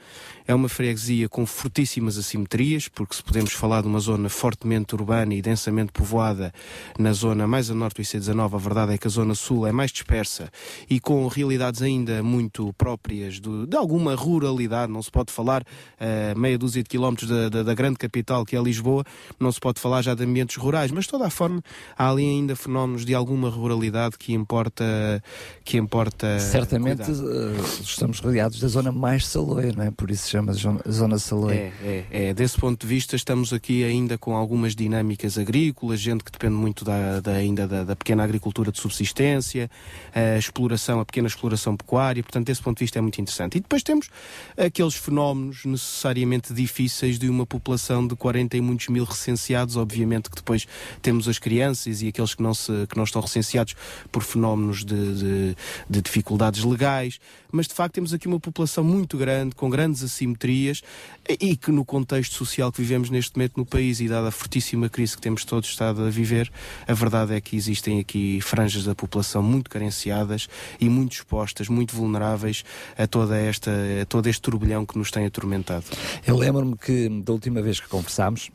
é 0.49 0.55
uma 0.55 0.67
freguesia 0.67 1.29
com 1.29 1.45
fortíssimas 1.45 2.17
assimetrias, 2.17 2.87
porque 2.87 3.13
se 3.15 3.21
podemos 3.21 3.51
falar 3.53 3.83
de 3.83 3.87
uma 3.87 3.99
zona 3.99 4.29
fortemente 4.29 4.95
urbana 4.95 5.31
e 5.35 5.43
densamente 5.43 5.91
povoada 5.91 6.51
na 6.97 7.13
zona 7.13 7.45
mais 7.45 7.69
a 7.69 7.75
norte 7.75 7.97
do 7.97 8.01
IC19, 8.01 8.55
a 8.55 8.57
verdade 8.57 8.93
é 8.93 8.97
que 8.97 9.05
a 9.05 9.09
zona 9.11 9.35
sul 9.35 9.67
é 9.67 9.71
mais 9.71 9.91
dispersa 9.91 10.49
e 10.89 10.99
com 10.99 11.27
realidades 11.27 11.83
ainda 11.83 12.23
muito 12.23 12.73
próprias 12.73 13.39
do- 13.39 13.67
de 13.67 13.77
alguma 13.77 14.15
ruralidade, 14.15 14.91
não 14.91 15.03
se 15.03 15.11
pode 15.11 15.31
falar 15.31 15.63
a 15.99 16.33
meia 16.33 16.57
dúzia 16.57 16.81
de 16.81 16.89
quilómetros 16.89 17.29
da, 17.29 17.47
da, 17.47 17.61
da 17.61 17.73
grande 17.75 17.97
capital 17.99 18.43
que 18.43 18.55
é 18.55 18.59
Lisboa, 18.59 19.03
não 19.39 19.51
se 19.51 19.59
pode 19.59 19.79
falar 19.79 20.01
já 20.01 20.15
de 20.15 20.23
ambientes 20.23 20.55
rurais, 20.55 20.89
mas 20.89 21.03
de 21.03 21.11
toda 21.11 21.27
a 21.27 21.29
forma 21.29 21.61
há 21.95 22.09
ali 22.09 22.27
ainda 22.27 22.55
fenómenos 22.55 23.05
de 23.05 23.13
alguma 23.13 23.49
ruralidade 23.51 24.17
que 24.17 24.33
importa 24.33 25.21
que 25.63 25.77
importa 25.77 26.39
Certamente 26.39 27.03
cuidar. 27.03 27.23
eh, 27.23 27.61
estamos 27.83 28.19
rodeados 28.19 28.59
da 28.59 28.67
zona 28.67 28.91
mais 28.91 29.27
saloia, 29.27 29.71
não 29.77 29.83
é? 29.83 29.91
Por 29.91 30.09
isso 30.09 30.23
se 30.23 30.38
chama 30.53 30.81
zona, 30.89 31.19
saloia. 31.19 31.55
É, 31.83 32.05
é, 32.11 32.29
é. 32.29 32.33
Desse 32.33 32.57
ponto 32.59 32.81
de 32.81 32.87
vista, 32.87 33.15
estamos 33.15 33.51
aqui 33.53 33.83
ainda 33.83 34.17
com 34.17 34.35
algumas 34.35 34.75
dinâmicas 34.75 35.37
agrícolas, 35.37 35.99
gente 35.99 36.23
que 36.23 36.31
depende 36.31 36.53
muito 36.55 36.83
da, 36.85 37.19
da- 37.19 37.31
ainda 37.33 37.67
da, 37.67 37.83
da 37.83 37.95
pequena 37.95 38.23
agricultura 38.23 38.71
de 38.71 38.79
subsistência, 38.79 39.69
a 40.13 40.37
exploração, 40.37 40.99
a 40.99 41.05
pequena 41.05 41.27
exploração 41.27 41.75
pecuária, 41.75 42.21
portanto, 42.23 42.47
desse 42.47 42.61
ponto 42.61 42.77
de 42.77 42.83
vista 42.85 42.99
é 42.99 43.01
muito 43.01 43.19
interessante. 43.21 43.57
E 43.57 43.59
depois 43.61 43.83
temos 43.83 44.09
aqueles 44.57 44.95
fenómenos 44.95 45.65
necessariamente 45.65 46.53
difíceis 46.53 47.17
de 47.19 47.29
uma 47.29 47.45
população 47.45 48.07
de 48.07 48.15
40 48.15 48.57
e 48.57 48.61
muitos 48.61 48.87
mil 48.87 49.03
recenseados, 49.03 49.75
obviamente 49.75 50.29
que 50.29 50.35
depois 50.35 50.67
temos 51.01 51.27
as 51.27 51.39
crianças 51.39 52.01
e 52.01 52.07
aqueles 52.07 52.33
que 52.35 52.41
não, 52.43 52.53
se, 52.53 52.71
que 52.87 52.95
não 52.97 53.03
estão 53.03 53.21
recenseados 53.21 53.75
por 54.11 54.23
fenómenos 54.23 54.83
de, 54.83 55.15
de, 55.15 55.55
de 55.89 56.01
dificuldades 56.01 56.63
legais, 56.63 57.19
mas 57.51 57.67
de 57.67 57.73
facto 57.73 57.93
temos 57.95 58.13
aqui 58.13 58.27
uma 58.27 58.39
população 58.39 58.83
muito 58.83 59.17
grande, 59.17 59.55
com 59.55 59.69
grandes 59.69 60.03
assimetrias 60.29 60.81
e 61.27 61.55
que 61.55 61.71
no 61.71 61.85
contexto 61.85 62.35
social 62.35 62.71
que 62.71 62.81
vivemos 62.81 63.09
neste 63.09 63.35
momento 63.35 63.57
no 63.57 63.65
país 63.65 63.99
e 63.99 64.07
dada 64.07 64.29
a 64.29 64.31
fortíssima 64.31 64.89
crise 64.89 65.15
que 65.15 65.21
temos 65.21 65.45
todos 65.45 65.69
estado 65.69 66.03
a 66.03 66.09
viver, 66.09 66.51
a 66.87 66.93
verdade 66.93 67.33
é 67.33 67.41
que 67.41 67.55
existem 67.55 67.99
aqui 67.99 68.39
franjas 68.41 68.83
da 68.83 68.95
população 68.95 69.43
muito 69.43 69.69
carenciadas 69.69 70.47
e 70.79 70.89
muito 70.89 71.13
expostas, 71.13 71.67
muito 71.67 71.95
vulneráveis 71.95 72.63
a, 72.97 73.05
toda 73.05 73.37
esta, 73.37 73.71
a 74.01 74.05
todo 74.05 74.27
este 74.27 74.41
turbilhão 74.41 74.85
que 74.85 74.97
nos 74.97 75.11
tem 75.11 75.25
atormentado. 75.25 75.85
Eu 76.25 76.37
lembro-me 76.37 76.75
que 76.77 77.09
da 77.23 77.33
última 77.33 77.61
vez 77.61 77.79
que 77.79 77.87
conversámos, 77.87 78.49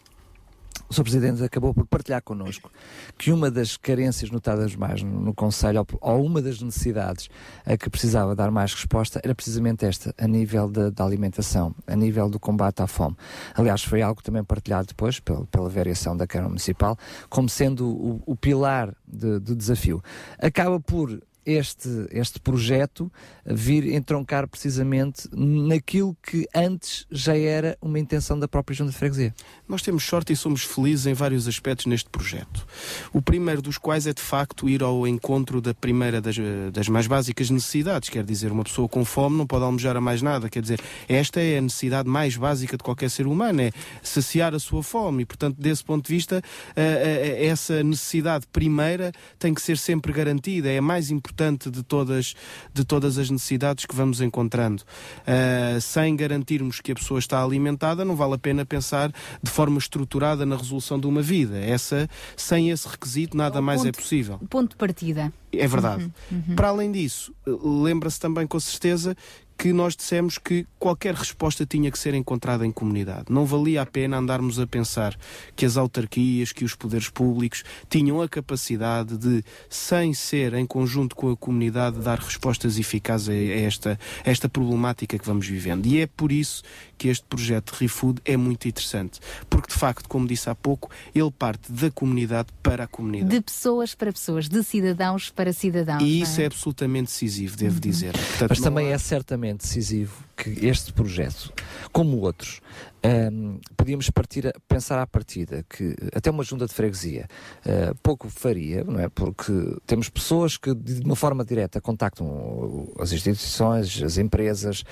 o 0.89 0.95
Sr. 0.95 1.03
Presidente 1.03 1.43
acabou 1.43 1.73
por 1.73 1.87
partilhar 1.87 2.23
connosco 2.23 2.71
que 3.17 3.33
uma 3.33 3.51
das 3.51 3.77
carências 3.77 4.31
notadas 4.31 4.77
mais 4.77 5.03
no, 5.03 5.21
no 5.21 5.35
Conselho, 5.35 5.87
ou, 6.01 6.15
ou 6.15 6.25
uma 6.25 6.43
das 6.43 6.61
necessidades 6.61 7.29
a 7.65 7.77
que 7.77 7.89
precisava 7.89 8.35
dar 8.35 8.51
mais 8.51 8.75
resposta, 8.75 9.21
era 9.25 9.35
precisamente 9.35 9.85
esta, 9.85 10.15
a 10.19 10.27
nível 10.27 10.69
da, 10.69 10.91
alimentação, 11.05 11.75
a 11.87 11.97
nível 11.97 12.29
do 12.29 12.39
combate 12.39 12.83
à 12.83 12.87
fome. 12.87 13.17
Aliás, 13.55 13.83
foi 13.83 14.03
algo 14.03 14.23
também 14.23 14.45
partilhado 14.45 14.89
depois 14.89 15.21
pela, 15.21 15.47
variação 15.69 16.17
da 16.17 16.27
Câmara 16.27 16.49
Municipal, 16.49 16.97
como 17.29 17.49
sendo 17.49 17.87
o, 17.89 18.23
o 18.27 18.37
pilar 18.37 18.95
de- 19.07 19.39
do 19.39 19.55
desafio. 19.57 20.03
Acaba 20.39 20.79
por 20.81 21.21
este, 21.45 22.07
este 22.11 22.41
projeto 22.41 23.11
vir 23.45 23.93
entroncar 23.93 24.49
precisamente 24.49 25.29
naquilo 25.33 26.17
que 26.23 26.47
antes 26.55 27.07
já 27.11 27.37
era 27.37 27.77
uma 27.81 27.99
intenção 27.99 28.39
da 28.39 28.49
própria 28.49 28.75
Junta 28.75 28.93
de 28.93 28.97
Freguesia. 28.97 29.35
Nós 29.69 29.83
temos 29.83 30.05
sorte 30.05 30.33
e 30.33 30.37
somos 30.37 30.63
felizes 30.65 31.07
em 31.07 31.15
vários 31.15 31.47
aspectos 31.47 31.87
neste 31.87 32.09
projeto. 32.09 32.67
O 33.13 33.21
primeiro 33.21 33.61
dos 33.61 33.77
quais 33.77 34.07
é 34.07 34.13
de 34.13 34.23
facto 34.23 34.69
ir 34.69 34.83
ao 34.83 35.07
encontro 35.07 35.61
da 35.61 35.75
primeira 35.75 36.21
das, 36.21 36.37
das 36.73 36.89
mais 36.89 37.07
básicas 37.07 37.51
necessidades, 37.51 38.09
quer 38.09 38.25
dizer, 38.25 38.51
uma 38.51 38.65
pessoa 38.65 38.89
com 38.89 39.05
fome 39.05 39.37
não 39.37 39.47
pode 39.47 39.65
almejar 39.65 39.97
a 39.97 40.01
mais 40.01 40.23
nada, 40.23 40.49
quer 40.49 40.63
dizer, 40.63 40.81
esta 41.09 41.41
é 41.41 41.59
a 41.59 41.61
necessidade 41.61 42.09
mais 42.09 42.37
básica 42.37 42.77
de 42.77 42.83
qualquer 42.83 43.11
ser 43.11 43.27
humano, 43.27 43.61
é 43.61 43.71
saciar 44.03 44.55
a 44.55 44.59
sua 44.59 44.83
fome 44.83 45.23
e, 45.23 45.27
portanto, 45.27 45.57
desse 45.59 45.85
ponto 45.85 46.07
de 46.07 46.15
vista, 46.15 46.43
eh, 46.75 47.37
eh, 47.41 47.47
essa 47.47 47.83
necessidade 47.83 48.47
primeira 48.51 49.13
tem 49.39 49.53
que 49.53 49.61
ser 49.61 49.77
sempre 49.77 50.13
garantida, 50.13 50.71
é 50.71 50.81
mais 50.81 51.11
importante 51.11 51.34
de 51.71 51.83
todas, 51.83 52.35
de 52.73 52.85
todas 52.85 53.19
as 53.19 53.29
necessidades 53.31 53.85
que 53.87 53.95
vamos 53.95 54.21
encontrando. 54.21 54.83
Eh, 55.27 55.79
sem 55.81 56.15
garantirmos 56.17 56.81
que 56.81 56.93
a 56.93 56.95
pessoa 56.95 57.19
está 57.19 57.43
alimentada, 57.43 58.05
não 58.05 58.17
vale 58.17 58.35
a 58.35 58.39
pena 58.39 58.65
pensar 58.65 59.13
de 59.43 59.51
forma 59.51 59.79
estruturada 59.79 60.47
na 60.47 60.57
resolução 60.57 60.99
de 60.99 61.07
uma 61.07 61.23
vida. 61.23 61.59
Essa, 61.59 62.09
sem 62.37 62.71
esse 62.71 62.89
requisito, 62.89 63.37
nada 63.37 63.61
mais 63.61 63.81
é 63.83 63.87
ponto- 63.87 63.97
possível. 64.03 64.39
O 64.41 64.47
ponto 64.47 64.71
de 64.71 64.77
partida. 64.77 65.33
É 65.53 65.67
verdade. 65.69 66.11
Uhum, 66.33 66.43
uhum. 66.49 66.57
Para 66.57 66.69
além 66.69 66.91
disso, 66.91 67.33
lembra-se 67.47 68.19
também 68.19 68.45
com 68.47 68.59
certeza 68.59 69.17
que 69.57 69.73
nós 69.73 69.95
dissemos 69.97 70.37
que 70.37 70.67
qualquer 70.79 71.15
resposta 71.15 71.65
tinha 71.65 71.91
que 71.91 71.99
ser 71.99 72.13
encontrada 72.15 72.67
em 72.67 72.73
comunidade. 72.73 73.27
Não 73.31 73.47
valia 73.47 73.83
a 73.83 73.87
pena 73.87 74.19
andarmos 74.19 74.59
a 74.59 74.67
pensar 74.67 75.17
que 75.55 75.65
as 75.65 75.77
autarquias, 75.77 76.53
que 76.53 76.65
os 76.65 76.75
poderes 76.75 77.09
públicos 77.09 77.63
tinham 77.89 78.21
a 78.21 78.29
capacidade 78.29 79.17
de, 79.17 79.45
sem 79.69 80.13
ser 80.13 80.55
em 80.55 80.67
conjunto 80.67 81.15
com 81.15 81.31
a 81.31 81.37
comunidade, 81.37 82.01
dar 82.01 82.19
respostas 82.19 82.79
eficazes 82.79 83.29
a 83.29 83.35
esta, 83.35 83.99
a 84.27 84.31
esta 84.31 84.49
problemática 84.49 85.19
que 85.19 85.25
vamos 85.27 85.47
vivendo. 85.47 85.87
E 85.87 86.01
é 86.01 86.07
por 86.07 86.33
isso 86.33 86.63
que 86.99 87.09
este 87.09 87.25
projeto 87.25 87.71
ReFood 87.79 88.21
é 88.25 88.37
muito 88.37 88.67
interessante. 88.69 89.21
Porque, 89.49 89.69
de 89.73 89.79
facto, 89.79 90.09
como 90.09 90.27
disse 90.27 90.51
há 90.51 90.55
pouco, 90.55 90.91
ele 91.15 91.31
parte 91.31 91.71
da 91.73 91.91
comunidade 91.91 92.49
para 92.63 92.85
a 92.85 92.87
comunidade. 92.87 93.31
De 93.37 93.41
pessoas 93.41 93.95
para 93.95 94.13
pessoas, 94.13 94.49
de 94.49 94.63
cidadãos 94.65 95.31
para 95.31 95.53
cidadãos. 95.53 96.03
E 96.03 96.21
isso 96.21 96.41
é 96.41 96.47
absolutamente 96.47 97.07
decisivo, 97.07 97.57
devo 97.57 97.79
dizer. 97.81 98.13
Portanto, 98.13 98.51
Mas 98.51 98.61
também 98.61 98.89
há- 98.89 98.95
é 98.95 98.99
certamente 98.99 99.44
decisivo 99.53 100.25
que 100.37 100.67
este 100.67 100.93
projeto, 100.93 101.53
como 101.93 102.19
outros, 102.21 102.61
hum, 103.05 103.59
podíamos 103.77 104.09
partir 104.11 104.47
a, 104.47 104.53
pensar 104.69 104.99
à 105.01 105.07
partida 105.07 105.65
que 105.69 105.95
até 106.15 106.31
uma 106.31 106.43
junta 106.43 106.67
de 106.67 106.73
freguesia 106.73 107.29
uh, 107.67 107.95
pouco 108.03 108.29
faria, 108.31 108.85
não 108.85 109.01
é? 109.01 109.09
Porque 109.09 109.53
temos 109.87 110.09
pessoas 110.09 110.57
que 110.57 110.75
de 110.75 111.03
uma 111.05 111.17
forma 111.17 111.45
direta 111.45 111.81
contactam 111.81 112.89
as 112.99 113.13
instituições, 113.13 114.03
as 114.03 114.17
empresas, 114.17 114.85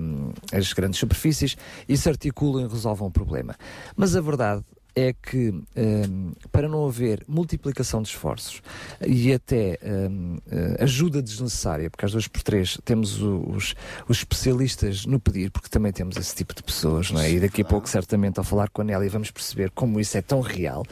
hum, 0.00 0.32
as 0.52 0.72
grandes 0.72 0.98
superfícies 0.98 1.56
e 1.88 1.96
se 1.96 2.08
articulam 2.08 2.64
e 2.64 2.68
resolvem 2.68 3.06
o 3.06 3.10
problema. 3.10 3.54
Mas 3.96 4.16
a 4.16 4.20
verdade 4.20 4.64
é 4.94 5.12
que 5.12 5.50
hum, 5.50 6.32
para 6.52 6.68
não 6.68 6.86
haver 6.86 7.24
multiplicação 7.26 8.00
de 8.00 8.08
esforços 8.08 8.62
e 9.04 9.32
até 9.32 9.78
hum, 9.82 10.38
eh, 10.50 10.76
ajuda 10.80 11.20
desnecessária, 11.20 11.90
porque 11.90 12.04
às 12.04 12.12
duas 12.12 12.28
por 12.28 12.42
três 12.42 12.78
temos 12.84 13.20
os, 13.20 13.74
os 14.08 14.18
especialistas 14.18 15.04
no 15.06 15.18
pedir, 15.18 15.50
porque 15.50 15.68
também 15.68 15.92
temos 15.92 16.16
esse 16.16 16.34
tipo 16.34 16.54
de 16.54 16.62
pessoas, 16.62 17.10
não 17.10 17.20
é? 17.20 17.30
E 17.30 17.40
daqui 17.40 17.62
a 17.62 17.64
pouco, 17.64 17.88
certamente, 17.88 18.38
ao 18.38 18.44
falar 18.44 18.70
com 18.70 18.82
a 18.82 18.84
Nélia, 18.84 19.10
vamos 19.10 19.30
perceber 19.30 19.70
como 19.70 19.98
isso 19.98 20.16
é 20.16 20.22
tão 20.22 20.40
real. 20.40 20.84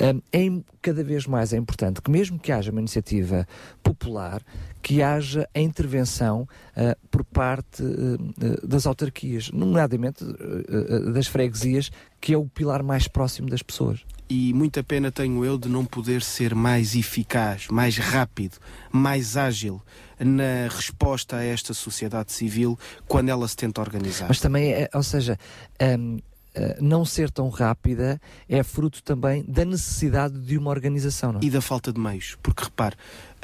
Hum, 0.00 0.20
é 0.32 0.44
cada 0.84 1.02
vez 1.02 1.26
mais 1.26 1.54
é 1.54 1.56
importante 1.56 2.02
que, 2.02 2.10
mesmo 2.10 2.38
que 2.38 2.52
haja 2.52 2.70
uma 2.70 2.80
iniciativa 2.80 3.48
popular, 3.82 4.42
que 4.82 5.02
haja 5.02 5.48
a 5.54 5.60
intervenção 5.60 6.46
ah, 6.76 6.94
por 7.10 7.24
parte 7.24 7.82
ah, 7.82 8.66
das 8.66 8.86
autarquias, 8.86 9.50
nomeadamente 9.50 10.22
ah, 10.22 11.10
das 11.10 11.26
freguesias, 11.26 11.90
que 12.24 12.32
é 12.32 12.38
o 12.38 12.46
pilar 12.46 12.82
mais 12.82 13.06
próximo 13.06 13.50
das 13.50 13.60
pessoas. 13.60 14.00
E 14.30 14.54
muita 14.54 14.82
pena 14.82 15.12
tenho 15.12 15.44
eu 15.44 15.58
de 15.58 15.68
não 15.68 15.84
poder 15.84 16.22
ser 16.22 16.54
mais 16.54 16.94
eficaz, 16.94 17.68
mais 17.68 17.98
rápido, 17.98 18.56
mais 18.90 19.36
ágil 19.36 19.82
na 20.18 20.74
resposta 20.74 21.36
a 21.36 21.44
esta 21.44 21.74
sociedade 21.74 22.32
civil 22.32 22.78
quando 23.06 23.28
ela 23.28 23.46
se 23.46 23.54
tenta 23.54 23.82
organizar. 23.82 24.26
Mas 24.26 24.40
também, 24.40 24.72
é, 24.72 24.88
ou 24.94 25.02
seja, 25.02 25.38
hum, 25.98 26.16
não 26.80 27.04
ser 27.04 27.30
tão 27.30 27.48
rápida 27.48 28.20
é 28.48 28.62
fruto 28.62 29.02
também 29.02 29.44
da 29.46 29.64
necessidade 29.64 30.38
de 30.38 30.56
uma 30.56 30.70
organização, 30.70 31.32
é? 31.32 31.44
E 31.44 31.50
da 31.50 31.60
falta 31.60 31.92
de 31.92 32.00
meios, 32.00 32.36
porque 32.42 32.64
repare, 32.64 32.96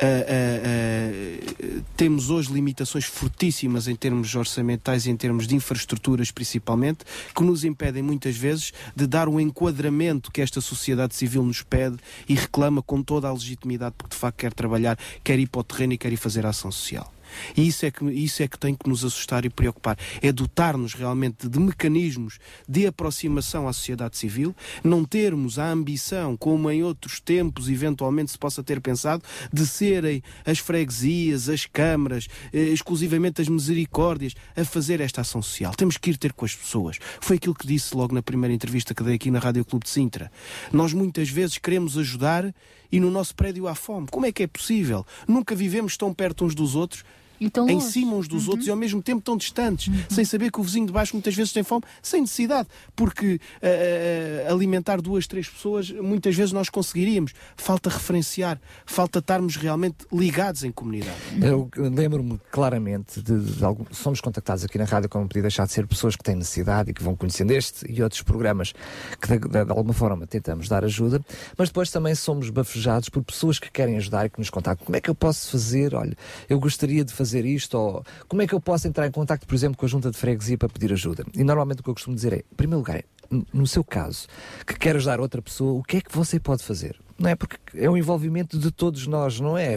ah, 0.03 0.07
ah, 0.07 0.61
ah, 0.65 1.83
temos 1.97 2.31
hoje 2.31 2.51
limitações 2.53 3.05
fortíssimas 3.05 3.87
em 3.87 3.95
termos 3.95 4.35
orçamentais 4.35 5.05
e 5.05 5.11
em 5.11 5.17
termos 5.17 5.47
de 5.47 5.55
infraestruturas, 5.55 6.31
principalmente, 6.31 7.05
que 7.35 7.43
nos 7.43 7.65
impedem 7.65 8.03
muitas 8.03 8.37
vezes 8.37 8.73
de 8.97 9.07
dar 9.07 9.29
o 9.29 9.39
enquadramento 9.39 10.31
que 10.31 10.41
esta 10.41 10.61
sociedade 10.61 11.15
civil 11.15 11.43
nos 11.43 11.63
pede 11.63 11.99
e 12.27 12.35
reclama 12.35 12.83
com 12.83 13.03
toda 13.03 13.29
a 13.29 13.33
legitimidade, 13.33 13.95
porque 13.99 14.15
de 14.15 14.21
facto 14.21 14.39
quer 14.39 14.55
trabalhar, 14.55 14.99
quer 15.23 15.39
ir 15.39 15.49
para 15.49 15.61
o 15.61 15.65
terreno 15.65 15.93
e 15.93 15.99
quer 15.99 16.13
ir 16.13 16.17
fazer 16.17 16.47
ação 16.47 16.73
social. 16.73 17.13
E 17.57 17.67
isso 17.67 17.87
é, 17.87 17.91
que, 17.91 18.05
isso 18.11 18.43
é 18.43 18.49
que 18.49 18.59
tem 18.59 18.75
que 18.75 18.89
nos 18.89 19.05
assustar 19.05 19.45
e 19.45 19.51
preocupar. 19.51 19.97
É 20.23 20.33
dotar-nos 20.33 20.95
realmente 20.95 21.49
de 21.49 21.59
mecanismos 21.59 22.39
de 22.69 22.87
aproximação 22.87 23.69
à 23.69 23.73
sociedade 23.73 24.17
civil, 24.17 24.55
não 24.83 25.05
termos 25.05 25.59
a 25.59 25.71
ambição, 25.71 26.37
como 26.37 26.71
em 26.71 26.83
outros 26.83 27.21
tempos 27.21 27.69
eventualmente 27.69 28.31
se 28.31 28.39
possa 28.39 28.63
ter 28.63 28.81
pensado, 28.81 29.23
de 29.53 29.67
serem 29.67 30.23
as 30.45 30.59
freguesias, 30.59 31.49
as 31.49 31.67
câmaras, 31.67 32.29
eh, 32.53 32.59
exclusivamente 32.59 33.41
as 33.41 33.49
misericórdias, 33.49 34.35
a 34.57 34.65
fazer 34.65 35.01
esta 35.01 35.21
ação 35.21 35.43
social. 35.43 35.73
Temos 35.75 35.97
que 35.97 36.11
ir 36.11 36.17
ter 36.17 36.33
com 36.33 36.45
as 36.45 36.55
pessoas. 36.55 36.99
Foi 37.21 37.37
aquilo 37.37 37.55
que 37.55 37.67
disse 37.67 37.97
logo 37.97 38.15
na 38.15 38.23
primeira 38.23 38.55
entrevista 38.55 38.95
que 38.95 39.03
dei 39.03 39.15
aqui 39.15 39.31
na 39.31 39.39
Rádio 39.39 39.65
Clube 39.65 39.85
de 39.85 39.91
Sintra. 39.91 40.31
Nós 40.73 40.93
muitas 40.93 41.29
vezes 41.29 41.59
queremos 41.59 41.97
ajudar 41.99 42.53
e 42.91 43.01
no 43.01 43.11
nosso 43.11 43.35
prédio 43.35 43.69
há 43.69 43.75
fome. 43.75 44.09
Como 44.11 44.27
é 44.27 44.33
que 44.33 44.43
é 44.43 44.47
possível? 44.47 45.07
Nunca 45.27 45.55
vivemos 45.55 45.97
tão 45.97 46.13
perto 46.13 46.45
uns 46.45 46.55
dos 46.55 46.75
outros 46.75 47.05
E 47.41 47.49
tão 47.49 47.69
em. 47.69 47.75
Uhum. 47.75 47.81
cima 47.81 48.15
uns 48.15 48.29
dos 48.29 48.47
outros 48.49 48.67
e 48.67 48.71
ao 48.71 48.77
mesmo 48.77 49.03
tempo 49.03 49.23
tão 49.23 49.37
distantes, 49.37 49.91
sem 50.11 50.25
saber 50.25 50.53
que 50.53 50.61
o 50.61 50.63
vizinho 50.63 50.87
de 50.87 50.93
baixo 50.93 51.15
muitas 51.15 51.35
vezes 51.35 51.53
tem 51.53 51.63
fome, 51.63 51.83
sem 52.03 52.21
necessidade, 52.21 52.69
porque 52.95 53.41
eh, 53.63 54.47
alimentar 54.49 55.01
duas, 55.01 55.27
três 55.27 55.49
pessoas 55.49 55.91
muitas 55.91 56.35
vezes 56.37 56.53
nós 56.53 56.69
conseguiríamos. 56.69 57.33
Falta 57.57 57.89
referenciar, 57.89 58.61
falta 58.85 59.21
estarmos 59.21 59.57
realmente 59.57 59.99
ligados 60.13 60.65
em 60.65 60.71
comunidade. 60.71 61.17
Eu 61.41 61.71
lembro-me 61.77 62.39
claramente 62.51 63.23
de, 63.23 63.39
de 63.39 63.65
algum- 63.65 63.85
somos 63.91 64.21
contactados 64.21 64.65
aqui 64.65 64.77
na 64.77 64.85
rádio 64.85 65.09
como 65.09 65.27
podia 65.27 65.43
deixar 65.43 65.67
de 65.67 65.73
ser 65.73 65.87
pessoas 65.87 66.15
que 66.17 66.23
têm 66.23 66.35
necessidade 66.37 66.91
e 66.91 66.95
que 66.95 67.03
vão 67.03 67.17
conhecendo 67.17 67.53
este 67.53 67.91
e 67.91 68.03
outros 68.03 68.21
programas 68.23 68.73
que 69.21 69.29
de, 69.29 69.39
de- 69.39 69.65
de 69.65 69.71
alguma 69.71 69.95
forma 69.95 70.27
tentamos 70.27 70.69
dar 70.69 70.85
ajuda, 70.85 71.25
mas 71.57 71.69
depois 71.71 71.91
também 71.91 72.15
somos 72.15 72.51
bafejados 72.51 73.09
por 73.09 73.23
pessoas 73.23 73.59
que 73.59 73.71
querem 73.71 73.97
ajudar 73.97 74.27
e 74.27 74.31
que 74.31 74.39
nos 74.39 74.51
contactam. 74.51 74.85
Como 74.85 74.97
é 74.97 75.01
que 75.01 75.09
eu 75.09 75.15
posso 75.15 75.51
fazer? 75.51 75.95
Olha, 75.95 76.17
eu 76.49 76.59
gostaria 76.61 77.05
de 77.05 77.13
fazer 77.13 77.30
isto, 77.45 77.75
ou 77.79 78.05
como 78.29 78.43
é 78.43 78.47
que 78.47 78.55
eu 78.55 78.61
posso 78.61 78.87
entrar 78.89 79.07
em 79.07 79.11
contacto, 79.11 79.47
por 79.47 79.55
exemplo, 79.55 79.77
com 79.77 79.87
a 79.87 79.89
junta 79.89 80.11
de 80.11 80.17
freguesia 80.17 80.59
para 80.59 80.69
pedir 80.69 80.93
ajuda? 80.93 81.25
E 81.35 81.43
normalmente 81.45 81.81
o 81.81 81.83
que 81.83 81.91
eu 81.91 81.95
costumo 81.95 82.15
dizer 82.17 82.33
é, 82.33 82.37
em 82.39 82.55
primeiro 82.57 82.79
lugar, 82.79 82.97
n- 82.97 83.05
no 83.53 83.67
seu 83.67 83.85
caso, 83.85 84.27
que 84.67 84.75
quer 84.79 84.97
ajudar 84.97 85.21
outra 85.21 85.41
pessoa, 85.41 85.73
o 85.79 85.83
que 85.83 85.99
é 85.99 86.01
que 86.01 86.15
você 86.15 86.41
pode 86.41 86.63
fazer? 86.65 86.99
Não 87.19 87.29
é 87.29 87.37
porque 87.37 87.59
é 87.75 87.89
o 87.89 87.99
envolvimento 87.99 88.59
de 88.59 88.71
todos 88.71 89.07
nós, 89.07 89.39
não 89.39 89.57
é 89.57 89.77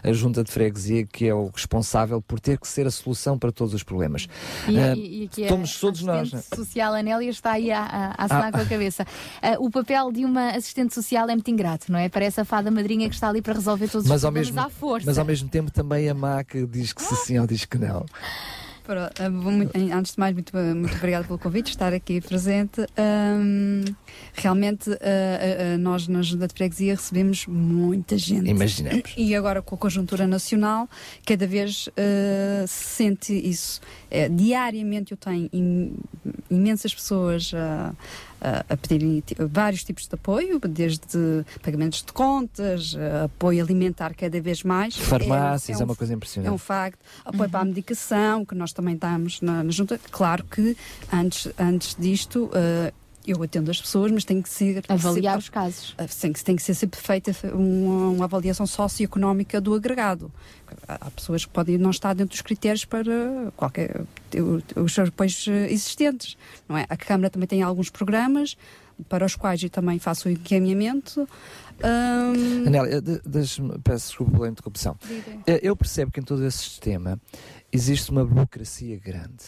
a 0.00 0.12
junta 0.12 0.44
de 0.44 0.52
freguesia 0.52 1.04
que 1.04 1.26
é 1.26 1.34
o 1.34 1.48
responsável 1.52 2.22
por 2.22 2.38
ter 2.38 2.56
que 2.56 2.68
ser 2.68 2.86
a 2.86 2.90
solução 2.90 3.36
para 3.36 3.50
todos 3.50 3.74
os 3.74 3.82
problemas. 3.82 4.28
E, 4.68 4.78
Ah, 4.78 4.94
e, 4.94 5.22
e 5.22 5.24
aqui 5.24 5.48
somos 5.48 5.76
a 5.76 5.80
todos 5.80 6.02
nós. 6.02 6.32
assistente 6.32 6.46
não 6.56 6.62
é? 6.62 6.64
social 6.66 6.94
Anélia 6.94 7.28
está 7.30 7.50
aí 7.50 7.72
a, 7.72 7.80
a, 7.80 8.06
a 8.16 8.24
assinar 8.26 8.44
Ah. 8.46 8.52
com 8.52 8.58
a 8.58 8.64
cabeça. 8.66 9.04
Ah, 9.42 9.56
o 9.58 9.68
papel 9.72 10.12
de 10.12 10.24
uma 10.24 10.50
assistente 10.50 10.94
social 10.94 11.28
é 11.28 11.32
muito 11.34 11.50
ingrato, 11.50 11.90
não 11.90 11.98
é? 11.98 12.08
Parece 12.08 12.40
a 12.40 12.44
fada 12.44 12.70
madrinha 12.70 13.08
que 13.08 13.14
está 13.16 13.28
ali 13.28 13.42
para 13.42 13.54
resolver 13.54 13.88
todos 13.88 14.06
Mas 14.06 14.20
os 14.20 14.24
ao, 14.24 14.30
problemas 14.30 14.54
mesmo, 14.54 14.66
à 14.66 14.70
força. 14.70 15.06
mas 15.06 15.18
ao 15.18 15.24
mesmo 15.24 15.48
tempo 15.48 15.72
também 15.72 16.08
a 16.08 16.14
má 16.14 16.44
que 16.44 16.64
diz 16.64 16.92
que 16.92 17.02
se 17.02 17.16
sim 17.16 17.40
ou 17.40 17.46
diz 17.48 17.64
que 17.64 17.76
não. 17.76 18.06
Eh, 19.18 19.28
muito- 19.30 19.70
antes 19.76 20.12
de 20.12 20.18
mais, 20.20 20.34
muito, 20.34 20.56
eh, 20.56 20.74
muito 20.74 20.94
obrigada 20.96 21.24
pelo 21.26 21.38
convite, 21.38 21.70
estar 21.70 21.92
aqui 21.94 22.20
presente. 22.20 22.82
Ahm, 22.96 23.84
realmente, 24.34 24.90
eh, 25.00 25.72
eh, 25.74 25.76
nós 25.78 26.06
na 26.06 26.20
Junta 26.20 26.46
de 26.46 26.54
Freguesia 26.54 26.94
recebemos 26.94 27.46
muita 27.46 28.18
gente. 28.18 28.50
Imaginemos. 28.50 29.14
E 29.16 29.34
agora 29.34 29.62
com 29.62 29.74
a 29.74 29.78
conjuntura 29.78 30.26
nacional, 30.26 30.88
cada 31.26 31.46
vez 31.46 31.88
eh, 31.96 32.64
se 32.68 32.84
sente 32.84 33.32
isso. 33.32 33.80
Eh, 34.10 34.28
diariamente 34.28 35.12
eu 35.12 35.16
tenho 35.16 35.48
im- 35.52 35.96
imensas 36.50 36.94
pessoas 36.94 37.52
a, 37.54 37.92
a, 38.68 38.76
pedirem 38.76 39.22
vários 39.50 39.82
tipos 39.84 40.06
de 40.06 40.14
apoio, 40.14 40.58
desde 40.68 41.44
pagamentos 41.62 42.02
de 42.02 42.12
contas, 42.12 42.94
eh, 42.98 43.24
apoio 43.24 43.62
alimentar 43.62 44.14
cada 44.14 44.40
vez 44.40 44.62
mais. 44.62 44.96
Farmácias, 44.96 45.80
é 45.80 45.84
uma 45.84 45.96
coisa 45.96 46.12
É 46.12 46.16
impressionante. 46.16 46.52
um 46.54 46.58
facto. 46.58 46.98
Apoio 47.24 47.48
para 47.50 47.60
a 47.60 47.64
medicação, 47.64 48.44
que 48.44 48.54
nós 48.54 48.72
também 48.72 48.94
estamos 48.94 49.40
na, 49.40 49.62
na 49.64 49.70
junta. 49.70 49.98
Claro 50.10 50.44
que 50.44 50.76
antes, 51.12 51.48
antes 51.58 51.96
disto. 51.98 52.50
eh, 52.54 52.92
eu 53.26 53.42
atendo 53.42 53.70
as 53.70 53.80
pessoas, 53.80 54.10
mas 54.12 54.24
tem 54.24 54.40
que 54.42 54.48
ser. 54.48 54.82
Avaliar 54.88 55.34
ser- 55.34 55.38
os 55.38 55.48
casos. 55.48 55.94
eh, 55.98 56.06
Tem 56.20 56.32
que, 56.32 56.44
tem 56.44 56.56
que 56.56 56.62
ser 56.62 56.74
sempre 56.74 57.00
feita 57.00 57.32
uma, 57.54 58.10
uma 58.10 58.24
avaliação 58.24 58.66
socioeconómica 58.66 59.60
do 59.60 59.74
agregado. 59.74 60.30
Há 60.88 61.10
pessoas 61.10 61.44
que 61.44 61.50
podem 61.52 61.78
não 61.78 61.90
estar 61.90 62.12
dentro 62.14 62.30
dos 62.32 62.42
critérios 62.42 62.84
para 62.84 63.50
qualquer 63.56 64.02
os 64.76 64.98
apoios 64.98 65.46
eh, 65.48 65.72
existentes, 65.72 66.36
não 66.68 66.76
é? 66.76 66.86
A 66.88 66.96
Câmara 66.96 67.30
também 67.30 67.46
tem 67.46 67.62
alguns 67.62 67.90
programas 67.90 68.56
para 69.08 69.24
os 69.26 69.34
quais 69.36 69.62
eu 69.62 69.70
também 69.70 69.98
faço 69.98 70.28
o 70.28 70.30
encaminhamento. 70.30 71.28
Anélia, 72.66 73.00
de- 73.00 73.20
deixa-me- 73.24 73.78
peço 73.78 74.08
desculpa 74.08 74.32
pela 74.32 74.48
interrupção. 74.48 74.96
Diga. 75.06 75.38
Eh, 75.46 75.60
Eu 75.62 75.76
percebo 75.76 76.10
que 76.12 76.20
em 76.20 76.22
todo 76.22 76.44
esse 76.44 76.58
sistema 76.58 77.18
existe 77.72 78.10
uma 78.10 78.24
burocracia 78.24 78.98
grande. 78.98 79.44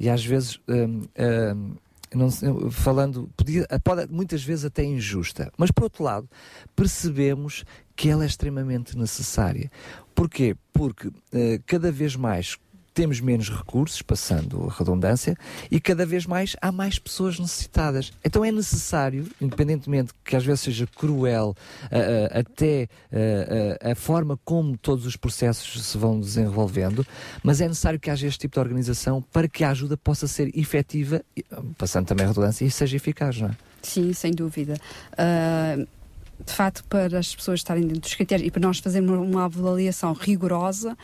E 0.00 0.08
às 0.08 0.24
vezes, 0.24 0.58
hum, 0.68 1.02
hum, 1.18 1.74
não 2.14 2.30
falando, 2.70 3.30
podia, 3.36 3.66
pode 3.82 4.10
muitas 4.10 4.42
vezes 4.42 4.64
até 4.64 4.84
injusta, 4.84 5.52
mas 5.56 5.70
por 5.70 5.84
outro 5.84 6.04
lado, 6.04 6.28
percebemos 6.74 7.64
que 7.94 8.08
ela 8.08 8.24
é 8.24 8.26
extremamente 8.26 8.96
necessária. 8.96 9.70
Porquê? 10.14 10.56
Porque 10.72 11.10
eh, 11.32 11.60
cada 11.66 11.90
vez 11.92 12.16
mais 12.16 12.56
temos 12.98 13.20
menos 13.20 13.48
recursos, 13.48 14.02
passando 14.02 14.66
a 14.68 14.76
redundância, 14.76 15.36
e 15.70 15.78
cada 15.78 16.04
vez 16.04 16.26
mais 16.26 16.56
há 16.60 16.72
mais 16.72 16.98
pessoas 16.98 17.38
necessitadas. 17.38 18.12
Então 18.24 18.44
é 18.44 18.50
necessário, 18.50 19.24
independentemente 19.40 20.12
que 20.24 20.34
às 20.34 20.44
vezes 20.44 20.62
seja 20.62 20.84
cruel, 20.84 21.54
até 22.32 22.88
ah, 23.12 23.92
a 23.92 23.94
forma 23.94 24.36
como 24.44 24.76
todos 24.76 25.06
os 25.06 25.14
processos 25.14 25.86
se 25.86 25.96
vão 25.96 26.18
desenvolvendo, 26.18 27.06
mas 27.40 27.60
é 27.60 27.68
necessário 27.68 28.00
que 28.00 28.10
haja 28.10 28.26
este 28.26 28.40
tipo 28.40 28.54
de 28.54 28.60
organização 28.60 29.22
para 29.22 29.46
que 29.46 29.62
a 29.62 29.70
ajuda 29.70 29.96
possa 29.96 30.26
ser 30.26 30.50
efetiva, 30.58 31.22
passando 31.76 32.06
também 32.06 32.24
a 32.26 32.30
redundância, 32.30 32.64
e 32.64 32.70
seja 32.70 32.96
eficaz, 32.96 33.40
não 33.40 33.50
é? 33.50 33.56
Sim, 33.80 34.12
sem 34.12 34.32
dúvida. 34.32 34.74
Ah, 35.16 35.76
de 36.44 36.52
facto, 36.52 36.84
para 36.88 37.18
as 37.18 37.32
pessoas 37.32 37.60
estarem 37.60 37.84
dentro 37.84 38.00
dos 38.00 38.14
critérios 38.14 38.48
e 38.48 38.50
para 38.50 38.60
nós 38.60 38.78
fazermos 38.78 39.18
uma 39.18 39.44
avaliação 39.44 40.12
rigorosa, 40.12 40.96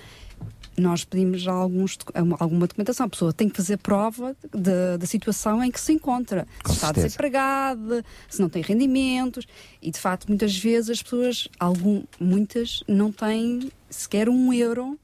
nós 0.76 1.04
pedimos 1.04 1.46
alguns, 1.46 1.96
docu- 1.96 2.12
alguma 2.38 2.66
documentação. 2.66 3.06
A 3.06 3.08
pessoa 3.08 3.32
tem 3.32 3.48
que 3.48 3.56
fazer 3.56 3.76
prova 3.78 4.36
de- 4.52 4.98
da 4.98 5.06
situação 5.06 5.62
em 5.62 5.70
que 5.70 5.80
se 5.80 5.92
encontra. 5.92 6.46
Com 6.62 6.70
se 6.70 6.74
está 6.76 6.86
certeza. 6.88 7.06
desempregada, 7.08 8.04
se 8.28 8.40
não 8.40 8.48
tem 8.48 8.62
rendimentos. 8.62 9.46
E, 9.80 9.90
de 9.90 9.98
facto, 9.98 10.26
muitas 10.28 10.56
vezes 10.56 10.90
as 10.90 11.02
pessoas, 11.02 11.48
algum, 11.58 12.02
muitas, 12.18 12.82
não 12.88 13.10
têm 13.12 13.70
sequer 13.90 14.28
um 14.28 14.52
euro 14.52 14.98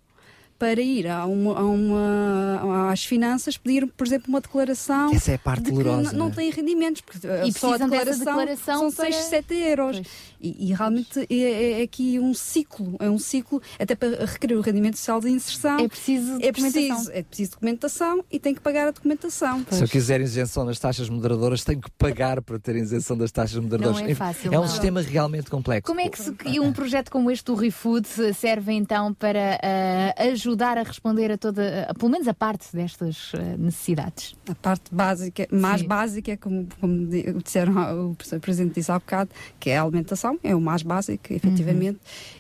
para 0.61 0.79
ir 0.83 1.09
a 1.09 1.25
uma, 1.25 1.59
a 1.59 1.65
uma- 1.65 2.93
às 2.93 3.03
finanças 3.03 3.57
pedir, 3.57 3.87
por 3.97 4.07
exemplo, 4.07 4.27
uma 4.29 4.43
declaração 4.43 5.11
Essa 5.11 5.33
é 5.33 5.35
a 5.37 5.39
parte 5.39 5.63
de 5.65 5.71
que 5.71 5.77
dolorosa, 5.83 6.13
não 6.13 6.19
não 6.19 6.27
é? 6.29 6.31
tem 6.33 6.51
rendimentos, 6.51 7.01
porque 7.01 7.27
a 7.27 7.47
E 7.47 7.53
só 7.53 7.73
a 7.75 7.79
declaração, 7.79 8.19
declaração 8.19 8.79
são 8.91 8.93
para- 8.93 9.11
6, 9.11 9.17
7 9.25 9.55
euros. 9.55 10.03
E, 10.39 10.71
e 10.71 10.75
realmente 10.75 11.19
é, 11.19 11.35
é- 11.35 11.81
é 11.81 11.83
aqui 11.83 12.19
um 12.21 12.35
ciclo, 12.35 12.95
é 13.01 13.09
um 13.09 13.19
ciclo, 13.19 13.61
até 13.79 13.95
para 13.95 14.25
requerer 14.27 14.59
o 14.59 14.61
rendimento 14.61 14.97
social 14.99 15.19
de 15.21 15.31
inserção. 15.31 15.79
É 15.81 15.89
preciso 15.89 16.33
é 16.41 16.53
documentação. 16.53 16.71
preciso, 16.97 17.11
é 17.13 17.23
preciso 17.23 17.51
documentação 17.53 18.25
e 18.31 18.39
tem 18.39 18.55
que 18.55 18.61
pagar 18.61 18.89
a 18.89 18.91
documentação. 18.91 19.65
Se 19.71 19.83
eu 19.83 19.89
quiser 19.89 20.21
isenção 20.21 20.65
nas 20.67 20.79
taxas 20.79 21.09
moderadoras, 21.09 21.65
tenho 21.65 21.81
que 21.81 21.91
pagar 21.93 22.43
para 22.43 22.59
ter 22.59 22.77
isenção 22.77 23.17
das 23.17 23.31
taxas 23.33 23.59
moderadoras. 23.63 24.01
Não 24.03 24.09
é 24.09 24.15
fácil, 24.15 24.53
É 24.53 24.59
um 24.59 24.63
não. 24.63 24.69
sistema 24.69 25.01
realmente 25.01 25.49
complexo. 25.51 25.87
Como 25.87 26.01
é 26.01 26.09
que 26.11 26.19
se- 26.23 26.31
um 26.61 26.71
projeto 26.73 27.11
como 27.11 27.31
este 27.31 27.45
do 27.47 27.55
ReFood 27.55 28.07
serve 28.35 28.73
então 28.75 29.15
para 29.15 29.59
ah, 29.63 30.23
ajudar 30.31 30.50
a 30.79 30.83
responder 30.83 31.31
a 31.33 31.39
toda, 31.39 31.87
a, 31.89 31.95
pelo 31.95 32.11
menos 32.11 32.27
a 32.29 32.35
parte 32.35 32.67
destas 32.73 33.33
ah, 33.35 33.57
necessidades? 33.59 34.35
A 34.49 34.55
parte 34.55 34.95
básica, 34.95 35.47
mais 35.51 35.81
Sim. 35.81 35.87
básica, 35.87 36.37
como, 36.37 36.69
como 36.81 37.07
di- 37.07 37.33
disseram, 37.43 38.11
o 38.11 38.17
Presidente 38.41 38.75
disse 38.75 38.91
há 38.91 38.99
bocado, 38.99 39.31
que 39.59 39.71
é 39.71 39.79
a 39.79 39.83
alimentação, 39.83 40.39
é 40.43 40.55
o 40.55 40.61
mais 40.61 40.83
básico, 40.83 41.33
efetivamente, 41.33 41.99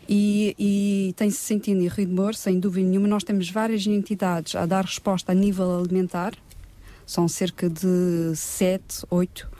e, 0.09 0.55
e 0.59 1.15
tem-se 1.17 1.39
sentido 1.39 1.81
em 1.81 1.89
Rio 1.89 2.07
de 2.07 2.13
Moro, 2.13 2.35
sem 2.35 2.59
dúvida 2.59 2.89
nenhuma, 2.89 3.09
nós 3.09 3.25
temos 3.25 3.51
várias 3.51 3.87
entidades 3.87 4.55
a 4.55 4.67
dar 4.67 4.85
resposta 4.85 5.33
a 5.33 5.35
nível 5.35 5.79
alimentar, 5.79 6.35
são 7.07 7.27
cerca 7.27 7.69
de 7.69 8.33
sete, 8.37 9.05
oito, 9.11 9.51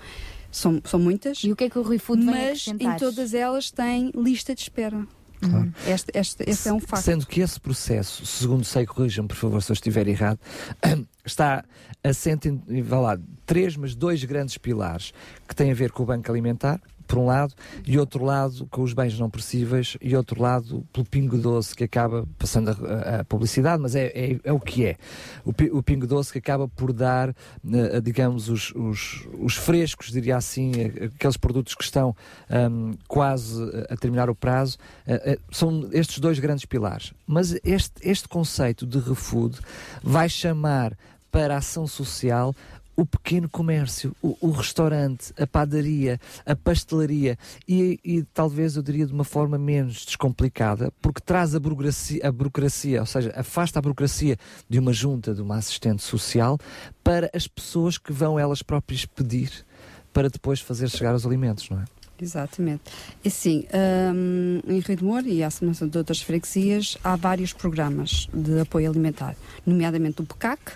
são, 0.53 0.81
são 0.85 0.99
muitas. 1.01 1.39
E 1.45 1.53
o 1.53 1.57
que 1.57 1.65
é 1.65 1.71
que 1.71 1.79
o 1.79 1.83
ReFood 1.83 2.25
vem 2.25 2.35
Mas 2.35 2.67
em 2.69 2.97
todas 2.97 3.35
elas 3.35 3.71
tem 3.71 4.11
lista 4.15 4.55
de 4.55 4.63
espera. 4.63 5.07
Claro. 5.41 5.73
Este, 5.87 6.11
este, 6.15 6.45
este 6.47 6.69
é 6.69 6.73
um 6.73 6.81
facto. 6.81 7.05
Sendo 7.05 7.27
que 7.27 7.41
esse 7.41 7.59
processo, 7.59 8.27
segundo 8.27 8.65
sei, 8.65 8.87
corrijam 8.87 9.27
por 9.27 9.37
favor 9.37 9.63
se 9.63 9.73
eu 9.73 9.75
estiver 9.75 10.07
errado, 10.07 10.39
está 11.25 11.65
assente 12.05 12.49
em, 12.49 12.83
vá 12.83 13.01
lá, 13.01 13.19
três, 13.47 13.77
mas 13.77 13.95
dois 13.95 14.23
grandes 14.25 14.59
pilares 14.59 15.13
que 15.49 15.55
têm 15.55 15.71
a 15.71 15.75
ver 15.75 15.93
com 15.93 16.03
o 16.03 16.07
banco 16.07 16.31
alimentar, 16.31 16.81
por 17.11 17.19
um 17.19 17.27
lado, 17.27 17.53
e 17.85 17.99
outro 17.99 18.25
lado 18.25 18.69
com 18.71 18.83
os 18.83 18.93
bens 18.93 19.19
não 19.19 19.29
perecíveis, 19.29 19.97
e 20.01 20.15
outro 20.15 20.41
lado 20.41 20.87
pelo 20.93 21.05
Pingo 21.05 21.37
Doce, 21.37 21.75
que 21.75 21.83
acaba, 21.83 22.25
passando 22.39 22.69
a, 22.71 23.21
a- 23.21 23.25
publicidade, 23.25 23.83
mas 23.83 23.97
é, 23.97 24.07
é, 24.15 24.39
é 24.45 24.53
o 24.53 24.61
que 24.61 24.87
é. 24.87 24.97
O, 25.45 25.51
o 25.79 25.83
Pingo 25.83 26.07
Doce 26.07 26.31
que 26.31 26.39
acaba 26.39 26.69
por 26.69 26.93
dar, 26.93 27.31
eh, 27.31 28.01
digamos, 28.01 28.49
os, 28.49 28.73
os, 28.77 29.27
os 29.41 29.57
frescos, 29.57 30.13
diria 30.13 30.37
assim, 30.37 30.71
aqueles 31.17 31.37
produtos 31.37 31.75
que 31.75 31.83
estão 31.83 32.15
ahm, 32.49 32.93
quase 33.09 33.61
a 33.91 33.97
terminar 33.97 34.31
o 34.31 34.35
prazo, 34.35 34.79
eh, 35.05 35.33
eh, 35.33 35.39
são 35.51 35.89
estes 35.93 36.21
dois 36.21 36.39
grandes 36.39 36.65
pilares. 36.65 37.13
Mas 37.27 37.57
este, 37.65 37.95
este 38.09 38.29
conceito 38.29 38.87
de 38.87 39.01
refood 39.01 39.59
vai 40.01 40.29
chamar 40.29 40.97
para 41.33 41.55
a 41.55 41.59
ação 41.59 41.87
social 41.87 42.55
o 43.01 43.07
pequeno 43.07 43.49
comércio, 43.49 44.15
o, 44.21 44.37
o 44.43 44.51
restaurante, 44.51 45.33
a 45.39 45.47
padaria, 45.47 46.21
a 46.45 46.55
pastelaria 46.55 47.39
e, 47.67 47.99
e 48.05 48.23
talvez 48.25 48.77
eu 48.77 48.83
diria 48.83 49.07
de 49.07 49.13
uma 49.13 49.25
forma 49.25 49.57
menos 49.57 50.05
descomplicada, 50.05 50.93
porque 51.01 51.21
traz 51.21 51.55
a 51.55 51.61
burocracia, 51.61 52.21
a 52.23 52.31
burocracia, 52.31 53.01
ou 53.01 53.07
seja, 53.07 53.33
afasta 53.35 53.79
a 53.79 53.83
burocracia 53.83 54.37
de 54.69 54.79
uma 54.79 54.93
junta, 54.93 55.35
de 55.35 55.41
uma 55.41 55.57
assistente 55.57 56.03
social, 56.03 56.59
para 57.03 57.31
as 57.33 57.49
pessoas 57.49 57.97
que 57.97 58.13
vão 58.13 58.39
elas 58.39 58.63
próprias 58.63 59.07
pedir 59.07 59.51
para 60.13 60.29
depois 60.29 60.61
fazer 60.61 60.91
chegar 60.91 61.15
os 61.15 61.25
alimentos, 61.25 61.71
não 61.71 61.81
é? 61.81 61.85
Exatamente. 62.21 62.83
E 63.25 63.31
sim, 63.31 63.67
hum, 64.15 64.61
em 64.69 64.79
Rio 64.81 64.97
de 64.97 65.05
Moro 65.05 65.27
e 65.27 65.43
à 65.43 65.49
semelhança 65.49 65.87
de 65.87 65.97
outras 65.97 66.21
freguesias, 66.21 66.99
há 67.03 67.17
vários 67.17 67.55
programas 67.55 68.29
de 68.35 68.61
apoio 68.61 68.91
alimentar, 68.91 69.35
nomeadamente 69.65 70.21
o 70.21 70.27
PECAC, 70.27 70.73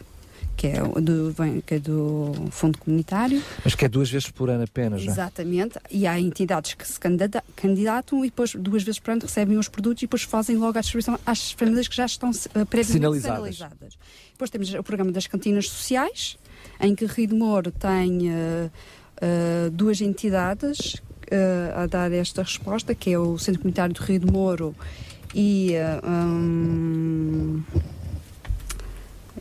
que 0.57 0.69
é, 0.69 0.81
do, 0.81 1.35
que 1.67 1.75
é 1.75 1.79
do 1.79 2.33
Fundo 2.51 2.79
Comunitário, 2.79 3.43
Mas 3.65 3.75
que 3.75 3.85
é 3.85 3.89
duas 3.89 4.11
vezes 4.11 4.31
por 4.31 4.49
ano 4.51 4.65
apenas, 4.65 5.03
não 5.03 5.09
é? 5.09 5.13
Exatamente, 5.13 5.79
e 5.91 6.07
há 6.07 6.19
entidades 6.19 6.75
que 6.75 6.87
se 6.87 6.99
candida- 6.99 7.43
candidatam 7.57 8.25
e 8.25 8.29
depois 8.29 8.55
duas 8.55 8.83
vezes 8.83 8.99
por 8.99 9.13
ano 9.13 9.23
recebem 9.23 9.59
os 9.59 9.69
produtos 9.69 10.03
e 10.03 10.07
depois 10.07 10.23
fazem 10.23 10.57
logo 10.57 10.79
a 10.79 10.81
distribuição 10.81 11.19
às 11.27 11.53
famílias 11.53 11.89
que 11.89 11.97
já 11.97 12.07
estão 12.07 12.31
uh, 12.31 12.67
previamente 12.67 12.93
Sinalizadas. 12.93 13.57
sinalizadas. 13.57 13.99
Depois 14.33 14.51
temos 14.51 14.73
o 14.75 14.83
programa 14.83 15.13
das 15.13 15.27
cantinas 15.27 15.69
sociais, 15.69 16.37
em 16.81 16.95
que 16.95 17.05
Rio 17.07 17.29
de 17.29 17.35
Moro 17.35 17.71
tem 17.71 18.31
uh, 18.31 18.35
uh, 18.67 19.71
duas 19.71 20.01
entidades 20.01 21.03
a 21.75 21.87
dar 21.87 22.13
esta 22.13 22.43
resposta, 22.43 22.95
que 22.95 23.11
é 23.11 23.19
o 23.19 23.39
Centro 23.39 23.63
Comunitário 23.63 23.95
do 23.95 24.01
Rio 24.03 24.21
de 24.21 24.27
Moro 24.31 24.77
e 25.35 25.73
hum, 26.05 27.63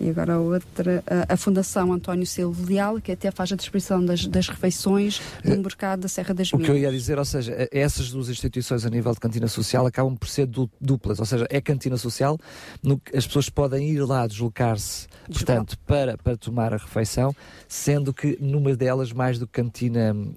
e 0.03 0.09
agora 0.09 0.33
a 0.33 0.39
outra, 0.39 1.03
a, 1.27 1.33
a 1.33 1.37
Fundação 1.37 1.93
António 1.93 2.25
Silva 2.25 2.65
Leal, 2.65 2.99
que 3.01 3.11
até 3.11 3.31
faz 3.31 3.51
a 3.51 3.55
distribuição 3.55 4.03
das, 4.03 4.25
das 4.27 4.47
refeições 4.49 5.21
no 5.43 5.57
mercado 5.57 6.01
da 6.01 6.07
Serra 6.07 6.33
das 6.33 6.51
O 6.51 6.57
que 6.57 6.69
eu 6.69 6.75
Minas. 6.75 6.81
ia 6.81 6.91
dizer, 6.91 7.17
ou 7.17 7.25
seja, 7.25 7.51
eh, 7.53 7.69
essas 7.71 8.11
duas 8.11 8.29
instituições 8.29 8.85
a 8.85 8.89
nível 8.89 9.13
de 9.13 9.19
cantina 9.19 9.47
social 9.47 9.85
acabam 9.85 10.15
por 10.15 10.27
ser 10.27 10.45
du- 10.45 10.69
duplas, 10.79 11.19
ou 11.19 11.25
seja, 11.25 11.47
é 11.49 11.61
cantina 11.61 11.97
social, 11.97 12.37
no 12.81 12.97
que 12.99 13.15
as 13.15 13.25
pessoas 13.25 13.49
podem 13.49 13.89
ir 13.89 14.01
lá 14.05 14.27
deslocar-se, 14.27 15.07
portanto, 15.27 15.77
para, 15.85 16.17
para 16.17 16.35
tomar 16.37 16.73
a 16.73 16.77
refeição, 16.77 17.33
sendo 17.67 18.13
que 18.13 18.37
numa 18.41 18.75
delas, 18.75 19.11
mais 19.13 19.39
do 19.39 19.47
que 19.47 19.53
cantina 19.53 20.13
hum, 20.13 20.33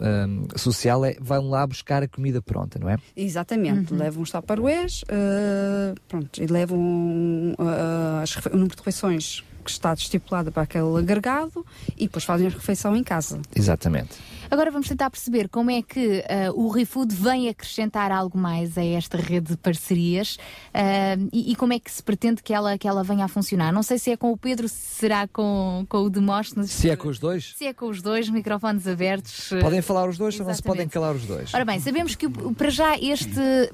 hum, 0.00 0.46
social, 0.56 1.04
é, 1.04 1.16
vão 1.20 1.48
lá 1.48 1.66
buscar 1.66 2.02
a 2.02 2.08
comida 2.08 2.42
pronta, 2.42 2.78
não 2.78 2.88
é? 2.88 2.96
Exatamente, 3.16 3.92
levam 3.94 4.22
os 4.22 4.30
taparoés, 4.30 5.02
uh, 5.02 5.94
pronto, 6.08 6.42
e 6.42 6.46
levam 6.46 7.54
uh, 7.58 8.22
as 8.22 8.34
número 8.72 8.76
de 8.76 8.78
refeições 8.78 9.44
que 9.64 9.70
está 9.70 9.92
estipulado 9.92 10.50
para 10.50 10.62
aquele 10.62 10.96
agregado 10.98 11.64
e 11.96 12.06
depois 12.06 12.24
fazem 12.24 12.46
a 12.48 12.50
refeição 12.50 12.96
em 12.96 13.04
casa. 13.04 13.40
Exatamente. 13.54 14.16
Agora 14.52 14.70
vamos 14.70 14.86
tentar 14.86 15.08
perceber 15.08 15.48
como 15.48 15.70
é 15.70 15.80
que 15.80 16.22
ah, 16.28 16.52
o 16.54 16.68
ReFood 16.68 17.14
vem 17.14 17.48
acrescentar 17.48 18.12
algo 18.12 18.36
mais 18.36 18.76
a 18.76 18.84
esta 18.84 19.16
rede 19.16 19.52
de 19.52 19.56
parcerias 19.56 20.36
ah, 20.74 21.16
e, 21.32 21.52
e 21.52 21.56
como 21.56 21.72
é 21.72 21.78
que 21.78 21.90
se 21.90 22.02
pretende 22.02 22.42
que 22.42 22.52
ela, 22.52 22.76
que 22.76 22.86
ela 22.86 23.02
venha 23.02 23.24
a 23.24 23.28
funcionar. 23.28 23.72
Não 23.72 23.82
sei 23.82 23.98
se 23.98 24.10
é 24.10 24.16
com 24.16 24.30
o 24.30 24.36
Pedro, 24.36 24.68
se 24.68 24.76
será 24.76 25.26
com, 25.26 25.86
com 25.88 26.02
o 26.02 26.10
Demóstenes. 26.10 26.70
Se 26.70 26.90
é 26.90 26.96
com 26.96 27.08
os 27.08 27.18
dois, 27.18 27.54
Se 27.56 27.64
é 27.64 27.72
com 27.72 27.86
os 27.86 28.02
dois, 28.02 28.28
microfones 28.28 28.86
abertos. 28.86 29.48
podem 29.58 29.80
falar 29.80 30.06
os 30.06 30.18
dois 30.18 30.38
ou 30.38 30.44
não 30.44 30.52
se 30.52 30.62
podem 30.62 30.86
calar 30.86 31.14
os 31.14 31.24
dois? 31.24 31.54
Ora 31.54 31.64
bem, 31.64 31.80
sabemos 31.80 32.14
que 32.14 32.28
para 32.28 32.68
já 32.68 32.98
este 32.98 33.30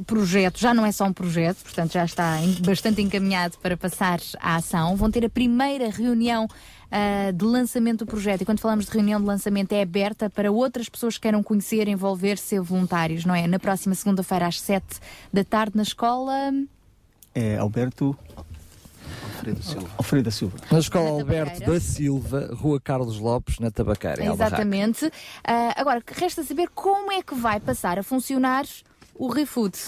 projeto 0.06 0.60
já 0.60 0.72
não 0.72 0.86
é 0.86 0.92
só 0.92 1.06
um 1.06 1.12
projeto, 1.12 1.60
portanto 1.64 1.94
já 1.94 2.04
está 2.04 2.36
bastante 2.64 3.02
encaminhado 3.02 3.58
para 3.58 3.76
passar 3.76 4.20
à 4.40 4.54
ação. 4.54 4.94
Vão 4.94 5.10
ter 5.10 5.24
a 5.24 5.28
primeira 5.28 5.90
reunião 5.90 6.46
ah, 6.90 7.30
de 7.32 7.44
lançamento 7.44 8.04
do 8.04 8.06
projeto. 8.06 8.42
E 8.42 8.44
quando 8.44 8.60
falamos 8.60 8.86
de 8.86 8.92
reunião 8.92 9.20
de 9.20 9.26
lançamento, 9.26 9.72
é 9.72 9.82
aberta 9.82 10.30
para 10.30 10.50
outras 10.50 10.88
pessoas 10.88 11.14
que 11.14 11.22
queiram 11.22 11.42
conhecer, 11.42 11.88
envolver, 11.88 12.38
ser 12.38 12.60
voluntários, 12.60 13.24
não 13.24 13.34
é? 13.34 13.46
Na 13.46 13.58
próxima 13.58 13.94
segunda-feira, 13.94 14.46
às 14.46 14.60
7 14.60 14.84
da 15.32 15.44
tarde, 15.44 15.76
na 15.76 15.82
escola. 15.82 16.52
É 17.34 17.56
Alberto 17.56 18.16
Alfredo 19.38 19.62
Silva. 19.62 19.90
Alfredo 19.96 20.24
da 20.24 20.30
Silva. 20.30 20.58
Na 20.70 20.78
Escola 20.78 21.10
Alberto 21.10 21.60
da 21.60 21.80
Silva, 21.80 22.50
Rua 22.54 22.80
Carlos 22.80 23.18
Lopes, 23.18 23.58
na 23.58 23.70
Tabaqueira. 23.70 24.24
Exatamente. 24.24 25.10
Ah, 25.44 25.74
agora, 25.76 26.02
resta 26.06 26.42
saber 26.42 26.68
como 26.74 27.12
é 27.12 27.22
que 27.22 27.34
vai 27.34 27.60
passar 27.60 27.98
a 27.98 28.02
funcionar 28.02 28.66
o 29.14 29.28
ReFood. 29.28 29.78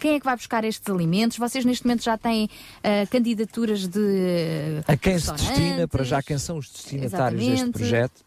Quem 0.00 0.14
é 0.14 0.18
que 0.18 0.24
vai 0.24 0.34
buscar 0.34 0.64
estes 0.64 0.88
alimentos? 0.92 1.36
Vocês 1.36 1.64
neste 1.64 1.84
momento 1.86 2.02
já 2.02 2.16
têm 2.16 2.48
ah, 2.82 3.06
candidaturas 3.10 3.86
de 3.86 4.82
A 4.88 4.96
quem 4.96 5.18
se 5.18 5.32
destina, 5.32 5.86
para 5.86 6.02
já 6.04 6.22
quem 6.22 6.38
são 6.38 6.58
os 6.58 6.70
destinatários 6.70 7.40
deste 7.40 7.52
Exatamente. 7.52 7.78
projeto? 7.78 8.24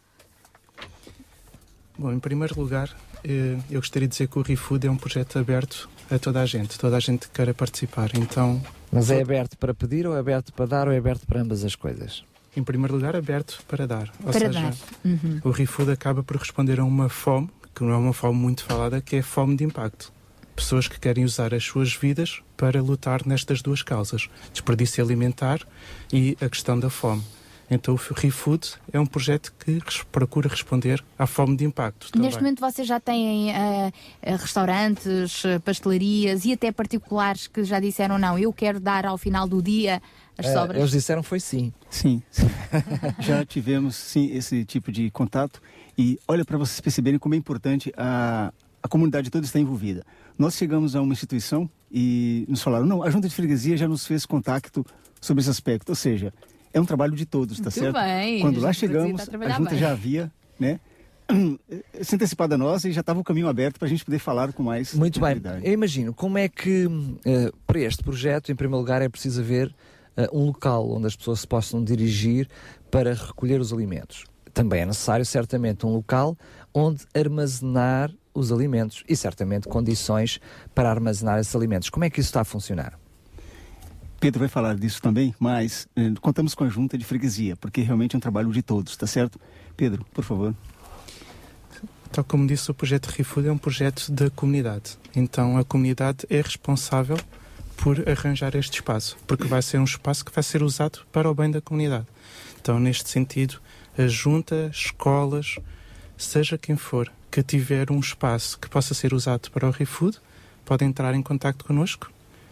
Bom, 1.98 2.12
em 2.12 2.18
primeiro 2.18 2.58
lugar, 2.58 2.90
eh, 3.22 3.56
eu 3.70 3.80
gostaria 3.80 4.08
de 4.08 4.12
dizer 4.12 4.28
que 4.28 4.38
o 4.38 4.42
ReFood 4.42 4.86
é 4.86 4.90
um 4.90 4.96
projeto 4.96 5.38
aberto 5.38 5.88
a 6.10 6.18
toda 6.18 6.40
a 6.40 6.46
gente, 6.46 6.78
toda 6.78 6.96
a 6.96 7.00
gente 7.00 7.28
que 7.28 7.34
queira 7.34 7.54
participar. 7.54 8.10
Então, 8.16 8.60
Mas 8.90 9.10
é 9.10 9.20
aberto 9.22 9.56
para 9.56 9.72
pedir, 9.72 10.06
ou 10.06 10.16
é 10.16 10.18
aberto 10.18 10.52
para 10.52 10.66
dar, 10.66 10.88
ou 10.88 10.94
é 10.94 10.98
aberto 10.98 11.26
para 11.26 11.40
ambas 11.40 11.64
as 11.64 11.74
coisas? 11.74 12.24
em 12.56 12.62
primeiro 12.62 12.94
lugar, 12.94 13.16
aberto 13.16 13.64
para 13.66 13.84
dar. 13.84 14.12
Ou 14.20 14.30
Para 14.30 14.38
seja, 14.38 14.52
dar. 14.52 14.74
Uhum. 15.04 15.40
o 15.42 15.50
ReFood 15.50 15.90
acaba 15.90 16.22
por 16.22 16.36
responder 16.36 16.78
a 16.78 16.84
uma 16.84 17.08
fome, 17.08 17.50
que 17.74 17.82
não 17.82 17.90
é 17.92 17.96
uma 17.96 18.12
fome 18.12 18.38
muito 18.38 18.62
falada, 18.62 19.00
que 19.00 19.16
é 19.16 19.18
a 19.18 19.22
fome 19.24 19.56
de 19.56 19.64
impacto. 19.64 20.12
Pessoas 20.56 20.86
que 20.88 20.98
querem 21.00 21.24
usar 21.24 21.52
as 21.52 21.64
suas 21.64 21.94
vidas 21.94 22.40
para 22.56 22.80
lutar 22.80 23.26
nestas 23.26 23.60
duas 23.60 23.82
causas: 23.82 24.28
desperdício 24.52 25.02
alimentar 25.04 25.60
e 26.12 26.36
a 26.40 26.48
questão 26.48 26.78
da 26.78 26.88
fome. 26.88 27.22
Então, 27.70 27.94
o 27.94 28.14
ReFood 28.14 28.74
é 28.92 29.00
um 29.00 29.06
projeto 29.06 29.52
que 29.58 29.80
procura 30.12 30.48
responder 30.50 31.02
à 31.18 31.26
fome 31.26 31.56
de 31.56 31.64
impacto. 31.64 32.12
Também. 32.12 32.26
Neste 32.28 32.40
momento 32.42 32.60
vocês 32.60 32.86
já 32.86 33.00
têm 33.00 33.52
ah, 33.54 33.90
restaurantes, 34.36 35.42
ah, 35.46 35.58
pastelarias 35.60 36.44
e 36.44 36.52
até 36.52 36.70
particulares 36.70 37.46
que 37.46 37.64
já 37.64 37.80
disseram 37.80 38.18
não, 38.18 38.38
eu 38.38 38.52
quero 38.52 38.78
dar 38.78 39.06
ao 39.06 39.16
final 39.16 39.48
do 39.48 39.62
dia 39.62 40.00
as 40.36 40.46
Eh, 40.46 40.52
sobras. 40.52 40.78
eles 40.78 40.90
disseram 40.90 41.22
foi 41.22 41.40
sim. 41.40 41.72
Sim, 41.88 42.22
sim. 42.30 42.46
já 43.20 43.44
tivemos 43.46 43.96
sim 43.96 44.30
esse 44.36 44.64
tipo 44.66 44.92
de 44.92 45.10
contato 45.10 45.60
e 45.96 46.18
olha 46.28 46.44
para 46.44 46.58
vocês 46.58 46.80
perceberem 46.80 47.18
como 47.18 47.34
é 47.34 47.38
importante 47.38 47.92
a, 47.96 48.52
a 48.82 48.88
comunidade 48.88 49.30
toda 49.30 49.46
estar 49.46 49.58
envolvida. 49.58 50.04
Nós 50.38 50.54
chegamos 50.54 50.96
a 50.96 51.00
uma 51.00 51.12
instituição 51.12 51.68
e 51.90 52.44
nos 52.48 52.62
falaram, 52.62 52.86
não, 52.86 53.02
a 53.02 53.10
junta 53.10 53.28
de 53.28 53.34
freguesia 53.34 53.76
já 53.76 53.86
nos 53.86 54.06
fez 54.06 54.26
contato 54.26 54.84
sobre 55.20 55.40
esse 55.40 55.50
aspecto, 55.50 55.90
ou 55.90 55.94
seja, 55.94 56.32
é 56.72 56.80
um 56.80 56.84
trabalho 56.84 57.14
de 57.14 57.24
todos, 57.24 57.58
tá 57.58 57.64
Muito 57.64 57.74
certo? 57.74 57.94
bem, 57.94 58.40
Quando 58.40 58.60
lá 58.60 58.72
chegamos, 58.72 59.24
tá 59.26 59.36
a 59.36 59.48
junta 59.50 59.70
bem. 59.70 59.78
já 59.78 59.92
havia, 59.92 60.32
né? 60.58 60.80
Se 62.02 62.16
antecipada 62.16 62.56
a 62.56 62.58
nós 62.58 62.84
e 62.84 62.92
já 62.92 63.00
estava 63.00 63.20
o 63.20 63.24
caminho 63.24 63.48
aberto 63.48 63.78
para 63.78 63.86
a 63.86 63.88
gente 63.88 64.04
poder 64.04 64.18
falar 64.18 64.52
com 64.52 64.62
mais 64.62 64.92
Muito 64.92 65.20
bem. 65.20 65.40
Eu 65.62 65.72
imagino 65.72 66.12
como 66.12 66.36
é 66.36 66.48
que 66.48 66.86
eh, 67.24 67.50
para 67.66 67.80
este 67.80 68.02
projeto, 68.02 68.52
em 68.52 68.54
primeiro 68.54 68.80
lugar, 68.80 69.00
é 69.00 69.08
preciso 69.08 69.40
haver 69.40 69.74
eh, 70.16 70.28
um 70.32 70.46
local 70.46 70.90
onde 70.90 71.06
as 71.06 71.16
pessoas 71.16 71.40
se 71.40 71.46
possam 71.46 71.82
dirigir 71.82 72.48
para 72.90 73.14
recolher 73.14 73.60
os 73.60 73.72
alimentos. 73.72 74.24
Também 74.52 74.82
é 74.82 74.86
necessário, 74.86 75.24
certamente, 75.24 75.86
um 75.86 75.94
local 75.94 76.36
onde 76.74 77.04
armazenar 77.14 78.12
os 78.34 78.50
alimentos 78.50 79.04
e, 79.08 79.16
certamente, 79.16 79.68
condições 79.68 80.40
para 80.74 80.90
armazenar 80.90 81.38
esses 81.38 81.54
alimentos. 81.54 81.88
Como 81.88 82.04
é 82.04 82.10
que 82.10 82.20
isso 82.20 82.28
está 82.28 82.40
a 82.40 82.44
funcionar? 82.44 82.98
Pedro 84.18 84.40
vai 84.40 84.48
falar 84.48 84.74
disso 84.76 85.00
também, 85.00 85.34
mas 85.38 85.86
eh, 85.94 86.12
contamos 86.20 86.54
com 86.54 86.64
a 86.64 86.68
junta 86.68 86.96
de 86.96 87.04
freguesia, 87.04 87.56
porque 87.56 87.82
realmente 87.82 88.14
é 88.14 88.16
um 88.16 88.20
trabalho 88.20 88.50
de 88.50 88.62
todos, 88.62 88.96
tá 88.96 89.06
certo? 89.06 89.38
Pedro, 89.76 90.04
por 90.12 90.24
favor. 90.24 90.54
Tal 92.10 92.24
como 92.24 92.46
disse, 92.46 92.70
o 92.70 92.74
projeto 92.74 93.06
ReFood 93.06 93.48
é 93.48 93.52
um 93.52 93.58
projeto 93.58 94.10
da 94.10 94.30
comunidade. 94.30 94.96
Então 95.14 95.58
a 95.58 95.64
comunidade 95.64 96.26
é 96.30 96.40
responsável 96.40 97.18
por 97.76 98.08
arranjar 98.08 98.54
este 98.54 98.76
espaço, 98.76 99.16
porque 99.26 99.46
vai 99.46 99.60
ser 99.60 99.78
um 99.78 99.84
espaço 99.84 100.24
que 100.24 100.32
vai 100.32 100.42
ser 100.42 100.62
usado 100.62 101.00
para 101.12 101.30
o 101.30 101.34
bem 101.34 101.50
da 101.50 101.60
comunidade. 101.60 102.06
Então, 102.60 102.80
neste 102.80 103.10
sentido, 103.10 103.60
a 103.98 104.06
junta, 104.06 104.70
escolas, 104.72 105.56
seja 106.16 106.56
quem 106.56 106.76
for 106.76 107.12
que 107.34 107.42
tiver 107.42 107.90
um 107.90 107.98
espaço 107.98 108.56
que 108.60 108.68
possa 108.68 108.94
ser 108.94 109.12
usado 109.12 109.50
para 109.50 109.66
o 109.66 109.70
ReFood, 109.72 110.18
pode 110.64 110.84
entrar 110.84 111.12
em 111.16 111.20
contato 111.22 111.64
connosco. 111.64 112.08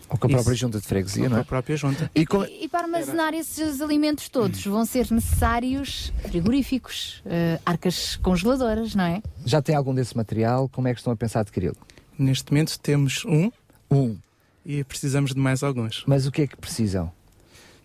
Ou 0.08 0.18
com 0.18 0.26
a 0.26 0.30
própria 0.30 0.56
junta 0.56 0.80
de 0.80 0.86
freguesia, 0.86 1.22
não 1.22 1.30
com 1.30 1.36
é? 1.36 1.40
a 1.40 1.44
própria 1.44 1.76
junta. 1.76 2.10
E 2.12 2.26
com- 2.26 2.44
E 2.44 2.68
para 2.68 2.80
armazenar 2.82 3.32
esses 3.32 3.80
alimentos 3.80 4.28
todos 4.28 4.62
vão 4.66 4.84
ser 4.84 5.08
necessários 5.12 6.12
frigoríficos, 6.28 7.22
eh, 7.24 7.60
arcas 7.64 8.16
congeladoras, 8.16 8.94
não 8.96 9.04
é? 9.04 9.22
Já 9.46 9.62
tem 9.62 9.76
algum 9.76 9.94
desse 9.94 10.16
material? 10.16 10.68
Como 10.68 10.88
é 10.88 10.92
que 10.92 10.98
estão 10.98 11.12
a 11.12 11.16
pensar 11.16 11.40
adquiri-lo? 11.40 11.76
Neste 12.18 12.50
momento 12.52 12.76
temos 12.80 13.24
um. 13.24 13.50
Um. 13.88 14.18
E 14.66 14.82
precisamos 14.82 15.32
de 15.32 15.38
mais 15.40 15.62
alguns. 15.62 16.02
Mas 16.08 16.26
o 16.26 16.32
que 16.32 16.42
é 16.42 16.46
que 16.48 16.56
precisam? 16.56 17.10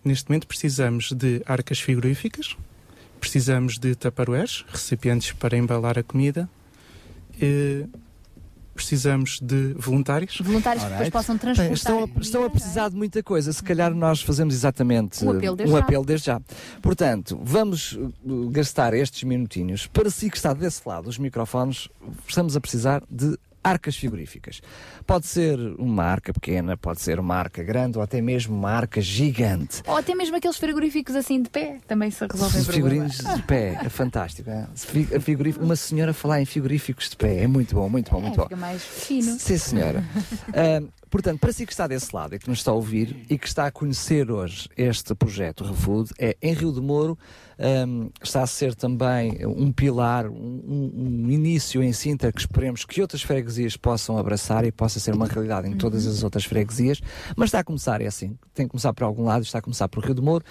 Neste 0.04 0.28
momento 0.28 0.48
precisamos 0.48 1.12
de 1.12 1.42
arcas 1.46 1.78
frigoríficas, 1.80 2.56
precisamos 3.20 3.78
de 3.78 3.94
taparoeiros, 3.94 4.66
recipientes 4.68 5.30
para 5.32 5.56
embalar 5.56 5.96
a 5.98 6.02
comida, 6.02 6.48
precisamos 8.74 9.40
de 9.40 9.74
voluntários. 9.76 10.40
Voluntários 10.40 10.84
que 10.84 10.90
depois 10.90 11.10
possam 11.10 11.34
Bem, 11.34 11.40
transportar. 11.40 11.72
estão, 11.72 12.04
a, 12.04 12.20
estão 12.20 12.44
a 12.44 12.50
precisar 12.50 12.88
de 12.88 12.96
muita 12.96 13.22
coisa. 13.24 13.52
Se 13.52 13.62
calhar 13.62 13.92
nós 13.92 14.22
fazemos 14.22 14.54
exatamente 14.54 15.24
Um 15.24 15.30
apelo 15.32 15.56
desde 15.56 15.74
um 15.74 15.76
já. 15.76 15.82
apelo 15.82 16.04
desde 16.04 16.26
já. 16.26 16.40
Portanto, 16.80 17.40
vamos 17.42 17.92
uh, 17.94 18.48
gastar 18.50 18.94
estes 18.94 19.24
minutinhos 19.24 19.88
para 19.88 20.08
si 20.10 20.30
que 20.30 20.36
está 20.36 20.54
desse 20.54 20.80
lado 20.86 21.04
dos 21.04 21.18
microfones. 21.18 21.88
Estamos 22.26 22.56
a 22.56 22.60
precisar 22.60 23.02
de 23.10 23.36
arcas 23.62 23.96
frigoríficas. 23.96 24.60
Pode 25.06 25.26
ser 25.26 25.58
uma 25.78 26.04
arca 26.04 26.32
pequena, 26.32 26.76
pode 26.76 27.00
ser 27.00 27.18
uma 27.20 27.34
arca 27.36 27.62
grande 27.62 27.98
ou 27.98 28.04
até 28.04 28.20
mesmo 28.20 28.56
uma 28.56 28.70
arca 28.70 29.00
gigante. 29.00 29.82
Ou 29.86 29.96
até 29.96 30.14
mesmo 30.14 30.36
aqueles 30.36 30.56
frigoríficos 30.56 31.14
assim 31.16 31.42
de 31.42 31.50
pé, 31.50 31.78
também 31.86 32.10
se 32.10 32.26
resolvem 32.30 32.60
Os 32.60 32.66
figurinos 32.68 33.16
de 33.18 33.42
pé, 33.42 33.78
é 33.84 33.88
fantástico. 33.88 34.48
é? 34.50 34.66
Frigorífico- 35.20 35.64
uma 35.64 35.76
senhora 35.76 36.12
falar 36.14 36.40
em 36.40 36.44
frigoríficos 36.44 37.10
de 37.10 37.16
pé, 37.16 37.42
é 37.42 37.46
muito 37.46 37.74
bom, 37.74 37.88
muito 37.88 38.10
bom, 38.10 38.20
muito 38.20 38.36
bom. 38.36 38.42
fica 38.44 38.56
mais 38.56 38.82
fino. 38.82 39.38
Sim, 39.38 39.58
senhora. 39.58 40.04
Ah, 40.54 40.82
portanto, 41.10 41.40
para 41.40 41.52
si 41.52 41.64
que 41.66 41.72
está 41.72 41.86
desse 41.86 42.14
lado 42.14 42.34
e 42.34 42.38
que 42.38 42.48
nos 42.48 42.58
está 42.58 42.70
a 42.70 42.74
ouvir 42.74 43.24
e 43.28 43.38
que 43.38 43.46
está 43.46 43.66
a 43.66 43.70
conhecer 43.70 44.30
hoje 44.30 44.68
este 44.76 45.14
projeto 45.14 45.64
Refood, 45.64 46.10
é 46.18 46.36
em 46.42 46.52
Rio 46.54 46.72
de 46.72 46.80
Moro, 46.80 47.18
ahm, 47.58 48.08
está 48.22 48.42
a 48.42 48.46
ser 48.46 48.74
também 48.74 49.44
um 49.46 49.72
pilar, 49.72 50.26
um, 50.26 50.34
um- 50.34 51.24
um 51.26 51.30
início 51.30 51.82
em 51.82 51.92
Sintra 51.92 52.30
que 52.32 52.40
esperemos 52.40 52.84
que 52.84 53.00
outras 53.00 53.22
freguesias 53.22 53.76
possam 53.76 54.16
abraçar 54.18 54.64
e 54.64 54.70
possa 54.72 55.00
ser 55.00 55.14
uma 55.14 55.26
realidade 55.26 55.66
em 55.68 55.76
todas 55.76 56.06
as 56.06 56.22
outras 56.22 56.44
freguesias, 56.44 57.00
mas 57.36 57.48
está 57.48 57.60
a 57.60 57.64
começar, 57.64 58.00
é 58.00 58.06
assim, 58.06 58.36
tem 58.54 58.66
que 58.66 58.70
começar 58.70 58.92
por 58.92 59.04
algum 59.04 59.24
lado, 59.24 59.42
está 59.42 59.58
a 59.58 59.62
começar 59.62 59.88
por 59.88 60.04
Rio 60.04 60.14
de 60.14 60.22
Moro, 60.22 60.44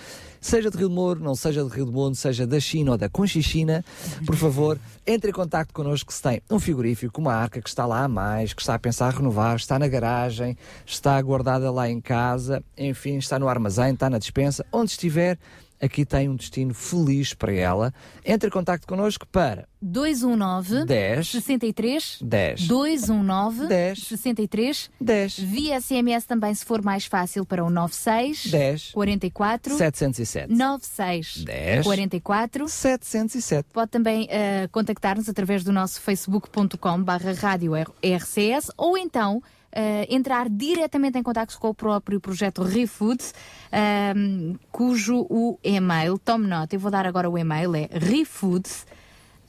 seja 0.48 0.72
de 0.72 0.78
Rio 0.78 0.88
de 0.88 0.96
Moro, 0.96 1.20
não 1.20 1.36
seja 1.36 1.64
de 1.64 1.70
Rio 1.70 1.86
de 1.86 1.92
Moro, 1.92 2.16
seja 2.16 2.48
da 2.48 2.60
China 2.60 2.92
ou 2.92 2.98
da 2.98 3.10
Conchichina, 3.10 3.84
por 4.26 4.36
favor, 4.36 4.80
entre 5.06 5.30
em 5.30 5.34
contato 5.34 5.74
connosco 5.74 6.12
se 6.14 6.22
tem 6.22 6.42
um 6.50 6.58
frigorífico, 6.58 7.20
uma 7.20 7.34
arca 7.34 7.62
que 7.62 7.68
está 7.68 7.86
lá 7.86 8.04
a 8.04 8.08
mais, 8.08 8.54
que 8.54 8.62
está 8.62 8.76
a 8.76 8.80
pensar 8.80 9.14
renovar, 9.14 9.58
está 9.58 9.78
na 9.78 9.88
garagem, 9.88 10.58
está 10.86 11.22
guardada 11.22 11.70
lá 11.70 11.90
em 11.90 12.00
casa, 12.00 12.64
enfim, 12.78 13.18
está 13.18 13.38
no 13.38 13.50
armazém, 13.50 13.94
está 13.94 14.10
na 14.10 14.18
dispensa, 14.18 14.66
onde 14.72 14.92
estiver, 14.92 15.38
aqui 15.82 16.06
tem 16.06 16.30
um 16.30 16.36
destino 16.36 16.74
feliz 16.74 17.34
para 17.34 17.54
ela. 17.54 17.94
Entre 18.26 18.48
em 18.48 18.52
contato 18.52 18.86
connosco 18.88 19.28
para 19.28 19.68
219 19.82 20.86
10 20.86 21.28
63 21.28 22.20
10 22.22 22.68
219 22.68 23.68
10 23.68 24.00
63 24.00 24.92
10 25.00 25.40
Via 25.40 25.80
SMS 25.80 26.26
também, 26.26 26.54
se 26.54 26.66
for 26.66 26.82
mais 26.82 27.06
fácil, 27.06 27.46
para 27.46 27.64
o 27.64 27.70
96 27.70 28.52
10 28.52 28.92
44 28.92 29.78
707 29.78 30.54
96 30.54 31.44
10 31.44 31.86
44 31.86 32.68
707. 32.68 33.70
Pode 33.72 33.92
também 33.92 34.28
eh, 34.30 34.68
contactar-nos 34.72 35.30
através 35.30 35.64
do 35.64 35.72
nosso 35.72 36.02
facebook.com 36.02 37.04
barra 37.04 37.34
rádio 37.34 37.74
RCS 37.76 38.72
ou 38.78 38.98
então 38.98 39.42
eh, 39.72 40.08
entrar 40.10 40.50
diretamente 40.50 41.18
em 41.18 41.24
contato 41.24 41.58
com 41.60 41.70
o 41.70 41.74
próprio 41.74 42.20
projeto 42.20 42.64
ReFood, 42.64 43.24
ehm, 43.72 44.56
cujo 44.72 45.26
o 45.30 45.58
e-mail, 45.64 46.18
tome 46.18 46.48
nota, 46.48 46.76
eu 46.76 46.80
vou 46.80 46.92
dar 46.92 47.06
agora 47.06 47.30
o 47.30 47.38
e-mail, 47.38 47.76
é 47.76 47.88
refood 47.92 48.68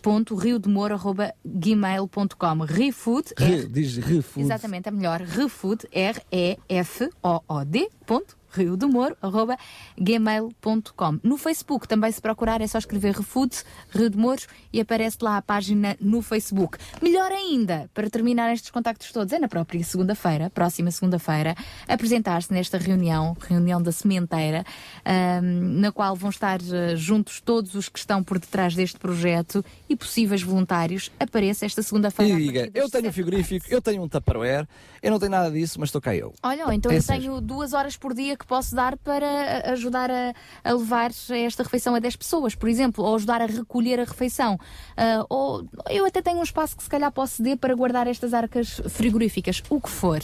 refood.riodemoro.gmail.com 0.03 2.65
Refood 2.65 3.33
Re, 3.37 3.67
diz 3.67 3.97
refood. 3.97 4.47
Exatamente, 4.47 4.89
é 4.89 4.93
melhor. 4.93 5.21
Refood, 5.21 5.89
R-E-F-O-O-D, 5.93 7.91
ponto, 8.07 8.38
Rio 8.51 8.77
do 8.77 8.89
Moro, 8.89 9.17
arroba, 9.20 9.57
gmail.com. 9.99 11.18
No 11.23 11.36
Facebook, 11.36 11.86
também 11.86 12.10
se 12.12 12.20
procurar, 12.20 12.60
é 12.60 12.67
só 12.67 12.78
escrever 12.78 13.15
Refood, 13.15 13.57
Rio 13.91 14.10
de 14.10 14.17
Mouros, 14.18 14.47
e 14.73 14.81
aparece 14.81 15.18
lá 15.20 15.36
a 15.36 15.43
página 15.43 15.97
no 16.01 16.23
Facebook. 16.23 16.78
Melhor 17.02 17.31
ainda, 17.33 17.91
para 17.94 18.10
terminar 18.10 18.52
estes 18.52 18.70
contactos 18.70 19.12
todos, 19.12 19.33
é 19.33 19.39
na 19.39 19.49
própria 19.49 19.83
segunda-feira, 19.83 20.51
próxima 20.51 20.91
segunda-feira, 20.91 21.55
apresentar-se 21.86 22.52
nesta 22.52 22.78
reunião, 22.78 23.36
reunião 23.41 23.81
da 23.83 23.93
sementeira, 23.93 24.65
ahm, 25.05 25.81
na 25.81 25.93
qual 25.93 26.15
vão 26.17 26.31
estar 26.31 26.60
eh, 26.60 26.97
juntos 26.97 27.41
todos 27.41 27.75
os 27.75 27.89
que 27.89 27.99
estão 27.99 28.23
por 28.23 28.39
detrás 28.39 28.75
deste 28.75 28.99
projeto 28.99 29.65
e 29.89 29.97
possíveis 29.97 30.43
voluntários. 30.43 31.10
Apareça 31.18 31.67
esta 31.67 31.83
segunda-feira. 31.83 32.39
E 32.39 32.47
diga, 32.47 32.70
eu 32.75 32.89
tenho 32.91 33.09
um 33.09 33.12
frigorífico, 33.12 33.67
eu 33.70 33.81
tenho 33.81 34.02
um 34.02 34.09
Tupperware, 34.09 34.67
eu 35.02 35.10
não 35.10 35.18
tenho 35.18 35.31
nada 35.31 35.51
disso, 35.51 35.78
mas 35.81 35.89
estou 35.89 36.01
cá 36.01 36.15
eu. 36.15 36.35
Olha, 36.43 36.75
então 36.75 36.91
É 36.91 36.99
eu 36.99 37.02
tenho 37.02 37.41
duas 37.41 37.73
horas 37.73 37.97
por 37.97 38.15
dia 38.15 38.36
que 38.36 38.47
posso 38.49 38.75
dar 38.75 38.97
para 38.97 39.70
ajudar 39.73 40.10
a, 40.10 40.35
a 40.65 40.73
levar 40.73 41.10
esta 41.31 41.62
refeição 41.62 41.94
a 41.94 41.99
10 41.99 42.17
pessoas, 42.17 42.55
por 42.55 42.68
exemplo, 42.68 43.05
ou 43.05 43.15
ajudar 43.15 43.43
a 43.43 43.47
recolher 43.47 44.01
a 44.01 44.05
refeição. 44.05 44.59
Ah, 44.97 45.25
ou 45.28 45.68
eu 45.91 46.07
até 46.07 46.23
tenho 46.23 46.39
um 46.39 46.43
espaço 46.43 46.77
que 46.77 46.83
se 46.83 46.89
calhar 46.89 47.12
posso 47.12 47.36
ceder 47.36 47.59
para 47.59 47.75
guardar 47.75 48.07
estas 48.07 48.33
arcas 48.33 48.81
frigoríficas, 48.89 49.62
o 49.68 49.81
que 49.81 49.91
for. 49.91 50.18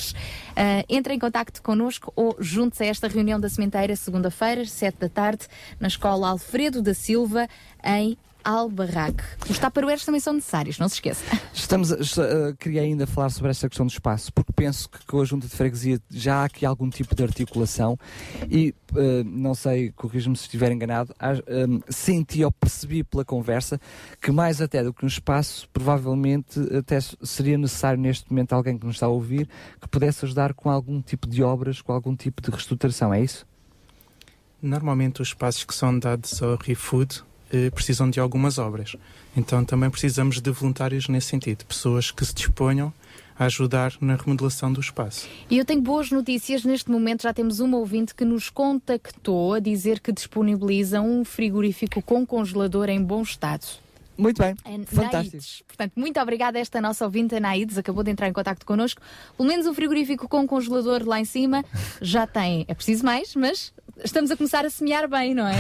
Ah, 0.57 0.85
entre 0.89 1.15
em 1.15 1.19
contacto 1.19 1.63
connosco 1.63 2.13
ou 2.17 2.35
junte-se 2.41 2.83
a 2.83 2.87
esta 2.87 3.07
reunião 3.07 3.39
da 3.39 3.49
sementeira, 3.49 3.95
segunda-feira, 3.95 4.65
7 4.65 4.99
da 4.99 5.09
tarde, 5.09 5.47
na 5.79 5.89
Escola 5.89 6.29
Alfredo 6.29 6.81
da 6.81 6.95
Silva, 6.95 7.47
em 7.85 8.17
Albarraque. 8.45 9.25
Os 9.49 9.59
taparoeiros 9.59 10.05
também 10.05 10.21
são 10.21 10.33
necessários, 10.35 10.79
não 10.79 10.89
se 10.89 10.97
esqueça. 10.97 11.25
Estamos 11.53 11.91
a, 11.93 11.97
a- 11.97 12.53
queria 12.59 12.83
ainda 12.83 13.07
falar 13.07 13.31
sobre 13.31 13.51
esta 13.51 13.69
questão 13.69 13.87
do 13.87 13.91
espaço, 13.91 14.33
porque 14.33 14.53
penso 14.53 14.89
que 14.89 15.05
com 15.07 15.21
a 15.21 15.25
junta 15.25 15.47
de 15.49 15.57
freguesia 15.57 15.99
já 16.11 16.37
há 16.43 16.45
aqui 16.45 16.67
algum 16.67 16.89
tipo 16.91 17.15
de 17.15 17.23
articulação 17.23 17.99
e 18.51 18.75
eh, 18.97 19.23
não 19.25 19.55
sei, 19.55 19.91
corrijo-me 19.93 20.37
se 20.37 20.43
estiver 20.45 20.71
enganado, 20.71 21.15
há, 21.19 21.33
ehm, 21.47 21.81
senti 21.89 22.45
ou 22.45 22.53
percebi 22.53 23.03
pela 23.03 23.25
conversa 23.25 23.81
que 24.21 24.31
mais 24.31 24.61
até 24.61 24.83
do 24.85 24.93
que 24.93 25.05
um 25.05 25.09
espaço, 25.09 25.69
provavelmente 25.73 26.61
até 26.77 26.99
seria 27.23 27.57
necessário 27.59 28.01
neste 28.01 28.31
momento 28.31 28.53
alguém 28.53 28.77
que 28.79 28.85
nos 28.87 28.97
está 28.97 29.07
a 29.07 29.09
ouvir 29.09 29.49
que 29.81 29.89
pudesse 29.89 30.25
ajudar 30.25 30.53
com 30.55 30.71
algum 30.71 31.01
tipo 31.01 31.27
de 31.27 31.43
obras, 31.43 31.81
com 31.81 31.93
algum 31.93 32.15
tipo 32.15 32.43
de 32.43 32.51
reestruturação, 32.51 33.13
é 33.15 33.21
isso? 33.23 33.47
Normalmente 34.63 35.21
os 35.21 35.29
espaços 35.29 35.65
que 35.65 35.75
são 35.75 35.99
dados 35.99 36.43
ao 36.43 36.57
ReFood 36.57 37.23
precisam 37.75 38.11
de 38.11 38.21
algumas 38.21 38.59
obras. 38.59 38.97
Então 39.37 39.65
também 39.65 39.91
precisamos 39.91 40.41
de 40.41 40.51
voluntários 40.51 41.09
nesse 41.09 41.29
sentido, 41.29 41.65
pessoas 41.65 42.11
que 42.11 42.25
se 42.25 42.35
disponham 42.35 42.93
a 43.39 43.47
ajudar 43.47 43.95
na 44.01 44.17
remodelação 44.17 44.73
do 44.73 44.81
espaço. 44.81 45.29
E 45.51 45.59
eu 45.59 45.65
tenho 45.65 45.83
boas 45.83 46.11
notícias. 46.11 46.65
Neste 46.65 46.91
momento 46.91 47.23
já 47.23 47.35
temos 47.35 47.61
uma 47.61 47.77
ouvinte 47.79 48.15
que 48.15 48.25
nos 48.25 48.49
contactou 48.49 49.55
a 49.55 49.61
dizer 49.61 50.01
que 50.01 50.13
disponibiliza 50.13 51.01
um 51.01 51.25
frigorífico 51.25 52.01
com 52.01 52.25
congelador 52.25 52.89
em 52.89 53.03
bom 53.03 53.23
estado. 53.23 53.67
Muito 54.17 54.41
bem, 54.41 54.55
fantástico. 54.87 55.13
Naides. 55.13 55.63
Portanto, 55.67 55.93
muito 55.97 56.21
obrigada 56.21 56.59
a 56.59 56.61
esta 56.61 56.81
nossa 56.81 57.05
ouvinte, 57.05 57.35
a 57.35 57.41
Naides, 57.41 57.77
acabou 57.77 58.05
de 58.05 58.13
entrar 58.13 58.29
em 58.29 58.33
contato 58.33 58.65
connosco. 58.65 59.03
Pelo 59.37 59.49
menos 59.49 59.67
um 59.67 59.75
frigorífico 59.75 60.29
com 60.29 60.47
congelador 60.47 61.03
lá 61.05 61.19
em 61.19 61.25
cima 61.25 61.65
já 62.01 62.25
tem. 62.25 62.65
É 62.69 62.75
preciso 62.75 63.05
mais, 63.05 63.35
mas 63.35 63.73
estamos 64.03 64.31
a 64.31 64.37
começar 64.37 64.65
a 64.65 64.71
semear 64.71 65.09
bem, 65.09 65.35
não 65.35 65.47
é? 65.47 65.55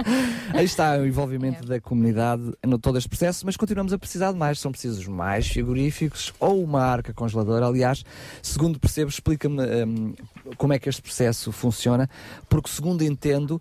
Aí 0.54 0.64
está 0.64 0.96
o 0.96 1.06
envolvimento 1.06 1.66
da 1.66 1.80
comunidade 1.80 2.52
no 2.64 2.78
todo 2.78 2.98
este 2.98 3.08
processo, 3.08 3.44
mas 3.44 3.56
continuamos 3.56 3.92
a 3.92 3.98
precisar 3.98 4.32
de 4.32 4.38
mais. 4.38 4.58
São 4.58 4.70
precisos 4.70 5.06
mais 5.06 5.48
frigoríficos 5.48 6.32
ou 6.38 6.62
uma 6.62 6.82
arca 6.82 7.12
congeladora. 7.12 7.66
Aliás, 7.66 8.04
segundo 8.42 8.78
percebo, 8.78 9.10
explica-me 9.10 9.62
hum, 9.84 10.14
como 10.56 10.72
é 10.72 10.78
que 10.78 10.88
este 10.88 11.02
processo 11.02 11.52
funciona, 11.52 12.08
porque 12.48 12.68
segundo 12.68 13.02
entendo, 13.02 13.60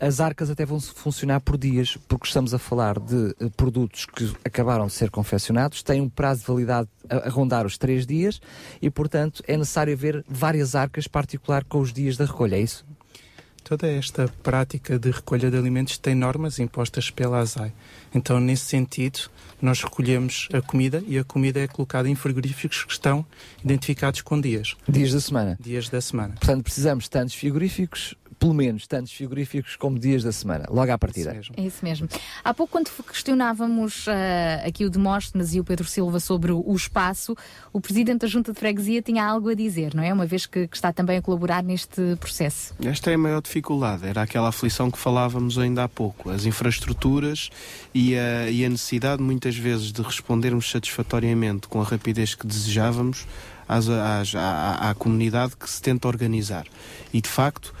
as 0.00 0.20
arcas 0.20 0.50
até 0.50 0.64
vão 0.64 0.80
funcionar 0.80 1.40
por 1.40 1.56
dias, 1.56 1.96
porque 2.08 2.26
estamos 2.26 2.52
a 2.54 2.58
falar 2.58 2.98
de 2.98 3.34
eh, 3.40 3.48
produtos 3.56 4.06
que 4.06 4.32
acabaram 4.44 4.86
de 4.86 4.92
ser 4.92 5.10
confeccionados, 5.10 5.82
têm 5.82 6.00
um 6.00 6.08
prazo 6.08 6.40
de 6.40 6.46
validade 6.46 6.88
a, 7.08 7.28
a 7.28 7.28
rondar 7.28 7.66
os 7.66 7.78
três 7.78 8.06
dias 8.06 8.40
e, 8.80 8.90
portanto, 8.90 9.42
é 9.46 9.56
necessário 9.56 9.92
haver 9.92 10.24
várias 10.28 10.74
arcas, 10.74 11.06
particular 11.06 11.64
com 11.64 11.80
os 11.80 11.92
dias 11.92 12.16
da 12.16 12.24
recolha, 12.24 12.56
é 12.56 12.60
isso? 12.60 12.84
Toda 13.64 13.86
esta 13.86 14.28
prática 14.42 14.98
de 14.98 15.10
recolha 15.10 15.50
de 15.50 15.56
alimentos 15.56 15.96
tem 15.96 16.14
normas 16.14 16.58
impostas 16.58 17.10
pela 17.10 17.38
ASAI. 17.38 17.72
Então, 18.14 18.40
nesse 18.40 18.66
sentido, 18.66 19.30
nós 19.60 19.82
recolhemos 19.82 20.48
a 20.52 20.60
comida 20.60 21.02
e 21.06 21.18
a 21.18 21.24
comida 21.24 21.60
é 21.60 21.68
colocada 21.68 22.08
em 22.08 22.14
frigoríficos 22.14 22.84
que 22.84 22.92
estão 22.92 23.24
identificados 23.64 24.20
com 24.20 24.40
dias. 24.40 24.76
Dias 24.88 25.12
da 25.12 25.20
semana. 25.20 25.58
Dias 25.60 25.88
da 25.88 26.00
semana. 26.00 26.34
Portanto, 26.34 26.64
precisamos 26.64 27.04
de 27.04 27.10
tantos 27.10 27.34
frigoríficos, 27.34 28.14
pelo 28.42 28.54
menos 28.54 28.88
tantos 28.88 29.12
frigoríficos 29.12 29.76
como 29.76 29.96
dias 30.00 30.24
da 30.24 30.32
semana, 30.32 30.64
logo 30.68 30.90
à 30.90 30.98
partida. 30.98 31.40
É 31.56 31.62
isso 31.62 31.78
mesmo. 31.84 32.08
Há 32.42 32.52
pouco, 32.52 32.72
quando 32.72 32.90
questionávamos 33.08 34.06
ah, 34.08 34.66
aqui 34.66 34.84
o 34.84 34.90
Demóstenes 34.90 35.54
e 35.54 35.60
o 35.60 35.64
Pedro 35.64 35.86
Silva 35.86 36.18
sobre 36.18 36.50
o, 36.50 36.60
o 36.66 36.74
espaço, 36.74 37.36
o 37.72 37.80
presidente 37.80 38.22
da 38.22 38.26
Junta 38.26 38.52
de 38.52 38.58
Freguesia 38.58 39.00
tinha 39.00 39.24
algo 39.24 39.48
a 39.48 39.54
dizer, 39.54 39.94
não 39.94 40.02
é? 40.02 40.12
Uma 40.12 40.26
vez 40.26 40.44
que, 40.44 40.66
que 40.66 40.74
está 40.76 40.92
também 40.92 41.18
a 41.18 41.22
colaborar 41.22 41.62
neste 41.62 42.16
processo. 42.18 42.74
Esta 42.84 43.12
é 43.12 43.14
a 43.14 43.18
maior 43.18 43.40
dificuldade, 43.40 44.04
era 44.08 44.22
aquela 44.22 44.48
aflição 44.48 44.90
que 44.90 44.98
falávamos 44.98 45.56
ainda 45.56 45.84
há 45.84 45.88
pouco, 45.88 46.28
as 46.28 46.44
infraestruturas 46.44 47.48
e 47.94 48.16
a, 48.18 48.50
e 48.50 48.64
a 48.64 48.68
necessidade 48.68 49.22
muitas 49.22 49.56
vezes 49.56 49.92
de 49.92 50.02
respondermos 50.02 50.68
satisfatoriamente 50.68 51.68
com 51.68 51.80
a 51.80 51.84
rapidez 51.84 52.34
que 52.34 52.44
desejávamos 52.44 53.24
às, 53.68 53.88
às- 53.88 54.34
à, 54.34 54.90
à 54.90 54.94
comunidade 54.96 55.56
que 55.56 55.70
se 55.70 55.80
tenta 55.80 56.08
organizar. 56.08 56.66
E 57.12 57.20
de 57.20 57.28
facto, 57.28 57.72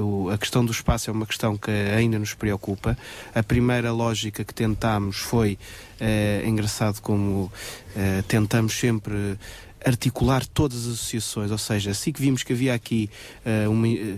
o- 0.00 0.30
a 0.30 0.38
questão 0.38 0.64
do 0.64 0.72
espaço 0.72 1.10
é 1.10 1.12
uma 1.12 1.26
questão 1.26 1.56
que 1.56 1.70
ainda 1.70 2.18
nos 2.18 2.34
preocupa. 2.34 2.96
A 3.34 3.42
primeira 3.42 3.92
lógica 3.92 4.44
que 4.44 4.54
tentámos 4.54 5.16
foi, 5.16 5.58
eh, 6.00 6.42
engraçado 6.46 7.00
como 7.00 7.50
eh, 7.96 8.22
tentamos 8.28 8.74
sempre 8.78 9.38
articular 9.84 10.44
todas 10.46 10.78
as 10.86 10.94
associações, 10.94 11.50
ou 11.52 11.58
seja, 11.58 11.92
assim 11.92 12.10
que 12.10 12.20
vimos 12.20 12.42
que 12.42 12.52
havia 12.52 12.74
aqui 12.74 13.08
eh, 13.44 13.68
uma, 13.68 13.86
eh, 13.86 14.16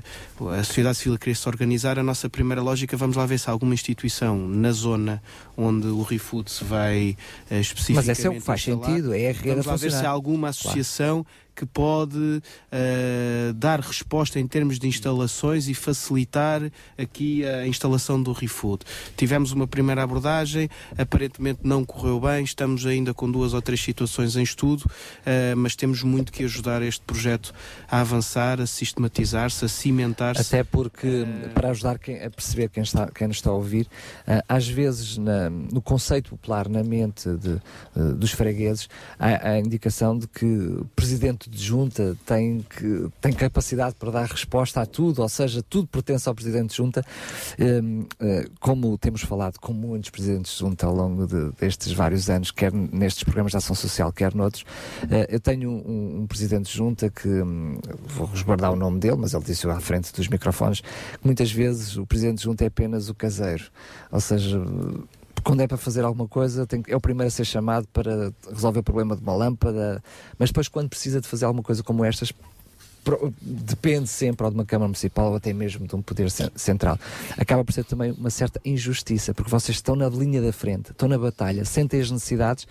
a 0.59 0.65
sociedade 0.65 0.97
civil 0.97 1.19
queria 1.19 1.35
se 1.35 1.47
organizar, 1.47 1.99
a 1.99 2.03
nossa 2.03 2.29
primeira 2.31 2.63
lógica, 2.63 2.97
vamos 2.97 3.17
lá 3.17 3.27
ver 3.27 3.39
se 3.39 3.51
há 3.51 3.53
alguma 3.53 3.75
instituição 3.75 4.49
na 4.49 4.73
zona 4.73 5.23
onde 5.57 5.87
o 5.89 6.03
ReFood 6.03 6.51
se 6.51 6.65
vai 6.65 7.17
eh, 7.51 7.61
especificamente 7.61 8.07
Mas 8.09 8.19
esse 8.19 8.27
é 8.27 8.31
o 8.31 8.35
que 8.35 8.41
faz 8.41 8.61
instalar. 8.67 8.87
sentido, 8.89 9.13
é 9.15 9.29
a 9.29 9.33
rede 9.33 9.49
Vamos 9.51 9.67
lá 9.67 9.77
ver 9.77 9.93
se 9.93 10.07
há 10.07 10.09
alguma 10.09 10.49
associação 10.49 11.27
que 11.59 11.67
pode 11.67 12.41
eh, 12.71 13.53
dar 13.57 13.81
resposta 13.81 14.39
em 14.39 14.47
termos 14.47 14.79
de 14.79 14.87
instalações 14.87 15.69
e 15.69 15.75
facilitar 15.75 16.63
aqui 16.97 17.45
a 17.45 17.67
instalação 17.67 18.23
do 18.23 18.31
ReFood. 18.31 18.85
Tivemos 19.17 19.51
uma 19.51 19.67
primeira 19.67 20.05
abordagem, 20.05 20.71
aparentemente 20.97 21.61
não 21.65 21.85
correu 21.85 22.21
bem, 22.21 22.45
estamos 22.45 22.87
ainda 22.87 23.13
com 23.13 23.29
duas 23.29 23.55
ou 23.55 23.61
três 23.61 23.81
situações 23.83 24.37
em 24.37 24.43
estudo, 24.45 24.85
eh, 25.27 25.53
mas 25.57 25.75
temos 25.75 26.05
muito 26.05 26.31
que 26.31 26.45
ajudar 26.45 26.81
este 26.81 27.01
projeto 27.05 27.53
a 27.91 28.01
avançar, 28.03 28.61
a 28.61 28.67
sistematizar-se, 28.67 29.65
a 29.65 29.69
cimentar-se. 29.69 30.43
Até 30.43 30.63
porque, 30.63 31.27
para 31.55 31.71
ajudar 31.71 31.99
quem, 31.99 32.23
a 32.23 32.31
perceber 32.31 32.69
quem, 32.69 32.85
está, 32.85 33.09
quem 33.11 33.27
nos 33.27 33.39
está 33.39 33.51
a 33.51 33.55
ouvir, 33.55 33.89
ah, 34.29 34.45
às 34.49 34.69
vezes 34.69 35.19
na- 35.19 35.51
no 35.51 35.83
conceito 35.83 36.31
popular, 36.31 36.69
na 36.69 36.85
mente 36.85 37.29
de, 37.37 37.61
dos 38.15 38.31
fregueses, 38.31 38.89
há 39.19 39.51
a 39.51 39.59
indicação 39.59 40.17
de 40.17 40.29
que 40.29 40.45
o 40.45 40.85
presidente 40.95 41.48
de 41.51 41.65
junta 41.65 42.17
tem, 42.27 42.65
que, 42.69 43.09
tem 43.21 43.33
capacidade 43.33 43.95
para 43.99 44.11
dar 44.11 44.27
resposta 44.27 44.81
a 44.81 44.87
tudo, 44.87 45.23
ou 45.23 45.29
seja, 45.29 45.63
tudo 45.63 45.87
pertence 45.89 46.29
ao 46.29 46.35
presidente 46.35 46.71
de 46.71 46.77
junta. 46.77 47.05
Hum, 47.59 48.07
eh, 48.21 48.47
como 48.61 48.97
temos 48.99 49.23
falado 49.23 49.59
com 49.59 49.73
muitos 49.73 50.11
presidentes 50.11 50.53
de 50.53 50.59
junta 50.59 50.87
ao 50.87 50.95
longo 50.95 51.27
de- 51.27 51.51
destes 51.59 51.93
vários 51.93 52.29
anos, 52.31 52.51
quer 52.51 52.73
nestes 52.73 53.25
programas 53.25 53.53
de 53.53 53.59
ação 53.59 53.75
social, 53.75 54.13
quer 54.13 54.35
noutros, 54.35 54.65
eh, 55.11 55.27
eu 55.31 55.41
tenho 55.41 55.71
um, 55.71 56.21
um 56.23 56.27
presidente 56.27 56.71
de 56.71 56.77
junta 56.77 57.09
que, 57.11 57.29
hum, 57.29 57.79
vou 58.07 58.27
resguardar 58.27 58.73
o 58.73 58.77
nome 58.77 58.99
dele, 59.01 59.17
mas 59.19 59.35
ele 59.35 59.45
disse 59.45 59.67
à 59.69 59.81
frente 59.81 60.13
dos 60.13 60.29
microfones, 60.29 60.81
que 60.81 61.25
muitas 61.25 61.51
vezes 61.51 61.97
o 61.97 62.07
presidente 62.07 62.39
de 62.39 62.45
junta 62.45 62.65
é 62.65 62.69
apenas 62.69 63.09
o 63.09 63.15
caseiro. 63.15 63.65
Ou 64.11 64.21
seja, 64.21 64.59
quando 65.43 65.61
é 65.61 65.67
para 65.67 65.77
fazer 65.77 66.05
alguma 66.05 66.29
coisa, 66.29 66.67
tem 66.67 66.83
é 66.89 66.97
o 66.97 67.01
primeiro 67.01 67.29
a 67.29 67.31
ser 67.31 67.45
chamado 67.45 67.87
para 67.93 68.33
resolver 68.51 68.81
o 68.81 68.83
problema 68.83 69.17
de 69.17 69.23
uma 69.23 69.35
lâmpada, 69.35 70.03
mas 70.39 70.51
depois, 70.51 70.69
quando 70.69 70.89
precisa 70.89 71.21
de 71.21 71.29
fazer 71.29 71.45
alguma 71.45 71.63
coisa 71.63 71.83
como 71.83 72.05
estas, 72.05 72.33
depende 73.41 74.09
sempre 74.09 74.45
ou 74.45 74.51
de 74.51 74.57
uma 74.59 74.67
Câmara 74.67 74.89
Municipal 74.89 75.31
ou 75.31 75.37
até 75.37 75.53
mesmo 75.53 75.87
de 75.87 75.97
um 75.97 76.03
poder 76.03 76.31
cen- 76.31 76.51
central. 76.55 76.99
Acaba 77.39 77.65
por 77.65 77.73
ser 77.73 77.85
também 77.85 78.13
uma 78.13 78.31
certa 78.31 78.61
injustiça, 78.65 79.33
porque 79.33 79.51
vocês 79.51 79.79
estão 79.79 79.97
na 79.97 80.09
linha 80.09 80.43
da 80.43 80.53
frente, 80.53 80.91
estão 80.91 81.09
na 81.09 81.17
batalha, 81.19 81.65
sentem 81.65 82.01
as 82.01 82.11
necessidades, 82.11 82.67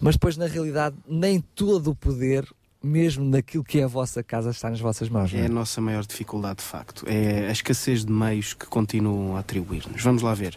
mas 0.00 0.14
depois, 0.14 0.36
na 0.36 0.46
realidade, 0.46 0.96
nem 1.06 1.40
todo 1.54 1.90
o 1.90 1.94
poder, 1.94 2.46
mesmo 2.84 3.24
naquilo 3.24 3.64
que 3.64 3.80
é 3.80 3.84
a 3.84 3.86
vossa 3.86 4.22
casa, 4.22 4.50
está 4.50 4.68
nas 4.70 4.78
vossas 4.80 5.08
mãos. 5.08 5.32
não 5.32 5.40
É 5.40 5.42
é? 5.42 5.46
a 5.46 5.48
nossa 5.48 5.80
maior 5.80 6.04
dificuldade, 6.04 6.58
de 6.58 6.64
facto. 6.64 7.04
É 7.08 7.48
a 7.48 7.52
escassez 7.52 8.04
de 8.04 8.12
meios 8.12 8.52
que 8.54 8.66
continuam 8.66 9.36
a 9.36 9.40
atribuir-nos. 9.40 10.02
Vamos 10.02 10.22
lá 10.22 10.34
ver. 10.34 10.56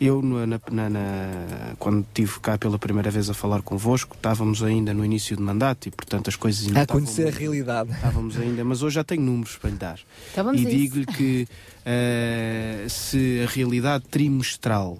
Eu, 0.00 0.22
na- 0.22 0.46
na- 0.70 0.90
na- 0.90 1.74
quando 1.78 2.00
estive 2.02 2.38
cá 2.40 2.56
pela 2.56 2.78
primeira 2.78 3.10
vez 3.10 3.28
a 3.28 3.34
falar 3.34 3.62
convosco, 3.62 4.14
estávamos 4.14 4.62
ainda 4.62 4.94
no 4.94 5.04
início 5.04 5.36
de 5.36 5.42
mandato 5.42 5.88
e, 5.88 5.90
portanto, 5.90 6.28
as 6.28 6.36
coisas 6.36 6.66
ainda 6.66 6.80
A 6.80 6.82
estavam 6.84 7.02
conhecer 7.02 7.22
a 7.22 7.24
muito- 7.26 7.38
realidade. 7.38 7.90
Estávamos 7.92 8.38
ainda, 8.38 8.64
mas 8.64 8.82
hoje 8.82 8.94
já 8.94 9.04
tenho 9.04 9.22
números 9.22 9.56
para 9.56 9.70
lhe 9.70 9.76
dar. 9.76 9.98
Então 10.32 10.44
vamos 10.44 10.60
e 10.62 10.66
a 10.66 10.70
digo-lhe 10.70 11.06
que 11.06 11.48
eh, 11.84 12.86
se 12.88 13.42
a 13.46 13.50
realidade 13.50 14.04
trimestral 14.10 14.98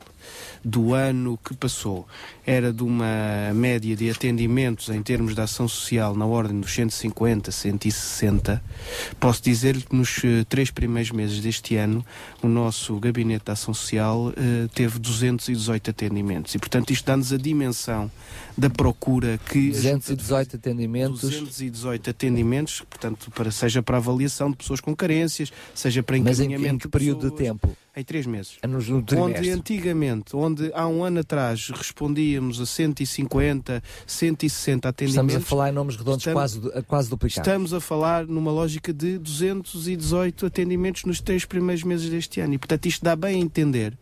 do 0.64 0.94
ano 0.94 1.38
que 1.44 1.54
passou 1.54 2.06
era 2.47 2.73
de 2.73 2.83
uma 2.84 3.52
média 3.52 3.97
de 3.97 4.08
atendimentos 4.08 4.89
em 4.89 5.02
termos 5.02 5.34
de 5.34 5.41
ação 5.41 5.66
social 5.66 6.15
na 6.15 6.25
ordem 6.25 6.60
dos 6.60 6.73
150, 6.73 7.50
160, 7.50 8.62
posso 9.18 9.42
dizer-lhe 9.42 9.83
que 9.83 9.94
nos 9.97 10.20
eh, 10.25 10.44
três 10.49 10.70
primeiros 10.70 11.10
meses 11.10 11.41
deste 11.41 11.75
ano 11.75 12.07
o 12.41 12.47
nosso 12.49 12.99
gabinete 13.00 13.44
de 13.47 13.50
ação 13.50 13.75
social 13.75 14.33
eh, 14.36 14.68
teve 14.73 14.99
218 15.00 15.91
atendimentos 15.91 16.55
e, 16.55 16.58
portanto, 16.58 16.92
isto 16.92 17.05
dá-nos 17.05 17.33
a 17.33 17.36
dimensão 17.36 18.10
da 18.57 18.70
procura 18.70 19.39
que 19.50 19.70
a 19.70 19.73
Junta 19.73 20.15
de 20.15 20.16
218 20.16 20.57
atendimentos. 20.57 21.20
218 21.23 22.10
atendimentos, 22.10 22.81
portanto, 22.89 23.31
para, 23.34 23.50
seja 23.50 23.83
para 23.83 23.97
avaliação 23.97 24.50
de 24.52 24.57
pessoas 24.57 24.81
com 24.81 24.94
carências, 24.94 25.52
seja 25.75 26.00
para 26.02 26.16
Mas 26.18 26.39
em, 26.39 26.44
encaminhamento 26.47 26.75
em 26.75 26.78
que 26.78 26.89
período 26.89 27.28
de 27.31 27.36
tempo? 27.36 27.76
em 27.99 28.05
três 28.05 28.26
meses. 28.26 28.58
É 28.60 28.66
nos- 28.66 28.86
no 28.91 29.02
Onde 29.16 29.49
antigamente, 29.50 30.36
onde 30.36 30.70
há 30.75 30.86
um 30.86 31.02
ano 31.02 31.20
atrás 31.20 31.70
respondíamos 32.36 32.60
a 32.60 32.66
150, 32.66 33.82
160 34.06 34.89
atendimentos. 34.89 35.26
Estamos 35.34 35.47
a 35.47 35.48
falar 35.48 35.70
em 35.70 35.73
nomes 35.73 35.97
redondos 35.97 36.18
estamos- 36.26 36.56
quase, 36.58 36.82
quase 36.84 37.10
duplicados. 37.10 37.47
Estamos 37.48 37.73
a 37.74 37.81
falar 37.81 38.26
numa 38.26 38.50
lógica 38.52 38.92
de 38.92 39.18
218 39.18 40.47
atendimentos 40.47 41.05
nos 41.05 41.20
três 41.20 41.44
primeiros 41.44 41.82
meses 41.84 42.08
deste 42.10 42.40
ano. 42.40 42.55
E, 42.55 42.58
portanto, 42.58 42.86
isto 42.86 43.05
dá 43.05 43.16
bem 43.16 43.36
a 43.36 43.44
entender 43.44 43.97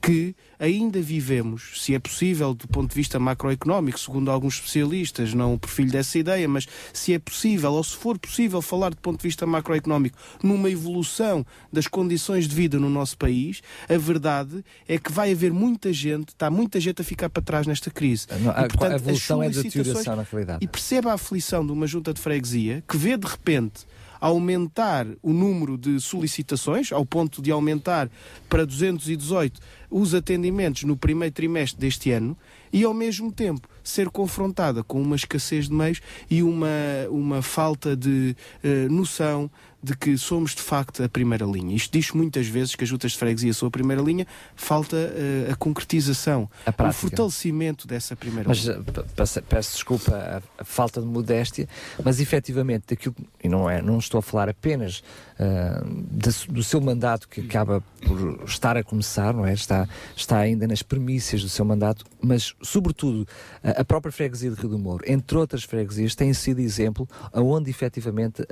que 0.00 0.34
ainda 0.58 1.00
vivemos, 1.00 1.82
se 1.82 1.94
é 1.94 1.98
possível, 1.98 2.54
do 2.54 2.66
ponto 2.68 2.90
de 2.90 2.94
vista 2.94 3.18
macroeconómico, 3.18 3.98
segundo 3.98 4.30
alguns 4.30 4.54
especialistas, 4.54 5.34
não 5.34 5.54
o 5.54 5.58
perfil 5.58 5.86
dessa 5.86 6.18
ideia, 6.18 6.48
mas 6.48 6.66
se 6.92 7.12
é 7.12 7.18
possível, 7.18 7.72
ou 7.72 7.84
se 7.84 7.96
for 7.96 8.18
possível 8.18 8.60
falar 8.62 8.90
do 8.90 8.96
ponto 8.98 9.18
de 9.18 9.22
vista 9.22 9.46
macroeconómico, 9.46 10.16
numa 10.42 10.70
evolução 10.70 11.44
das 11.72 11.86
condições 11.86 12.48
de 12.48 12.54
vida 12.54 12.78
no 12.78 12.88
nosso 12.90 13.16
país, 13.18 13.60
a 13.88 13.96
verdade 13.98 14.64
é 14.88 14.98
que 14.98 15.12
vai 15.12 15.32
haver 15.32 15.52
muita 15.52 15.92
gente, 15.92 16.28
está 16.28 16.50
muita 16.50 16.80
gente 16.80 17.00
a 17.02 17.04
ficar 17.04 17.28
para 17.28 17.42
trás 17.42 17.66
nesta 17.66 17.90
crise. 17.90 18.26
Não, 18.40 18.50
a- 18.50 18.66
E, 18.66 18.68
portanto, 18.68 18.92
a 18.92 18.96
evolução 18.96 19.42
é 19.42 19.48
de 19.48 19.62
deterioração, 19.62 20.16
na 20.16 20.22
realidade. 20.22 20.64
E 20.64 20.68
perceba 20.68 21.10
a 21.10 21.14
aflição 21.14 21.64
de 21.66 21.72
uma 21.72 21.86
junta 21.86 22.12
de 22.14 22.20
freguesia 22.20 22.82
que 22.88 22.96
vê 22.96 23.16
de 23.16 23.26
repente 23.26 23.84
aumentar 24.20 25.06
o 25.22 25.32
número 25.32 25.76
de 25.76 26.00
solicitações, 26.00 26.92
ao 26.92 27.04
ponto 27.04 27.40
de 27.42 27.50
aumentar 27.50 28.10
para 28.48 28.64
218 28.64 29.60
os 29.90 30.14
atendimentos 30.14 30.84
no 30.84 30.96
primeiro 30.96 31.34
trimestre 31.34 31.80
deste 31.80 32.10
ano, 32.10 32.36
e 32.72 32.84
ao 32.84 32.92
mesmo 32.92 33.32
tempo 33.32 33.68
ser 33.82 34.10
confrontada 34.10 34.82
com 34.82 35.00
uma 35.00 35.16
escassez 35.16 35.68
de 35.68 35.74
meios 35.74 36.00
e 36.28 36.42
uma, 36.42 36.68
uma 37.08 37.40
falta 37.40 37.96
de 37.96 38.36
eh, 38.62 38.88
noção 38.88 39.50
de 39.86 39.96
que 39.96 40.18
somos 40.18 40.54
de 40.54 40.60
facto 40.62 41.02
a 41.02 41.08
primeira 41.08 41.44
linha. 41.46 41.74
Isto 41.76 41.92
diz 41.92 42.10
muitas 42.10 42.46
vezes 42.48 42.74
que 42.74 42.82
as 42.82 42.90
juntas 42.90 43.12
de 43.12 43.18
freguesia 43.18 43.54
são 43.54 43.68
a 43.68 43.70
primeira 43.70 44.02
linha, 44.02 44.26
falta 44.56 44.96
eh, 44.96 45.48
a 45.52 45.54
concretização, 45.54 46.50
A 46.66 46.70
o 46.88 46.92
fortalecimento 46.92 47.86
dessa 47.86 48.16
primeira 48.16 48.48
Mas 48.48 48.58
linha. 48.64 48.82
eh, 48.88 48.92
pe- 48.92 49.42
peço, 49.42 49.72
desculpa 49.74 50.42
a, 50.58 50.64
falta 50.64 51.00
de 51.00 51.06
modéstia, 51.06 51.68
mas 52.04 52.18
efetivamente 52.20 52.84
daquilo, 52.88 53.14
e 53.42 53.48
não 53.48 53.70
é, 53.70 53.80
não 53.80 53.98
estou 53.98 54.18
a 54.18 54.22
falar 54.22 54.48
apenas 54.48 55.04
ah, 55.38 55.84
da 56.10 56.32
su- 56.32 56.50
do 56.50 56.64
seu 56.64 56.80
mandato 56.80 57.28
que 57.28 57.40
acaba 57.42 57.80
por 58.04 58.42
estar 58.44 58.76
a 58.76 58.82
começar, 58.82 59.32
não 59.34 59.46
é? 59.46 59.52
Está, 59.52 59.88
está 60.16 60.38
ainda 60.38 60.66
nas 60.66 60.82
premissas 60.82 61.42
do 61.42 61.48
seu 61.48 61.64
mandato, 61.64 62.04
mas 62.20 62.54
sobretudo 62.62 63.26
a, 63.62 63.82
a 63.82 63.84
própria 63.84 64.10
freguesia 64.10 64.50
de 64.50 64.56
Rio 64.60 64.70
do 64.70 64.78
Moro, 64.78 65.04
entre 65.06 65.36
outras 65.38 65.62
freguesias, 65.62 66.14
tem 66.14 66.32
sido 66.34 66.60
exemplo 66.60 67.08
aonde 67.32 67.70
efetivamente 67.70 68.42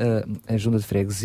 a, 0.49 0.55
a 0.55 0.57
junta 0.57 0.79
de 0.79 0.85
freguesia 0.85 1.24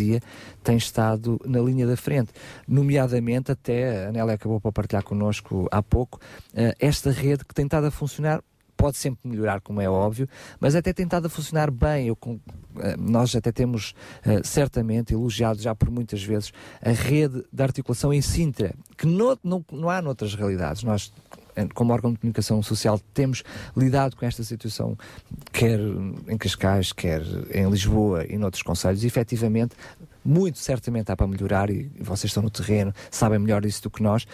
tem 0.62 0.76
estado 0.76 1.40
na 1.46 1.60
linha 1.60 1.86
da 1.86 1.96
frente, 1.96 2.30
nomeadamente 2.66 3.52
até, 3.52 4.06
a 4.06 4.12
Nélia 4.12 4.34
acabou 4.34 4.60
por 4.60 4.72
partilhar 4.72 5.02
connosco 5.04 5.68
há 5.70 5.82
pouco, 5.82 6.18
ah, 6.54 6.74
esta 6.78 7.10
rede 7.10 7.44
que 7.44 7.54
tem 7.54 7.64
estado 7.66 7.86
a 7.86 7.90
funcionar 7.90 8.42
pode 8.76 8.96
sempre 8.96 9.28
melhorar, 9.28 9.60
como 9.60 9.78
é 9.82 9.90
óbvio, 9.90 10.26
mas 10.58 10.74
até 10.74 10.90
tem 10.90 11.04
estado 11.04 11.26
a 11.26 11.28
funcionar 11.28 11.70
bem. 11.70 12.06
Eu, 12.06 12.16
eh, 12.78 12.96
nós 12.98 13.36
até 13.36 13.52
temos 13.52 13.92
eh, 14.24 14.40
certamente 14.42 15.12
elogiado 15.12 15.60
já 15.60 15.74
por 15.74 15.90
muitas 15.90 16.22
vezes 16.24 16.50
a 16.80 16.88
rede 16.90 17.44
de 17.52 17.62
articulação 17.62 18.10
em 18.10 18.22
Sintra, 18.22 18.72
que 18.96 19.06
no- 19.06 19.38
não, 19.44 19.62
não 19.70 19.90
há 19.90 20.00
noutras 20.00 20.34
realidades. 20.34 20.82
Nós, 20.82 21.12
eh, 21.36 21.39
como 21.74 21.92
órgão 21.92 22.12
de 22.12 22.18
comunicação 22.18 22.62
social, 22.62 23.00
temos 23.14 23.42
lidado 23.76 24.16
com 24.16 24.26
esta 24.26 24.42
situação, 24.42 24.96
quer 25.52 25.80
em 26.28 26.36
Cascais, 26.36 26.92
quer 26.92 27.22
em 27.52 27.68
Lisboa 27.68 28.24
e 28.28 28.36
noutros 28.36 28.62
conselhos, 28.62 29.04
e 29.04 29.06
efetivamente 29.06 29.74
muito 30.24 30.58
certamente 30.58 31.10
há 31.10 31.16
para 31.16 31.26
melhorar 31.26 31.70
e 31.70 31.90
vocês 31.98 32.30
estão 32.30 32.42
no 32.42 32.50
terreno, 32.50 32.92
sabem 33.10 33.38
melhor 33.38 33.62
disso 33.62 33.82
do 33.82 33.90
que 33.90 34.02
nós, 34.02 34.26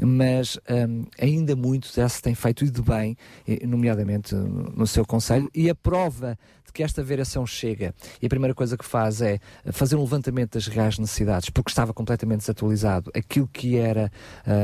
mas 0.00 0.58
hum, 0.88 1.04
ainda 1.20 1.54
muito 1.54 1.92
já 1.94 2.08
se 2.08 2.22
tem 2.22 2.34
feito 2.34 2.64
e 2.64 2.70
de 2.70 2.82
bem, 2.82 3.16
eh, 3.46 3.66
nomeadamente 3.66 4.34
no 4.34 4.86
seu 4.86 5.04
Conselho, 5.04 5.50
e 5.54 5.68
a 5.68 5.74
prova 5.74 6.38
que 6.74 6.82
esta 6.82 7.02
variação 7.02 7.46
chega 7.46 7.94
e 8.20 8.26
a 8.26 8.28
primeira 8.28 8.54
coisa 8.54 8.76
que 8.76 8.84
faz 8.84 9.22
é 9.22 9.38
fazer 9.72 9.96
um 9.96 10.00
levantamento 10.02 10.54
das 10.54 10.66
reais 10.66 10.98
necessidades, 10.98 11.48
porque 11.48 11.70
estava 11.70 11.94
completamente 11.94 12.40
desatualizado 12.40 13.10
aquilo 13.14 13.48
que 13.48 13.76
era 13.76 14.10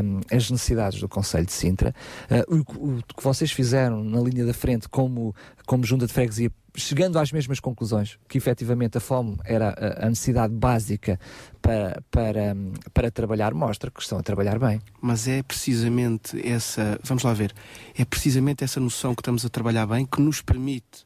hum, 0.05 0.21
as 0.31 0.51
necessidades 0.51 1.01
do 1.01 1.09
Conselho 1.09 1.47
de 1.47 1.53
Sintra. 1.53 1.95
Eh, 2.29 2.45
o, 2.49 2.57
o 2.99 3.03
que 3.17 3.23
vocês 3.23 3.53
fizeram 3.53 4.03
na 4.05 4.21
linha 4.21 4.45
da 4.45 4.53
frente 4.53 4.89
como, 4.89 5.35
como 5.65 5.85
junta 5.85 6.07
de 6.07 6.13
freguesia 6.13 6.51
chegando 6.77 7.19
às 7.19 7.33
mesmas 7.33 7.59
conclusões, 7.59 8.17
que 8.29 8.39
efetivamente 8.39 8.97
a 8.97 9.01
fome 9.01 9.37
era 9.45 9.71
a- 9.71 10.07
a 10.07 10.09
necessidade 10.09 10.55
básica 10.55 11.19
para, 11.61 12.01
para, 12.13 12.55
hum, 12.55 12.73
para 12.95 13.11
trabalhar, 13.11 13.53
mostra 13.55 13.91
que 13.91 14.01
estão 14.01 14.19
a 14.19 14.23
trabalhar 14.23 14.59
bem. 14.59 14.81
Mas 15.01 15.27
é 15.27 15.43
precisamente 15.43 16.41
essa, 16.49 16.99
vamos 17.03 17.23
lá 17.25 17.33
ver, 17.33 17.53
é 17.99 18.05
precisamente 18.05 18.63
essa 18.65 18.79
noção 18.81 19.15
que 19.15 19.21
estamos 19.21 19.45
a 19.45 19.49
trabalhar 19.49 19.87
bem 19.87 20.07
que 20.07 20.21
nos 20.21 20.41
permite 20.43 21.05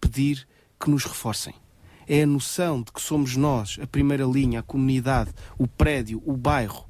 pedir 0.00 0.46
que 0.78 0.90
nos 0.90 1.04
reforcem. 1.04 1.54
É 2.08 2.22
a 2.22 2.26
noção 2.26 2.82
de 2.82 2.90
que 2.90 3.00
somos 3.00 3.36
nós, 3.36 3.78
a 3.80 3.86
primeira 3.86 4.24
linha, 4.24 4.60
a 4.60 4.62
comunidade, 4.62 5.30
o 5.56 5.66
prédio, 5.66 6.22
o 6.24 6.36
bairro, 6.36 6.86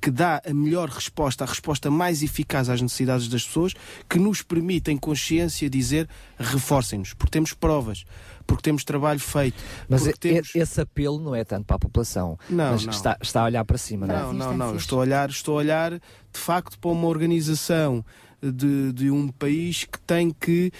que 0.00 0.10
dá 0.10 0.40
a 0.48 0.54
melhor 0.54 0.88
resposta, 0.88 1.44
a 1.44 1.46
resposta 1.46 1.90
mais 1.90 2.22
eficaz 2.22 2.70
às 2.70 2.80
necessidades 2.80 3.28
das 3.28 3.44
pessoas, 3.44 3.74
que 4.08 4.18
nos 4.18 4.42
permite, 4.42 4.90
em 4.90 4.96
consciência, 4.96 5.68
dizer 5.68 6.08
reforcem-nos, 6.38 7.12
porque 7.12 7.32
temos 7.32 7.52
provas, 7.52 8.04
porque 8.46 8.62
temos 8.62 8.82
trabalho 8.82 9.20
feito. 9.20 9.62
Mas 9.88 10.06
e- 10.06 10.12
temos... 10.14 10.54
esse 10.54 10.80
apelo 10.80 11.20
não 11.20 11.34
é 11.34 11.44
tanto 11.44 11.66
para 11.66 11.76
a 11.76 11.78
população, 11.78 12.38
Não, 12.48 12.72
mas 12.72 12.86
não. 12.86 12.92
Está, 12.92 13.18
está 13.20 13.42
a 13.42 13.44
olhar 13.44 13.64
para 13.64 13.76
cima, 13.76 14.06
não 14.06 14.14
é? 14.14 14.20
Não, 14.20 14.32
não, 14.32 14.56
não. 14.56 14.76
Estou 14.76 14.98
a 14.98 15.02
olhar, 15.02 15.28
estou 15.28 15.54
a 15.54 15.58
olhar 15.58 15.92
de 15.92 16.00
facto 16.40 16.78
para 16.78 16.90
uma 16.90 17.06
organização 17.06 18.04
de, 18.42 18.92
de 18.92 19.10
um 19.10 19.28
país 19.28 19.84
que 19.84 19.98
tem 20.00 20.30
que 20.30 20.72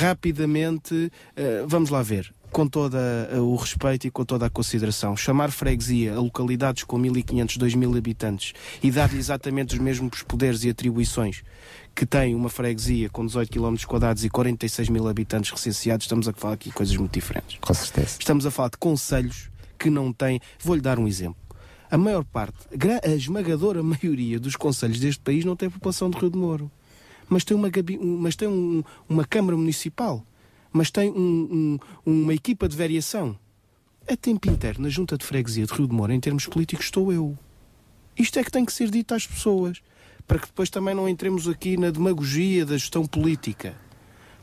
rapidamente, 0.00 1.10
eh, 1.36 1.64
vamos 1.66 1.90
lá 1.90 2.02
ver, 2.02 2.32
com 2.50 2.68
todo 2.68 2.96
o 3.42 3.56
respeito 3.56 4.06
e 4.06 4.10
com 4.12 4.24
toda 4.24 4.46
a 4.46 4.50
consideração, 4.50 5.16
chamar 5.16 5.50
freguesia 5.50 6.14
a 6.14 6.20
localidades 6.20 6.84
com 6.84 6.96
1.500, 7.00 7.58
2.000 7.58 7.98
habitantes 7.98 8.52
e 8.80 8.92
dar-lhe 8.92 9.18
exatamente 9.18 9.74
os 9.74 9.80
mesmos 9.80 10.22
poderes 10.22 10.62
e 10.62 10.70
atribuições 10.70 11.42
que 11.94 12.04
tem 12.04 12.34
uma 12.34 12.48
freguesia 12.48 13.08
com 13.08 13.24
18 13.24 13.50
km 13.50 13.76
quadrados 13.86 14.24
e 14.24 14.28
46 14.28 14.88
mil 14.88 15.06
habitantes 15.06 15.50
recenseados, 15.50 16.04
estamos 16.04 16.26
a 16.26 16.32
falar 16.32 16.54
aqui 16.54 16.68
de 16.68 16.74
coisas 16.74 16.96
muito 16.96 17.12
diferentes. 17.12 17.58
Com 17.60 17.72
certeza. 17.72 18.16
Estamos 18.18 18.44
a 18.44 18.50
falar 18.50 18.70
de 18.70 18.78
conselhos 18.78 19.50
que 19.78 19.88
não 19.88 20.12
têm. 20.12 20.40
Vou-lhe 20.58 20.80
dar 20.80 20.98
um 20.98 21.06
exemplo. 21.06 21.36
A 21.90 21.96
maior 21.96 22.24
parte, 22.24 22.56
a 23.04 23.08
esmagadora 23.10 23.82
maioria 23.84 24.40
dos 24.40 24.56
conselhos 24.56 24.98
deste 24.98 25.20
país 25.20 25.44
não 25.44 25.54
tem 25.54 25.70
população 25.70 26.10
de 26.10 26.18
Rio 26.18 26.30
de 26.30 26.38
Moro. 26.38 26.70
Mas 27.34 27.42
tem 27.42 27.56
uma, 27.56 27.66
um- 28.00 28.18
mas 28.18 28.36
tem 28.36 28.46
um- 28.46 28.84
uma 29.08 29.24
Câmara 29.24 29.56
Municipal. 29.56 30.24
Mas 30.72 30.88
tem 30.88 31.10
um- 31.10 31.78
um- 32.06 32.22
uma 32.22 32.32
equipa 32.32 32.68
de 32.68 32.76
variação. 32.76 33.36
A 34.08 34.16
tempo 34.16 34.48
inteiro, 34.48 34.80
na 34.80 34.88
Junta 34.88 35.18
de 35.18 35.24
Freguesia 35.24 35.66
de 35.66 35.72
Rio 35.72 35.88
de 35.88 35.92
Moro, 35.92 36.12
em 36.12 36.20
termos 36.20 36.46
políticos, 36.46 36.84
estou 36.84 37.12
eu. 37.12 37.36
Isto 38.16 38.38
é 38.38 38.44
que 38.44 38.52
tem 38.52 38.64
que 38.64 38.72
ser 38.72 38.88
dito 38.88 39.16
às 39.16 39.26
pessoas. 39.26 39.80
Para 40.28 40.38
que 40.38 40.46
depois 40.46 40.70
também 40.70 40.94
não 40.94 41.08
entremos 41.08 41.48
aqui 41.48 41.76
na 41.76 41.90
demagogia 41.90 42.64
da 42.64 42.76
gestão 42.76 43.04
política. 43.04 43.74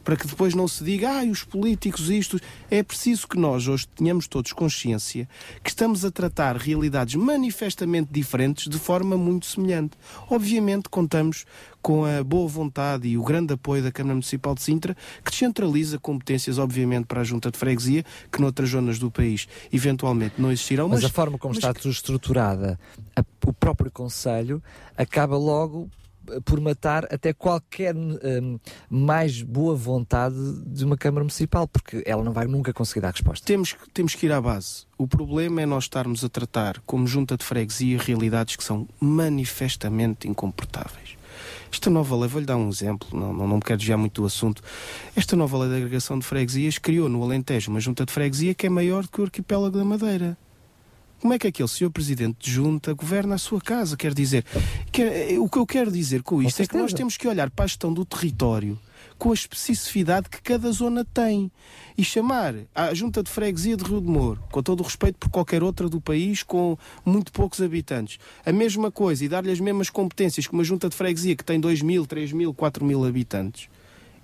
Para 0.03 0.15
que 0.15 0.25
depois 0.27 0.53
não 0.55 0.67
se 0.67 0.83
diga, 0.83 1.09
ah, 1.09 1.23
os 1.23 1.43
políticos 1.43 2.09
isto. 2.09 2.39
É 2.69 2.81
preciso 2.81 3.27
que 3.27 3.37
nós 3.37 3.67
hoje 3.67 3.87
tenhamos 3.89 4.27
todos 4.27 4.51
consciência 4.53 5.27
que 5.63 5.69
estamos 5.69 6.03
a 6.03 6.11
tratar 6.11 6.57
realidades 6.57 7.15
manifestamente 7.15 8.09
diferentes 8.11 8.67
de 8.67 8.77
forma 8.79 9.15
muito 9.17 9.45
semelhante. 9.45 9.97
Obviamente 10.29 10.89
contamos 10.89 11.45
com 11.81 12.05
a 12.05 12.23
boa 12.23 12.47
vontade 12.47 13.07
e 13.07 13.17
o 13.17 13.23
grande 13.23 13.53
apoio 13.53 13.81
da 13.83 13.91
Câmara 13.91 14.13
Municipal 14.15 14.53
de 14.53 14.61
Sintra, 14.61 14.95
que 15.23 15.31
descentraliza 15.31 15.97
competências, 15.97 16.57
obviamente, 16.59 17.05
para 17.05 17.21
a 17.21 17.23
Junta 17.23 17.49
de 17.51 17.57
Freguesia, 17.57 18.03
que 18.31 18.39
noutras 18.39 18.69
zonas 18.69 18.99
do 18.99 19.09
país 19.09 19.47
eventualmente 19.73 20.35
não 20.39 20.51
existirão. 20.51 20.87
Mas, 20.87 21.01
Mas, 21.01 21.11
a 21.11 21.13
forma 21.13 21.37
como 21.39 21.53
mas 21.55 21.63
está 21.63 21.73
tudo 21.73 21.91
estruturada, 21.91 22.79
a- 23.15 23.23
o 23.45 23.53
próprio 23.53 23.89
Conselho 23.91 24.61
acaba 24.95 25.35
logo 25.37 25.89
por 26.45 26.59
matar 26.61 27.05
até 27.13 27.33
qualquer 27.33 27.95
hum, 27.95 28.59
mais 28.89 29.41
boa 29.41 29.75
vontade 29.75 30.35
de 30.67 30.85
uma 30.85 30.95
Câmara 30.97 31.23
Municipal, 31.23 31.67
porque 31.67 32.03
ela 32.05 32.23
não 32.23 32.31
vai 32.31 32.45
nunca 32.47 32.71
conseguir 32.73 33.01
dar 33.01 33.11
resposta. 33.11 33.45
Temos, 33.45 33.73
que- 33.73 33.89
temos 33.91 34.15
que 34.15 34.25
ir 34.25 34.31
à 34.31 34.39
base. 34.41 34.85
O 34.97 35.07
problema 35.07 35.61
é 35.61 35.65
nós 35.65 35.85
estarmos 35.85 36.23
a 36.23 36.29
tratar 36.29 36.79
como 36.85 37.07
junta 37.07 37.35
de 37.35 37.43
freguesia 37.43 37.97
realidades 37.99 38.55
que 38.55 38.63
são 38.63 38.87
manifestamente 38.99 40.27
incomportáveis. 40.27 41.17
Esta 41.71 41.89
nova 41.89 42.15
lei, 42.17 42.27
vou-lhe 42.27 42.45
dar 42.45 42.57
um 42.57 42.69
exemplo, 42.69 43.07
não, 43.17 43.33
não, 43.33 43.47
não 43.47 43.55
me 43.55 43.61
quero 43.61 43.77
desviar 43.77 43.97
muito 43.97 44.21
do 44.21 44.27
assunto. 44.27 44.61
Esta 45.15 45.35
nova 45.35 45.57
lei 45.57 45.69
de 45.69 45.75
agregação 45.77 46.19
de 46.19 46.25
freguesias 46.25 46.77
criou 46.77 47.07
no 47.09 47.23
Alentejo 47.23 47.71
uma 47.71 47.79
junta 47.79 48.05
de 48.05 48.11
freguesia 48.11 48.53
que 48.53 48.67
é 48.67 48.69
maior 48.69 49.07
que 49.07 49.21
o 49.21 49.23
arquipélago 49.23 49.77
da 49.77 49.85
Madeira. 49.85 50.37
Como 51.21 51.33
é 51.35 51.37
que 51.39 51.45
aquele 51.47 51.67
senhor 51.69 51.91
presidente 51.91 52.37
de 52.39 52.51
junta 52.51 52.93
governa 52.93 53.35
a 53.35 53.37
sua 53.37 53.61
casa? 53.61 53.95
Quer 53.95 54.11
dizer, 54.11 54.43
que- 54.91 55.37
o 55.37 55.47
que 55.47 55.59
eu 55.59 55.67
quero 55.67 55.91
dizer 55.91 56.23
com 56.23 56.41
isto 56.41 56.61
é 56.63 56.65
que 56.65 56.75
nós 56.75 56.93
temos 56.93 57.15
que 57.15 57.27
olhar 57.27 57.49
para 57.51 57.65
a 57.65 57.67
gestão 57.67 57.93
do 57.93 58.03
território 58.03 58.77
com 59.19 59.29
a 59.29 59.33
especificidade 59.35 60.27
que 60.29 60.41
cada 60.41 60.71
zona 60.71 61.05
tem 61.05 61.51
e 61.95 62.03
chamar 62.03 62.55
a 62.73 62.91
junta 62.95 63.21
de 63.21 63.29
freguesia 63.29 63.77
de 63.77 63.83
Rio 63.83 64.01
de 64.01 64.07
Moro, 64.07 64.41
com 64.51 64.63
todo 64.63 64.79
o 64.79 64.83
respeito 64.83 65.19
por 65.19 65.29
qualquer 65.29 65.61
outra 65.61 65.87
do 65.87 66.01
país 66.01 66.41
com 66.41 66.75
muito 67.05 67.31
poucos 67.31 67.61
habitantes, 67.61 68.17
a 68.43 68.51
mesma 68.51 68.89
coisa 68.91 69.23
e 69.23 69.29
dar-lhe 69.29 69.51
as 69.51 69.59
mesmas 69.59 69.91
competências 69.91 70.47
que 70.47 70.53
uma 70.53 70.63
junta 70.63 70.89
de 70.89 70.95
freguesia 70.95 71.35
que 71.35 71.45
tem 71.45 71.59
2 71.59 71.83
mil, 71.83 72.07
3 72.07 72.31
mil, 72.33 72.51
4 72.51 72.83
mil 72.83 73.05
habitantes, 73.05 73.69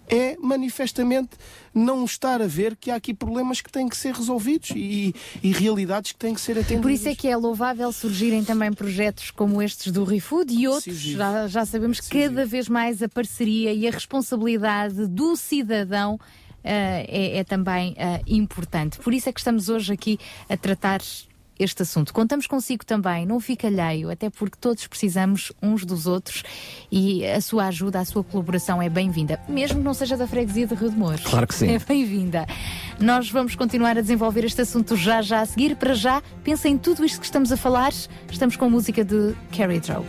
é 0.10 0.38
manifestamente 0.42 1.32
não 1.74 2.06
estar 2.06 2.42
a 2.42 2.48
ver 2.48 2.76
que 2.76 2.90
há 2.90 2.96
aqui 2.96 3.14
problemas 3.14 3.62
que 3.62 3.72
têm 3.72 3.88
que 3.88 3.98
ser 3.98 4.14
resolvidos 4.14 4.72
e, 4.76 5.14
e 5.44 5.52
realidades 5.52 6.12
que 6.12 6.18
têm 6.18 6.34
que 6.34 6.42
ser 6.42 6.56
E 6.58 6.60
atendidas. 6.60 6.82
por 6.82 6.92
isso 6.92 7.10
é 7.10 7.16
que 7.16 7.28
é 7.28 7.36
louvável 7.36 7.92
surgirem 7.92 8.44
também 8.44 8.72
projetos 8.74 9.32
como 9.32 9.62
estes 9.62 9.92
do 9.92 10.04
ReFood 10.04 10.54
e 10.54 10.68
outros. 10.68 10.98
Já, 10.98 11.48
já 11.48 11.66
sabemos 11.66 12.00
que 12.00 12.10
cada 12.28 12.46
vez 12.46 12.68
mais 12.68 13.04
a 13.04 13.10
parceria 13.10 13.74
e 13.74 13.88
a 13.88 13.92
responsabilidade 13.92 15.08
do 15.08 15.36
cidadão 15.36 16.20
eh, 16.64 17.06
é, 17.08 17.38
é 17.40 17.44
também 17.44 17.94
eh, 17.98 18.22
importante. 18.28 18.98
Por 19.00 19.14
isso 19.14 19.30
é 19.30 19.34
que 19.34 19.40
estamos 19.40 19.70
hoje 19.70 19.94
aqui 19.94 20.20
a 20.50 20.58
tratar 20.58 21.02
este 21.60 21.82
assunto. 21.84 22.14
Contamos 22.14 22.48
consigo 22.48 22.86
também, 22.86 23.26
não 23.26 23.40
fique 23.40 23.68
alheio, 23.68 24.10
até 24.10 24.30
porque 24.30 24.58
todos 24.60 24.86
precisamos 24.88 25.52
uns 25.62 25.86
dos 25.86 26.08
outros 26.08 26.44
e 26.92 27.26
a 27.26 27.42
sua 27.42 27.68
ajuda, 27.68 28.00
a 28.00 28.06
sua 28.06 28.24
colaboração 28.24 28.82
é 28.82 28.90
bem-vinda, 28.90 29.40
mesmo 29.48 29.80
que 29.80 29.84
não 29.84 29.94
seja 29.94 30.18
da 30.18 30.28
freguesia 30.28 30.68
de 30.68 30.76
Rio 30.76 30.90
de 30.90 30.98
Mouros. 30.98 31.22
Claro 31.22 31.48
que 31.48 31.56
sim. 31.56 31.68
É 31.78 31.80
bem-vinda. 31.80 32.48
Nós 33.00 33.30
vamos 33.30 33.56
continuar 33.56 33.98
a 33.98 34.02
desenvolver 34.02 34.44
este 34.44 34.62
assunto 34.62 34.96
já 34.96 35.22
já 35.22 35.42
a 35.42 35.46
seguir. 35.46 35.76
Para 35.76 35.94
já, 35.94 36.22
pensa 36.44 36.68
em 36.68 36.78
tudo 36.78 37.06
isto 37.06 37.20
que 37.20 37.26
estamos 37.26 37.52
a 37.52 37.58
falar. 37.58 37.94
Estamos 38.30 38.56
com 38.56 38.66
a 38.66 38.70
música 38.70 39.04
de 39.04 39.36
Carrie 39.56 39.80
Drow. 39.80 40.06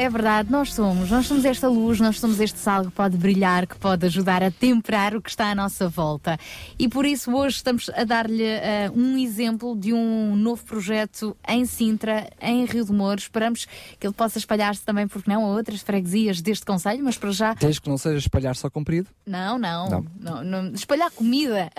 É 0.00 0.08
verdade, 0.08 0.50
nós 0.50 0.72
somos. 0.72 1.10
Nós 1.10 1.26
somos 1.26 1.44
esta 1.44 1.68
luz, 1.68 2.00
nós 2.00 2.18
somos 2.18 2.40
este 2.40 2.58
sal 2.58 2.86
que 2.86 2.90
pode 2.90 3.18
brilhar, 3.18 3.66
que 3.66 3.76
pode 3.76 4.06
ajudar 4.06 4.42
a 4.42 4.50
temperar 4.50 5.14
o 5.14 5.20
que 5.20 5.28
está 5.28 5.50
à 5.50 5.54
nossa 5.54 5.90
volta. 5.90 6.38
E 6.78 6.88
por 6.88 7.04
isso 7.04 7.30
hoje 7.30 7.56
estamos 7.56 7.90
a 7.90 8.02
dar-lhe 8.02 8.42
eh, 8.42 8.90
um 8.96 9.18
exemplo 9.18 9.76
de 9.76 9.92
um 9.92 10.34
novo 10.36 10.64
projeto 10.64 11.36
em 11.46 11.66
Sintra, 11.66 12.30
em 12.40 12.64
Rio 12.64 12.86
de 12.86 12.92
Mouros. 12.94 13.24
Esperamos 13.24 13.66
que 13.98 14.06
ele 14.06 14.14
possa 14.14 14.38
espalhar-se 14.38 14.82
também, 14.82 15.06
porque 15.06 15.30
não, 15.30 15.44
a 15.44 15.48
outras 15.48 15.82
freguesias 15.82 16.40
deste 16.40 16.64
Conselho, 16.64 17.04
mas 17.04 17.18
para 17.18 17.30
já. 17.30 17.52
Desde 17.52 17.82
que 17.82 17.90
não 17.90 17.98
seja 17.98 18.16
espalhar 18.16 18.56
só 18.56 18.70
comprido. 18.70 19.06
Não, 19.26 19.58
não. 19.58 19.90
Não. 19.90 20.06
não, 20.18 20.42
não- 20.42 20.72
espalhar 20.72 21.10
comida 21.10 21.70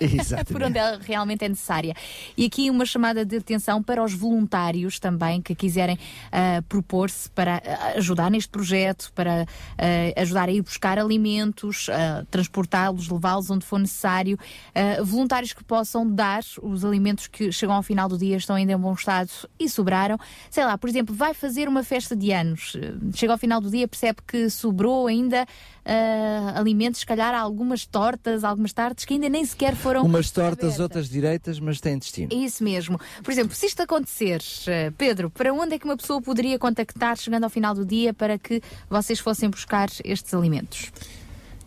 por 0.50 0.62
onde 0.62 0.78
ela 0.78 0.98
realmente 0.98 1.44
é 1.44 1.48
necessária. 1.50 1.94
E 2.38 2.46
aqui 2.46 2.70
uma 2.70 2.86
chamada 2.86 3.22
de 3.22 3.36
atenção 3.36 3.82
para 3.82 4.02
os 4.02 4.14
voluntários 4.14 4.98
também 4.98 5.42
que 5.42 5.54
quiserem 5.54 5.98
ah, 6.32 6.62
propor-se 6.66 7.28
para 7.28 7.65
ajudar 7.96 8.30
neste 8.30 8.48
projeto, 8.48 9.12
para 9.14 9.46
ah, 9.78 10.20
ajudar 10.20 10.48
a 10.48 10.52
ir 10.52 10.62
buscar 10.62 10.98
alimentos, 10.98 11.88
ah, 11.90 12.24
transportá-los, 12.30 13.08
levá-los 13.08 13.50
onde 13.50 13.64
for 13.64 13.78
necessário. 13.78 14.38
Ah, 14.74 15.02
voluntários 15.02 15.52
que 15.52 15.64
possam 15.64 16.08
dar 16.08 16.42
os 16.62 16.84
alimentos 16.84 17.26
que 17.26 17.50
chegam 17.52 17.74
ao 17.74 17.82
final 17.82 18.08
do 18.08 18.18
dia, 18.18 18.36
estão 18.36 18.56
ainda 18.56 18.72
em 18.72 18.78
bom 18.78 18.92
estado 18.94 19.30
e 19.58 19.68
sobraram. 19.68 20.18
Sei 20.50 20.64
lá, 20.64 20.76
por 20.78 20.88
exemplo, 20.88 21.14
vai 21.14 21.34
fazer 21.34 21.68
uma 21.68 21.82
festa 21.82 22.14
de 22.16 22.32
anos, 22.32 22.76
chega 23.14 23.32
ao 23.32 23.38
final 23.38 23.60
do 23.60 23.70
dia, 23.70 23.88
percebe 23.88 24.20
que 24.26 24.48
sobrou 24.50 25.06
ainda 25.06 25.46
ah, 25.86 26.58
alimentos, 26.58 27.00
se 27.00 27.06
calhar 27.06 27.32
algumas 27.32 27.86
tortas, 27.86 28.42
algumas 28.42 28.72
tartes 28.72 29.04
que 29.04 29.14
ainda 29.14 29.28
nem 29.28 29.44
sequer 29.44 29.76
foram. 29.76 30.02
Umas 30.04 30.32
tortas, 30.32 30.80
outras 30.80 31.08
direitas, 31.08 31.60
mas 31.60 31.80
têm 31.80 31.96
destino. 31.96 32.28
É 32.32 32.34
isso 32.34 32.64
mesmo. 32.64 32.98
Por 33.22 33.30
exemplo, 33.30 33.54
se 33.54 33.66
isto 33.66 33.80
acontecer, 33.82 34.42
eh, 34.66 34.90
Pedro, 34.98 35.30
para 35.30 35.54
onde 35.54 35.76
é 35.76 35.78
que 35.78 35.84
uma 35.84 35.96
pessoa 35.96 36.20
poderia 36.20 36.58
contactar 36.58 37.16
chegando 37.16 37.44
ao 37.44 37.50
final 37.50 37.72
do 37.72 37.84
dia 37.84 38.12
para 38.12 38.36
que 38.36 38.60
vocês 38.90 39.20
fossem 39.20 39.48
buscar 39.48 39.88
estes 40.04 40.34
alimentos? 40.34 40.90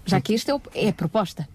Já 0.05 0.19
que 0.19 0.33
este 0.33 0.51
é, 0.51 0.59
é 0.73 0.89
a 0.89 0.93
proposta. 0.93 1.47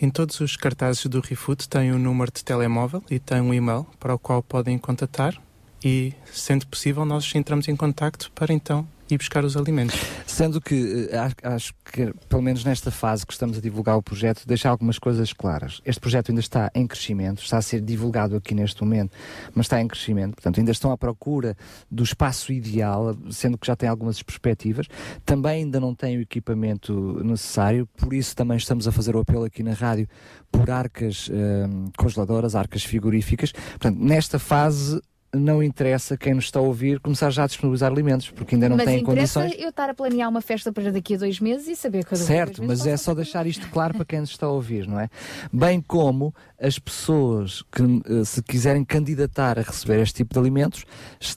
Em 0.00 0.08
todos 0.08 0.40
os 0.40 0.56
cartazes 0.56 1.04
do 1.06 1.20
ReFood 1.20 1.68
tem 1.68 1.92
um 1.92 1.98
número 1.98 2.32
de 2.32 2.42
telemóvel 2.42 3.02
e 3.10 3.18
tem 3.18 3.40
um 3.42 3.52
e-mail 3.52 3.86
para 4.00 4.14
o 4.14 4.18
qual 4.18 4.42
podem 4.42 4.78
contatar 4.78 5.40
e, 5.84 6.14
sendo 6.32 6.66
possível, 6.66 7.04
nós 7.04 7.30
entramos 7.34 7.68
em 7.68 7.76
contacto 7.76 8.32
para 8.34 8.54
então 8.54 8.88
ir 9.10 9.18
buscar 9.18 9.44
os 9.44 9.56
alimentos. 9.56 10.00
Sendo 10.26 10.60
que 10.60 11.08
eh, 11.10 11.18
acho, 11.42 11.74
que, 11.84 12.12
pelo 12.28 12.42
menos 12.42 12.64
nesta 12.64 12.90
fase 12.90 13.26
que 13.26 13.32
estamos 13.32 13.58
a 13.58 13.60
divulgar 13.60 13.96
o 13.96 14.02
projeto, 14.02 14.46
deixar 14.46 14.70
algumas 14.70 14.98
coisas 14.98 15.32
claras. 15.32 15.80
Este 15.84 16.00
projeto 16.00 16.30
ainda 16.30 16.40
está 16.40 16.70
em 16.74 16.86
crescimento, 16.86 17.42
está 17.42 17.58
a 17.58 17.62
ser 17.62 17.80
divulgado 17.80 18.36
aqui 18.36 18.54
neste 18.54 18.82
momento, 18.82 19.16
mas 19.54 19.66
está 19.66 19.80
em 19.80 19.86
crescimento. 19.86 20.34
Portanto, 20.34 20.58
ainda 20.58 20.72
estão 20.72 20.90
à 20.90 20.96
procura 20.96 21.56
do 21.90 22.02
espaço 22.02 22.52
ideal, 22.52 23.16
sendo 23.30 23.58
que 23.58 23.66
já 23.66 23.76
têm 23.76 23.88
algumas 23.88 24.22
perspectivas. 24.22 24.86
Também 25.24 25.64
ainda 25.64 25.78
não 25.78 25.94
têm 25.94 26.18
o 26.18 26.20
equipamento 26.22 27.22
necessário, 27.22 27.86
por 27.96 28.14
isso 28.14 28.34
também 28.34 28.56
estamos 28.56 28.88
a 28.88 28.92
fazer 28.92 29.14
o 29.14 29.20
apelo 29.20 29.44
aqui 29.44 29.62
na 29.62 29.72
rádio 29.72 30.08
por 30.50 30.70
arcas 30.70 31.28
eh, 31.32 31.66
congeladoras, 31.96 32.54
arcas 32.54 32.84
frigoríficas. 32.84 33.52
Portanto, 33.52 33.98
nesta 33.98 34.38
fase. 34.38 35.00
Não 35.34 35.62
interessa 35.62 36.16
quem 36.16 36.34
nos 36.34 36.44
está 36.44 36.58
a 36.58 36.62
ouvir 36.62 37.00
começar 37.00 37.30
já 37.30 37.44
a 37.44 37.46
disponibilizar 37.46 37.90
alimentos, 37.90 38.30
porque 38.30 38.54
ainda 38.54 38.68
não 38.68 38.76
mas 38.76 38.86
têm 38.86 39.00
interessa 39.00 39.40
condições. 39.40 39.62
eu 39.62 39.70
estar 39.70 39.90
a 39.90 39.94
planear 39.94 40.28
uma 40.28 40.40
festa 40.40 40.72
para 40.72 40.90
daqui 40.92 41.14
a 41.14 41.18
dois 41.18 41.40
meses 41.40 41.68
e 41.68 41.76
saber 41.76 42.04
que 42.04 42.14
eu 42.14 42.18
Certo, 42.18 42.62
mas 42.62 42.86
é 42.86 42.96
só 42.96 43.14
deixar 43.14 43.46
isto 43.46 43.68
claro 43.70 43.94
para 43.94 44.04
quem 44.04 44.20
nos 44.20 44.30
está 44.30 44.46
a 44.46 44.50
ouvir, 44.50 44.86
não 44.86 44.98
é? 44.98 45.08
Bem 45.52 45.80
como 45.80 46.34
as 46.60 46.78
pessoas 46.78 47.62
que 47.70 47.82
eh, 47.82 48.24
se 48.24 48.42
quiserem 48.42 48.84
candidatar 48.84 49.58
a 49.58 49.62
receber 49.62 50.00
este 50.00 50.16
tipo 50.16 50.32
de 50.34 50.40
alimentos 50.40 50.84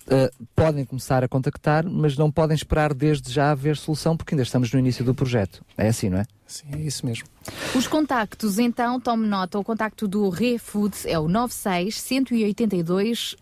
eh, 0.09 0.31
podem 0.55 0.85
começar 0.85 1.23
a 1.23 1.27
contactar, 1.27 1.85
mas 1.89 2.17
não 2.17 2.31
podem 2.31 2.55
esperar 2.55 2.93
desde 2.93 3.31
já 3.31 3.51
haver 3.51 3.77
solução 3.77 4.15
porque 4.15 4.33
ainda 4.33 4.43
estamos 4.43 4.71
no 4.71 4.79
início 4.79 5.03
do 5.03 5.13
projeto. 5.13 5.63
É 5.77 5.87
assim, 5.87 6.09
não 6.09 6.19
é? 6.19 6.25
Sim, 6.45 6.67
é 6.73 6.77
isso 6.79 7.05
mesmo. 7.05 7.27
Os 7.75 7.87
contactos, 7.87 8.57
então, 8.57 8.99
tome 8.99 9.27
nota, 9.27 9.59
o 9.59 9.63
contacto 9.63 10.07
do 10.07 10.29
ReFood 10.29 10.95
é 11.05 11.19
o 11.19 11.27
96 11.27 11.99
182 11.99 13.35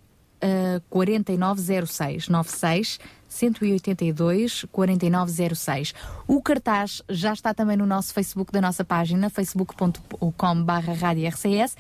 uh, 0.46 0.82
4906. 0.90 2.30
96 2.30 3.00
182 3.36 4.66
4906. 4.72 5.94
O 6.28 6.42
cartaz 6.42 7.02
já 7.10 7.34
está 7.34 7.54
também 7.54 7.76
no 7.76 7.86
nosso 7.86 8.14
Facebook 8.14 8.52
da 8.52 8.62
nossa 8.62 8.86
página, 8.86 9.30
facebook.com 9.30 10.64
barra 10.64 10.94
rádio 10.94 11.28
RCS, 11.28 11.76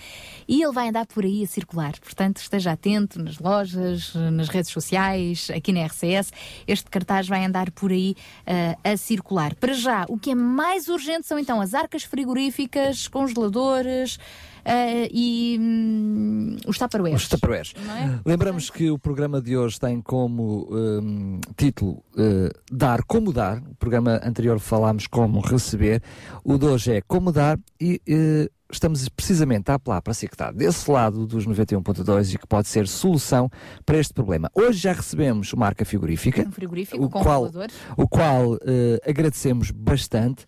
e 0.47 0.61
ele 0.61 0.73
vai 0.73 0.89
andar 0.89 1.05
por 1.05 1.23
aí 1.23 1.43
a 1.43 1.47
circular. 1.47 1.97
Portanto, 1.99 2.37
esteja 2.37 2.73
atento 2.73 3.21
nas 3.21 3.39
lojas, 3.39 4.13
nas 4.33 4.49
redes 4.49 4.71
sociais, 4.71 5.49
aqui 5.55 5.71
na 5.71 5.85
RCS. 5.85 6.31
Este 6.67 6.89
cartaz 6.89 7.27
vai 7.27 7.45
andar 7.45 7.71
por 7.71 7.91
aí 7.91 8.15
uh, 8.41 8.91
a 8.91 8.97
circular. 8.97 9.55
Para 9.55 9.73
já, 9.73 10.05
o 10.09 10.17
que 10.17 10.31
é 10.31 10.35
mais 10.35 10.89
urgente 10.89 11.25
são 11.25 11.39
então 11.39 11.61
as 11.61 11.73
arcas 11.73 12.03
frigoríficas, 12.03 13.07
congeladores 13.07 14.19
uh, 14.65 15.07
e 15.11 15.57
hum, 15.59 16.57
os 16.67 16.77
taparoeiros. 16.77 17.23
Os 17.23 17.29
tupperwares. 17.29 17.73
É? 17.77 18.19
Lembramos 18.25 18.69
que 18.69 18.89
o 18.89 18.97
programa 18.97 19.41
de 19.41 19.55
hoje 19.55 19.79
tem 19.79 20.01
como 20.01 20.67
hum, 20.71 21.39
título 21.55 22.03
eh, 22.17 22.51
Dar 22.71 23.03
como 23.03 23.31
dar. 23.31 23.57
O 23.59 23.75
programa 23.75 24.19
anterior 24.23 24.59
falámos 24.59 25.07
como 25.07 25.39
receber. 25.39 26.01
O 26.43 26.57
de 26.57 26.65
hoje 26.65 26.93
é 26.93 27.01
como 27.01 27.31
dar 27.31 27.59
e 27.79 28.01
eh, 28.07 28.49
estamos 28.71 29.07
precisamente 29.09 29.69
a 29.69 29.75
apelar 29.75 30.01
para 30.01 30.13
si 30.13 30.27
que 30.27 30.33
está 30.33 30.51
desse 30.51 30.89
lado 30.89 31.25
dos 31.25 31.45
91.2 31.47 32.33
e 32.33 32.37
que 32.37 32.47
pode 32.47 32.67
ser 32.67 32.87
solução 32.87 33.49
para 33.85 33.97
este 33.97 34.13
problema. 34.13 34.49
Hoje 34.53 34.79
já 34.79 34.93
recebemos 34.93 35.53
uma 35.53 35.67
arca 35.67 35.85
frigorífica. 35.85 36.41
Um 36.47 36.51
frigorífico 36.51 37.03
o 37.03 37.09
qual, 37.09 37.51
o 37.97 38.07
qual 38.07 38.57
eh, 38.65 38.99
agradecemos 39.05 39.71
bastante. 39.71 40.45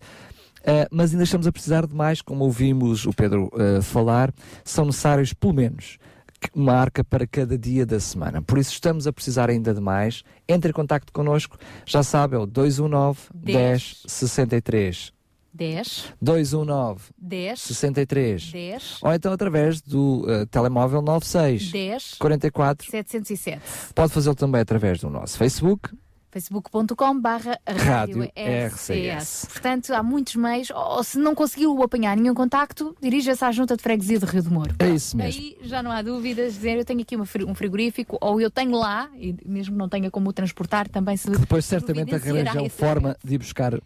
Uh, 0.60 0.86
mas 0.90 1.12
ainda 1.12 1.24
estamos 1.24 1.46
a 1.46 1.52
precisar 1.52 1.86
de 1.86 1.94
mais, 1.94 2.20
como 2.20 2.44
ouvimos 2.44 3.06
o 3.06 3.12
Pedro 3.12 3.50
uh, 3.52 3.82
falar, 3.82 4.32
são 4.64 4.84
necessários 4.84 5.32
pelo 5.32 5.54
menos 5.54 5.98
uma 6.54 6.72
arca 6.72 7.02
para 7.02 7.26
cada 7.26 7.58
dia 7.58 7.84
da 7.84 7.98
semana. 7.98 8.40
Por 8.42 8.58
isso 8.58 8.72
estamos 8.72 9.06
a 9.06 9.12
precisar 9.12 9.50
ainda 9.50 9.74
de 9.74 9.80
mais. 9.80 10.22
Entre 10.48 10.70
em 10.70 10.72
contacto 10.72 11.12
connosco, 11.12 11.58
já 11.84 12.02
sabe, 12.02 12.36
é 12.36 12.38
o 12.38 12.46
219 12.46 13.18
10 13.34 14.02
63 14.06 15.12
10, 15.52 16.14
219 16.22 17.02
10, 17.18 17.60
63 17.60 18.52
10, 18.52 18.98
ou 19.02 19.12
então 19.12 19.32
através 19.32 19.80
do 19.80 20.24
uh, 20.24 20.46
telemóvel 20.46 21.02
96 21.02 21.72
10, 21.72 22.14
44 22.18 22.88
707. 22.88 23.60
Pode 23.94 24.12
fazê-lo 24.12 24.36
também 24.36 24.60
através 24.60 25.00
do 25.00 25.10
nosso 25.10 25.36
Facebook, 25.36 25.90
facebook.com 26.30 27.20
barra 27.20 27.58
Rádio 27.66 28.30
RCS. 28.36 29.46
Portanto, 29.50 29.92
há 29.92 30.02
muitos 30.02 30.36
meios, 30.36 30.70
ou 30.70 31.02
se 31.02 31.18
não 31.18 31.34
conseguiu 31.34 31.82
apanhar 31.82 32.16
nenhum 32.16 32.34
contacto, 32.34 32.96
dirija-se 33.00 33.44
à 33.44 33.52
junta 33.52 33.76
de 33.76 33.82
freguesia 33.82 34.18
de 34.18 34.26
Rio 34.26 34.42
de 34.42 34.50
Moro. 34.50 34.74
É 34.78 34.90
isso 34.90 35.16
mesmo. 35.16 35.40
Aí 35.40 35.56
já 35.62 35.82
não 35.82 35.90
há 35.90 36.02
dúvidas, 36.02 36.54
dizer 36.54 36.78
eu 36.78 36.84
tenho 36.84 37.00
aqui 37.00 37.16
um 37.16 37.54
frigorífico, 37.54 38.18
ou 38.20 38.40
eu 38.40 38.50
tenho 38.50 38.76
lá, 38.76 39.08
e 39.16 39.34
mesmo 39.44 39.76
não 39.76 39.88
tenha 39.88 40.10
como 40.10 40.30
o 40.30 40.32
transportar, 40.32 40.88
também 40.88 41.16
se 41.16 41.30
depois 41.30 41.64
certamente 41.64 42.14
arranjam 42.14 42.68
forma 42.68 43.16
de 43.24 43.34
ir 43.34 43.38
buscar 43.38 43.74
uh, 43.74 43.78
uh, 43.78 43.80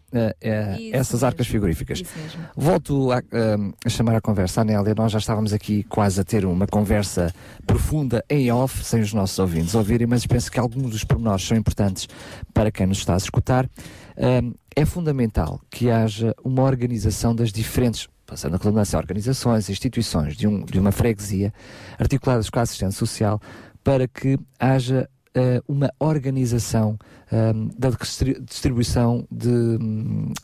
essas 0.92 1.24
arcas 1.24 1.46
frigoríficas. 1.46 2.00
Isso 2.00 2.12
mesmo. 2.18 2.42
Volto 2.56 3.12
a, 3.12 3.18
uh, 3.18 3.74
a 3.84 3.88
chamar 3.88 4.16
a 4.16 4.20
conversa 4.20 4.60
a 4.60 4.64
Nélia. 4.64 4.94
Nós 4.94 5.12
já 5.12 5.18
estávamos 5.18 5.52
aqui 5.52 5.84
quase 5.84 6.20
a 6.20 6.24
ter 6.24 6.44
uma 6.44 6.66
conversa 6.66 7.32
profunda 7.66 8.24
em 8.28 8.50
off, 8.50 8.84
sem 8.84 9.00
os 9.00 9.12
nossos 9.12 9.38
ouvintes 9.38 9.74
ouvirem, 9.74 10.06
mas 10.06 10.26
penso 10.26 10.50
que 10.50 10.58
alguns 10.58 10.90
dos 10.90 11.04
pormenores 11.04 11.44
são 11.44 11.56
importantes 11.56 12.08
para 12.52 12.70
quem 12.70 12.86
nos 12.86 12.98
está 12.98 13.14
a 13.14 13.16
escutar. 13.16 13.68
Um, 14.16 14.54
é 14.74 14.84
fundamental 14.84 15.60
que 15.70 15.90
haja 15.90 16.34
uma 16.44 16.62
organização 16.62 17.34
das 17.34 17.52
diferentes, 17.52 18.08
passando 18.26 18.54
a 18.54 18.58
redundância, 18.58 18.98
organizações, 18.98 19.68
instituições 19.68 20.36
de, 20.36 20.46
um, 20.46 20.64
de 20.64 20.78
uma 20.78 20.92
freguesia, 20.92 21.52
articuladas 21.98 22.48
com 22.48 22.58
a 22.58 22.62
assistência 22.62 22.98
social, 22.98 23.40
para 23.84 24.06
que 24.06 24.38
haja 24.58 25.08
eh, 25.34 25.60
uma 25.66 25.90
organização 25.98 26.96
ehm, 27.30 27.68
da 27.76 27.90
distri- 27.90 28.40
distribuição 28.40 29.26
de, 29.30 29.78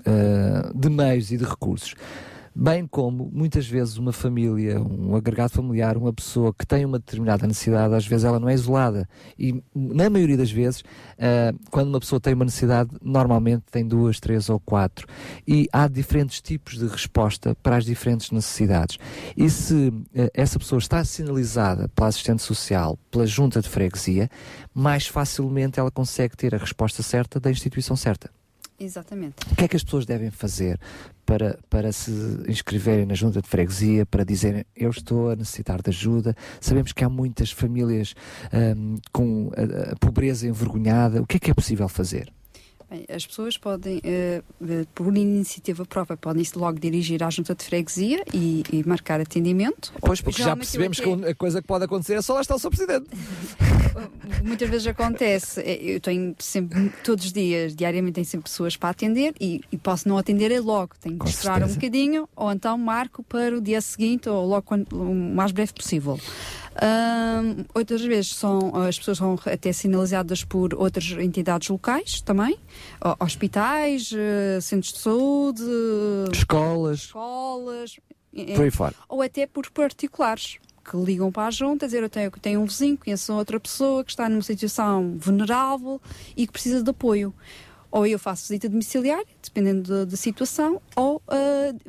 eh, 0.05 0.71
de 0.75 0.91
meios 0.91 1.31
e 1.31 1.37
de 1.37 1.45
recursos. 1.45 1.95
Bem 2.61 2.89
como, 2.89 3.31
muitas 3.33 3.69
vezes, 3.69 3.99
uma 3.99 4.13
família, 4.13 4.83
um 4.83 5.15
agregado 5.15 5.51
familiar, 5.53 5.97
uma 5.97 6.13
pessoa 6.13 6.53
que 6.53 6.67
tem 6.67 6.85
uma 6.85 6.99
determinada 6.99 7.47
necessidade, 7.47 7.95
às 7.95 8.05
vezes 8.05 8.25
ela 8.25 8.41
não 8.41 8.49
é 8.49 8.55
isolada. 8.55 9.09
E, 9.39 9.63
na 9.73 10.11
maioria 10.11 10.37
das 10.37 10.51
vezes, 10.51 10.83
eh, 11.17 11.53
quando 11.71 11.91
uma 11.91 12.01
pessoa 12.01 12.19
tem 12.19 12.35
uma 12.35 12.45
necessidade, 12.45 12.91
normalmente 13.01 13.63
tem 13.71 13.87
duas, 13.87 14.19
três 14.19 14.49
ou 14.49 14.59
quatro. 14.59 15.07
E 15.47 15.69
há 15.73 15.87
diferentes 15.87 16.41
tipos 16.41 16.77
de 16.77 16.89
resposta 16.89 17.57
para 17.63 17.77
as 17.77 17.85
diferentes 17.85 18.33
necessidades. 18.33 18.99
E 19.37 19.49
se 19.49 19.93
eh, 20.13 20.29
essa 20.35 20.59
pessoa 20.59 20.81
está 20.81 21.05
sinalizada 21.05 21.89
pela 21.91 22.09
assistente 22.09 22.43
social, 22.43 22.99
pela 23.09 23.25
junta 23.25 23.63
de 23.63 23.69
freguesia, 23.69 24.29
mais 24.75 25.07
facilmente 25.07 25.79
ela 25.79 25.93
consegue 25.93 26.37
ter 26.37 26.57
a 26.57 26.59
resposta 26.59 27.05
certa 27.05 27.39
da 27.39 27.53
instituição 27.53 27.95
certa. 27.95 28.29
Exatamente. 28.79 29.35
O 29.51 29.57
que 29.57 29.65
é 29.65 29.69
que 29.69 29.77
as 29.77 29.83
pessoas 29.83 30.07
devem 30.07 30.31
fazer 30.31 30.79
para, 31.27 31.59
para 31.69 31.91
se 31.91 32.11
inscreverem 32.49 33.05
na 33.05 33.15
junta 33.15 33.43
de 33.43 33.49
freguesia, 33.49 34.07
para 34.07 34.25
dizerem 34.25 34.65
eu 34.77 34.91
estou 34.91 35.31
a 35.31 35.37
necessitar 35.37 35.83
de 35.83 35.91
ajuda? 35.91 36.37
Sabemos 36.61 36.93
que 36.93 37.05
há 37.05 37.09
muitas 37.09 37.51
famílias 37.51 38.15
ahm, 38.53 38.97
com 39.13 39.51
a, 39.57 39.93
a 39.93 39.97
pobreza 39.97 40.47
envergonhada. 40.47 41.21
O 41.21 41.27
que 41.27 41.39
é 41.39 41.41
que 41.41 41.51
é 41.51 41.55
possível 41.55 41.89
fazer? 41.89 42.33
Bem, 42.91 43.05
as 43.15 43.27
pessoas 43.27 43.59
podem, 43.59 44.01
eh, 44.03 44.43
por 44.95 45.07
iniciativa 45.21 45.85
própria, 45.85 46.17
podem 46.17 46.43
logo 46.57 46.79
dirigir 46.79 47.23
à 47.23 47.29
junta 47.29 47.55
de 47.55 47.63
freguesia 47.63 48.25
e, 48.33 48.63
e 48.73 48.83
marcar 48.89 49.21
atendimento. 49.21 49.93
Pois, 50.01 50.23
porque 50.23 50.43
já 50.43 50.57
percebemos 50.57 50.99
até- 50.99 51.17
que 51.17 51.27
a 51.27 51.35
coisa 51.35 51.61
que 51.61 51.69
pode 51.69 51.85
acontecer 51.85 52.15
é 52.15 52.23
só 52.23 52.35
lá 52.35 52.41
está 52.41 52.55
o 52.55 52.59
Sr. 52.59 52.71
Presidente. 52.71 53.07
muitas 54.43 54.69
vezes 54.71 54.87
acontece, 54.87 55.61
eh, 55.61 55.79
eu 55.83 56.01
tenho 56.01 56.35
sempre, 56.39 56.91
todos 57.05 57.27
os 57.27 57.33
dias, 57.33 57.75
diariamente, 57.75 58.15
tenho 58.15 58.27
sempre 58.27 58.45
pessoas 58.51 58.77
para 58.77 58.91
atender 58.91 59.35
e, 59.41 59.61
e 59.71 59.77
posso 59.77 60.09
não 60.09 60.17
atender 60.17 60.51
é 60.51 60.61
logo, 60.61 60.95
tenho 61.01 61.19
que 61.19 61.29
esperar 61.29 61.63
um 61.63 61.69
bocadinho 61.69 62.29
ou 62.35 62.51
então 62.51 62.77
marco 62.79 63.23
para 63.23 63.57
o 63.57 63.61
dia 63.61 63.81
seguinte 63.81 64.29
ou 64.29 64.47
logo 64.47 64.63
quando, 64.63 64.93
o 64.93 65.15
mais 65.15 65.53
breve 65.53 65.73
possível. 65.73 66.19
Outras 67.75 68.03
vezes 68.03 68.35
são, 68.35 68.75
as 68.77 68.99
pessoas 68.99 69.19
são 69.19 69.39
até 69.47 69.73
sinalizadas 69.73 70.45
por 70.45 70.75
outras 70.75 71.11
entidades 71.13 71.69
locais 71.69 72.21
também, 72.21 72.57
ho- 73.05 73.17
hospitais, 73.25 74.11
eh, 74.15 74.61
centros 74.61 74.93
de 74.93 74.99
saúde, 75.01 75.63
Escolas. 76.33 77.01
escolas, 77.01 77.97
ou 79.09 79.23
até 79.23 79.47
por 79.47 79.69
particulares 79.71 80.59
que 80.89 80.97
ligam 80.97 81.31
para 81.31 81.49
a 81.49 81.51
junta 81.51 81.87
dizer 81.87 82.03
eu 82.03 82.09
tenho, 82.09 82.31
tenho 82.31 82.61
um 82.61 82.65
vizinho, 82.65 82.97
conheço 82.97 83.33
outra 83.35 83.59
pessoa 83.61 84.03
que 84.05 84.11
está 84.11 84.29
numa 84.29 84.41
situação 84.43 85.17
vulnerável 85.19 86.01
e 86.37 86.47
que 86.47 86.53
precisa 86.53 86.83
de 86.83 86.91
apoio. 86.91 87.35
Ou 87.91 88.07
eu 88.07 88.19
faço 88.19 88.43
visita 88.49 88.69
domiciliária, 88.69 89.25
dependendo 89.43 90.05
da, 90.07 90.17
situação, 90.17 90.81
ou 90.95 91.23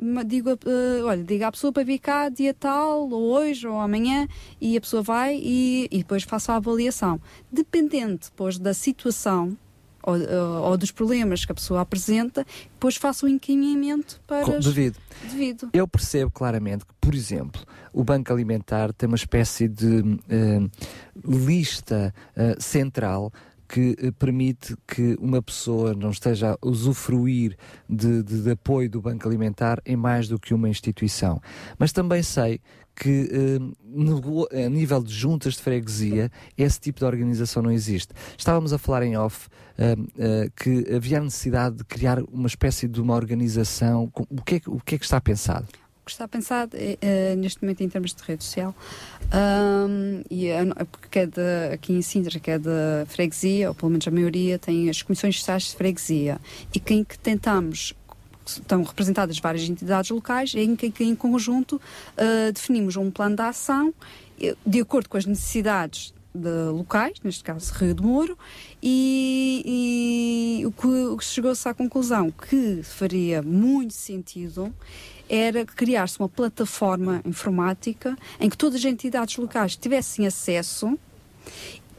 ma- 0.00 0.22
digo, 0.22 0.50
ah, 0.50 1.04
olha, 1.04 1.22
diga 1.22 1.48
à 1.48 1.52
pessoa 1.52 1.72
para 1.72 1.82
vir 1.84 1.98
cá 1.98 2.28
dia 2.30 2.54
tal, 2.54 3.08
ou 3.10 3.32
hoje, 3.32 3.66
ou 3.66 3.78
amanhã, 3.78 4.26
e 4.60 4.76
a 4.76 4.80
pessoa 4.80 5.02
vai 5.02 5.36
e, 5.36 5.88
e 5.90 5.98
depois 5.98 6.22
faço 6.22 6.52
a 6.52 6.56
avaliação. 6.56 7.20
Dependente 7.52 8.30
depois 8.30 8.58
da 8.58 8.72
situação 8.72 9.56
ou, 10.02 10.14
ah, 10.14 10.68
ou 10.70 10.78
dos 10.78 10.90
problemas 10.90 11.44
que 11.44 11.52
a 11.52 11.54
pessoa 11.54 11.82
apresenta, 11.82 12.46
depois 12.72 12.96
faço 12.96 13.26
o 13.26 13.28
encaminhamento 13.28 14.22
para. 14.26 14.44
Com- 14.46 14.58
devido. 14.58 14.96
Devido. 15.22 15.68
Eu 15.74 15.86
percebo 15.86 16.30
claramente 16.30 16.86
que, 16.86 16.94
por 16.98 17.14
exemplo, 17.14 17.60
o 17.92 18.02
Banco 18.02 18.32
Alimentar 18.32 18.90
tem 18.94 19.06
uma 19.06 19.16
espécie 19.16 19.68
de 19.68 20.18
eh, 20.30 20.60
lista 21.22 22.14
central 22.58 23.30
que 23.72 23.94
eh, 24.00 24.10
permite 24.18 24.74
que 24.86 25.16
uma 25.20 25.40
pessoa 25.40 25.94
não 25.94 26.10
esteja 26.10 26.52
a 26.60 26.66
usufruir 26.66 27.56
de, 27.88 28.22
de- 28.22 28.42
de 28.42 28.50
apoio 28.50 28.90
do 28.90 29.00
Banco 29.00 29.28
Alimentar 29.28 29.80
em 29.86 29.94
mais 29.96 30.26
do 30.28 30.38
que 30.40 30.52
uma 30.52 30.68
instituição. 30.68 31.40
Mas 31.78 31.92
também 31.92 32.22
sei 32.22 32.60
que 32.96 33.30
eh, 34.52 34.66
a 34.66 34.68
nível 34.68 35.02
de 35.02 35.12
juntas 35.14 35.54
de 35.54 35.62
freguesia 35.62 36.30
esse 36.58 36.80
tipo 36.80 36.98
de 36.98 37.04
organização 37.04 37.62
não 37.62 37.70
existe. 37.70 38.12
Estávamos 38.36 38.72
a 38.72 38.78
falar 38.78 39.02
em 39.04 39.16
off 39.16 39.48
eh, 39.78 39.94
eh, 40.18 40.48
que 40.56 40.92
havia 40.94 41.18
a 41.18 41.22
necessidade 41.22 41.76
de 41.76 41.84
criar 41.84 42.20
uma 42.24 42.48
espécie 42.48 42.88
de 42.88 43.00
uma 43.00 43.14
organização. 43.14 44.10
O 44.28 44.42
que 44.42 44.56
é, 44.56 44.60
o 44.66 44.80
que, 44.80 44.96
é 44.96 44.98
que 44.98 45.04
está 45.04 45.20
pensado? 45.20 45.66
Que 46.10 46.14
está 46.14 46.26
pensado 46.26 46.76
é, 46.76 46.98
eh, 47.00 47.36
neste 47.36 47.62
momento 47.62 47.82
em 47.82 47.88
termos 47.88 48.12
de 48.12 48.20
rede 48.24 48.42
social. 48.42 48.74
Ahm, 49.30 50.22
e 50.28 50.48
porque 50.90 51.06
cada, 51.08 51.72
aqui 51.72 51.92
em 51.92 52.02
Sintra 52.02 52.40
que 52.40 52.50
é 52.50 52.58
freguesia 53.06 53.68
ou 53.68 53.74
pelo 53.76 53.90
menos 53.90 54.08
a 54.08 54.10
maioria 54.10 54.58
tem 54.58 54.90
as 54.90 55.02
comissões 55.02 55.38
sociais 55.38 55.62
de 55.64 55.76
freguesia. 55.76 56.40
E 56.74 56.80
quem 56.80 57.04
que 57.04 57.16
tentamos 57.16 57.94
estão 58.44 58.82
representadas 58.82 59.38
várias 59.38 59.68
entidades 59.68 60.10
locais 60.10 60.52
em 60.56 60.74
que, 60.74 60.92
em 61.04 61.14
conjunto 61.14 61.80
ah, 62.16 62.50
definimos 62.52 62.96
um 62.96 63.08
plano 63.08 63.36
de 63.36 63.42
ação 63.42 63.94
de 64.66 64.80
acordo 64.80 65.08
com 65.08 65.16
as 65.16 65.26
necessidades 65.26 66.12
de 66.34 66.70
locais, 66.70 67.18
neste 67.22 67.42
caso 67.44 67.72
Rio 67.74 67.94
de 67.94 68.02
Moro, 68.02 68.38
e, 68.82 70.62
e 70.62 70.66
o 70.66 70.72
que 71.16 71.24
chegou-se 71.24 71.68
à 71.68 71.74
conclusão 71.74 72.30
que 72.30 72.82
faria 72.82 73.42
muito 73.42 73.94
sentido 73.94 74.72
era 75.30 75.64
criar-se 75.64 76.18
uma 76.18 76.28
plataforma 76.28 77.22
informática 77.24 78.18
em 78.40 78.50
que 78.50 78.58
todas 78.58 78.80
as 78.80 78.84
entidades 78.84 79.36
locais 79.36 79.76
tivessem 79.76 80.26
acesso 80.26 80.98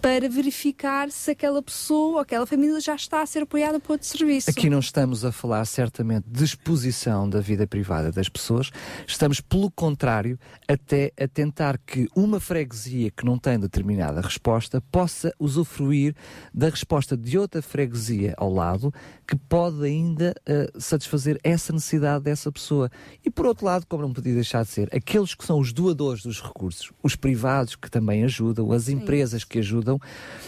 para 0.02 0.28
verificar 0.28 1.12
se 1.12 1.32
aquela 1.32 1.62
pessoa 1.62 2.14
ou 2.14 2.20
aquela 2.20 2.46
família 2.48 2.80
já 2.82 2.96
está 2.96 3.22
a 3.22 3.26
ser 3.26 3.44
apoiada 3.44 3.80
por 3.80 3.94
outro 3.94 4.08
serviço. 4.08 4.50
Aqui 4.50 4.70
não 4.70 4.80
estamos 4.80 5.24
a 5.24 5.32
falar 5.32 5.64
certamente 5.66 6.26
de 6.28 6.44
exposição 6.44 7.30
da 7.30 7.40
vida 7.40 7.68
privada 7.68 8.12
das 8.12 8.28
pessoas, 8.28 8.72
estamos, 9.06 9.40
pelo 9.40 9.70
contrário, 9.70 10.40
até 10.68 11.14
a 11.20 11.28
tentar 11.28 11.78
que 11.78 12.08
uma 12.16 12.40
freguesia 12.40 13.12
que 13.12 13.24
não 13.24 13.38
tem 13.38 13.60
determinada 13.60 14.22
resposta 14.22 14.82
possa 14.92 15.34
usufruir 15.40 16.16
da 16.54 16.70
resposta 16.70 17.16
de 17.16 17.38
outra 17.38 17.62
freguesia 17.62 18.34
ao 18.38 18.52
lado 18.52 18.92
que 19.28 19.36
pode 19.36 19.84
ainda 19.86 20.34
eh, 20.46 20.70
satisfazer 20.78 21.40
essa 21.44 21.72
necessidade 21.72 22.24
dessa 22.26 22.52
pessoa. 22.52 22.90
E 23.24 23.30
por 23.30 23.46
outro 23.46 23.66
lado, 23.66 23.86
como 23.88 24.04
não 24.04 24.12
podia 24.12 24.34
deixar 24.34 24.64
de 24.64 24.70
ser, 24.70 24.90
aqueles 24.94 25.34
que 25.34 25.46
são 25.46 25.60
os 25.60 25.72
doadores 25.72 26.24
dos 26.24 26.42
recursos, 26.42 26.92
os 27.02 27.16
privados 27.16 27.76
que 27.76 27.90
também 27.90 28.24
ajudam, 28.24 28.72
as 28.72 28.90
empresas 28.90 29.44
que 29.44 29.60
ajudam, 29.60 29.91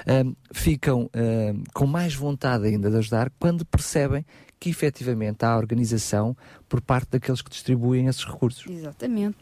ahm, 0.07 0.33
ficam 0.51 1.09
ahm, 1.13 1.63
com 1.73 1.85
mais 1.87 2.13
vontade 2.13 2.65
ainda 2.67 2.89
de 2.89 2.97
ajudar 2.97 3.31
quando 3.39 3.65
percebem 3.65 4.25
que 4.59 4.69
efetivamente 4.69 5.43
há 5.43 5.57
organização 5.57 6.37
por 6.69 6.79
parte 6.79 7.09
daqueles 7.11 7.41
que 7.41 7.49
distribuem 7.49 8.07
esses 8.07 8.23
recursos. 8.23 8.65
Exatamente. 8.69 9.35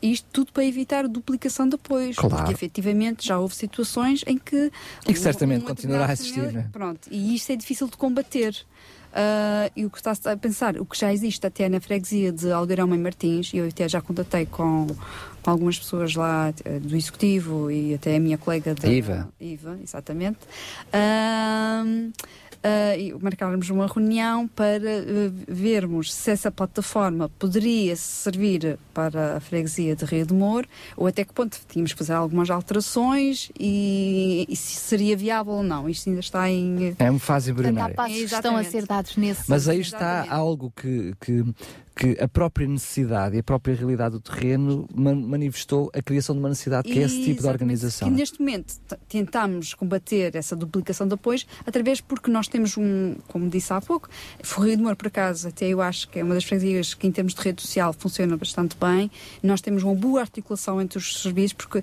Isto 0.00 0.28
tudo 0.32 0.52
para 0.52 0.64
evitar 0.64 1.04
a 1.04 1.08
duplicação 1.08 1.68
de 1.68 1.74
apoios. 1.74 2.14
Claro. 2.16 2.36
Porque 2.36 2.52
efetivamente 2.52 3.26
já 3.26 3.38
houve 3.40 3.56
situações 3.56 4.22
em 4.26 4.38
que. 4.38 4.70
E 5.06 5.12
que 5.12 5.18
certamente 5.18 5.62
uma 5.62 5.68
continuará 5.70 6.06
a 6.06 6.12
existir, 6.12 6.34
família- 6.34 6.52
não 6.52 6.60
é? 6.60 6.68
Pronto, 6.70 7.08
e 7.10 7.34
isto 7.34 7.50
é 7.50 7.56
difícil 7.56 7.88
de 7.88 7.96
combater. 7.96 8.54
Ah, 9.12 9.70
e 9.74 9.84
o 9.84 9.90
que 9.90 9.98
está 9.98 10.12
a 10.30 10.36
pensar, 10.36 10.76
o 10.78 10.84
que 10.84 10.98
já 10.98 11.12
existe 11.12 11.46
até 11.46 11.68
na 11.68 11.80
freguesia 11.80 12.30
de 12.30 12.50
Algarão 12.52 12.94
em 12.94 12.98
Martins, 12.98 13.52
e 13.52 13.58
eu 13.58 13.68
até 13.68 13.88
já 13.88 14.00
contatei 14.00 14.46
com, 14.46 14.86
com 15.42 15.50
algumas 15.50 15.78
pessoas 15.78 16.14
lá 16.14 16.52
eh, 16.64 16.78
do 16.78 16.94
executivo 16.94 17.70
e 17.70 17.94
até 17.94 18.16
a 18.16 18.20
minha 18.20 18.38
colega 18.38 18.74
da 18.74 18.88
Iva. 18.88 19.28
Iva, 19.40 19.78
exatamente. 19.82 20.38
Ahm, 20.92 22.12
ah, 22.62 22.96
e 22.96 23.12
marcarmos 23.14 23.70
uma 23.70 23.86
reunião 23.86 24.48
para 24.48 24.90
eh, 24.90 25.30
vermos 25.46 26.12
se 26.12 26.30
essa 26.30 26.50
plataforma 26.50 27.28
poderia 27.38 27.94
servir 27.94 28.78
para 28.92 29.36
a 29.36 29.40
freguesia 29.40 29.94
de 29.94 30.04
Rio 30.04 30.26
de 30.26 30.34
Moro 30.34 30.68
ou 30.96 31.06
até 31.06 31.24
que 31.24 31.32
ponto 31.32 31.56
tínhamos 31.68 31.92
que 31.92 31.98
fazer 31.98 32.14
algumas 32.14 32.50
alterações 32.50 33.50
e, 33.58 34.44
e 34.48 34.56
se 34.56 34.74
seria 34.74 35.16
viável 35.16 35.52
ou 35.52 35.62
não. 35.62 35.88
Isto 35.88 36.08
ainda 36.08 36.20
está 36.20 36.50
em. 36.50 36.96
É 36.98 37.10
uma 37.10 37.20
fase 37.20 37.52
Portanto, 37.52 37.66
há 37.66 37.70
embrionária. 37.70 37.94
passos 37.94 38.16
que 38.16 38.34
estão 38.34 38.56
a 38.56 38.64
ser 38.64 38.86
dados 38.86 39.16
nesse 39.16 39.48
Mas 39.48 39.68
aí 39.68 39.80
está 39.80 40.26
algo 40.28 40.72
que, 40.74 41.14
que, 41.20 41.44
que 41.98 42.16
a 42.22 42.28
própria 42.28 42.66
necessidade 42.68 43.34
e 43.34 43.40
a 43.40 43.42
própria 43.42 43.74
realidade 43.74 44.12
do 44.12 44.20
terreno 44.20 44.88
man- 44.94 45.16
manifestou 45.16 45.90
a 45.92 46.00
criação 46.00 46.32
de 46.36 46.38
uma 46.38 46.48
necessidade 46.48 46.88
que 46.88 46.96
é 46.96 47.02
esse 47.02 47.24
tipo 47.24 47.42
de 47.42 47.48
organização. 47.48 48.08
Que 48.08 48.14
neste 48.14 48.38
momento 48.38 48.74
tentamos 49.08 49.74
combater 49.74 50.36
essa 50.36 50.54
duplicação 50.54 51.08
de 51.08 51.14
apoios 51.14 51.44
através 51.66 52.00
porque 52.00 52.30
nós 52.30 52.46
temos 52.46 52.76
um, 52.76 53.16
como 53.26 53.50
disse 53.50 53.72
há 53.72 53.80
pouco, 53.80 54.08
Forreio 54.44 54.76
de 54.76 54.82
Moro, 54.84 54.94
por 54.96 55.08
acaso, 55.08 55.48
até 55.48 55.66
eu 55.66 55.82
acho 55.82 56.08
que 56.08 56.20
é 56.20 56.22
uma 56.22 56.34
das 56.34 56.44
freguesias 56.44 56.94
que 56.94 57.06
em 57.06 57.10
termos 57.10 57.34
de 57.34 57.40
rede 57.42 57.60
social 57.62 57.92
funciona 57.92 58.36
bastante 58.36 58.76
bem. 58.80 59.10
Nós 59.42 59.60
temos 59.60 59.82
uma 59.82 59.94
boa 59.96 60.20
articulação 60.20 60.80
entre 60.80 60.98
os 60.98 61.20
serviços 61.20 61.54
porque 61.54 61.82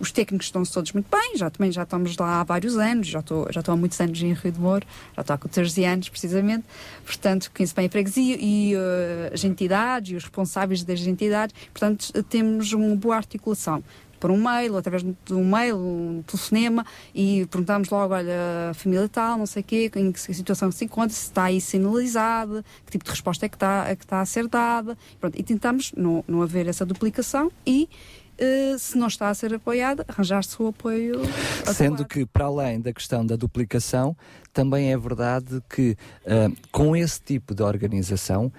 os 0.00 0.10
técnicos 0.10 0.46
estão-se 0.46 0.72
todos 0.72 0.92
muito 0.92 1.06
bem, 1.14 1.36
já 1.36 1.50
também 1.50 1.70
já 1.70 1.82
estamos 1.82 2.16
lá 2.16 2.40
há 2.40 2.44
vários 2.44 2.76
anos, 2.78 3.06
já 3.06 3.20
estou, 3.20 3.46
já 3.52 3.60
estou 3.60 3.74
há 3.74 3.76
muitos 3.76 4.00
anos 4.00 4.20
em 4.22 4.32
Rio 4.32 4.50
de 4.50 4.58
Moro, 4.58 4.86
já 5.14 5.20
estou 5.20 5.34
há 5.34 5.38
14 5.38 5.84
anos 5.84 6.08
precisamente, 6.08 6.64
portanto 7.04 7.52
conheço 7.54 7.74
bem 7.74 7.86
a 7.86 7.90
freguesia 7.90 8.36
e 8.40 8.74
eh, 8.74 9.30
as 9.32 9.44
entidades 9.44 10.12
e 10.12 10.16
os 10.16 10.24
responsáveis 10.24 10.82
das 10.82 11.00
entidades, 11.06 11.54
portanto 11.70 12.10
eh, 12.14 12.22
temos 12.22 12.72
uma 12.72 12.96
boa 12.96 13.16
articulação. 13.16 13.84
Por 14.18 14.30
um 14.30 14.36
mail, 14.36 14.72
ou 14.72 14.78
através 14.78 15.02
de 15.02 15.32
um 15.32 15.50
mail, 15.50 15.78
um 15.78 16.22
telefonema, 16.26 16.84
e 17.14 17.46
perguntamos 17.46 17.88
logo, 17.88 18.12
olha, 18.12 18.68
a 18.70 18.74
família 18.74 19.08
tal, 19.08 19.38
não 19.38 19.46
sei 19.46 19.62
o 19.62 19.64
quê, 19.64 19.90
em 19.96 20.12
que 20.12 20.20
situação 20.20 20.70
se 20.70 20.84
encontra, 20.84 21.08
se 21.08 21.22
está 21.22 21.44
aí 21.44 21.58
sinalizada, 21.58 22.62
que 22.84 22.92
tipo 22.92 23.04
de 23.04 23.10
resposta 23.10 23.46
é 23.46 23.48
que 23.48 23.56
está, 23.56 23.86
é 23.88 23.96
que 23.96 24.04
está 24.04 24.20
a 24.20 24.26
ser 24.26 24.46
dada, 24.46 24.96
Pronto, 25.18 25.38
e 25.38 25.42
tentamos 25.42 25.92
não, 25.96 26.22
não 26.28 26.42
haver 26.42 26.68
essa 26.68 26.84
duplicação 26.84 27.50
e, 27.66 27.88
eh, 28.40 28.76
se 28.78 28.96
não 28.96 29.06
está 29.06 29.28
a 29.28 29.34
ser 29.34 29.54
apoiada, 29.54 30.04
arranjar-se 30.08 30.60
o 30.62 30.68
apoio 30.68 31.20
Sendo 31.74 32.04
que, 32.04 32.24
para 32.24 32.46
além 32.46 32.80
da 32.80 32.92
questão 32.92 33.24
da 33.24 33.36
duplicação, 33.36 34.16
também 34.52 34.92
é 34.92 34.98
verdade 34.98 35.62
que, 35.68 35.96
ah, 36.26 36.50
com 36.72 36.96
esse 36.96 37.20
tipo 37.20 37.54
de 37.54 37.62
organização, 37.62 38.50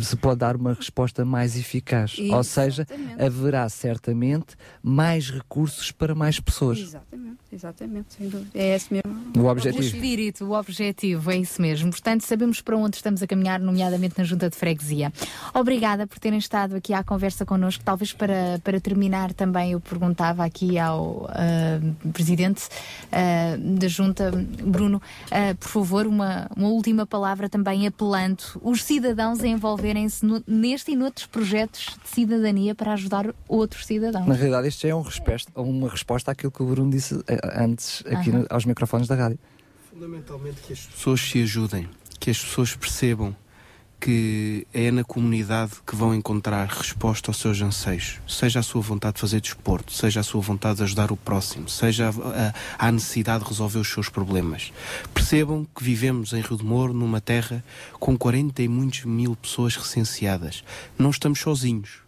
se 0.00 0.16
pode 0.16 0.40
dar 0.40 0.56
uma 0.56 0.74
resposta 0.74 1.24
mais 1.24 1.56
eficaz. 1.56 2.16
Ou 2.30 2.44
seja, 2.44 2.82
Exatamente. 2.82 3.22
haverá 3.22 3.68
certamente 3.68 4.56
mais 4.82 5.30
recursos 5.30 5.90
para 5.90 6.14
mais 6.14 6.38
pessoas. 6.40 6.78
Exatamente, 6.78 7.38
exatamente, 7.52 8.14
sem 8.14 8.28
dúvida. 8.28 8.50
É 8.54 8.74
esse 8.76 8.92
mesmo. 8.92 9.10
O 9.36 9.40
O 9.40 9.46
objetivo. 9.46 9.82
espírito, 9.82 10.44
o 10.44 10.52
objetivo, 10.58 11.30
é 11.30 11.36
isso 11.36 11.60
mesmo. 11.60 11.90
Portanto, 11.90 12.22
sabemos 12.22 12.60
para 12.60 12.76
onde 12.76 12.96
estamos 12.96 13.22
a 13.22 13.26
caminhar, 13.26 13.60
nomeadamente 13.60 14.14
na 14.18 14.24
Junta 14.24 14.48
de 14.50 14.56
Freguesia. 14.56 15.12
Obrigada 15.54 16.06
por 16.06 16.18
terem 16.18 16.38
estado 16.38 16.76
aqui 16.76 16.92
à 16.92 17.02
conversa 17.02 17.44
connosco. 17.44 17.82
Talvez 17.84 18.12
para, 18.12 18.60
para 18.62 18.80
terminar 18.80 19.32
também 19.32 19.72
eu 19.72 19.80
perguntava 19.80 20.44
aqui 20.44 20.78
ao 20.78 21.26
ah, 21.30 21.80
Presidente 22.12 22.68
ah, 23.10 23.56
da 23.58 23.88
Junta, 23.88 24.30
Bruno, 24.64 25.00
ah, 25.30 25.54
por 25.58 25.68
favor, 25.68 26.06
uma, 26.06 26.48
uma 26.56 26.68
última 26.68 27.06
palavra 27.06 27.48
também 27.48 27.86
apelando 27.86 28.42
os 28.62 28.82
cidadãos 28.84 29.40
a 29.40 29.46
envolverem-se 29.74 30.24
neste 30.46 30.92
e 30.92 30.96
noutros 30.96 31.26
projetos 31.26 31.96
de 32.02 32.08
cidadania 32.08 32.74
para 32.74 32.92
ajudar 32.94 33.32
outros 33.48 33.86
cidadãos. 33.86 34.26
Na 34.26 34.34
realidade, 34.34 34.68
isto 34.68 34.82
já 34.82 34.88
é 34.88 34.94
um 34.94 35.02
resposta, 35.02 35.52
uma 35.60 35.88
resposta 35.88 36.32
àquilo 36.32 36.50
que 36.50 36.62
o 36.62 36.66
Bruno 36.66 36.90
disse 36.90 37.22
eh, 37.28 37.38
antes 37.54 38.02
aqui 38.06 38.30
no- 38.30 38.46
aos 38.50 38.64
microfones 38.64 39.06
da 39.06 39.14
rádio. 39.14 39.38
Fundamentalmente 39.92 40.60
que 40.66 40.72
as 40.72 40.80
pessoas 40.86 41.20
se 41.20 41.42
ajudem, 41.42 41.88
que 42.18 42.30
as 42.30 42.38
pessoas 42.42 42.74
percebam 42.74 43.34
que 44.00 44.66
é 44.72 44.90
na 44.90 45.04
comunidade 45.04 45.72
que 45.86 45.94
vão 45.94 46.14
encontrar 46.14 46.66
resposta 46.66 47.30
aos 47.30 47.36
seus 47.36 47.60
anseios. 47.60 48.18
Seja 48.26 48.60
a 48.60 48.62
sua 48.62 48.80
vontade 48.80 49.16
de 49.16 49.20
fazer 49.20 49.40
desporto, 49.40 49.92
seja 49.92 50.20
a 50.20 50.22
sua 50.22 50.40
vontade 50.40 50.78
de 50.78 50.84
ajudar 50.84 51.12
o 51.12 51.16
próximo, 51.16 51.68
seja 51.68 52.08
a, 52.08 52.08
a, 52.78 52.88
a 52.88 52.92
necessidade 52.92 53.44
de 53.44 53.50
resolver 53.50 53.78
os 53.78 53.88
seus 53.88 54.08
problemas. 54.08 54.72
Percebam 55.12 55.66
que 55.76 55.84
vivemos 55.84 56.32
em 56.32 56.40
Rio 56.40 56.56
de 56.56 56.64
Moro, 56.64 56.94
numa 56.94 57.20
terra 57.20 57.62
com 57.98 58.16
40 58.16 58.62
e 58.62 58.68
muitos 58.68 59.04
mil 59.04 59.36
pessoas 59.36 59.76
recenseadas. 59.76 60.64
Não 60.98 61.10
estamos 61.10 61.38
sozinhos. 61.40 61.98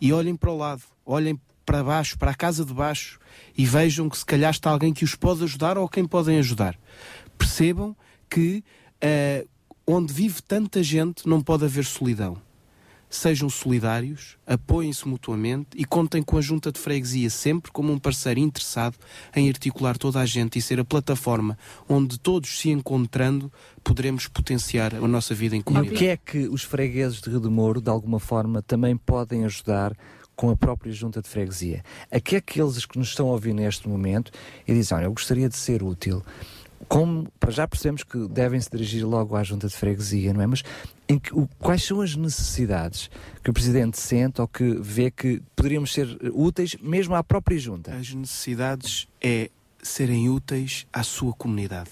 E 0.00 0.14
olhem 0.14 0.34
para 0.34 0.50
o 0.50 0.56
lado, 0.56 0.82
olhem 1.04 1.38
para 1.66 1.84
baixo, 1.84 2.18
para 2.18 2.30
a 2.30 2.34
casa 2.34 2.64
de 2.64 2.72
baixo 2.72 3.20
e 3.56 3.66
vejam 3.66 4.08
que 4.08 4.16
se 4.16 4.24
calhar 4.24 4.50
está 4.50 4.70
alguém 4.70 4.94
que 4.94 5.04
os 5.04 5.14
pode 5.14 5.44
ajudar 5.44 5.76
ou 5.76 5.86
quem 5.86 6.06
podem 6.06 6.38
ajudar. 6.38 6.78
Percebam 7.36 7.94
que 8.28 8.64
eh, 9.00 9.46
onde 9.86 10.12
vive 10.12 10.42
tanta 10.42 10.82
gente 10.82 11.28
não 11.28 11.40
pode 11.40 11.64
haver 11.64 11.84
solidão. 11.84 12.36
Sejam 13.12 13.50
solidários, 13.50 14.36
apoiem-se 14.46 15.08
mutuamente 15.08 15.70
e 15.74 15.84
contem 15.84 16.22
com 16.22 16.38
a 16.38 16.40
Junta 16.40 16.70
de 16.70 16.78
Freguesia 16.78 17.28
sempre 17.28 17.72
como 17.72 17.92
um 17.92 17.98
parceiro 17.98 18.38
interessado 18.38 18.96
em 19.34 19.48
articular 19.48 19.98
toda 19.98 20.20
a 20.20 20.26
gente 20.26 20.60
e 20.60 20.62
ser 20.62 20.78
a 20.78 20.84
plataforma 20.84 21.58
onde 21.88 22.20
todos 22.20 22.60
se 22.60 22.70
encontrando 22.70 23.52
poderemos 23.82 24.28
potenciar 24.28 24.94
a 24.94 25.08
nossa 25.08 25.34
vida 25.34 25.56
em 25.56 25.58
E 25.58 25.62
o 25.62 25.64
comunidade. 25.64 25.98
que 25.98 26.06
é 26.06 26.16
que 26.16 26.48
os 26.48 26.62
fregueses 26.62 27.20
de 27.20 27.30
Rio 27.30 27.40
de 27.40 27.80
de 27.82 27.90
alguma 27.90 28.20
forma, 28.20 28.62
também 28.62 28.96
podem 28.96 29.44
ajudar 29.44 29.92
com 30.36 30.48
a 30.48 30.56
própria 30.56 30.92
junta 30.92 31.20
de 31.20 31.28
freguesia? 31.28 31.82
A 32.12 32.20
que 32.20 32.36
é 32.36 32.40
que 32.40 32.62
eles 32.62 32.86
que 32.86 32.96
nos 32.96 33.08
estão 33.08 33.28
a 33.28 33.32
ouvir 33.32 33.52
neste 33.52 33.88
momento 33.88 34.30
e 34.68 34.72
dizem, 34.72 34.96
olha, 34.96 35.06
eu 35.06 35.12
gostaria 35.12 35.48
de 35.48 35.56
ser 35.56 35.82
útil. 35.82 36.22
Como, 36.88 37.28
já 37.48 37.68
percebemos 37.68 38.02
que 38.02 38.26
devem 38.28 38.60
se 38.60 38.70
dirigir 38.70 39.04
logo 39.06 39.36
à 39.36 39.42
junta 39.44 39.68
de 39.68 39.74
freguesia, 39.76 40.32
não 40.32 40.40
é? 40.42 40.46
Mas 40.46 40.62
em 41.08 41.18
que, 41.18 41.32
o- 41.34 41.48
quais 41.58 41.84
são 41.84 42.00
as 42.00 42.16
necessidades 42.16 43.10
que 43.44 43.50
o 43.50 43.52
Presidente 43.52 43.98
sente 44.00 44.40
ou 44.40 44.48
que 44.48 44.74
vê 44.80 45.10
que 45.10 45.42
poderíamos 45.54 45.92
ser 45.92 46.18
úteis 46.32 46.76
mesmo 46.80 47.14
à 47.14 47.22
própria 47.22 47.58
junta? 47.58 47.92
As 47.94 48.12
necessidades 48.12 49.06
é 49.20 49.50
serem 49.82 50.28
úteis 50.28 50.86
à 50.92 51.02
sua 51.02 51.32
comunidade. 51.32 51.90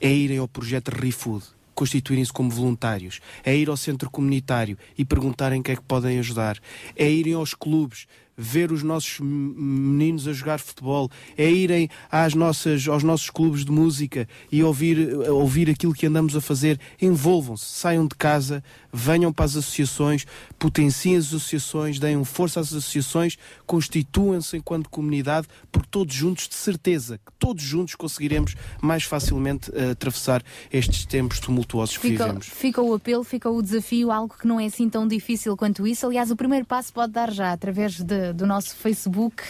É 0.00 0.12
irem 0.12 0.38
ao 0.38 0.46
projeto 0.48 0.88
ReFood, 0.90 1.44
constituírem-se 1.74 2.32
como 2.32 2.48
voluntários. 2.50 3.20
É 3.44 3.54
ir 3.56 3.68
ao 3.68 3.76
centro 3.76 4.10
comunitário 4.10 4.78
e 4.96 5.04
perguntarem 5.04 5.60
o 5.60 5.62
que 5.62 5.72
é 5.72 5.76
que 5.76 5.82
podem 5.82 6.18
ajudar. 6.18 6.58
É 6.94 7.10
irem 7.10 7.34
aos 7.34 7.52
clubes, 7.52 8.06
ver 8.36 8.70
os 8.72 8.82
nossos 8.82 9.18
meninos 9.20 10.28
a 10.28 10.32
jogar 10.32 10.58
futebol. 10.60 11.10
É 11.36 11.50
irem 11.50 11.88
às 12.10 12.34
nossas, 12.34 12.86
aos 12.88 13.02
nossos 13.02 13.30
clubes 13.30 13.64
de 13.64 13.70
música 13.72 14.28
e 14.52 14.62
ouvir, 14.62 15.14
ouvir 15.30 15.70
aquilo 15.70 15.94
que 15.94 16.06
andamos 16.06 16.36
a 16.36 16.40
fazer. 16.40 16.78
Envolvam-se, 17.00 17.64
saiam 17.64 18.06
de 18.06 18.14
casa, 18.14 18.62
venham 18.92 19.32
para 19.32 19.44
as 19.44 19.56
associações, 19.56 20.26
potenciem 20.58 21.16
as 21.16 21.26
associações, 21.26 21.98
deem 21.98 22.22
força 22.24 22.60
às 22.60 22.68
associações, 22.72 23.36
constituam-se 23.66 24.56
enquanto 24.56 24.88
comunidade, 24.90 25.46
porque 25.70 25.88
todos 25.90 26.14
juntos, 26.14 26.48
de 26.48 26.54
certeza, 26.54 27.18
que 27.18 27.32
todos 27.38 27.62
juntos 27.62 27.94
conseguiremos 27.94 28.54
mais 28.80 29.04
facilmente 29.04 29.70
eh, 29.74 29.90
atravessar 29.90 30.42
estes 30.72 31.04
tempos 31.06 31.38
tumultuosos 31.40 31.96
que 31.98 32.08
Fica, 32.10 32.24
vivemos. 32.24 32.46
fica 32.46 32.80
o 32.82 32.94
apelo, 32.94 33.22
fica 33.24 33.50
o 33.50 33.60
desafio, 33.62 34.10
algo 34.10 34.34
que 34.38 34.46
não 34.46 34.58
é 34.58 34.66
assim 34.66 34.88
tão 34.88 35.06
difícil 35.06 35.56
quanto 35.56 35.86
isso. 35.86 36.06
Aliás, 36.06 36.30
o 36.30 36.36
primeiro 36.36 36.64
passo 36.66 36.92
pode 36.92 37.12
dar 37.12 37.30
já 37.30 37.52
através 37.52 38.00
de- 38.00 38.25
do 38.32 38.46
nosso 38.46 38.76
Facebook, 38.76 39.42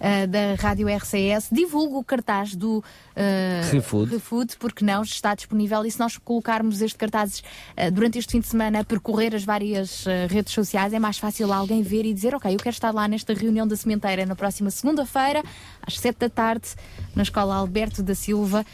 eh, 0.00 0.26
da 0.26 0.54
Rádio 0.58 0.88
RCS. 0.88 1.48
Divulga 1.50 1.96
o 1.96 2.04
cartaz 2.04 2.54
do 2.54 2.82
eh, 3.14 3.62
Refood. 3.72 4.12
Refood, 4.12 4.56
porque 4.58 4.84
não 4.84 5.02
está 5.02 5.34
disponível. 5.34 5.84
E 5.84 5.90
se 5.90 5.98
nós 5.98 6.18
colocarmos 6.18 6.80
este 6.80 6.98
cartaz 6.98 7.42
eh, 7.76 7.90
durante 7.90 8.18
este 8.18 8.32
fim 8.32 8.40
de 8.40 8.46
semana 8.46 8.80
a 8.80 8.84
percorrer 8.84 9.34
as 9.34 9.44
várias 9.44 10.04
redes 10.28 10.52
sociais, 10.52 10.92
é 10.92 10.98
mais 10.98 11.18
fácil 11.18 11.52
alguém 11.52 11.82
ver 11.82 12.04
e 12.04 12.12
dizer: 12.12 12.34
Ok, 12.34 12.52
eu 12.52 12.58
quero 12.58 12.74
estar 12.74 12.92
lá 12.92 13.06
nesta 13.08 13.34
reunião 13.34 13.66
da 13.66 13.76
sementeira 13.76 14.26
na 14.26 14.34
próxima 14.34 14.70
segunda-feira, 14.70 15.42
às 15.82 15.98
sete 15.98 16.18
da 16.18 16.28
tarde, 16.28 16.68
na 17.14 17.22
Escola 17.22 17.54
Alberto 17.56 18.02
da 18.02 18.14
Silva, 18.14 18.64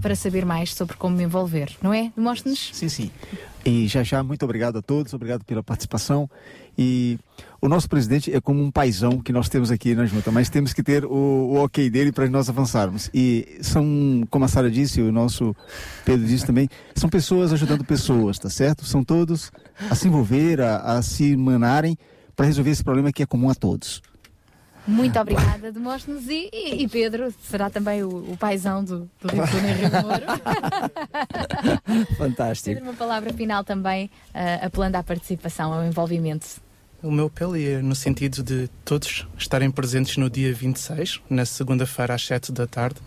para 0.00 0.14
saber 0.14 0.44
mais 0.44 0.74
sobre 0.74 0.96
como 0.96 1.16
me 1.16 1.24
envolver. 1.24 1.76
Não 1.82 1.92
é? 1.92 2.12
Mostre-nos. 2.16 2.70
Sim, 2.72 2.88
sim. 2.88 3.10
E 3.64 3.86
já 3.88 4.02
já, 4.02 4.22
muito 4.22 4.42
obrigado 4.44 4.78
a 4.78 4.82
todos, 4.82 5.12
obrigado 5.12 5.44
pela 5.44 5.62
participação. 5.62 6.28
E 6.82 7.18
o 7.60 7.68
nosso 7.68 7.86
presidente 7.90 8.34
é 8.34 8.40
como 8.40 8.62
um 8.64 8.70
paizão 8.70 9.20
que 9.20 9.34
nós 9.34 9.50
temos 9.50 9.70
aqui 9.70 9.94
na 9.94 10.06
junta, 10.06 10.30
mas 10.30 10.48
temos 10.48 10.72
que 10.72 10.82
ter 10.82 11.04
o, 11.04 11.10
o 11.10 11.56
ok 11.62 11.90
dele 11.90 12.10
para 12.10 12.26
nós 12.30 12.48
avançarmos. 12.48 13.10
E 13.12 13.58
são, 13.60 14.26
como 14.30 14.46
a 14.46 14.48
Sara 14.48 14.70
disse, 14.70 15.02
o 15.02 15.12
nosso 15.12 15.54
Pedro 16.06 16.26
disse 16.26 16.46
também, 16.46 16.70
são 16.94 17.10
pessoas 17.10 17.52
ajudando 17.52 17.84
pessoas, 17.84 18.38
tá 18.38 18.48
certo? 18.48 18.86
São 18.86 19.04
todos 19.04 19.52
a 19.90 19.94
se 19.94 20.08
envolver, 20.08 20.58
a, 20.62 20.76
a 20.96 21.02
se 21.02 21.36
manarem 21.36 21.98
para 22.34 22.46
resolver 22.46 22.70
esse 22.70 22.82
problema 22.82 23.12
que 23.12 23.22
é 23.22 23.26
comum 23.26 23.50
a 23.50 23.54
todos. 23.54 24.00
Muito 24.88 25.18
obrigada, 25.20 25.70
Demóstenes. 25.70 26.26
E, 26.30 26.48
e- 26.50 26.82
e 26.84 26.88
Pedro, 26.88 27.32
será 27.46 27.68
também 27.68 28.02
o, 28.02 28.08
o 28.32 28.36
paizão 28.38 28.82
do, 28.82 29.00
do 29.20 29.28
Rio 29.30 29.44
de 29.44 29.52
Janeiro, 29.52 29.78
Rio 29.80 29.90
de 29.90 30.02
Moro. 30.02 30.22
Fantástico. 32.16 32.70
Pedro, 32.70 32.84
uma 32.84 32.94
palavra 32.94 33.32
final 33.34 33.62
também, 33.62 34.10
ah, 34.32 34.66
apelando 34.66 34.96
à 34.96 35.02
participação, 35.02 35.74
ao 35.74 35.84
envolvimento. 35.84 36.46
O 37.02 37.10
meu 37.10 37.26
apelo 37.26 37.56
é 37.56 37.80
no 37.80 37.94
sentido 37.94 38.42
de 38.42 38.68
todos 38.84 39.26
estarem 39.38 39.70
presentes 39.70 40.18
no 40.18 40.28
dia 40.28 40.52
26, 40.52 41.22
na 41.30 41.46
segunda-feira 41.46 42.14
às 42.14 42.26
7 42.26 42.52
da 42.52 42.66
tarde, 42.66 43.00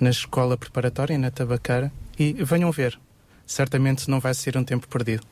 na 0.00 0.10
escola 0.10 0.56
preparatória, 0.56 1.16
na 1.16 1.30
Tabacara, 1.30 1.92
e 2.18 2.32
venham 2.32 2.72
ver. 2.72 2.98
Certamente 3.46 4.10
não 4.10 4.18
vai 4.18 4.34
ser 4.34 4.56
um 4.56 4.64
tempo 4.64 4.88
perdido. 4.88 5.24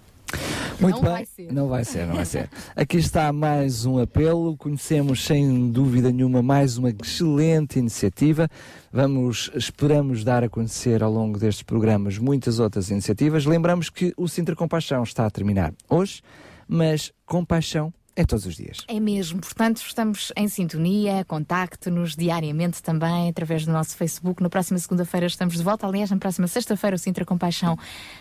Muito 0.80 0.96
Não 0.96 1.02
bem. 1.02 1.12
vai 1.12 1.24
ser. 1.26 1.52
Não 1.52 1.68
vai 1.68 1.84
ser, 1.84 2.06
não 2.06 2.14
vai 2.16 2.24
ser. 2.24 2.50
Aqui 2.74 2.96
está 2.98 3.32
mais 3.32 3.84
um 3.84 3.98
apelo. 3.98 4.56
Conhecemos 4.56 5.24
sem 5.24 5.70
dúvida 5.70 6.10
nenhuma 6.10 6.42
mais 6.42 6.76
uma 6.78 6.90
excelente 6.90 7.78
iniciativa. 7.78 8.48
Vamos, 8.92 9.50
esperamos 9.54 10.24
dar 10.24 10.42
a 10.42 10.48
conhecer 10.48 11.02
ao 11.02 11.12
longo 11.12 11.38
destes 11.38 11.62
programas 11.62 12.18
muitas 12.18 12.58
outras 12.58 12.90
iniciativas. 12.90 13.44
Lembramos 13.44 13.88
que 13.90 14.12
o 14.16 14.26
Sintra 14.28 14.56
Compaixão 14.56 15.02
está 15.02 15.26
a 15.26 15.30
terminar 15.30 15.72
hoje, 15.88 16.22
mas 16.66 17.12
compaixão 17.24 17.92
é 18.16 18.24
todos 18.24 18.46
os 18.46 18.56
dias. 18.56 18.78
É 18.86 19.00
mesmo, 19.00 19.40
portanto, 19.40 19.78
estamos 19.78 20.32
em 20.36 20.46
sintonia, 20.48 21.24
contacte-nos 21.26 22.14
diariamente 22.14 22.82
também 22.82 23.28
através 23.28 23.66
do 23.66 23.72
nosso 23.72 23.96
Facebook. 23.96 24.42
Na 24.42 24.48
próxima 24.48 24.78
segunda-feira 24.78 25.26
estamos 25.26 25.54
de 25.56 25.62
volta. 25.62 25.86
Aliás, 25.86 26.10
na 26.10 26.16
próxima 26.16 26.46
sexta-feira 26.46 26.94
o 26.96 26.98
Sintra 26.98 27.24
Compaixão 27.24 27.76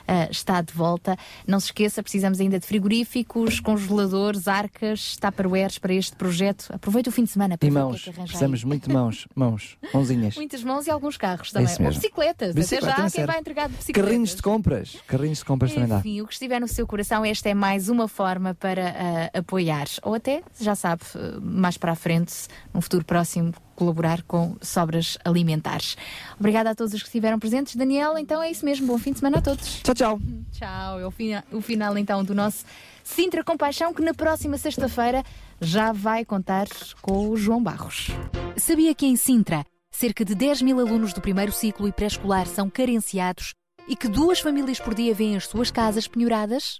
ah, 0.07 0.27
está 0.31 0.61
de 0.61 0.73
volta. 0.73 1.15
Não 1.47 1.59
se 1.59 1.67
esqueça, 1.67 2.01
precisamos 2.01 2.39
ainda 2.39 2.59
de 2.59 2.65
frigoríficos, 2.65 3.59
congeladores, 3.59 4.47
arcas, 4.47 5.15
tupperwares 5.17 5.77
para 5.77 5.93
este 5.93 6.15
projeto. 6.15 6.67
Aproveite 6.73 7.09
o 7.09 7.11
fim 7.11 7.23
de 7.23 7.30
semana 7.31 7.57
para 7.57 7.67
E 7.67 7.72
o 7.72 7.73
mãos, 7.73 8.03
que 8.03 8.09
é 8.09 8.13
que 8.13 8.22
precisamos 8.22 8.61
aí. 8.61 8.65
muito 8.65 8.88
de 8.88 8.93
mãos, 8.93 9.27
mãos, 9.35 9.77
mãozinhas. 9.93 10.35
Muitas 10.35 10.63
mãos 10.63 10.88
e 10.88 10.91
alguns 10.91 11.17
carros 11.17 11.49
É 11.49 11.53
também. 11.53 11.65
isso 11.72 11.83
Ou 11.83 11.89
bicicletas, 11.89 12.55
Bicicleta 12.55 12.93
até 12.93 13.09
já, 13.09 13.09
quem 13.11 13.25
vai 13.25 13.39
entregar 13.39 13.69
de 13.69 13.75
bicicletas. 13.75 14.03
Carrinhos 14.09 14.35
de 14.35 14.41
compras, 14.41 14.97
carrinhos 15.07 15.38
de 15.38 15.45
compras 15.45 15.73
também 15.73 15.88
dá. 15.89 15.99
Enfim, 15.99 16.22
o 16.22 16.27
que 16.27 16.33
estiver 16.33 16.59
no 16.59 16.67
seu 16.67 16.88
coração, 16.88 17.23
esta 17.23 17.47
é 17.49 17.53
mais 17.53 17.89
uma 17.89 18.07
forma 18.07 18.55
para 18.55 19.30
ah, 19.33 19.38
apoiar. 19.39 19.83
Ou 20.03 20.14
até, 20.16 20.44
já 20.60 20.76
sabe, 20.76 21.02
mais 21.42 21.78
para 21.78 21.92
a 21.92 21.95
frente, 21.95 22.34
num 22.74 22.82
futuro 22.82 23.03
próximo, 23.06 23.53
colaborar 23.76 24.22
com 24.24 24.56
sobras 24.62 25.18
alimentares. 25.26 25.95
Obrigada 26.40 26.70
a 26.72 26.76
todos 26.76 26.94
os 26.94 27.02
que 27.02 27.08
estiveram 27.08 27.40
presentes. 27.40 27.76
Daniel, 27.76 28.18
então 28.18 28.42
é 28.42 28.50
isso 28.52 28.64
mesmo. 28.66 28.88
Bom 28.88 28.98
fim 28.98 29.12
de 29.12 29.20
semana 29.20 29.40
a 29.40 29.42
todos. 29.42 29.82
Tchau, 29.84 29.95
tchau. 29.95 30.20
Tchau. 30.52 31.00
É 31.00 31.06
o, 31.08 31.12
fina- 31.12 31.44
o 31.52 31.62
final 31.62 31.98
então 31.98 32.24
do 32.24 32.36
nosso 32.36 32.66
Sintra 33.03 33.44
Compaixão, 33.44 33.94
que 33.94 34.02
na 34.02 34.14
próxima 34.14 34.58
sexta-feira 34.58 35.24
já 35.60 35.92
vai 35.92 36.24
contar 36.24 36.68
com 37.02 37.30
o 37.30 37.36
João 37.38 37.62
Barros. 37.62 38.08
Sabia 38.58 38.94
que 38.94 39.06
em 39.06 39.16
Sintra, 39.16 39.66
cerca 39.92 40.24
de 40.24 40.36
10 40.36 40.62
mil 40.62 40.80
alunos 40.80 41.14
do 41.14 41.22
primeiro 41.22 41.52
ciclo 41.52 41.88
e 41.88 41.92
pré-escolar 41.92 42.45
são 42.48 42.70
carenciados 42.70 43.53
e 43.88 43.95
que 43.95 44.08
duas 44.08 44.40
famílias 44.40 44.80
por 44.80 44.94
dia 44.94 45.14
vêm 45.14 45.36
as 45.36 45.48
suas 45.48 45.70
casas 45.72 46.08
penhoradas? 46.08 46.80